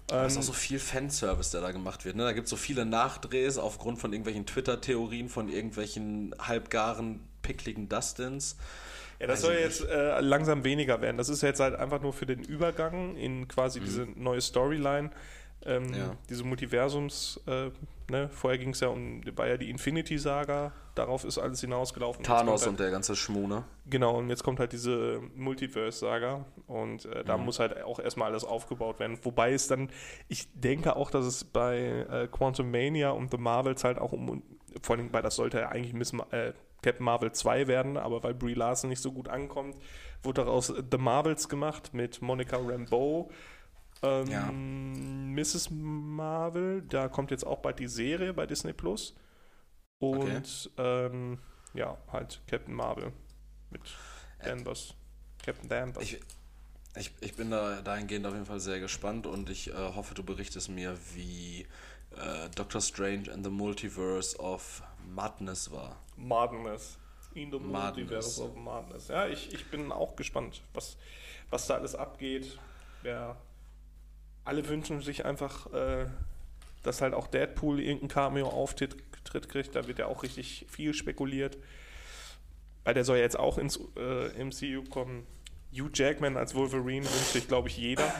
Da 0.08 0.26
ist 0.26 0.34
auch 0.34 0.41
ähm, 0.41 0.43
so 0.43 0.54
viel 0.54 0.80
Fanservice, 0.80 1.51
der 1.51 1.62
da 1.62 1.72
gemacht 1.72 2.04
wird. 2.06 2.16
Ne? 2.16 2.24
Da 2.24 2.34
gibt 2.34 2.45
es 2.45 2.49
so 2.49 2.58
viele 2.58 2.86
Nachdrehs 2.86 3.58
aufgrund 3.58 3.99
von 3.99 4.12
irgendwelchen 4.12 4.45
Twitter-Theorien, 4.45 5.30
von 5.30 5.49
irgendwelchen 5.49 6.36
halbgaren, 6.39 7.22
pickligen 7.41 7.88
Dustins. 7.88 8.58
Ja, 9.20 9.28
das 9.28 9.41
soll 9.41 9.54
jetzt 9.54 9.86
äh, 9.86 10.20
langsam 10.20 10.66
weniger 10.66 10.99
werden. 11.01 11.18
Das 11.18 11.30
ist 11.30 11.41
jetzt 11.41 11.60
halt 11.60 11.76
einfach 11.76 12.01
nur 12.01 12.12
für 12.12 12.26
den 12.26 12.43
Übergang 12.43 13.16
in 13.16 13.47
quasi 13.47 13.80
mhm. 13.80 13.86
diese 13.86 14.08
neue 14.16 14.41
Storyline. 14.41 15.12
Ähm, 15.66 15.93
ja. 15.93 16.16
Diese 16.30 16.43
Multiversums, 16.43 17.39
äh, 17.47 17.70
ne? 18.09 18.30
vorher 18.30 18.57
ging 18.57 18.70
es 18.70 18.80
ja 18.80 18.89
um, 18.89 19.22
war 19.36 19.47
ja 19.47 19.57
die 19.57 19.70
Infinity-Saga, 19.70 20.72
darauf 20.95 21.24
ist 21.24 21.38
alles 21.38 21.61
hinausgelaufen. 21.61 22.24
Thanos 22.24 22.61
halt, 22.61 22.72
und 22.72 22.80
der 22.80 22.91
ganze 22.91 23.16
Schmuh, 23.16 23.47
ne? 23.47 23.64
Genau, 23.89 24.18
und 24.18 24.30
jetzt 24.30 24.43
kommt 24.43 24.59
halt 24.59 24.74
diese 24.74 25.22
Multiverse-Saga 25.36 26.45
und 26.68 27.05
äh, 27.05 27.24
da 27.24 27.38
mhm. 27.38 27.45
muss 27.45 27.59
halt 27.59 27.82
auch 27.84 27.99
erstmal 27.99 28.30
alles 28.30 28.43
aufgebaut 28.43 28.99
werden. 28.99 29.18
Wobei 29.24 29.53
es 29.53 29.68
dann, 29.68 29.89
ich 30.28 30.47
denke 30.53 30.95
auch, 30.95 31.09
dass 31.09 31.26
es 31.26 31.43
bei 31.43 32.05
äh, 32.09 32.28
Quantum 32.28 32.70
Mania 32.70 33.11
und 33.11 33.32
The 33.32 33.38
Marvels 33.38 33.84
halt 33.84 33.99
auch 33.99 34.11
um, 34.11 34.43
vor 34.82 34.97
allem, 34.97 35.14
weil 35.14 35.22
das 35.22 35.36
sollte 35.36 35.59
ja 35.59 35.70
eigentlich 35.70 35.93
Miss, 35.93 36.14
äh, 36.32 36.53
Captain 36.82 37.05
Marvel 37.05 37.32
2 37.32 37.68
werden, 37.68 37.97
aber 37.97 38.22
weil 38.24 38.34
Brie 38.34 38.53
Larson 38.53 38.89
nicht 38.89 39.01
so 39.01 39.11
gut 39.11 39.30
ankommt, 39.30 39.78
wurde 40.22 40.43
daraus 40.43 40.68
The 40.68 40.97
Marvels 40.97 41.49
gemacht 41.49 41.93
mit 41.93 42.22
Monica 42.22 42.57
Rambeau 42.57 43.32
ähm, 44.04 44.28
ja. 44.28 44.51
Mrs. 44.51 45.70
Marvel, 45.72 46.82
da 46.84 47.08
kommt 47.08 47.32
jetzt 47.32 47.45
auch 47.45 47.60
bald 47.60 47.80
die 47.80 47.88
Serie 47.88 48.34
bei 48.34 48.45
Disney 48.45 48.74
Plus. 48.74 49.16
Und 49.99 50.70
okay. 50.76 51.06
ähm, 51.08 51.39
ja, 51.74 51.97
halt 52.12 52.41
Captain 52.47 52.74
Marvel 52.74 53.14
mit 53.70 53.82
Danvers. 54.43 54.91
Äh, 54.91 55.45
Captain 55.45 55.70
Danvers. 55.70 56.04
Ich, 56.04 56.20
ich, 56.95 57.12
ich 57.22 57.36
bin 57.36 57.51
da 57.51 57.82
dahingehend 57.82 58.26
auf 58.26 58.34
jeden 58.34 58.45
Fall 58.45 58.60
sehr 58.60 58.80
gespannt 58.80 59.26
und 59.26 59.49
ich 59.49 59.70
äh, 59.70 59.74
hoffe, 59.74 60.14
du 60.14 60.24
berichtest 60.24 60.70
mir, 60.70 60.97
wie 61.14 61.66
äh, 62.12 62.49
Doctor 62.56 62.82
Strange 62.82 63.32
and 63.32 63.43
the 63.43 63.49
Multiverse 63.49 64.38
of 64.38 64.84
Madness 65.08 65.72
war. 65.72 65.97
Madness. 66.18 66.97
In 67.34 67.51
the 67.51 67.58
Madness. 67.58 67.95
Multiverse 67.95 68.43
of 68.43 68.56
Madness. 68.56 69.08
Ja, 69.08 69.28
ich, 69.28 69.54
ich 69.54 69.66
bin 69.72 69.91
auch 69.91 70.16
gespannt, 70.16 70.62
was, 70.74 70.97
was 71.49 71.66
da 71.66 71.76
alles 71.76 71.95
abgeht. 71.95 72.60
Wer 73.01 73.38
alle 74.46 74.68
wünschen 74.68 75.02
sich 75.02 75.26
einfach, 75.26 75.72
äh, 75.74 76.06
dass 76.84 77.02
halt 77.02 77.14
auch 77.14 77.28
Deadpool 77.28 77.80
irgendein 77.80 78.10
Cameo-Auftritt 78.10 78.98
kriegt. 79.24 79.76
Da 79.76 79.88
wird 79.88 80.00
ja 80.00 80.08
auch 80.08 80.24
richtig 80.24 80.66
viel 80.70 80.94
spekuliert. 80.94 81.58
Weil 82.84 82.94
der 82.94 83.06
soll 83.06 83.18
ja 83.18 83.24
jetzt 83.24 83.39
auch 83.39 83.58
ins 83.58 83.80
äh, 83.96 84.44
MCU 84.44 84.84
kommen. 84.89 85.26
Hugh 85.72 85.89
Jackman 85.94 86.38
als 86.38 86.54
Wolverine 86.54 87.06
wünscht 87.06 87.32
sich, 87.32 87.48
glaube 87.48 87.70
ich, 87.70 87.78
jeder. 87.78 88.14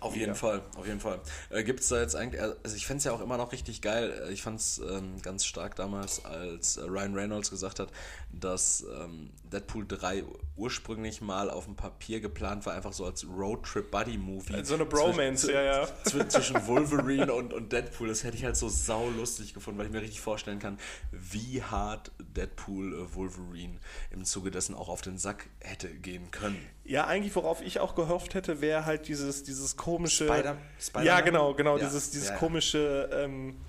Auf 0.00 0.16
jeden 0.16 0.28
ja. 0.28 0.34
Fall, 0.34 0.62
auf 0.76 0.86
jeden 0.86 1.00
Fall. 1.00 1.20
Äh, 1.50 1.62
Gibt 1.62 1.80
es 1.80 1.88
da 1.88 2.00
jetzt 2.00 2.16
eigentlich, 2.16 2.40
also 2.40 2.76
ich 2.76 2.86
fände 2.86 2.98
es 2.98 3.04
ja 3.04 3.12
auch 3.12 3.20
immer 3.20 3.36
noch 3.36 3.52
richtig 3.52 3.82
geil. 3.82 4.28
Ich 4.32 4.42
fand 4.42 4.58
es 4.58 4.78
ähm, 4.78 5.20
ganz 5.22 5.44
stark 5.44 5.76
damals, 5.76 6.24
als 6.24 6.78
äh, 6.78 6.82
Ryan 6.82 7.14
Reynolds 7.14 7.50
gesagt 7.50 7.80
hat, 7.80 7.90
dass 8.32 8.84
ähm, 8.98 9.30
Deadpool 9.44 9.86
3 9.86 10.24
ursprünglich 10.56 11.20
mal 11.20 11.50
auf 11.50 11.64
dem 11.64 11.76
Papier 11.76 12.20
geplant 12.20 12.66
war, 12.66 12.74
einfach 12.74 12.92
so 12.92 13.04
als 13.04 13.26
Roadtrip-Buddy-Movie. 13.26 14.64
So 14.64 14.74
eine 14.74 14.86
Bromance, 14.86 15.46
zwischen, 15.46 15.54
ja, 15.54 15.84
ja. 15.84 16.28
Zwischen 16.28 16.66
Wolverine 16.66 17.32
und, 17.32 17.52
und 17.52 17.72
Deadpool. 17.72 18.08
Das 18.08 18.24
hätte 18.24 18.36
ich 18.36 18.44
halt 18.44 18.56
so 18.56 18.68
saulustig 18.68 19.54
gefunden, 19.54 19.78
weil 19.78 19.86
ich 19.86 19.92
mir 19.92 20.02
richtig 20.02 20.20
vorstellen 20.20 20.58
kann, 20.58 20.78
wie 21.12 21.62
hart 21.62 22.10
Deadpool 22.18 22.94
äh, 22.94 23.14
Wolverine 23.14 23.78
im 24.10 24.24
Zuge 24.24 24.50
dessen 24.50 24.74
auch 24.74 24.88
auf 24.88 25.02
den 25.02 25.18
Sack 25.18 25.46
hätte 25.60 25.88
gehen 25.88 26.30
können. 26.30 26.64
Ja, 26.90 27.06
eigentlich 27.06 27.36
worauf 27.36 27.62
ich 27.62 27.78
auch 27.78 27.94
gehofft 27.94 28.34
hätte, 28.34 28.60
wäre 28.60 28.84
halt 28.84 29.06
dieses, 29.06 29.44
dieses 29.44 29.76
komische. 29.76 30.24
Spider, 30.24 30.56
Spider 30.80 31.04
ja, 31.04 31.20
genau, 31.20 31.54
genau, 31.54 31.78
ja. 31.78 31.84
dieses, 31.84 32.10
dieses 32.10 32.30
ja, 32.30 32.36
komische, 32.36 33.08
ähm, 33.12 33.60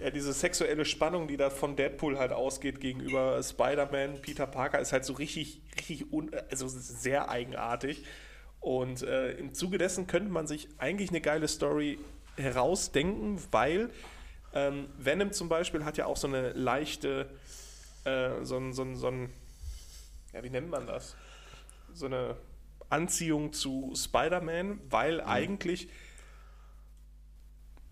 ja, 0.00 0.10
diese 0.10 0.32
sexuelle 0.32 0.84
Spannung, 0.84 1.26
die 1.26 1.36
da 1.36 1.50
von 1.50 1.74
Deadpool 1.74 2.16
halt 2.16 2.30
ausgeht 2.30 2.78
gegenüber 2.78 3.42
Spider-Man, 3.42 4.22
Peter 4.22 4.46
Parker, 4.46 4.78
ist 4.78 4.92
halt 4.92 5.04
so 5.04 5.14
richtig, 5.14 5.62
richtig, 5.78 6.12
un 6.12 6.30
also 6.48 6.68
sehr 6.68 7.28
eigenartig. 7.28 8.04
Und 8.60 9.02
äh, 9.02 9.32
im 9.32 9.52
Zuge 9.52 9.76
dessen 9.76 10.06
könnte 10.06 10.30
man 10.30 10.46
sich 10.46 10.68
eigentlich 10.78 11.10
eine 11.10 11.20
geile 11.20 11.48
Story 11.48 11.98
herausdenken, 12.36 13.40
weil 13.50 13.90
ähm, 14.54 14.86
Venom 14.96 15.32
zum 15.32 15.48
Beispiel 15.48 15.84
hat 15.84 15.96
ja 15.96 16.06
auch 16.06 16.16
so 16.16 16.28
eine 16.28 16.52
leichte, 16.52 17.28
äh, 18.04 18.44
so 18.44 18.58
ein, 18.58 18.72
so 18.72 18.82
ein, 18.82 18.94
so 18.94 19.08
ein, 19.08 19.28
ja, 20.32 20.44
wie 20.44 20.50
nennt 20.50 20.70
man 20.70 20.86
das? 20.86 21.16
So 21.98 22.06
eine 22.06 22.36
Anziehung 22.90 23.52
zu 23.52 23.92
Spider-Man, 23.94 24.80
weil 24.88 25.16
mhm. 25.16 25.26
eigentlich 25.26 25.88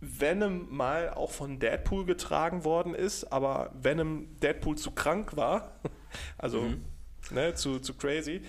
Venom 0.00 0.74
mal 0.74 1.10
auch 1.10 1.30
von 1.30 1.58
Deadpool 1.58 2.04
getragen 2.04 2.64
worden 2.64 2.94
ist, 2.94 3.24
aber 3.32 3.72
Venom 3.74 4.38
Deadpool 4.40 4.76
zu 4.76 4.90
krank 4.92 5.36
war, 5.36 5.80
also 6.38 6.62
mhm. 6.62 6.84
ne, 7.30 7.54
zu, 7.54 7.78
zu 7.80 7.94
crazy. 7.94 8.42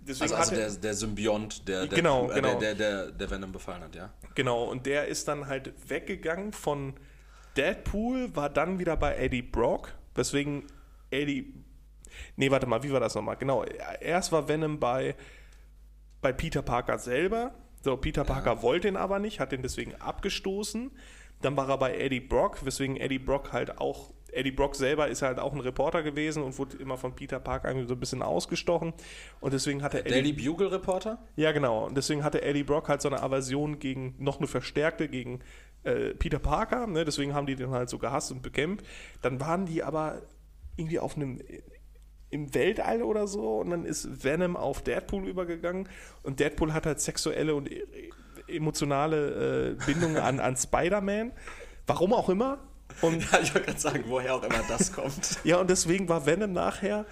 Deswegen 0.00 0.34
also, 0.34 0.54
also 0.54 0.56
der, 0.56 0.70
der 0.70 0.94
Symbiont, 0.94 1.68
der, 1.68 1.86
der, 1.86 1.96
genau, 1.96 2.30
äh, 2.30 2.34
genau. 2.34 2.58
Der, 2.58 2.74
der, 2.74 3.12
der 3.12 3.30
Venom 3.30 3.52
befallen 3.52 3.84
hat, 3.84 3.94
ja. 3.94 4.12
Genau, 4.34 4.64
und 4.64 4.84
der 4.84 5.06
ist 5.06 5.28
dann 5.28 5.46
halt 5.46 5.72
weggegangen 5.88 6.52
von 6.52 6.94
Deadpool, 7.56 8.34
war 8.34 8.50
dann 8.50 8.80
wieder 8.80 8.96
bei 8.96 9.16
Eddie 9.16 9.42
Brock, 9.42 9.94
weswegen 10.14 10.66
Eddie 11.10 11.54
Nee, 12.36 12.50
warte 12.50 12.66
mal, 12.66 12.82
wie 12.82 12.92
war 12.92 13.00
das 13.00 13.14
nochmal? 13.14 13.36
Genau, 13.36 13.64
erst 14.00 14.32
war 14.32 14.48
Venom 14.48 14.78
bei, 14.78 15.14
bei 16.20 16.32
Peter 16.32 16.62
Parker 16.62 16.98
selber. 16.98 17.54
So, 17.82 17.96
Peter 17.96 18.24
Parker 18.24 18.54
ja. 18.54 18.62
wollte 18.62 18.88
ihn 18.88 18.96
aber 18.96 19.18
nicht, 19.18 19.40
hat 19.40 19.52
ihn 19.52 19.62
deswegen 19.62 19.94
abgestoßen. 19.96 20.90
Dann 21.40 21.56
war 21.56 21.68
er 21.68 21.78
bei 21.78 21.96
Eddie 21.96 22.20
Brock, 22.20 22.64
weswegen 22.64 22.96
Eddie 22.96 23.18
Brock 23.18 23.52
halt 23.52 23.78
auch, 23.78 24.12
Eddie 24.30 24.52
Brock 24.52 24.76
selber 24.76 25.08
ist 25.08 25.22
halt 25.22 25.40
auch 25.40 25.52
ein 25.52 25.60
Reporter 25.60 26.04
gewesen 26.04 26.42
und 26.42 26.56
wurde 26.56 26.76
immer 26.76 26.96
von 26.96 27.14
Peter 27.14 27.40
Parker 27.40 27.68
irgendwie 27.68 27.88
so 27.88 27.94
ein 27.94 28.00
bisschen 28.00 28.22
ausgestochen. 28.22 28.94
Und 29.40 29.52
deswegen 29.52 29.82
hatte 29.82 30.00
Eddie. 30.00 30.10
Daily 30.10 30.32
Bugle 30.32 30.70
Reporter? 30.70 31.18
Ja, 31.34 31.50
genau. 31.50 31.86
Und 31.86 31.96
deswegen 31.96 32.22
hatte 32.22 32.42
Eddie 32.42 32.62
Brock 32.62 32.88
halt 32.88 33.02
so 33.02 33.08
eine 33.08 33.20
Aversion 33.20 33.80
gegen, 33.80 34.14
noch 34.18 34.38
eine 34.38 34.46
verstärkte 34.46 35.08
gegen 35.08 35.40
äh, 35.82 36.14
Peter 36.14 36.38
Parker. 36.38 36.86
Ne? 36.86 37.04
Deswegen 37.04 37.34
haben 37.34 37.46
die 37.46 37.56
den 37.56 37.70
halt 37.70 37.90
so 37.90 37.98
gehasst 37.98 38.30
und 38.30 38.42
bekämpft. 38.42 38.86
Dann 39.20 39.40
waren 39.40 39.66
die 39.66 39.82
aber 39.82 40.22
irgendwie 40.76 41.00
auf 41.00 41.16
einem 41.16 41.40
im 42.32 42.54
Weltall 42.54 43.02
oder 43.02 43.26
so 43.26 43.58
und 43.60 43.70
dann 43.70 43.84
ist 43.84 44.24
Venom 44.24 44.56
auf 44.56 44.82
Deadpool 44.82 45.28
übergegangen 45.28 45.88
und 46.22 46.40
Deadpool 46.40 46.72
hat 46.72 46.86
halt 46.86 47.00
sexuelle 47.00 47.54
und 47.54 47.70
e-, 47.70 47.84
emotionale 48.48 49.76
äh, 49.78 49.84
Bindungen 49.86 50.16
an, 50.16 50.40
an 50.40 50.56
Spider-Man. 50.56 51.32
Warum 51.86 52.12
auch 52.12 52.28
immer. 52.28 52.58
Und, 53.02 53.30
ja, 53.30 53.40
ich 53.40 53.54
wollte 53.54 53.66
gerade 53.66 53.80
sagen, 53.80 54.04
woher 54.06 54.34
auch 54.34 54.42
immer 54.42 54.62
das 54.68 54.92
kommt. 54.92 55.40
ja, 55.44 55.58
und 55.58 55.68
deswegen 55.68 56.08
war 56.08 56.26
Venom 56.26 56.52
nachher, 56.52 57.06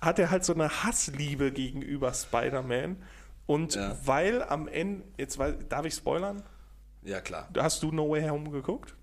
hat 0.00 0.18
er 0.18 0.30
halt 0.30 0.44
so 0.44 0.52
eine 0.52 0.68
Hassliebe 0.68 1.52
gegenüber 1.52 2.12
Spider-Man. 2.12 2.96
Und 3.46 3.76
ja. 3.76 3.96
weil 4.04 4.42
am 4.42 4.66
Ende, 4.66 5.04
jetzt 5.16 5.38
darf 5.68 5.86
ich 5.86 5.94
spoilern? 5.94 6.42
Ja, 7.02 7.20
klar. 7.20 7.48
Hast 7.56 7.82
du 7.84 7.92
No 7.92 8.10
Way 8.10 8.28
Home 8.28 8.50
geguckt? 8.50 8.96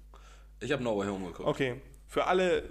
Ich 0.59 0.71
habe 0.73 0.83
No 0.83 0.97
Way 0.97 1.07
Home 1.07 1.27
geguckt. 1.27 1.47
Okay. 1.47 1.81
Für 2.07 2.25
alle, 2.25 2.63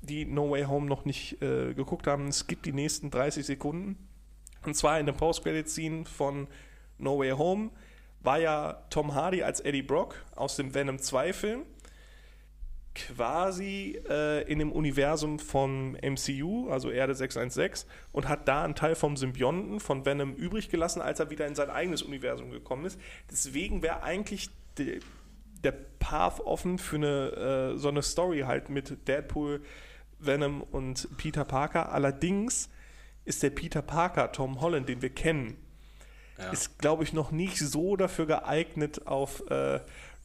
die 0.00 0.24
No 0.24 0.50
Way 0.50 0.64
Home 0.64 0.86
noch 0.86 1.04
nicht 1.04 1.42
äh, 1.42 1.74
geguckt 1.74 2.06
haben, 2.06 2.28
es 2.28 2.46
gibt 2.46 2.66
die 2.66 2.72
nächsten 2.72 3.10
30 3.10 3.44
Sekunden. 3.44 4.08
Und 4.64 4.74
zwar 4.74 4.98
in 4.98 5.06
der 5.06 5.12
Post-Credit-Scene 5.12 6.04
von 6.04 6.48
No 6.98 7.18
Way 7.18 7.30
Home 7.32 7.70
war 8.20 8.38
ja 8.38 8.84
Tom 8.90 9.14
Hardy 9.14 9.42
als 9.42 9.60
Eddie 9.60 9.82
Brock 9.82 10.24
aus 10.34 10.56
dem 10.56 10.74
Venom 10.74 10.96
2-Film. 10.96 11.62
quasi 12.94 14.00
äh, 14.08 14.50
in 14.50 14.58
dem 14.58 14.72
Universum 14.72 15.38
von 15.38 15.98
MCU, 16.02 16.70
also 16.70 16.90
Erde 16.90 17.14
616, 17.14 17.88
und 18.12 18.26
hat 18.26 18.48
da 18.48 18.64
einen 18.64 18.74
Teil 18.74 18.94
vom 18.94 19.18
Symbionten 19.18 19.80
von 19.80 20.06
Venom 20.06 20.34
übrig 20.34 20.70
gelassen, 20.70 21.02
als 21.02 21.20
er 21.20 21.28
wieder 21.28 21.46
in 21.46 21.54
sein 21.54 21.68
eigenes 21.68 22.02
Universum 22.02 22.50
gekommen 22.50 22.86
ist. 22.86 22.98
Deswegen 23.30 23.82
wäre 23.82 24.02
eigentlich 24.02 24.48
der 25.62 25.72
Path 25.72 26.40
offen 26.40 26.78
für 26.78 26.96
eine 26.96 27.72
äh, 27.74 27.78
so 27.78 27.88
eine 27.88 28.02
Story 28.02 28.40
halt 28.40 28.68
mit 28.68 29.08
Deadpool, 29.08 29.62
Venom 30.18 30.62
und 30.62 31.08
Peter 31.16 31.44
Parker. 31.44 31.92
Allerdings 31.92 32.68
ist 33.24 33.42
der 33.42 33.50
Peter 33.50 33.82
Parker, 33.82 34.32
Tom 34.32 34.60
Holland, 34.60 34.88
den 34.88 35.02
wir 35.02 35.10
kennen, 35.10 35.56
ja. 36.38 36.50
ist, 36.50 36.78
glaube 36.78 37.04
ich, 37.04 37.12
noch 37.12 37.30
nicht 37.30 37.58
so 37.58 37.96
dafür 37.96 38.26
geeignet, 38.26 39.06
auf 39.06 39.42
äh, 39.50 39.80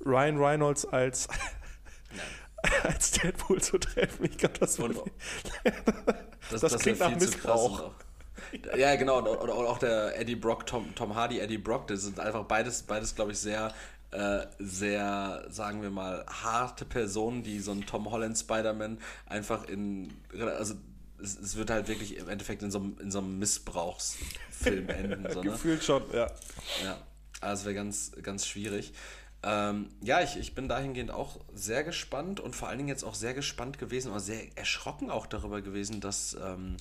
Ryan 0.05 0.37
Reynolds 0.37 0.85
als, 0.85 1.27
als 2.83 3.11
Deadpool 3.11 3.61
zu 3.61 3.77
treffen. 3.79 4.25
Ich 4.25 4.37
glaube, 4.37 4.57
das, 4.59 4.77
und, 4.79 4.95
das, 6.51 6.61
das, 6.61 6.71
das 6.73 6.81
klingt 6.81 6.99
nach 6.99 7.15
Missbrauch. 7.15 7.91
Ja, 8.75 8.95
genau. 8.95 9.19
Und, 9.19 9.27
und, 9.27 9.49
auch 9.49 9.77
der 9.77 10.19
Eddie 10.19 10.35
Brock, 10.35 10.65
Tom, 10.65 10.93
Tom 10.95 11.15
Hardy, 11.15 11.39
Eddie 11.39 11.57
Brock, 11.57 11.87
das 11.87 12.01
sind 12.01 12.19
einfach 12.19 12.43
beides, 12.43 12.83
beides 12.83 13.15
glaube 13.15 13.31
ich, 13.31 13.39
sehr, 13.39 13.73
äh, 14.11 14.45
sehr, 14.59 15.45
sagen 15.49 15.81
wir 15.81 15.89
mal, 15.89 16.25
harte 16.27 16.85
Personen, 16.85 17.43
die 17.43 17.59
so 17.59 17.71
einen 17.71 17.85
Tom 17.85 18.11
Holland 18.11 18.37
Spider-Man 18.37 18.99
einfach 19.25 19.67
in, 19.67 20.13
also 20.37 20.75
es, 21.21 21.39
es, 21.39 21.55
wird 21.55 21.69
halt 21.69 21.87
wirklich 21.87 22.17
im 22.17 22.27
Endeffekt 22.27 22.61
in 22.61 22.71
so, 22.71 22.79
einem, 22.79 22.97
in 22.99 23.11
so 23.11 23.19
einem 23.19 23.39
Missbrauchsfilm 23.39 24.89
enden. 24.89 25.31
So, 25.31 25.41
ne? 25.41 25.51
Gefühlt 25.51 25.83
schon, 25.83 26.03
ja. 26.13 26.27
Ja, 26.83 26.97
also 27.39 27.65
wäre 27.65 27.75
ganz, 27.75 28.11
ganz 28.21 28.45
schwierig. 28.45 28.93
Ähm, 29.43 29.89
ja, 30.01 30.21
ich, 30.21 30.37
ich 30.37 30.53
bin 30.53 30.67
dahingehend 30.67 31.09
auch 31.09 31.39
sehr 31.53 31.83
gespannt 31.83 32.39
und 32.39 32.55
vor 32.55 32.67
allen 32.67 32.77
Dingen 32.77 32.89
jetzt 32.89 33.03
auch 33.03 33.15
sehr 33.15 33.33
gespannt 33.33 33.79
gewesen 33.79 34.11
oder 34.11 34.19
sehr 34.19 34.55
erschrocken 34.55 35.09
auch 35.09 35.25
darüber 35.25 35.61
gewesen, 35.61 35.99
dass 35.99 36.35
ähm, 36.35 36.77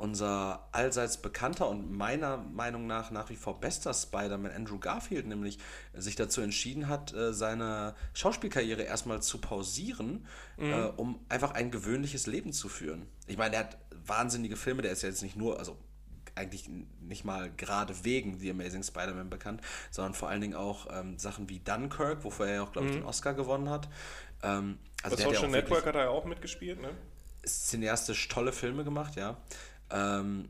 unser 0.00 0.68
allseits 0.72 1.18
bekannter 1.18 1.68
und 1.68 1.92
meiner 1.92 2.38
Meinung 2.38 2.86
nach 2.86 3.10
nach 3.10 3.28
wie 3.28 3.36
vor 3.36 3.60
bester 3.60 3.92
Spider-Man 3.92 4.50
Andrew 4.50 4.78
Garfield 4.78 5.26
nämlich 5.26 5.58
sich 5.92 6.16
dazu 6.16 6.40
entschieden 6.40 6.88
hat, 6.88 7.12
äh, 7.12 7.32
seine 7.32 7.94
Schauspielkarriere 8.14 8.82
erstmal 8.82 9.22
zu 9.22 9.38
pausieren, 9.38 10.26
mhm. 10.56 10.72
äh, 10.72 10.84
um 10.96 11.20
einfach 11.28 11.52
ein 11.52 11.70
gewöhnliches 11.70 12.26
Leben 12.26 12.52
zu 12.52 12.68
führen. 12.68 13.06
Ich 13.26 13.36
meine, 13.36 13.56
er 13.56 13.60
hat 13.60 13.78
wahnsinnige 14.06 14.56
Filme, 14.56 14.82
der 14.82 14.92
ist 14.92 15.02
ja 15.02 15.08
jetzt 15.10 15.22
nicht 15.22 15.36
nur, 15.36 15.58
also 15.58 15.76
eigentlich 16.34 16.70
nicht 17.00 17.24
mal 17.24 17.50
gerade 17.50 18.04
wegen 18.04 18.38
The 18.38 18.50
Amazing 18.50 18.82
Spider-Man 18.82 19.28
bekannt, 19.28 19.60
sondern 19.90 20.14
vor 20.14 20.30
allen 20.30 20.40
Dingen 20.40 20.54
auch 20.54 20.86
ähm, 20.90 21.18
Sachen 21.18 21.48
wie 21.50 21.58
Dunkirk, 21.58 22.24
wofür 22.24 22.46
er 22.46 22.54
ja 22.54 22.62
auch, 22.62 22.72
glaube 22.72 22.88
ich, 22.88 22.94
mhm. 22.94 23.00
den 23.00 23.06
Oscar 23.06 23.34
gewonnen 23.34 23.68
hat. 23.68 23.88
Ähm, 24.42 24.78
also 25.02 25.16
das 25.16 25.24
Social 25.24 25.48
Network 25.48 25.84
hat 25.84 25.94
er 25.94 26.04
ja 26.04 26.10
auch 26.10 26.24
mitgespielt, 26.24 26.80
ne? 26.80 26.90
Cineastisch 27.44 28.28
tolle 28.28 28.52
Filme 28.52 28.84
gemacht, 28.84 29.16
ja. 29.16 29.36
Ähm, 29.90 30.48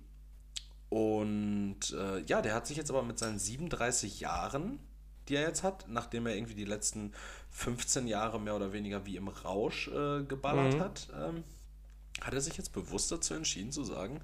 und 0.88 1.94
äh, 1.96 2.20
ja, 2.22 2.42
der 2.42 2.54
hat 2.54 2.66
sich 2.66 2.76
jetzt 2.76 2.90
aber 2.90 3.02
mit 3.02 3.18
seinen 3.18 3.38
37 3.38 4.20
Jahren, 4.20 4.80
die 5.28 5.36
er 5.36 5.42
jetzt 5.42 5.62
hat, 5.62 5.86
nachdem 5.88 6.26
er 6.26 6.34
irgendwie 6.34 6.56
die 6.56 6.64
letzten 6.64 7.12
15 7.50 8.08
Jahre 8.08 8.40
mehr 8.40 8.56
oder 8.56 8.72
weniger 8.72 9.06
wie 9.06 9.16
im 9.16 9.28
Rausch 9.28 9.88
äh, 9.88 10.24
geballert 10.24 10.74
mhm. 10.74 10.80
hat, 10.80 11.08
ähm, 11.16 11.44
hat 12.20 12.34
er 12.34 12.40
sich 12.40 12.56
jetzt 12.56 12.72
bewusst 12.72 13.12
dazu 13.12 13.34
entschieden 13.34 13.70
zu 13.70 13.84
sagen, 13.84 14.20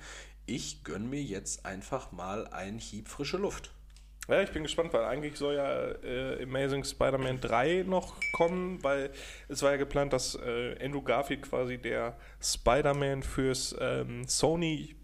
ich 0.46 0.84
gönne 0.84 1.06
mir 1.06 1.22
jetzt 1.22 1.64
einfach 1.64 2.12
mal 2.12 2.48
einen 2.48 2.78
Hieb 2.78 3.08
frische 3.08 3.36
Luft. 3.36 3.70
Ja, 4.28 4.42
ich 4.42 4.50
bin 4.50 4.64
gespannt, 4.64 4.92
weil 4.92 5.04
eigentlich 5.04 5.36
soll 5.36 5.54
ja 5.54 5.92
äh, 6.02 6.42
Amazing 6.42 6.82
Spider-Man 6.82 7.40
3 7.40 7.84
noch 7.86 8.16
kommen, 8.32 8.82
weil 8.82 9.12
es 9.48 9.62
war 9.62 9.70
ja 9.70 9.76
geplant, 9.76 10.12
dass 10.12 10.34
äh, 10.34 10.76
Andrew 10.84 11.02
Garfield 11.02 11.42
quasi 11.42 11.78
der 11.78 12.16
Spider-Man 12.40 13.22
fürs 13.22 13.76
ähm, 13.78 14.26
Sony 14.26 14.96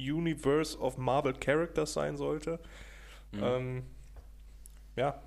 Universe 0.00 0.78
of 0.78 0.98
Marvel 0.98 1.34
Characters 1.34 1.92
sein 1.92 2.16
sollte. 2.16 2.58
Mhm. 3.32 3.42
Ähm, 3.42 3.82
ja, 4.96 5.20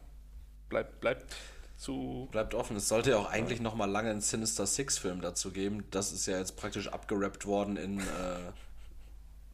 bleibt, 0.70 1.00
bleibt 1.02 1.36
zu. 1.78 2.28
Bleibt 2.32 2.54
offen. 2.54 2.76
Es 2.78 2.88
sollte 2.88 3.12
ja 3.12 3.18
auch 3.18 3.30
eigentlich 3.30 3.60
ja. 3.60 3.64
noch 3.64 3.76
mal 3.76 3.90
lange 3.90 4.10
einen 4.10 4.22
Sinister 4.22 4.66
Six-Film 4.66 5.22
dazu 5.22 5.52
geben. 5.52 5.84
Das 5.92 6.12
ist 6.12 6.26
ja 6.26 6.38
jetzt 6.38 6.58
praktisch 6.58 6.88
abgerappt 6.88 7.46
worden 7.46 7.78
in. 7.78 8.00
Äh, 8.00 8.04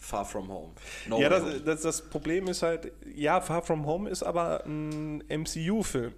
Far 0.01 0.23
From 0.23 0.47
Home. 0.47 0.71
No 1.07 1.19
ja, 1.19 1.27
das, 1.27 1.43
das, 1.65 1.81
das, 1.81 2.01
Problem 2.09 2.47
ist 2.47 2.63
halt, 2.63 2.93
ja, 3.13 3.41
Far 3.41 3.61
From 3.61 3.85
Home 3.85 4.09
ist 4.09 4.23
aber 4.23 4.65
ein 4.65 5.21
MCU-Film 5.27 6.13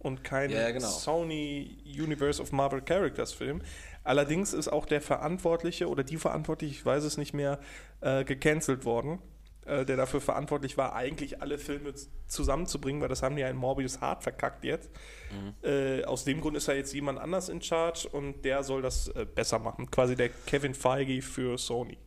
und 0.00 0.22
kein 0.22 0.50
ja, 0.50 0.70
genau. 0.70 0.86
Sony 0.86 1.78
Universe 1.86 2.42
of 2.42 2.52
Marvel 2.52 2.82
Characters 2.82 3.32
Film. 3.32 3.62
Allerdings 4.04 4.52
ist 4.52 4.68
auch 4.68 4.86
der 4.86 5.00
Verantwortliche 5.00 5.88
oder 5.88 6.04
die 6.04 6.16
Verantwortliche, 6.16 6.74
ich 6.74 6.84
weiß 6.84 7.04
es 7.04 7.16
nicht 7.16 7.34
mehr, 7.34 7.60
äh, 8.00 8.24
gecancelt 8.24 8.84
worden, 8.84 9.20
äh, 9.64 9.84
der 9.84 9.96
dafür 9.96 10.20
verantwortlich 10.20 10.76
war, 10.76 10.94
eigentlich 10.94 11.40
alle 11.40 11.56
Filme 11.56 11.94
zusammenzubringen, 12.26 13.00
weil 13.00 13.08
das 13.08 13.22
haben 13.22 13.36
die 13.36 13.42
ja 13.42 13.48
in 13.48 13.56
Morbius 13.56 14.00
hart 14.00 14.24
verkackt 14.24 14.64
jetzt. 14.64 14.90
Mhm. 15.30 15.68
Äh, 15.68 16.04
aus 16.04 16.24
dem 16.24 16.40
Grund 16.40 16.56
ist 16.56 16.66
da 16.66 16.72
jetzt 16.72 16.92
jemand 16.92 17.20
anders 17.20 17.48
in 17.48 17.62
Charge 17.62 18.08
und 18.10 18.44
der 18.44 18.64
soll 18.64 18.82
das 18.82 19.08
äh, 19.08 19.24
besser 19.24 19.60
machen. 19.60 19.90
Quasi 19.90 20.16
der 20.16 20.30
Kevin 20.30 20.74
Feige 20.74 21.22
für 21.22 21.56
Sony. 21.58 21.98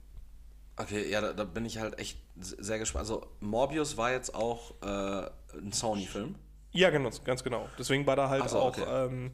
Okay, 0.77 1.09
ja, 1.09 1.21
da, 1.21 1.31
da, 1.31 1.45
bin 1.45 1.63
ich 1.63 1.79
halt 1.79 1.97
echt 1.99 2.19
sehr 2.35 2.79
gespannt. 2.79 3.03
Also 3.03 3.25
Morbius 3.39 3.95
war 3.95 4.11
jetzt 4.11 4.35
auch 4.35 4.73
äh, 4.81 5.29
ein 5.57 5.71
Sony-Film. 5.71 6.35
Ja, 6.71 6.89
genau, 6.89 7.09
ganz 7.23 7.41
genau. 7.41 7.69
Deswegen 7.79 8.05
war 8.05 8.17
da 8.17 8.27
halt 8.27 8.49
so, 8.49 8.59
auch 8.59 8.77
okay. 8.77 8.83
ähm, 8.85 9.31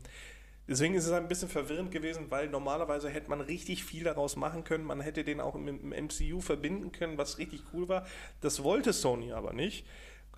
Deswegen 0.71 0.95
ist 0.95 1.05
es 1.05 1.11
ein 1.11 1.27
bisschen 1.27 1.49
verwirrend 1.49 1.91
gewesen, 1.91 2.27
weil 2.31 2.47
normalerweise 2.47 3.09
hätte 3.09 3.29
man 3.29 3.41
richtig 3.41 3.83
viel 3.83 4.05
daraus 4.05 4.37
machen 4.37 4.63
können. 4.63 4.85
Man 4.85 5.01
hätte 5.01 5.25
den 5.25 5.41
auch 5.41 5.55
mit 5.55 5.81
dem 5.81 5.89
MCU 5.89 6.39
verbinden 6.39 6.93
können, 6.93 7.17
was 7.17 7.39
richtig 7.39 7.61
cool 7.73 7.89
war. 7.89 8.07
Das 8.39 8.63
wollte 8.63 8.93
Sony 8.93 9.33
aber 9.33 9.51
nicht. 9.51 9.85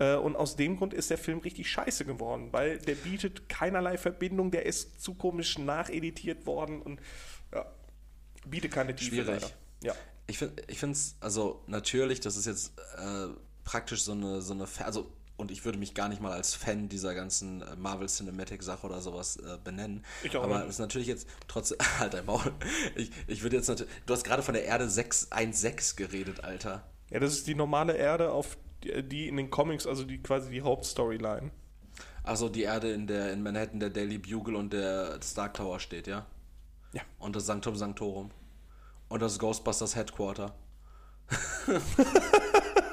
Äh, 0.00 0.16
und 0.16 0.34
aus 0.34 0.56
dem 0.56 0.76
Grund 0.76 0.92
ist 0.92 1.10
der 1.10 1.18
Film 1.18 1.38
richtig 1.38 1.70
scheiße 1.70 2.04
geworden, 2.04 2.48
weil 2.50 2.78
der 2.78 2.96
bietet 2.96 3.48
keinerlei 3.48 3.96
Verbindung, 3.96 4.50
der 4.50 4.66
ist 4.66 5.00
zu 5.00 5.14
komisch 5.14 5.56
nacheditiert 5.56 6.46
worden 6.46 6.82
und 6.82 6.98
ja, 7.52 7.64
bietet 8.44 8.72
keine 8.72 8.96
Tiefe. 8.96 9.14
Schwierig. 9.14 9.40
Leider. 9.40 9.50
Ja. 9.84 9.94
Ich 10.26 10.38
finde 10.38 10.94
es, 10.94 11.14
also 11.20 11.62
natürlich, 11.68 12.18
das 12.18 12.36
ist 12.36 12.46
jetzt 12.46 12.72
äh, 12.98 13.28
praktisch 13.62 14.02
so 14.02 14.10
eine, 14.10 14.42
so 14.42 14.52
eine, 14.52 14.66
also 14.80 15.12
und 15.36 15.50
ich 15.50 15.64
würde 15.64 15.78
mich 15.78 15.94
gar 15.94 16.08
nicht 16.08 16.22
mal 16.22 16.32
als 16.32 16.54
Fan 16.54 16.88
dieser 16.88 17.14
ganzen 17.14 17.62
äh, 17.62 17.76
Marvel 17.76 18.08
Cinematic 18.08 18.62
Sache 18.62 18.86
oder 18.86 19.00
sowas 19.00 19.36
äh, 19.36 19.58
benennen. 19.62 20.04
Ich 20.22 20.36
auch 20.36 20.44
Aber 20.44 20.62
es 20.62 20.70
ist 20.70 20.78
natürlich 20.78 21.08
jetzt 21.08 21.28
trotzdem. 21.48 21.78
Alter, 22.00 22.22
Maul. 22.22 22.52
Ich, 22.94 23.10
ich 23.26 23.42
würde 23.42 23.56
jetzt 23.56 23.68
natürlich. 23.68 23.92
Du 24.06 24.14
hast 24.14 24.24
gerade 24.24 24.42
von 24.42 24.54
der 24.54 24.64
Erde 24.64 24.88
616 24.88 25.96
geredet, 25.96 26.44
Alter. 26.44 26.84
Ja, 27.10 27.18
das 27.20 27.32
ist 27.32 27.46
die 27.46 27.54
normale 27.54 27.96
Erde, 27.96 28.30
auf 28.30 28.56
die, 28.84 29.02
die 29.02 29.28
in 29.28 29.36
den 29.36 29.50
Comics, 29.50 29.86
also 29.86 30.04
die 30.04 30.22
quasi 30.22 30.50
die 30.50 30.62
Hauptstoryline. 30.62 31.50
Also 32.22 32.48
die 32.48 32.62
Erde, 32.62 32.92
in 32.92 33.06
der 33.06 33.32
in 33.32 33.42
Manhattan 33.42 33.80
der 33.80 33.90
Daily 33.90 34.18
Bugle 34.18 34.56
und 34.56 34.72
der 34.72 35.18
Stark 35.22 35.54
Tower 35.54 35.80
steht, 35.80 36.06
ja? 36.06 36.26
Ja. 36.92 37.02
Und 37.18 37.34
das 37.36 37.46
Sanctum 37.46 37.76
Sanctorum. 37.76 38.30
Und 39.08 39.20
das 39.20 39.38
Ghostbusters 39.38 39.96
Headquarter. 39.96 40.54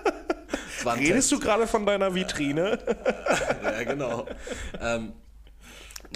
Redest 0.86 1.32
du 1.32 1.40
gerade 1.40 1.68
von 1.68 1.86
deiner 1.86 2.14
Vitrine? 2.14 2.80
ja, 3.64 3.84
genau. 3.84 4.28
ähm, 4.80 5.14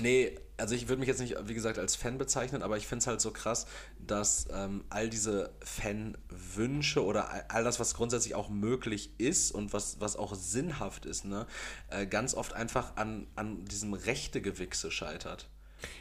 nee, 0.02 0.38
also 0.58 0.76
ich 0.76 0.88
würde 0.88 1.00
mich 1.00 1.08
jetzt 1.08 1.20
nicht, 1.20 1.36
wie 1.48 1.54
gesagt, 1.54 1.78
als 1.78 1.96
Fan 1.96 2.18
bezeichnen, 2.18 2.62
aber 2.62 2.78
ich 2.78 2.88
finde 2.88 3.02
es 3.02 3.08
halt 3.08 3.22
so 3.22 3.32
krass, 3.32 3.68
dass 4.00 4.48
ähm, 4.52 4.86
all 4.90 5.10
diese 5.10 5.52
Fanwünsche 5.62 7.04
oder 7.04 7.30
all 7.50 7.64
das, 7.64 7.80
was 7.80 7.94
grundsätzlich 7.94 8.36
auch 8.36 8.50
möglich 8.50 9.12
ist 9.20 9.52
und 9.52 9.74
was, 9.74 10.00
was 10.00 10.16
auch 10.16 10.34
sinnhaft 10.36 11.06
ist, 11.06 11.26
ne, 11.26 11.46
äh, 11.90 12.06
ganz 12.06 12.36
oft 12.36 12.54
einfach 12.54 12.96
an, 12.96 13.28
an 13.36 13.66
diesem 13.66 13.94
Rechtegewichse 13.94 14.92
scheitert. 14.92 15.50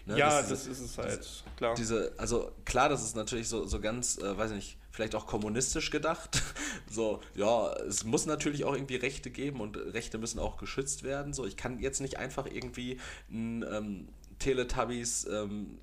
Ne? 0.06 0.18
Ja, 0.18 0.40
das, 0.40 0.50
das, 0.50 0.66
ist 0.66 0.80
es 0.80 0.98
halt, 0.98 1.20
diese, 1.20 1.56
klar. 1.56 1.74
Diese, 1.74 2.12
also 2.16 2.52
klar, 2.64 2.88
das 2.88 3.02
ist 3.02 3.16
natürlich 3.16 3.48
so, 3.48 3.66
so 3.66 3.80
ganz, 3.80 4.18
äh, 4.18 4.36
weiß 4.36 4.50
ich 4.52 4.56
nicht, 4.56 4.78
vielleicht 4.94 5.16
auch 5.16 5.26
kommunistisch 5.26 5.90
gedacht. 5.90 6.40
so, 6.90 7.20
ja, 7.34 7.72
es 7.88 8.04
muss 8.04 8.26
natürlich 8.26 8.64
auch 8.64 8.74
irgendwie 8.74 8.96
Rechte 8.96 9.30
geben 9.30 9.60
und 9.60 9.76
Rechte 9.76 10.18
müssen 10.18 10.38
auch 10.38 10.56
geschützt 10.56 11.02
werden. 11.02 11.32
So, 11.32 11.44
ich 11.44 11.56
kann 11.56 11.80
jetzt 11.80 12.00
nicht 12.00 12.18
einfach 12.18 12.46
irgendwie 12.46 13.00
ein 13.28 13.64
ähm, 13.68 14.08
Teletubbies 14.38 15.26
ähm, 15.26 15.78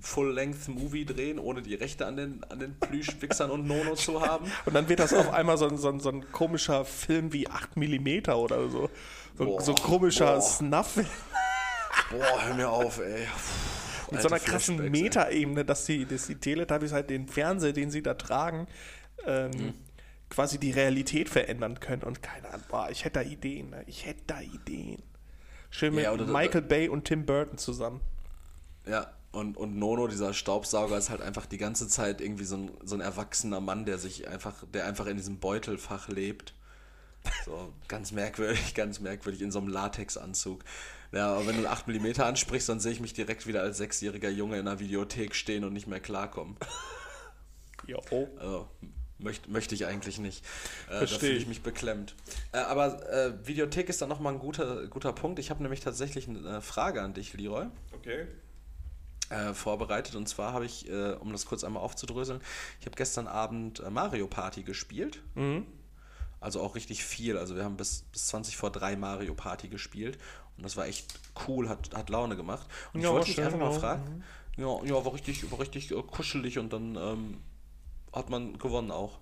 Full-Length-Movie 0.00 1.04
drehen, 1.04 1.38
ohne 1.38 1.62
die 1.62 1.74
Rechte 1.74 2.06
an 2.06 2.16
den, 2.16 2.44
an 2.44 2.58
den 2.58 2.78
Plüschwichsern 2.78 3.50
und 3.52 3.66
Nono 3.66 3.94
zu 3.94 4.20
haben. 4.26 4.50
Und 4.64 4.74
dann 4.74 4.88
wird 4.88 4.98
das 4.98 5.12
auf 5.12 5.32
einmal 5.32 5.56
so 5.56 5.68
ein, 5.68 5.78
so 5.78 5.88
ein, 5.88 6.00
so 6.00 6.08
ein 6.10 6.30
komischer 6.32 6.84
Film 6.84 7.32
wie 7.32 7.48
8 7.48 7.76
mm 7.76 8.30
oder 8.30 8.68
so. 8.68 8.90
So, 9.38 9.44
boah, 9.44 9.60
so 9.60 9.74
komischer 9.74 10.34
boah. 10.34 10.40
Snuff. 10.40 10.96
Boah, 12.10 12.44
hör 12.44 12.54
mir 12.54 12.68
auf, 12.68 12.98
ey. 12.98 13.28
Mit 14.10 14.22
so 14.22 14.28
einer 14.28 14.38
krassen 14.38 14.90
Metaebene, 14.90 15.64
dass 15.64 15.84
die, 15.86 16.06
dass 16.06 16.26
die 16.26 16.36
Teletubbies 16.36 16.92
halt 16.92 17.10
den 17.10 17.28
Fernseher, 17.28 17.72
den 17.72 17.90
sie 17.90 18.02
da 18.02 18.14
tragen, 18.14 18.66
ähm, 19.26 19.50
mhm. 19.50 19.74
quasi 20.30 20.58
die 20.58 20.70
Realität 20.70 21.28
verändern 21.28 21.80
können. 21.80 22.02
Und 22.02 22.22
keine 22.22 22.48
Ahnung, 22.48 22.66
boah, 22.68 22.88
ich 22.90 23.04
hätte 23.04 23.20
da 23.20 23.28
Ideen, 23.28 23.70
ne? 23.70 23.84
ich 23.86 24.06
hätte 24.06 24.22
da 24.26 24.40
Ideen. 24.40 25.02
Schön 25.70 25.94
mit 25.94 26.04
ja, 26.04 26.12
oder, 26.12 26.26
Michael 26.26 26.58
oder, 26.58 26.68
Bay 26.68 26.88
und 26.88 27.04
Tim 27.04 27.26
Burton 27.26 27.58
zusammen. 27.58 28.00
Ja, 28.86 29.12
Und, 29.32 29.56
und 29.56 29.76
Nono, 29.76 30.06
dieser 30.06 30.32
Staubsauger, 30.32 30.96
ist 30.96 31.10
halt 31.10 31.20
einfach 31.20 31.46
die 31.46 31.58
ganze 31.58 31.88
Zeit 31.88 32.20
irgendwie 32.20 32.44
so 32.44 32.56
ein, 32.56 32.70
so 32.84 32.94
ein 32.94 33.00
erwachsener 33.00 33.60
Mann, 33.60 33.84
der 33.84 33.98
sich 33.98 34.28
einfach, 34.28 34.54
der 34.72 34.86
einfach 34.86 35.06
in 35.06 35.16
diesem 35.16 35.38
Beutelfach 35.38 36.08
lebt. 36.08 36.54
So, 37.44 37.72
ganz 37.88 38.12
merkwürdig, 38.12 38.74
ganz 38.74 39.00
merkwürdig, 39.00 39.42
in 39.42 39.50
so 39.50 39.58
einem 39.58 39.68
Latexanzug. 39.68 40.64
Ja, 41.12 41.34
aber 41.34 41.46
wenn 41.46 41.62
du 41.62 41.68
8 41.68 41.88
mm 41.88 42.20
ansprichst, 42.20 42.68
dann 42.68 42.80
sehe 42.80 42.92
ich 42.92 43.00
mich 43.00 43.12
direkt 43.12 43.46
wieder 43.46 43.62
als 43.62 43.78
sechsjähriger 43.78 44.30
Junge 44.30 44.58
in 44.58 44.66
einer 44.66 44.80
Videothek 44.80 45.34
stehen 45.34 45.64
und 45.64 45.72
nicht 45.72 45.86
mehr 45.86 46.00
klarkommen. 46.00 46.56
Jo. 47.86 48.00
Also, 48.40 48.68
möchte, 49.18 49.50
möchte 49.50 49.74
ich 49.74 49.86
eigentlich 49.86 50.18
nicht. 50.18 50.44
Äh, 50.90 51.00
da 51.00 51.06
fühle 51.06 51.34
ich 51.34 51.46
mich 51.46 51.62
beklemmt. 51.62 52.14
Äh, 52.52 52.58
aber 52.58 53.08
äh, 53.12 53.46
Videothek 53.46 53.88
ist 53.88 54.02
dann 54.02 54.08
nochmal 54.08 54.32
ein 54.32 54.38
guter, 54.38 54.86
guter 54.88 55.12
Punkt. 55.12 55.38
Ich 55.38 55.50
habe 55.50 55.62
nämlich 55.62 55.80
tatsächlich 55.80 56.28
eine 56.28 56.60
Frage 56.62 57.02
an 57.02 57.14
dich, 57.14 57.32
Leroy. 57.34 57.66
Okay. 57.94 58.26
Äh, 59.28 59.54
vorbereitet 59.54 60.14
und 60.14 60.28
zwar 60.28 60.52
habe 60.52 60.66
ich, 60.66 60.88
äh, 60.88 61.14
um 61.14 61.32
das 61.32 61.46
kurz 61.46 61.64
einmal 61.64 61.82
aufzudröseln, 61.82 62.40
ich 62.78 62.86
habe 62.86 62.94
gestern 62.94 63.26
Abend 63.26 63.80
äh, 63.80 63.90
Mario 63.90 64.28
Party 64.28 64.62
gespielt. 64.62 65.20
Mhm. 65.34 65.66
Also 66.46 66.60
auch 66.60 66.76
richtig 66.76 67.04
viel. 67.04 67.36
Also 67.36 67.56
wir 67.56 67.64
haben 67.64 67.76
bis, 67.76 68.04
bis 68.12 68.28
20 68.28 68.56
vor 68.56 68.70
3 68.70 68.94
Mario 68.94 69.34
Party 69.34 69.66
gespielt 69.66 70.16
und 70.56 70.62
das 70.62 70.76
war 70.76 70.86
echt 70.86 71.18
cool, 71.48 71.68
hat, 71.68 71.92
hat 71.92 72.08
Laune 72.08 72.36
gemacht. 72.36 72.68
Und 72.92 73.00
Ja, 73.00 73.08
ich 73.08 73.14
wollte 73.14 73.26
mich 73.26 73.34
schön, 73.34 73.44
einfach 73.46 73.58
mal 73.58 73.72
fragen, 73.72 74.22
ja, 74.56 74.84
ja, 74.84 75.04
war 75.04 75.12
richtig, 75.12 75.50
war 75.50 75.58
richtig 75.58 75.90
äh, 75.90 76.00
kuschelig 76.04 76.60
und 76.60 76.72
dann 76.72 76.94
ähm, 76.94 77.40
hat 78.12 78.30
man 78.30 78.56
gewonnen 78.60 78.92
auch. 78.92 79.18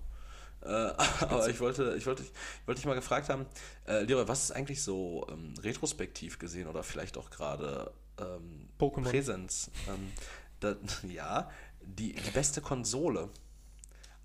Äh, 0.61 0.67
aber 1.21 1.49
ich 1.49 1.59
wollte, 1.59 1.95
ich 1.97 2.05
wollte, 2.05 2.21
ich 2.21 2.31
wollte 2.67 2.81
dich 2.81 2.85
mal 2.85 2.93
gefragt 2.93 3.29
haben, 3.29 3.47
äh, 3.87 4.03
Leroy, 4.03 4.27
was 4.27 4.43
ist 4.43 4.51
eigentlich 4.51 4.83
so 4.83 5.25
ähm, 5.31 5.55
retrospektiv 5.63 6.37
gesehen 6.37 6.67
oder 6.67 6.83
vielleicht 6.83 7.17
auch 7.17 7.31
gerade 7.31 7.91
ähm, 8.19 8.69
Pokémon. 8.79 9.01
Präsenz? 9.01 9.71
Ähm, 9.87 10.11
da, 10.59 10.75
ja, 11.11 11.49
die, 11.81 12.13
die 12.13 12.31
beste 12.31 12.61
Konsole. 12.61 13.29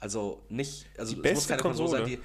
Also 0.01 0.43
nicht, 0.51 0.85
also 0.99 1.15
Die 1.15 1.21
es 1.21 1.25
muss 1.25 1.35
beste 1.35 1.49
keine 1.49 1.63
Konsole 1.63 1.89
sein, 1.89 2.01
Konsole? 2.01 2.19
die. 2.19 2.23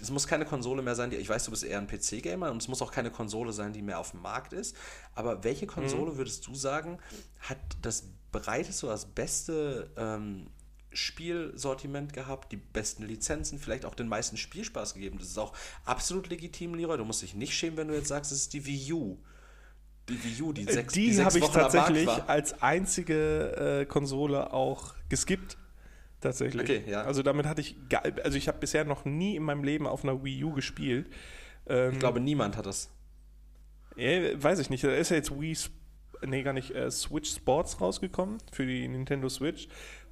Es 0.00 0.10
muss 0.10 0.26
keine 0.26 0.44
Konsole 0.44 0.82
mehr 0.82 0.94
sein, 0.94 1.10
die, 1.10 1.16
ich 1.16 1.28
weiß, 1.28 1.44
du 1.44 1.50
bist 1.50 1.64
eher 1.64 1.78
ein 1.78 1.86
PC-Gamer 1.86 2.50
und 2.50 2.62
es 2.62 2.68
muss 2.68 2.82
auch 2.82 2.92
keine 2.92 3.10
Konsole 3.10 3.52
sein, 3.52 3.72
die 3.72 3.82
mehr 3.82 3.98
auf 3.98 4.12
dem 4.12 4.22
Markt 4.22 4.52
ist. 4.52 4.76
Aber 5.14 5.44
welche 5.44 5.66
Mhm. 5.66 5.70
Konsole 5.70 6.16
würdest 6.16 6.46
du 6.46 6.54
sagen, 6.54 6.98
hat 7.40 7.58
das 7.82 8.04
breiteste 8.32 8.86
oder 8.86 8.94
das 8.94 9.06
beste 9.06 9.90
ähm, 9.96 10.46
Spielsortiment 10.92 12.12
gehabt, 12.12 12.50
die 12.52 12.56
besten 12.56 13.04
Lizenzen, 13.04 13.58
vielleicht 13.58 13.84
auch 13.84 13.94
den 13.94 14.08
meisten 14.08 14.36
Spielspaß 14.36 14.94
gegeben? 14.94 15.18
Das 15.18 15.28
ist 15.28 15.38
auch 15.38 15.52
absolut 15.84 16.28
legitim, 16.28 16.74
Leroy. 16.74 16.96
Du 16.96 17.04
musst 17.04 17.22
dich 17.22 17.34
nicht 17.34 17.54
schämen, 17.54 17.76
wenn 17.76 17.88
du 17.88 17.94
jetzt 17.94 18.08
sagst, 18.08 18.32
es 18.32 18.38
ist 18.42 18.52
die 18.54 18.64
Wii 18.66 18.92
U. 18.92 19.18
Die 20.08 20.24
Wii 20.24 20.42
U, 20.42 20.52
die 20.52 20.64
sechs, 20.64 20.92
die 20.92 21.12
sechs 21.12 21.26
habe 21.26 21.38
ich 21.38 21.50
tatsächlich 21.50 22.08
als 22.08 22.60
einzige 22.62 23.82
äh, 23.82 23.86
Konsole 23.86 24.52
auch 24.52 24.94
geskippt. 25.08 25.56
Tatsächlich. 26.20 26.62
Okay, 26.62 26.82
ja. 26.86 27.02
Also 27.02 27.22
damit 27.22 27.46
hatte 27.46 27.60
ich, 27.62 27.76
also 28.22 28.36
ich 28.36 28.48
habe 28.48 28.58
bisher 28.58 28.84
noch 28.84 29.04
nie 29.04 29.36
in 29.36 29.42
meinem 29.42 29.64
Leben 29.64 29.86
auf 29.86 30.04
einer 30.04 30.22
Wii 30.22 30.44
U 30.44 30.52
gespielt. 30.52 31.10
Ähm, 31.66 31.92
Ich 31.92 31.98
glaube, 31.98 32.20
niemand 32.20 32.56
hat 32.56 32.66
das. 32.66 32.90
Ja, 33.96 34.42
weiß 34.42 34.58
ich 34.58 34.70
nicht. 34.70 34.84
Da 34.84 34.90
ist 34.94 35.10
ja 35.10 35.16
jetzt 35.16 35.30
Wii, 35.38 35.56
nee, 36.26 36.42
gar 36.42 36.52
nicht, 36.52 36.74
äh, 36.74 36.90
Switch 36.90 37.30
Sports 37.34 37.80
rausgekommen 37.80 38.38
für 38.52 38.66
die 38.66 38.86
Nintendo 38.86 39.28
Switch. 39.28 39.68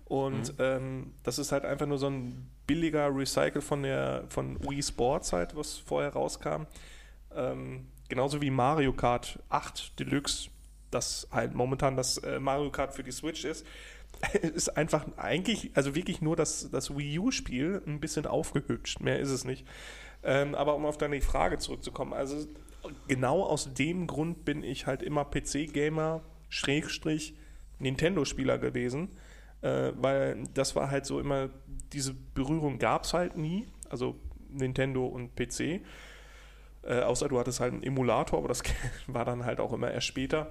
Und 0.07 0.55
ähm, 0.59 1.13
das 1.23 1.39
ist 1.39 1.53
halt 1.53 1.67
einfach 1.67 1.87
nur 1.87 1.99
so 1.99 2.09
ein 2.09 2.49
billiger 2.67 3.15
Recycle 3.15 3.61
von 3.61 3.83
der 3.83 4.25
von 4.31 4.59
Wii 4.67 4.83
Sports 4.83 5.35
halt, 5.35 5.55
was 5.55 5.77
vorher 5.77 6.15
rauskam. 6.15 6.63
Ähm, 7.35 7.89
genauso 8.09 8.41
wie 8.41 8.51
Mario 8.51 8.95
Kart 8.95 9.39
8 9.51 9.99
Deluxe, 10.01 10.49
das 10.91 11.29
halt 11.31 11.55
momentan 11.55 11.95
das 11.97 12.17
äh, 12.19 12.41
Mario 12.41 12.71
Kart 12.71 12.95
für 12.95 13.03
die 13.03 13.13
Switch 13.13 13.45
ist. 13.45 13.67
ist 14.43 14.77
einfach 14.77 15.07
eigentlich, 15.17 15.71
also 15.75 15.95
wirklich 15.95 16.21
nur 16.21 16.37
das, 16.37 16.71
das 16.71 16.97
Wii 16.97 17.19
U-Spiel 17.19 17.83
ein 17.87 18.01
bisschen 18.01 18.27
aufgehübscht. 18.27 19.01
Mehr 19.01 19.19
ist 19.19 19.31
es 19.31 19.45
nicht. 19.45 19.67
Ähm, 20.23 20.55
aber 20.55 20.75
um 20.75 20.85
auf 20.87 20.99
deine 20.99 21.21
Frage 21.21 21.59
zurückzukommen, 21.59 22.13
also 22.13 22.47
genau 23.07 23.43
aus 23.45 23.73
dem 23.75 24.07
Grund 24.07 24.45
bin 24.45 24.63
ich 24.63 24.87
halt 24.87 25.03
immer 25.03 25.25
PC-Gamer, 25.25 26.23
Schrägstrich, 26.49 27.35
Nintendo-Spieler 27.79 28.59
gewesen. 28.59 29.11
Äh, 29.61 29.93
weil 29.97 30.45
das 30.55 30.77
war 30.77 30.91
halt 30.91 31.07
so 31.07 31.21
immer, 31.21 31.51
diese 31.93 32.15
Berührung 32.15 32.79
gab 32.79 33.05
es 33.05 33.15
halt 33.15 33.37
nie. 33.37 33.67
Also 33.89 34.17
Nintendo 34.51 35.07
und 35.07 35.35
PC. 35.37 35.81
Äh, 36.83 37.01
außer 37.03 37.29
du 37.29 37.39
hattest 37.39 37.61
halt 37.61 37.73
einen 37.73 37.83
Emulator, 37.83 38.39
aber 38.39 38.49
das 38.49 38.63
war 39.07 39.25
dann 39.25 39.45
halt 39.45 39.61
auch 39.61 39.73
immer 39.73 39.91
erst 39.91 40.07
später. 40.07 40.51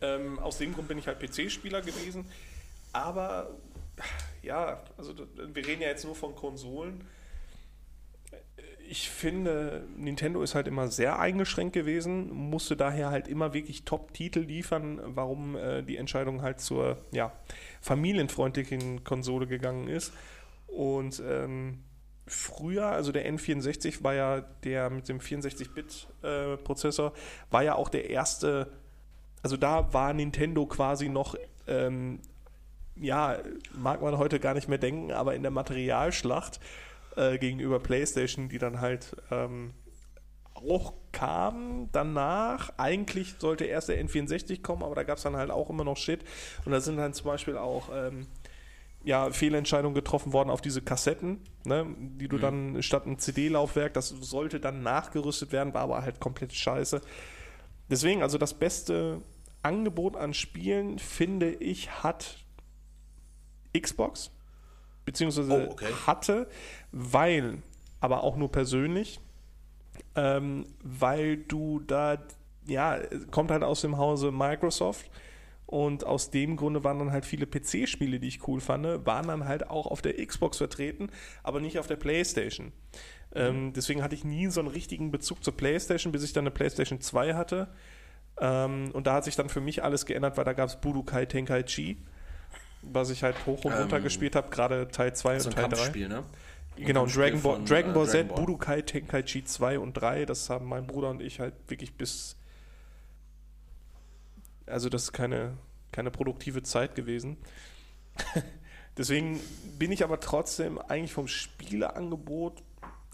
Ähm, 0.00 0.38
aus 0.38 0.58
dem 0.58 0.74
Grund 0.74 0.88
bin 0.88 0.98
ich 0.98 1.06
halt 1.06 1.18
PC-Spieler 1.18 1.80
gewesen. 1.80 2.26
Aber 2.92 3.50
ja, 4.42 4.82
also 4.96 5.14
wir 5.14 5.66
reden 5.66 5.82
ja 5.82 5.88
jetzt 5.88 6.04
nur 6.04 6.14
von 6.14 6.34
Konsolen. 6.34 7.04
Ich 8.88 9.08
finde, 9.08 9.86
Nintendo 9.96 10.42
ist 10.42 10.56
halt 10.56 10.66
immer 10.66 10.88
sehr 10.88 11.20
eingeschränkt 11.20 11.74
gewesen, 11.74 12.32
musste 12.32 12.76
daher 12.76 13.10
halt 13.10 13.28
immer 13.28 13.54
wirklich 13.54 13.84
Top-Titel 13.84 14.40
liefern, 14.40 15.00
warum 15.04 15.54
äh, 15.56 15.82
die 15.82 15.96
Entscheidung 15.96 16.42
halt 16.42 16.60
zur 16.60 16.98
ja, 17.12 17.32
familienfreundlichen 17.80 19.04
Konsole 19.04 19.46
gegangen 19.46 19.86
ist. 19.86 20.12
Und 20.66 21.22
ähm, 21.24 21.84
früher, 22.26 22.86
also 22.86 23.12
der 23.12 23.30
N64 23.32 24.02
war 24.02 24.14
ja 24.14 24.40
der 24.64 24.90
mit 24.90 25.08
dem 25.08 25.18
64-Bit-Prozessor, 25.18 27.12
war 27.50 27.62
ja 27.62 27.74
auch 27.74 27.88
der 27.88 28.10
erste, 28.10 28.72
also 29.42 29.56
da 29.56 29.92
war 29.92 30.12
Nintendo 30.14 30.66
quasi 30.66 31.08
noch, 31.08 31.36
ähm, 31.66 32.20
ja, 33.00 33.38
mag 33.76 34.02
man 34.02 34.18
heute 34.18 34.40
gar 34.40 34.54
nicht 34.54 34.68
mehr 34.68 34.78
denken, 34.78 35.12
aber 35.12 35.34
in 35.34 35.42
der 35.42 35.50
Materialschlacht 35.50 36.60
äh, 37.16 37.38
gegenüber 37.38 37.80
PlayStation, 37.80 38.48
die 38.48 38.58
dann 38.58 38.80
halt 38.80 39.16
ähm, 39.30 39.72
auch 40.54 40.94
kam 41.12 41.88
danach. 41.92 42.72
Eigentlich 42.76 43.36
sollte 43.38 43.64
erst 43.64 43.88
der 43.88 44.04
N64 44.04 44.62
kommen, 44.62 44.82
aber 44.82 44.94
da 44.94 45.02
gab 45.02 45.16
es 45.16 45.24
dann 45.24 45.36
halt 45.36 45.50
auch 45.50 45.70
immer 45.70 45.84
noch 45.84 45.96
Shit. 45.96 46.24
Und 46.64 46.72
da 46.72 46.80
sind 46.80 46.96
dann 46.96 47.14
zum 47.14 47.26
Beispiel 47.26 47.56
auch 47.56 47.88
ähm, 47.94 48.26
ja, 49.02 49.30
Fehlentscheidungen 49.30 49.94
getroffen 49.94 50.32
worden 50.32 50.50
auf 50.50 50.60
diese 50.60 50.82
Kassetten, 50.82 51.40
ne, 51.64 51.86
die 51.98 52.28
du 52.28 52.38
dann 52.38 52.82
statt 52.82 53.06
ein 53.06 53.18
CD-Laufwerk, 53.18 53.94
das 53.94 54.08
sollte 54.08 54.60
dann 54.60 54.82
nachgerüstet 54.82 55.52
werden, 55.52 55.72
war 55.72 55.82
aber 55.82 56.02
halt 56.02 56.20
komplett 56.20 56.52
scheiße. 56.52 57.00
Deswegen, 57.88 58.22
also 58.22 58.36
das 58.36 58.54
beste 58.54 59.22
Angebot 59.62 60.16
an 60.16 60.34
Spielen, 60.34 60.98
finde 60.98 61.50
ich, 61.50 62.02
hat 62.02 62.36
Xbox, 63.78 64.30
beziehungsweise 65.04 65.68
Oh, 65.68 65.72
okay. 65.72 65.86
hatte, 66.06 66.48
weil, 66.92 67.58
aber 68.00 68.22
auch 68.22 68.36
nur 68.36 68.50
persönlich, 68.50 69.20
ähm, 70.14 70.66
weil 70.82 71.36
du 71.38 71.80
da, 71.80 72.18
ja, 72.66 72.98
kommt 73.30 73.50
halt 73.50 73.62
aus 73.62 73.80
dem 73.80 73.96
Hause 73.98 74.32
Microsoft 74.32 75.10
und 75.66 76.04
aus 76.04 76.30
dem 76.30 76.56
Grunde 76.56 76.82
waren 76.82 76.98
dann 76.98 77.12
halt 77.12 77.24
viele 77.24 77.46
PC-Spiele, 77.46 78.18
die 78.18 78.28
ich 78.28 78.46
cool 78.48 78.60
fand, 78.60 79.06
waren 79.06 79.28
dann 79.28 79.46
halt 79.46 79.70
auch 79.70 79.86
auf 79.86 80.02
der 80.02 80.24
Xbox 80.24 80.58
vertreten, 80.58 81.10
aber 81.42 81.60
nicht 81.60 81.78
auf 81.78 81.86
der 81.86 81.96
PlayStation. 81.96 82.72
Ähm, 83.32 83.72
deswegen 83.72 84.02
hatte 84.02 84.16
ich 84.16 84.24
nie 84.24 84.48
so 84.48 84.58
einen 84.58 84.68
richtigen 84.68 85.12
Bezug 85.12 85.44
zur 85.44 85.56
PlayStation, 85.56 86.12
bis 86.12 86.24
ich 86.24 86.32
dann 86.32 86.42
eine 86.42 86.50
PlayStation 86.50 87.00
2 87.00 87.34
hatte. 87.34 87.68
Ähm, 88.40 88.90
und 88.92 89.06
da 89.06 89.14
hat 89.14 89.24
sich 89.24 89.36
dann 89.36 89.48
für 89.48 89.60
mich 89.60 89.84
alles 89.84 90.06
geändert, 90.06 90.36
weil 90.36 90.44
da 90.44 90.52
gab 90.52 90.68
es 90.68 90.80
Budokai 90.80 91.26
Tenkaichi, 91.26 91.98
was 92.82 93.10
ich 93.10 93.22
halt 93.22 93.46
hoch 93.46 93.64
und 93.64 93.72
runter 93.72 93.96
Ähm, 93.98 94.02
gespielt 94.02 94.34
habe, 94.36 94.50
gerade 94.50 94.88
Teil 94.88 95.14
2 95.14 95.38
So 95.40 95.48
und 95.48 95.54
Teil 95.54 95.64
3. 95.68 95.76
Kampfspiel, 95.76 96.08
ne? 96.08 96.24
Genau, 96.76 97.04
Dragon 97.06 97.42
Ball, 97.42 97.56
von, 97.56 97.66
Dragon 97.66 97.90
äh, 97.90 97.94
Ball 97.94 98.08
Z, 98.08 98.28
Ball. 98.28 98.36
Budokai 98.38 98.82
Tenkaichi 98.82 99.44
2 99.44 99.78
und 99.78 99.92
3, 99.94 100.24
das 100.24 100.48
haben 100.48 100.66
mein 100.66 100.86
Bruder 100.86 101.10
und 101.10 101.20
ich 101.20 101.38
halt 101.40 101.54
wirklich 101.68 101.94
bis. 101.94 102.36
Also, 104.66 104.88
das 104.88 105.04
ist 105.04 105.12
keine, 105.12 105.56
keine 105.92 106.10
produktive 106.10 106.62
Zeit 106.62 106.94
gewesen. 106.94 107.36
Deswegen 108.96 109.40
bin 109.78 109.92
ich 109.92 110.04
aber 110.04 110.20
trotzdem 110.20 110.78
eigentlich 110.78 111.12
vom 111.12 111.28
Spieleangebot. 111.28 112.62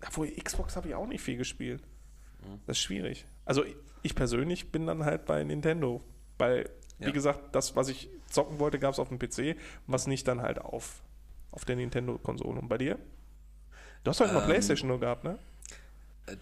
Obwohl, 0.06 0.30
Xbox 0.30 0.76
habe 0.76 0.88
ich 0.88 0.94
auch 0.94 1.06
nicht 1.06 1.22
viel 1.22 1.36
gespielt. 1.36 1.82
Mhm. 2.42 2.60
Das 2.66 2.76
ist 2.76 2.82
schwierig. 2.82 3.24
Also, 3.44 3.64
ich 4.02 4.14
persönlich 4.14 4.70
bin 4.70 4.86
dann 4.86 5.04
halt 5.04 5.24
bei 5.26 5.42
Nintendo. 5.44 6.02
Weil, 6.38 6.68
wie 6.98 7.06
Ja. 7.06 7.10
gesagt, 7.10 7.54
das, 7.54 7.74
was 7.76 7.88
ich 7.88 8.10
zocken 8.36 8.58
wollte, 8.60 8.78
gab 8.78 8.92
es 8.92 8.98
auf 9.00 9.08
dem 9.08 9.18
PC, 9.18 9.56
was 9.88 10.06
nicht 10.06 10.28
dann 10.28 10.40
halt 10.42 10.60
auf, 10.60 11.02
auf 11.50 11.64
der 11.64 11.74
Nintendo-Konsole. 11.76 12.60
Und 12.60 12.68
bei 12.68 12.78
dir? 12.78 12.98
Du 14.04 14.10
hast 14.10 14.20
halt 14.20 14.32
noch 14.32 14.42
Ähm, 14.42 14.48
Playstation 14.48 14.88
nur 14.88 15.00
gehabt, 15.00 15.24
ne? 15.24 15.38
Äh, 16.26 16.36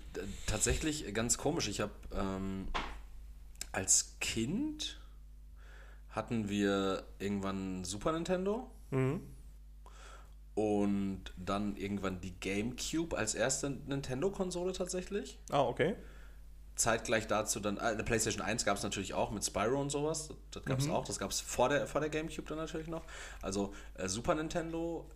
tatsächlich 0.47 1.12
ganz 1.15 1.39
komisch. 1.39 1.69
Ich 1.69 1.81
habe 1.81 1.93
ähm, 2.12 2.69
als 3.73 4.16
Kind 4.21 5.01
hatten 6.11 6.49
wir 6.49 7.05
irgendwann 7.19 7.85
Super 7.85 8.12
Nintendo 8.12 8.71
Mhm. 8.91 9.21
und 10.55 11.23
dann 11.37 11.77
irgendwann 11.77 12.21
die 12.21 12.33
GameCube 12.39 13.16
als 13.16 13.35
erste 13.35 13.71
Nintendo-Konsole 13.71 14.73
tatsächlich. 14.73 15.39
Ah, 15.51 15.62
okay. 15.62 15.97
Zeitgleich 16.77 17.27
dazu 17.27 17.61
dann, 17.61 17.77
äh, 17.77 17.81
eine 17.81 18.05
PlayStation 18.05 18.43
1 18.43 18.65
gab 18.65 18.77
es 18.77 18.83
natürlich 18.83 19.15
auch 19.15 19.31
mit 19.31 19.45
Spyro 19.45 19.81
und 19.81 19.91
sowas. 19.91 20.29
Das, 20.29 20.37
das 20.51 20.65
gab 20.65 20.79
es 20.79 20.87
mhm. 20.87 20.93
auch. 20.93 21.05
Das 21.05 21.19
gab 21.19 21.31
es 21.31 21.41
vor 21.41 21.69
der, 21.69 21.87
vor 21.87 22.01
der 22.01 22.11
GameCube 22.11 22.49
dann 22.49 22.59
natürlich 22.59 22.89
noch. 22.89 23.05
Also 23.43 23.75
äh, 23.95 24.09
Super 24.09 24.35
Nintendo, 24.35 25.09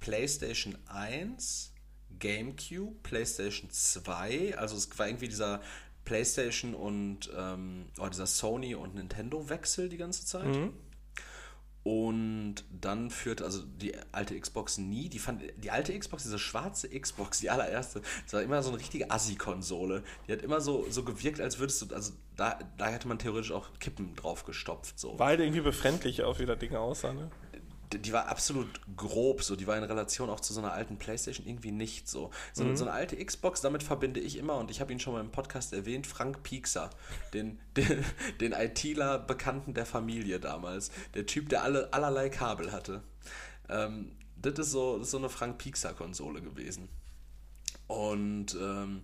PlayStation 0.00 0.76
1, 0.88 1.72
GameCube, 2.18 2.96
PlayStation 3.02 3.70
2. 3.70 4.58
Also 4.58 4.76
es 4.76 4.98
war 4.98 5.08
irgendwie 5.08 5.28
dieser 5.28 5.60
PlayStation 6.04 6.74
und 6.74 7.30
ähm, 7.36 7.86
oh, 7.98 8.08
dieser 8.08 8.26
Sony 8.26 8.74
und 8.74 8.94
Nintendo-Wechsel 8.94 9.88
die 9.88 9.96
ganze 9.96 10.26
Zeit. 10.26 10.46
Mhm. 10.46 10.74
Und 11.84 12.64
dann 12.80 13.10
führte 13.10 13.44
also 13.44 13.62
die 13.62 13.92
alte 14.10 14.40
Xbox 14.40 14.78
nie, 14.78 15.10
die 15.10 15.18
fand 15.18 15.42
die 15.58 15.70
alte 15.70 15.96
Xbox, 15.96 16.22
diese 16.22 16.38
schwarze 16.38 16.88
Xbox, 16.88 17.40
die 17.40 17.50
allererste, 17.50 18.00
das 18.24 18.32
war 18.32 18.42
immer 18.42 18.62
so 18.62 18.70
eine 18.70 18.78
richtige 18.78 19.10
Assi-Konsole. 19.10 20.02
Die 20.26 20.32
hat 20.32 20.40
immer 20.40 20.62
so, 20.62 20.86
so 20.88 21.04
gewirkt, 21.04 21.42
als 21.42 21.58
würdest 21.58 21.82
du, 21.82 21.94
also 21.94 22.12
da, 22.36 22.58
da 22.78 22.88
hätte 22.88 23.06
man 23.06 23.18
theoretisch 23.18 23.52
auch 23.52 23.68
Kippen 23.80 24.16
drauf 24.16 24.44
gestopft. 24.44 24.98
So. 24.98 25.18
Weil 25.18 25.38
irgendwie 25.38 25.60
befremdlich 25.60 26.22
auch 26.22 26.38
wieder 26.38 26.56
Dinge 26.56 26.80
aussah, 26.80 27.12
ne? 27.12 27.30
Die 27.98 28.12
war 28.12 28.28
absolut 28.28 28.68
grob, 28.96 29.42
so 29.42 29.56
die 29.56 29.66
war 29.66 29.76
in 29.76 29.84
Relation 29.84 30.30
auch 30.30 30.40
zu 30.40 30.52
so 30.52 30.60
einer 30.60 30.72
alten 30.72 30.98
Playstation 30.98 31.46
irgendwie 31.46 31.72
nicht 31.72 32.08
so. 32.08 32.30
So, 32.52 32.64
mhm. 32.64 32.76
so 32.76 32.84
eine 32.84 32.92
alte 32.92 33.16
Xbox, 33.22 33.60
damit 33.60 33.82
verbinde 33.82 34.20
ich 34.20 34.36
immer, 34.36 34.56
und 34.56 34.70
ich 34.70 34.80
habe 34.80 34.92
ihn 34.92 35.00
schon 35.00 35.12
mal 35.12 35.20
im 35.20 35.30
Podcast 35.30 35.72
erwähnt, 35.72 36.06
Frank 36.06 36.42
Piekser, 36.42 36.90
den, 37.32 37.58
den, 37.76 38.04
den 38.40 38.52
ITler 38.52 39.18
Bekannten 39.18 39.74
der 39.74 39.86
Familie 39.86 40.40
damals. 40.40 40.90
Der 41.14 41.26
Typ, 41.26 41.48
der 41.48 41.62
alle, 41.62 41.92
allerlei 41.92 42.28
Kabel 42.28 42.72
hatte. 42.72 43.02
Ähm, 43.68 44.12
das, 44.36 44.58
ist 44.58 44.70
so, 44.72 44.98
das 44.98 45.08
ist 45.08 45.10
so 45.12 45.18
eine 45.18 45.28
Frank 45.28 45.58
Piekser-Konsole 45.58 46.42
gewesen. 46.42 46.88
Und 47.86 48.56
ähm, 48.60 49.02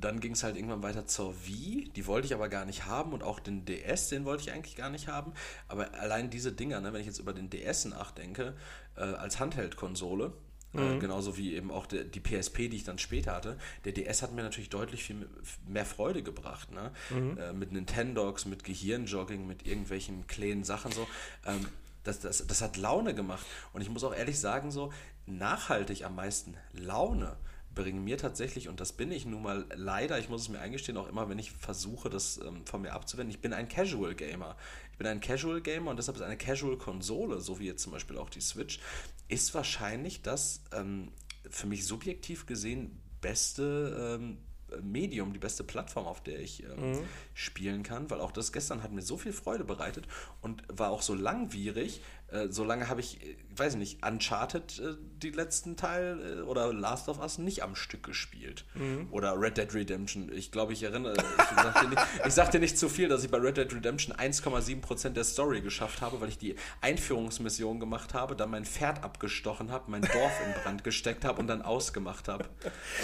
dann 0.00 0.20
ging 0.20 0.32
es 0.32 0.42
halt 0.42 0.56
irgendwann 0.56 0.82
weiter 0.82 1.06
zur 1.06 1.34
Wii, 1.46 1.90
die 1.94 2.06
wollte 2.06 2.26
ich 2.26 2.34
aber 2.34 2.48
gar 2.48 2.64
nicht 2.64 2.86
haben 2.86 3.12
und 3.12 3.22
auch 3.22 3.40
den 3.40 3.64
DS, 3.64 4.08
den 4.08 4.24
wollte 4.24 4.42
ich 4.42 4.52
eigentlich 4.52 4.76
gar 4.76 4.90
nicht 4.90 5.08
haben. 5.08 5.32
Aber 5.66 5.92
allein 5.94 6.30
diese 6.30 6.52
Dinger, 6.52 6.80
ne, 6.80 6.92
wenn 6.92 7.00
ich 7.00 7.06
jetzt 7.06 7.18
über 7.18 7.32
den 7.32 7.50
DS 7.50 7.86
nachdenke, 7.86 8.54
äh, 8.96 9.00
als 9.00 9.40
Handheld-Konsole, 9.40 10.32
äh, 10.74 10.78
mhm. 10.78 10.96
äh, 10.96 10.98
genauso 10.98 11.36
wie 11.36 11.54
eben 11.54 11.70
auch 11.70 11.86
der, 11.86 12.04
die 12.04 12.20
PSP, 12.20 12.68
die 12.68 12.76
ich 12.76 12.84
dann 12.84 12.98
später 12.98 13.32
hatte, 13.32 13.58
der 13.84 13.92
DS 13.92 14.22
hat 14.22 14.32
mir 14.32 14.42
natürlich 14.42 14.70
deutlich 14.70 15.02
viel 15.02 15.28
mehr 15.66 15.86
Freude 15.86 16.22
gebracht. 16.22 16.70
Ne? 16.70 16.92
Mhm. 17.10 17.38
Äh, 17.38 17.52
mit 17.52 17.72
Nintendogs, 17.72 18.46
mit 18.46 18.64
Gehirnjogging, 18.64 19.46
mit 19.46 19.66
irgendwelchen 19.66 20.26
kleinen 20.26 20.64
Sachen 20.64 20.92
so. 20.92 21.06
Ähm, 21.44 21.66
das, 22.04 22.20
das, 22.20 22.46
das 22.46 22.62
hat 22.62 22.76
Laune 22.76 23.14
gemacht. 23.14 23.44
Und 23.72 23.82
ich 23.82 23.90
muss 23.90 24.04
auch 24.04 24.14
ehrlich 24.14 24.38
sagen, 24.38 24.70
so 24.70 24.92
nachhaltig 25.26 26.04
am 26.04 26.14
meisten 26.14 26.56
Laune 26.72 27.36
bringen 27.78 28.02
mir 28.02 28.18
tatsächlich, 28.18 28.68
und 28.68 28.80
das 28.80 28.92
bin 28.92 29.12
ich 29.12 29.24
nun 29.24 29.40
mal 29.40 29.64
leider, 29.72 30.18
ich 30.18 30.28
muss 30.28 30.42
es 30.42 30.48
mir 30.48 30.58
eingestehen, 30.58 30.98
auch 30.98 31.08
immer, 31.08 31.28
wenn 31.28 31.38
ich 31.38 31.52
versuche, 31.52 32.10
das 32.10 32.38
ähm, 32.38 32.66
von 32.66 32.82
mir 32.82 32.92
abzuwenden, 32.92 33.30
ich 33.30 33.40
bin 33.40 33.52
ein 33.52 33.68
Casual 33.68 34.16
Gamer. 34.16 34.56
Ich 34.90 34.98
bin 34.98 35.06
ein 35.06 35.20
Casual 35.20 35.60
Gamer 35.60 35.92
und 35.92 35.96
deshalb 35.96 36.16
ist 36.16 36.22
eine 36.24 36.36
Casual 36.36 36.76
Konsole, 36.76 37.40
so 37.40 37.60
wie 37.60 37.66
jetzt 37.66 37.82
zum 37.84 37.92
Beispiel 37.92 38.18
auch 38.18 38.30
die 38.30 38.40
Switch, 38.40 38.80
ist 39.28 39.54
wahrscheinlich 39.54 40.22
das 40.22 40.60
ähm, 40.72 41.12
für 41.48 41.68
mich 41.68 41.86
subjektiv 41.86 42.46
gesehen 42.46 43.00
beste 43.20 44.18
ähm, 44.18 44.38
Medium, 44.82 45.32
die 45.32 45.38
beste 45.38 45.62
Plattform, 45.62 46.06
auf 46.06 46.22
der 46.22 46.40
ich 46.40 46.64
ähm, 46.64 46.92
mhm. 46.92 46.98
spielen 47.32 47.84
kann, 47.84 48.10
weil 48.10 48.20
auch 48.20 48.32
das 48.32 48.52
gestern 48.52 48.82
hat 48.82 48.92
mir 48.92 49.02
so 49.02 49.16
viel 49.16 49.32
Freude 49.32 49.64
bereitet 49.64 50.06
und 50.40 50.62
war 50.68 50.90
auch 50.90 51.02
so 51.02 51.14
langwierig, 51.14 52.02
äh, 52.30 52.48
so 52.50 52.62
lange 52.62 52.88
habe 52.88 53.00
ich, 53.00 53.22
ich 53.22 53.28
äh, 53.28 53.36
weiß 53.56 53.76
nicht, 53.76 54.04
Uncharted 54.06 54.78
äh, 54.78 54.94
die 55.22 55.30
letzten 55.30 55.76
Teil 55.76 56.38
äh, 56.38 56.40
oder 56.42 56.72
Last 56.72 57.08
of 57.08 57.20
Us 57.20 57.38
nicht 57.38 57.62
am 57.62 57.74
Stück 57.74 58.02
gespielt. 58.02 58.64
Mhm. 58.74 59.08
Oder 59.10 59.40
Red 59.40 59.56
Dead 59.56 59.72
Redemption. 59.72 60.30
Ich 60.32 60.52
glaube, 60.52 60.74
ich 60.74 60.82
erinnere, 60.82 61.14
ich 61.14 61.62
sagte, 61.62 61.88
nicht, 61.88 62.02
ich 62.26 62.34
sagte 62.34 62.58
nicht 62.58 62.78
zu 62.78 62.88
viel, 62.88 63.08
dass 63.08 63.24
ich 63.24 63.30
bei 63.30 63.38
Red 63.38 63.56
Dead 63.56 63.72
Redemption 63.72 64.14
1,7% 64.14 65.10
der 65.10 65.24
Story 65.24 65.62
geschafft 65.62 66.02
habe, 66.02 66.20
weil 66.20 66.28
ich 66.28 66.38
die 66.38 66.54
Einführungsmission 66.82 67.80
gemacht 67.80 68.12
habe, 68.12 68.36
dann 68.36 68.50
mein 68.50 68.66
Pferd 68.66 69.02
abgestochen 69.02 69.70
habe, 69.70 69.90
mein 69.90 70.02
Dorf 70.02 70.32
in 70.46 70.62
Brand 70.62 70.84
gesteckt 70.84 71.24
habe 71.24 71.40
und 71.40 71.46
dann 71.46 71.62
ausgemacht 71.62 72.28
habe. 72.28 72.44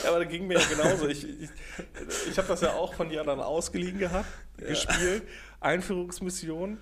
Ja, 0.03 0.11
aber 0.11 0.19
da 0.19 0.25
ging 0.27 0.47
mir 0.47 0.59
ja 0.59 0.67
genauso. 0.67 1.09
Ich, 1.09 1.27
ich, 1.27 1.51
ich 2.31 2.39
habe 2.39 2.49
das 2.49 2.61
ja 2.61 2.75
auch 2.75 2.95
von 2.95 3.09
dir 3.09 3.25
dann 3.25 3.41
ausgeliehen 3.41 3.99
gehabt, 3.99 4.29
ja. 4.61 4.69
gespielt. 4.69 5.23
Einführungsmission 5.61 6.79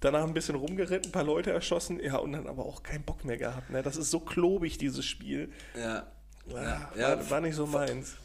danach 0.00 0.24
ein 0.24 0.34
bisschen 0.34 0.54
rumgeritten, 0.54 1.10
ein 1.10 1.12
paar 1.12 1.24
Leute 1.24 1.50
erschossen, 1.50 2.00
ja, 2.00 2.16
und 2.16 2.32
dann 2.32 2.46
aber 2.46 2.64
auch 2.64 2.82
keinen 2.82 3.04
Bock 3.04 3.24
mehr 3.24 3.36
gehabt. 3.36 3.70
Ne? 3.70 3.82
Das 3.82 3.96
ist 3.96 4.10
so 4.10 4.20
klobig, 4.20 4.78
dieses 4.78 5.04
Spiel. 5.04 5.50
Ja. 5.74 6.06
ja, 6.48 6.90
ja 6.96 7.18
war, 7.18 7.30
war, 7.30 7.40
nicht 7.40 7.56
so 7.56 7.66
meins. 7.66 8.16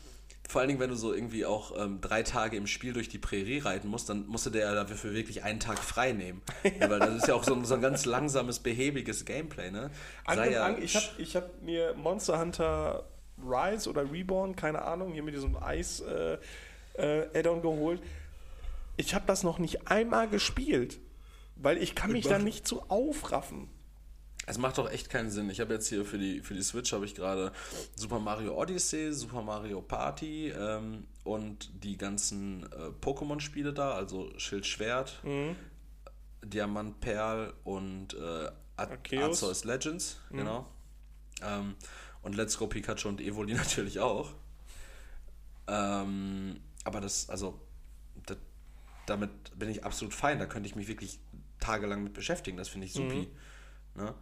Vor 0.48 0.60
allen 0.62 0.68
Dingen, 0.68 0.80
wenn 0.80 0.90
du 0.90 0.95
so 0.95 1.14
irgendwie 1.14 1.45
auch 1.45 1.74
ähm, 1.82 2.00
drei 2.02 2.22
Tage 2.22 2.58
im 2.58 2.68
Spiel 2.68 2.94
durch 2.94 3.08
die 3.10 3.18
Prärie 3.18 3.60
reiten 3.60 3.88
musst, 3.88 4.10
dann 4.10 4.28
musst 4.28 4.45
du 4.45 4.50
dir 4.50 4.60
ja 4.60 4.76
dafür 4.76 5.14
wirklich 5.14 5.44
einen 5.44 5.60
Tag 5.60 5.80
frei 5.80 6.12
nehmen. 6.12 6.41
ja. 6.64 6.90
Weil 6.90 7.00
das 7.00 7.16
ist 7.16 7.28
ja 7.28 7.34
auch 7.34 7.44
so 7.44 7.56
ein, 7.56 7.66
so 7.66 7.74
ein 7.76 7.82
ganz 7.82 8.06
langsames, 8.06 8.60
behäbiges 8.60 9.26
Gameplay, 9.26 9.72
ne? 9.72 9.90
An, 10.26 10.52
ja 10.52 10.66
an, 10.66 10.82
ich 10.82 10.95
habe 10.95 11.06
ich 11.18 11.36
hab 11.36 11.62
mir 11.62 11.94
Monster 11.95 12.40
Hunter 12.40 13.06
Rise 13.44 13.90
oder 13.90 14.12
Reborn, 14.12 14.56
keine 14.56 14.84
Ahnung, 14.84 15.14
hier 15.14 15.24
mit 15.24 15.34
diesem 15.34 15.56
Eis-Add-on 15.56 17.32
äh, 17.34 17.60
äh, 17.60 17.62
geholt. 17.62 18.02
Ich 18.98 19.16
habe 19.16 19.26
das 19.26 19.44
noch 19.44 19.58
nicht 19.60 19.88
einmal 19.88 20.28
gespielt. 20.30 21.00
Weil 21.64 21.81
ich 21.81 21.95
kann 21.95 22.11
mich 22.11 22.26
da 22.26 22.40
nicht 22.40 22.68
so 22.68 22.84
aufraffen. 22.90 23.69
Es 24.45 24.57
macht 24.57 24.77
doch 24.77 24.91
echt 24.91 25.10
keinen 25.10 25.30
Sinn. 25.30 25.49
Ich 25.49 25.61
habe 25.61 25.73
jetzt 25.73 25.88
hier 25.88 26.03
für 26.03 26.18
die, 26.18 26.41
für 26.41 26.53
die 26.53 26.61
Switch 26.61 26.91
habe 26.91 27.06
ich 27.06 27.15
gerade 27.15 27.53
Super 27.95 28.19
Mario 28.19 28.60
Odyssey, 28.60 29.14
Super 29.14 29.41
Mario 29.41 29.81
Party 29.81 30.49
ähm, 30.49 31.07
und 31.23 31.72
die 31.81 31.98
ganzen 31.98 32.64
äh, 32.64 32.90
Pokémon-Spiele 32.99 33.72
da, 33.72 33.94
also 33.94 34.38
Schild 34.38 34.65
Schwert, 34.65 35.22
mhm. 35.23 35.56
Diamant 36.44 36.99
Perl 36.99 37.53
und 37.64 38.15
äh, 38.15 38.52
Arceus 38.76 39.64
Legends, 39.64 40.19
mhm. 40.30 40.38
genau. 40.38 40.68
Ähm, 41.41 41.76
und 42.23 42.35
Let's 42.35 42.57
Go 42.57 42.68
Pikachu 42.68 43.07
und 43.07 43.22
Evoli 43.22 43.53
natürlich 43.53 44.02
auch. 44.02 44.34
Ähm, 45.68 46.60
aber 46.84 46.99
das, 46.99 47.30
also, 47.30 47.61
das, 48.26 48.38
damit 49.06 49.57
bin 49.57 49.69
ich 49.69 49.85
absolut 49.85 50.14
fein. 50.14 50.40
Da 50.40 50.45
könnte 50.45 50.68
ich 50.68 50.76
mich 50.76 50.90
wirklich 50.90 51.19
tagelang 51.64 52.03
mit 52.03 52.14
beschäftigen. 52.14 52.57
Das 52.57 52.69
finde 52.69 52.88
ich 52.88 52.94
supi. 52.94 53.30
Mhm. 53.95 54.03
Ne? 54.03 54.14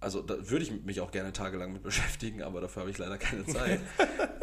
Also 0.00 0.22
da 0.22 0.50
würde 0.50 0.64
ich 0.64 0.84
mich 0.84 1.00
auch 1.00 1.10
gerne 1.10 1.32
tagelang 1.32 1.72
mit 1.72 1.82
beschäftigen, 1.90 2.42
aber 2.42 2.60
dafür 2.60 2.82
habe 2.82 2.90
ich 2.90 2.98
leider 2.98 3.18
keine 3.18 3.44
Zeit. 3.46 3.80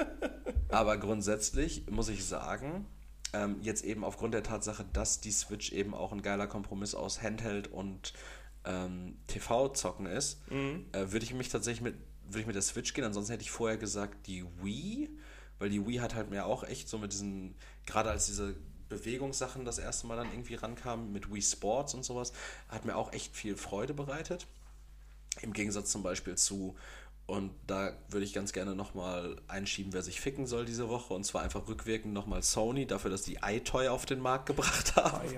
aber 0.69 0.97
grundsätzlich 0.97 1.89
muss 1.89 2.09
ich 2.09 2.25
sagen, 2.25 2.85
ähm, 3.33 3.57
jetzt 3.61 3.83
eben 3.83 4.03
aufgrund 4.03 4.33
der 4.33 4.43
Tatsache, 4.43 4.85
dass 4.91 5.21
die 5.21 5.31
Switch 5.31 5.71
eben 5.71 5.93
auch 5.93 6.11
ein 6.11 6.21
geiler 6.21 6.47
Kompromiss 6.47 6.95
aus 6.95 7.21
Handheld 7.21 7.67
und 7.67 8.13
ähm, 8.65 9.17
TV-Zocken 9.27 10.05
ist, 10.05 10.41
mhm. 10.51 10.85
äh, 10.91 11.11
würde 11.11 11.25
ich 11.25 11.33
mich 11.33 11.49
tatsächlich 11.49 11.81
mit, 11.81 11.95
würde 12.25 12.41
ich 12.41 12.47
mit 12.47 12.55
der 12.55 12.61
Switch 12.61 12.93
gehen. 12.93 13.05
Ansonsten 13.05 13.31
hätte 13.33 13.43
ich 13.43 13.51
vorher 13.51 13.77
gesagt, 13.77 14.27
die 14.27 14.43
Wii, 14.61 15.09
weil 15.59 15.69
die 15.69 15.85
Wii 15.85 15.97
hat 15.97 16.15
halt 16.15 16.29
mir 16.29 16.45
auch 16.45 16.63
echt 16.63 16.89
so 16.89 16.97
mit 16.97 17.13
diesen, 17.13 17.55
gerade 17.85 18.09
als 18.09 18.25
diese 18.25 18.55
Bewegungssachen 18.91 19.65
das 19.65 19.79
erste 19.79 20.05
Mal 20.05 20.17
dann 20.17 20.31
irgendwie 20.31 20.55
rankam 20.55 21.11
mit 21.11 21.33
Wii 21.33 21.41
Sports 21.41 21.93
und 21.93 22.03
sowas, 22.03 22.33
hat 22.69 22.85
mir 22.85 22.95
auch 22.95 23.13
echt 23.13 23.35
viel 23.35 23.55
Freude 23.55 23.93
bereitet. 23.93 24.45
Im 25.41 25.53
Gegensatz 25.53 25.91
zum 25.91 26.03
Beispiel 26.03 26.35
zu, 26.35 26.75
und 27.25 27.51
da 27.65 27.93
würde 28.09 28.25
ich 28.25 28.33
ganz 28.33 28.51
gerne 28.51 28.75
nochmal 28.75 29.37
einschieben, 29.47 29.93
wer 29.93 30.01
sich 30.01 30.19
ficken 30.19 30.45
soll 30.45 30.65
diese 30.65 30.89
Woche, 30.89 31.13
und 31.13 31.23
zwar 31.23 31.41
einfach 31.41 31.67
rückwirkend 31.67 32.13
nochmal 32.13 32.43
Sony 32.43 32.85
dafür, 32.85 33.09
dass 33.09 33.21
die 33.23 33.39
iToy 33.41 33.87
auf 33.87 34.05
den 34.05 34.19
Markt 34.19 34.47
gebracht 34.47 34.95
haben. 34.97 35.29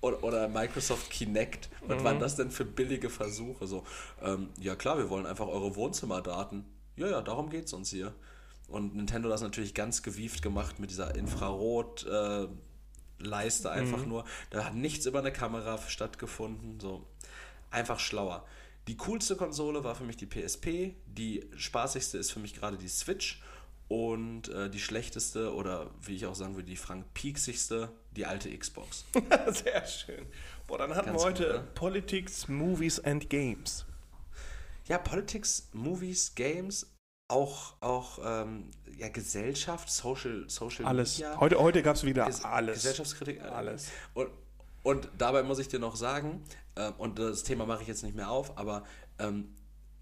Oder, 0.00 0.24
oder 0.24 0.48
Microsoft 0.48 1.10
Kinect. 1.10 1.68
Was 1.86 2.00
mhm. 2.00 2.04
waren 2.04 2.20
das 2.20 2.36
denn 2.36 2.50
für 2.50 2.64
billige 2.64 3.10
Versuche? 3.10 3.66
So, 3.66 3.84
ähm, 4.22 4.48
ja 4.58 4.74
klar, 4.74 4.96
wir 4.98 5.10
wollen 5.10 5.26
einfach 5.26 5.46
eure 5.46 5.76
Wohnzimmerdaten. 5.76 6.64
Ja, 6.96 7.08
ja, 7.08 7.20
darum 7.20 7.50
geht 7.50 7.66
es 7.66 7.72
uns 7.74 7.90
hier. 7.90 8.14
Und 8.68 8.94
Nintendo 8.94 9.28
das 9.28 9.42
natürlich 9.42 9.74
ganz 9.74 10.02
gewieft 10.02 10.40
gemacht 10.42 10.80
mit 10.80 10.90
dieser 10.90 11.14
Infrarot-Leiste 11.14 13.68
äh, 13.68 13.70
einfach 13.70 14.02
mhm. 14.02 14.08
nur. 14.08 14.24
Da 14.50 14.64
hat 14.64 14.74
nichts 14.74 15.06
über 15.06 15.20
eine 15.20 15.32
Kamera 15.32 15.78
stattgefunden. 15.78 16.80
So 16.80 17.06
einfach 17.70 18.00
schlauer. 18.00 18.44
Die 18.86 18.96
coolste 18.96 19.36
Konsole 19.36 19.84
war 19.84 19.94
für 19.94 20.04
mich 20.04 20.16
die 20.16 20.26
PSP. 20.26 20.94
Die 21.06 21.48
spaßigste 21.56 22.18
ist 22.18 22.32
für 22.32 22.40
mich 22.40 22.54
gerade 22.54 22.76
die 22.76 22.88
Switch. 22.88 23.40
Und 23.86 24.48
äh, 24.48 24.70
die 24.70 24.80
schlechteste 24.80 25.54
oder 25.54 25.90
wie 26.00 26.14
ich 26.14 26.24
auch 26.24 26.34
sagen 26.34 26.54
würde, 26.54 26.68
die 26.68 26.76
Frank 26.76 27.12
Pieksigste, 27.12 27.92
die 28.16 28.24
alte 28.24 28.56
Xbox. 28.56 29.04
Sehr 29.52 29.86
schön. 29.86 30.24
Boah, 30.66 30.78
dann 30.78 30.94
hatten 30.94 31.08
Ganz 31.08 31.20
wir 31.20 31.26
heute 31.26 31.60
gut, 31.60 31.74
Politics, 31.74 32.48
Movies 32.48 32.98
and 33.00 33.28
Games. 33.28 33.84
Ja, 34.86 34.96
Politics, 34.96 35.68
Movies, 35.72 36.34
Games 36.34 36.93
auch, 37.28 37.74
auch 37.80 38.18
ähm, 38.24 38.70
ja, 38.98 39.08
Gesellschaft, 39.08 39.90
Social, 39.90 40.44
Social 40.48 40.84
alles. 40.86 41.18
Media. 41.18 41.40
Heute, 41.40 41.58
heute 41.58 41.82
gab 41.82 41.96
es 41.96 42.04
wieder 42.04 42.26
Ges 42.26 42.44
alles. 42.44 42.76
Gesellschaftskritik. 42.76 43.40
Äh, 43.40 43.44
alles. 43.44 43.88
Und, 44.12 44.28
und 44.82 45.08
dabei 45.16 45.42
muss 45.42 45.58
ich 45.58 45.68
dir 45.68 45.78
noch 45.78 45.96
sagen, 45.96 46.44
äh, 46.74 46.90
und 46.98 47.18
das 47.18 47.42
Thema 47.42 47.66
mache 47.66 47.82
ich 47.82 47.88
jetzt 47.88 48.02
nicht 48.02 48.14
mehr 48.14 48.30
auf, 48.30 48.58
aber 48.58 48.84
ähm, 49.18 49.54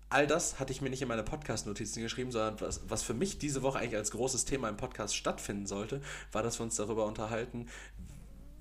all 0.09 0.27
das 0.27 0.59
hatte 0.59 0.73
ich 0.73 0.81
mir 0.83 0.91
nicht 0.91 1.03
in 1.03 1.09
meine 1.09 1.23
Podcast-Notizen 1.23 2.03
geschrieben, 2.03 2.33
sondern 2.33 2.61
was, 2.61 2.81
was 2.89 3.03
für 3.03 3.15
mich 3.15 3.39
diese 3.39 3.63
Woche 3.63 3.79
eigentlich 3.79 3.97
als 3.97 4.11
großes 4.11 4.45
Thema 4.45 4.69
im 4.69 4.77
Podcast 4.77 5.17
stattfinden 5.17 5.67
sollte, 5.67 6.03
war, 6.33 6.43
dass 6.43 6.59
wir 6.59 6.65
uns 6.65 6.77
darüber 6.77 7.07
unterhalten, 7.07 7.69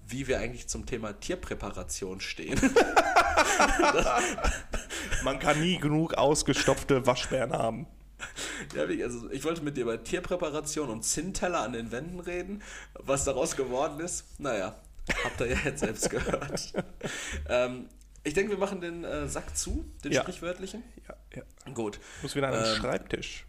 wie 0.05 0.27
wir 0.27 0.39
eigentlich 0.39 0.67
zum 0.67 0.85
Thema 0.85 1.13
Tierpräparation 1.13 2.21
stehen. 2.21 2.59
Man 5.23 5.39
kann 5.39 5.59
nie 5.61 5.77
genug 5.77 6.13
ausgestopfte 6.13 7.05
Waschbären 7.07 7.53
haben. 7.53 7.87
Ja, 8.75 8.83
also 9.03 9.29
ich 9.31 9.43
wollte 9.43 9.61
mit 9.61 9.77
dir 9.77 9.81
über 9.81 10.03
Tierpräparation 10.03 10.89
und 10.89 11.03
Zinnteller 11.03 11.61
an 11.61 11.73
den 11.73 11.91
Wänden 11.91 12.19
reden. 12.19 12.61
Was 12.93 13.25
daraus 13.25 13.55
geworden 13.55 13.99
ist, 13.99 14.39
naja, 14.39 14.75
habt 15.23 15.39
ihr 15.41 15.47
ja 15.47 15.57
jetzt 15.65 15.79
selbst 15.79 16.09
gehört. 16.09 16.73
ähm, 17.49 17.89
ich 18.23 18.33
denke, 18.33 18.51
wir 18.51 18.57
machen 18.57 18.81
den 18.81 19.03
äh, 19.03 19.27
Sack 19.27 19.57
zu, 19.57 19.85
den 20.03 20.11
ja. 20.11 20.21
sprichwörtlichen. 20.21 20.83
Ja, 21.07 21.15
ja. 21.35 21.73
Gut. 21.73 21.99
Muss 22.21 22.35
wieder 22.35 22.47
an 22.49 22.53
den 22.53 22.65
ähm, 22.65 22.75
Schreibtisch. 22.75 23.45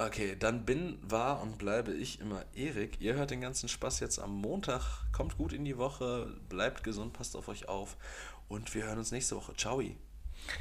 Okay, 0.00 0.36
dann 0.38 0.64
bin, 0.64 0.98
war 1.02 1.42
und 1.42 1.58
bleibe 1.58 1.92
ich 1.92 2.20
immer 2.20 2.44
Erik. 2.54 3.00
Ihr 3.00 3.14
hört 3.14 3.30
den 3.30 3.40
ganzen 3.40 3.68
Spaß 3.68 3.98
jetzt 4.00 4.20
am 4.20 4.32
Montag. 4.32 5.10
Kommt 5.12 5.36
gut 5.36 5.52
in 5.52 5.64
die 5.64 5.76
Woche, 5.76 6.32
bleibt 6.48 6.84
gesund, 6.84 7.12
passt 7.12 7.36
auf 7.36 7.48
euch 7.48 7.68
auf 7.68 7.96
und 8.48 8.74
wir 8.74 8.84
hören 8.84 8.98
uns 8.98 9.10
nächste 9.10 9.36
Woche. 9.36 9.54
Ciao. 9.56 9.82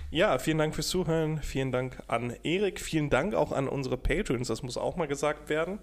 Ja, 0.09 0.37
vielen 0.39 0.57
Dank 0.57 0.75
fürs 0.75 0.87
Zuhören. 0.87 1.41
Vielen 1.41 1.71
Dank 1.71 2.01
an 2.07 2.35
Erik. 2.43 2.79
Vielen 2.79 3.09
Dank 3.09 3.33
auch 3.33 3.51
an 3.51 3.67
unsere 3.67 3.97
Patrons. 3.97 4.47
Das 4.47 4.63
muss 4.63 4.77
auch 4.77 4.95
mal 4.95 5.07
gesagt 5.07 5.49
werden. 5.49 5.79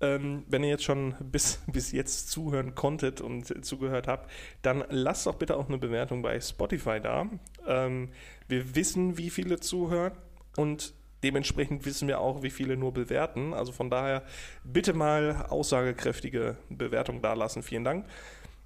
Ähm, 0.00 0.44
wenn 0.48 0.62
ihr 0.62 0.70
jetzt 0.70 0.84
schon 0.84 1.14
bis, 1.20 1.60
bis 1.66 1.92
jetzt 1.92 2.30
zuhören 2.30 2.74
konntet 2.74 3.20
und 3.20 3.64
zugehört 3.64 4.06
habt, 4.06 4.30
dann 4.62 4.84
lasst 4.90 5.26
doch 5.26 5.34
bitte 5.34 5.56
auch 5.56 5.68
eine 5.68 5.78
Bewertung 5.78 6.22
bei 6.22 6.40
Spotify 6.40 7.00
da. 7.00 7.28
Ähm, 7.66 8.10
wir 8.46 8.74
wissen, 8.74 9.18
wie 9.18 9.30
viele 9.30 9.58
zuhören 9.58 10.12
und 10.56 10.94
dementsprechend 11.24 11.84
wissen 11.84 12.06
wir 12.06 12.20
auch, 12.20 12.42
wie 12.42 12.50
viele 12.50 12.76
nur 12.76 12.92
bewerten. 12.92 13.54
Also 13.54 13.72
von 13.72 13.90
daher 13.90 14.22
bitte 14.64 14.92
mal 14.92 15.46
aussagekräftige 15.48 16.56
Bewertung 16.68 17.22
da 17.22 17.34
lassen. 17.34 17.62
Vielen 17.62 17.84
Dank. 17.84 18.06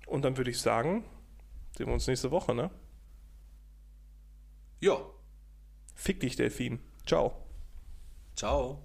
Und 0.07 0.25
dann 0.25 0.37
würde 0.37 0.51
ich 0.51 0.61
sagen, 0.61 1.05
sehen 1.77 1.87
wir 1.87 1.95
uns 1.95 2.07
nächste 2.07 2.31
Woche, 2.31 2.55
ne? 2.55 2.71
Ja. 4.83 5.01
Fick 5.95 6.19
dich, 6.21 6.35
Delfin. 6.35 6.81
Ciao. 7.07 7.47
Ciao. 8.35 8.83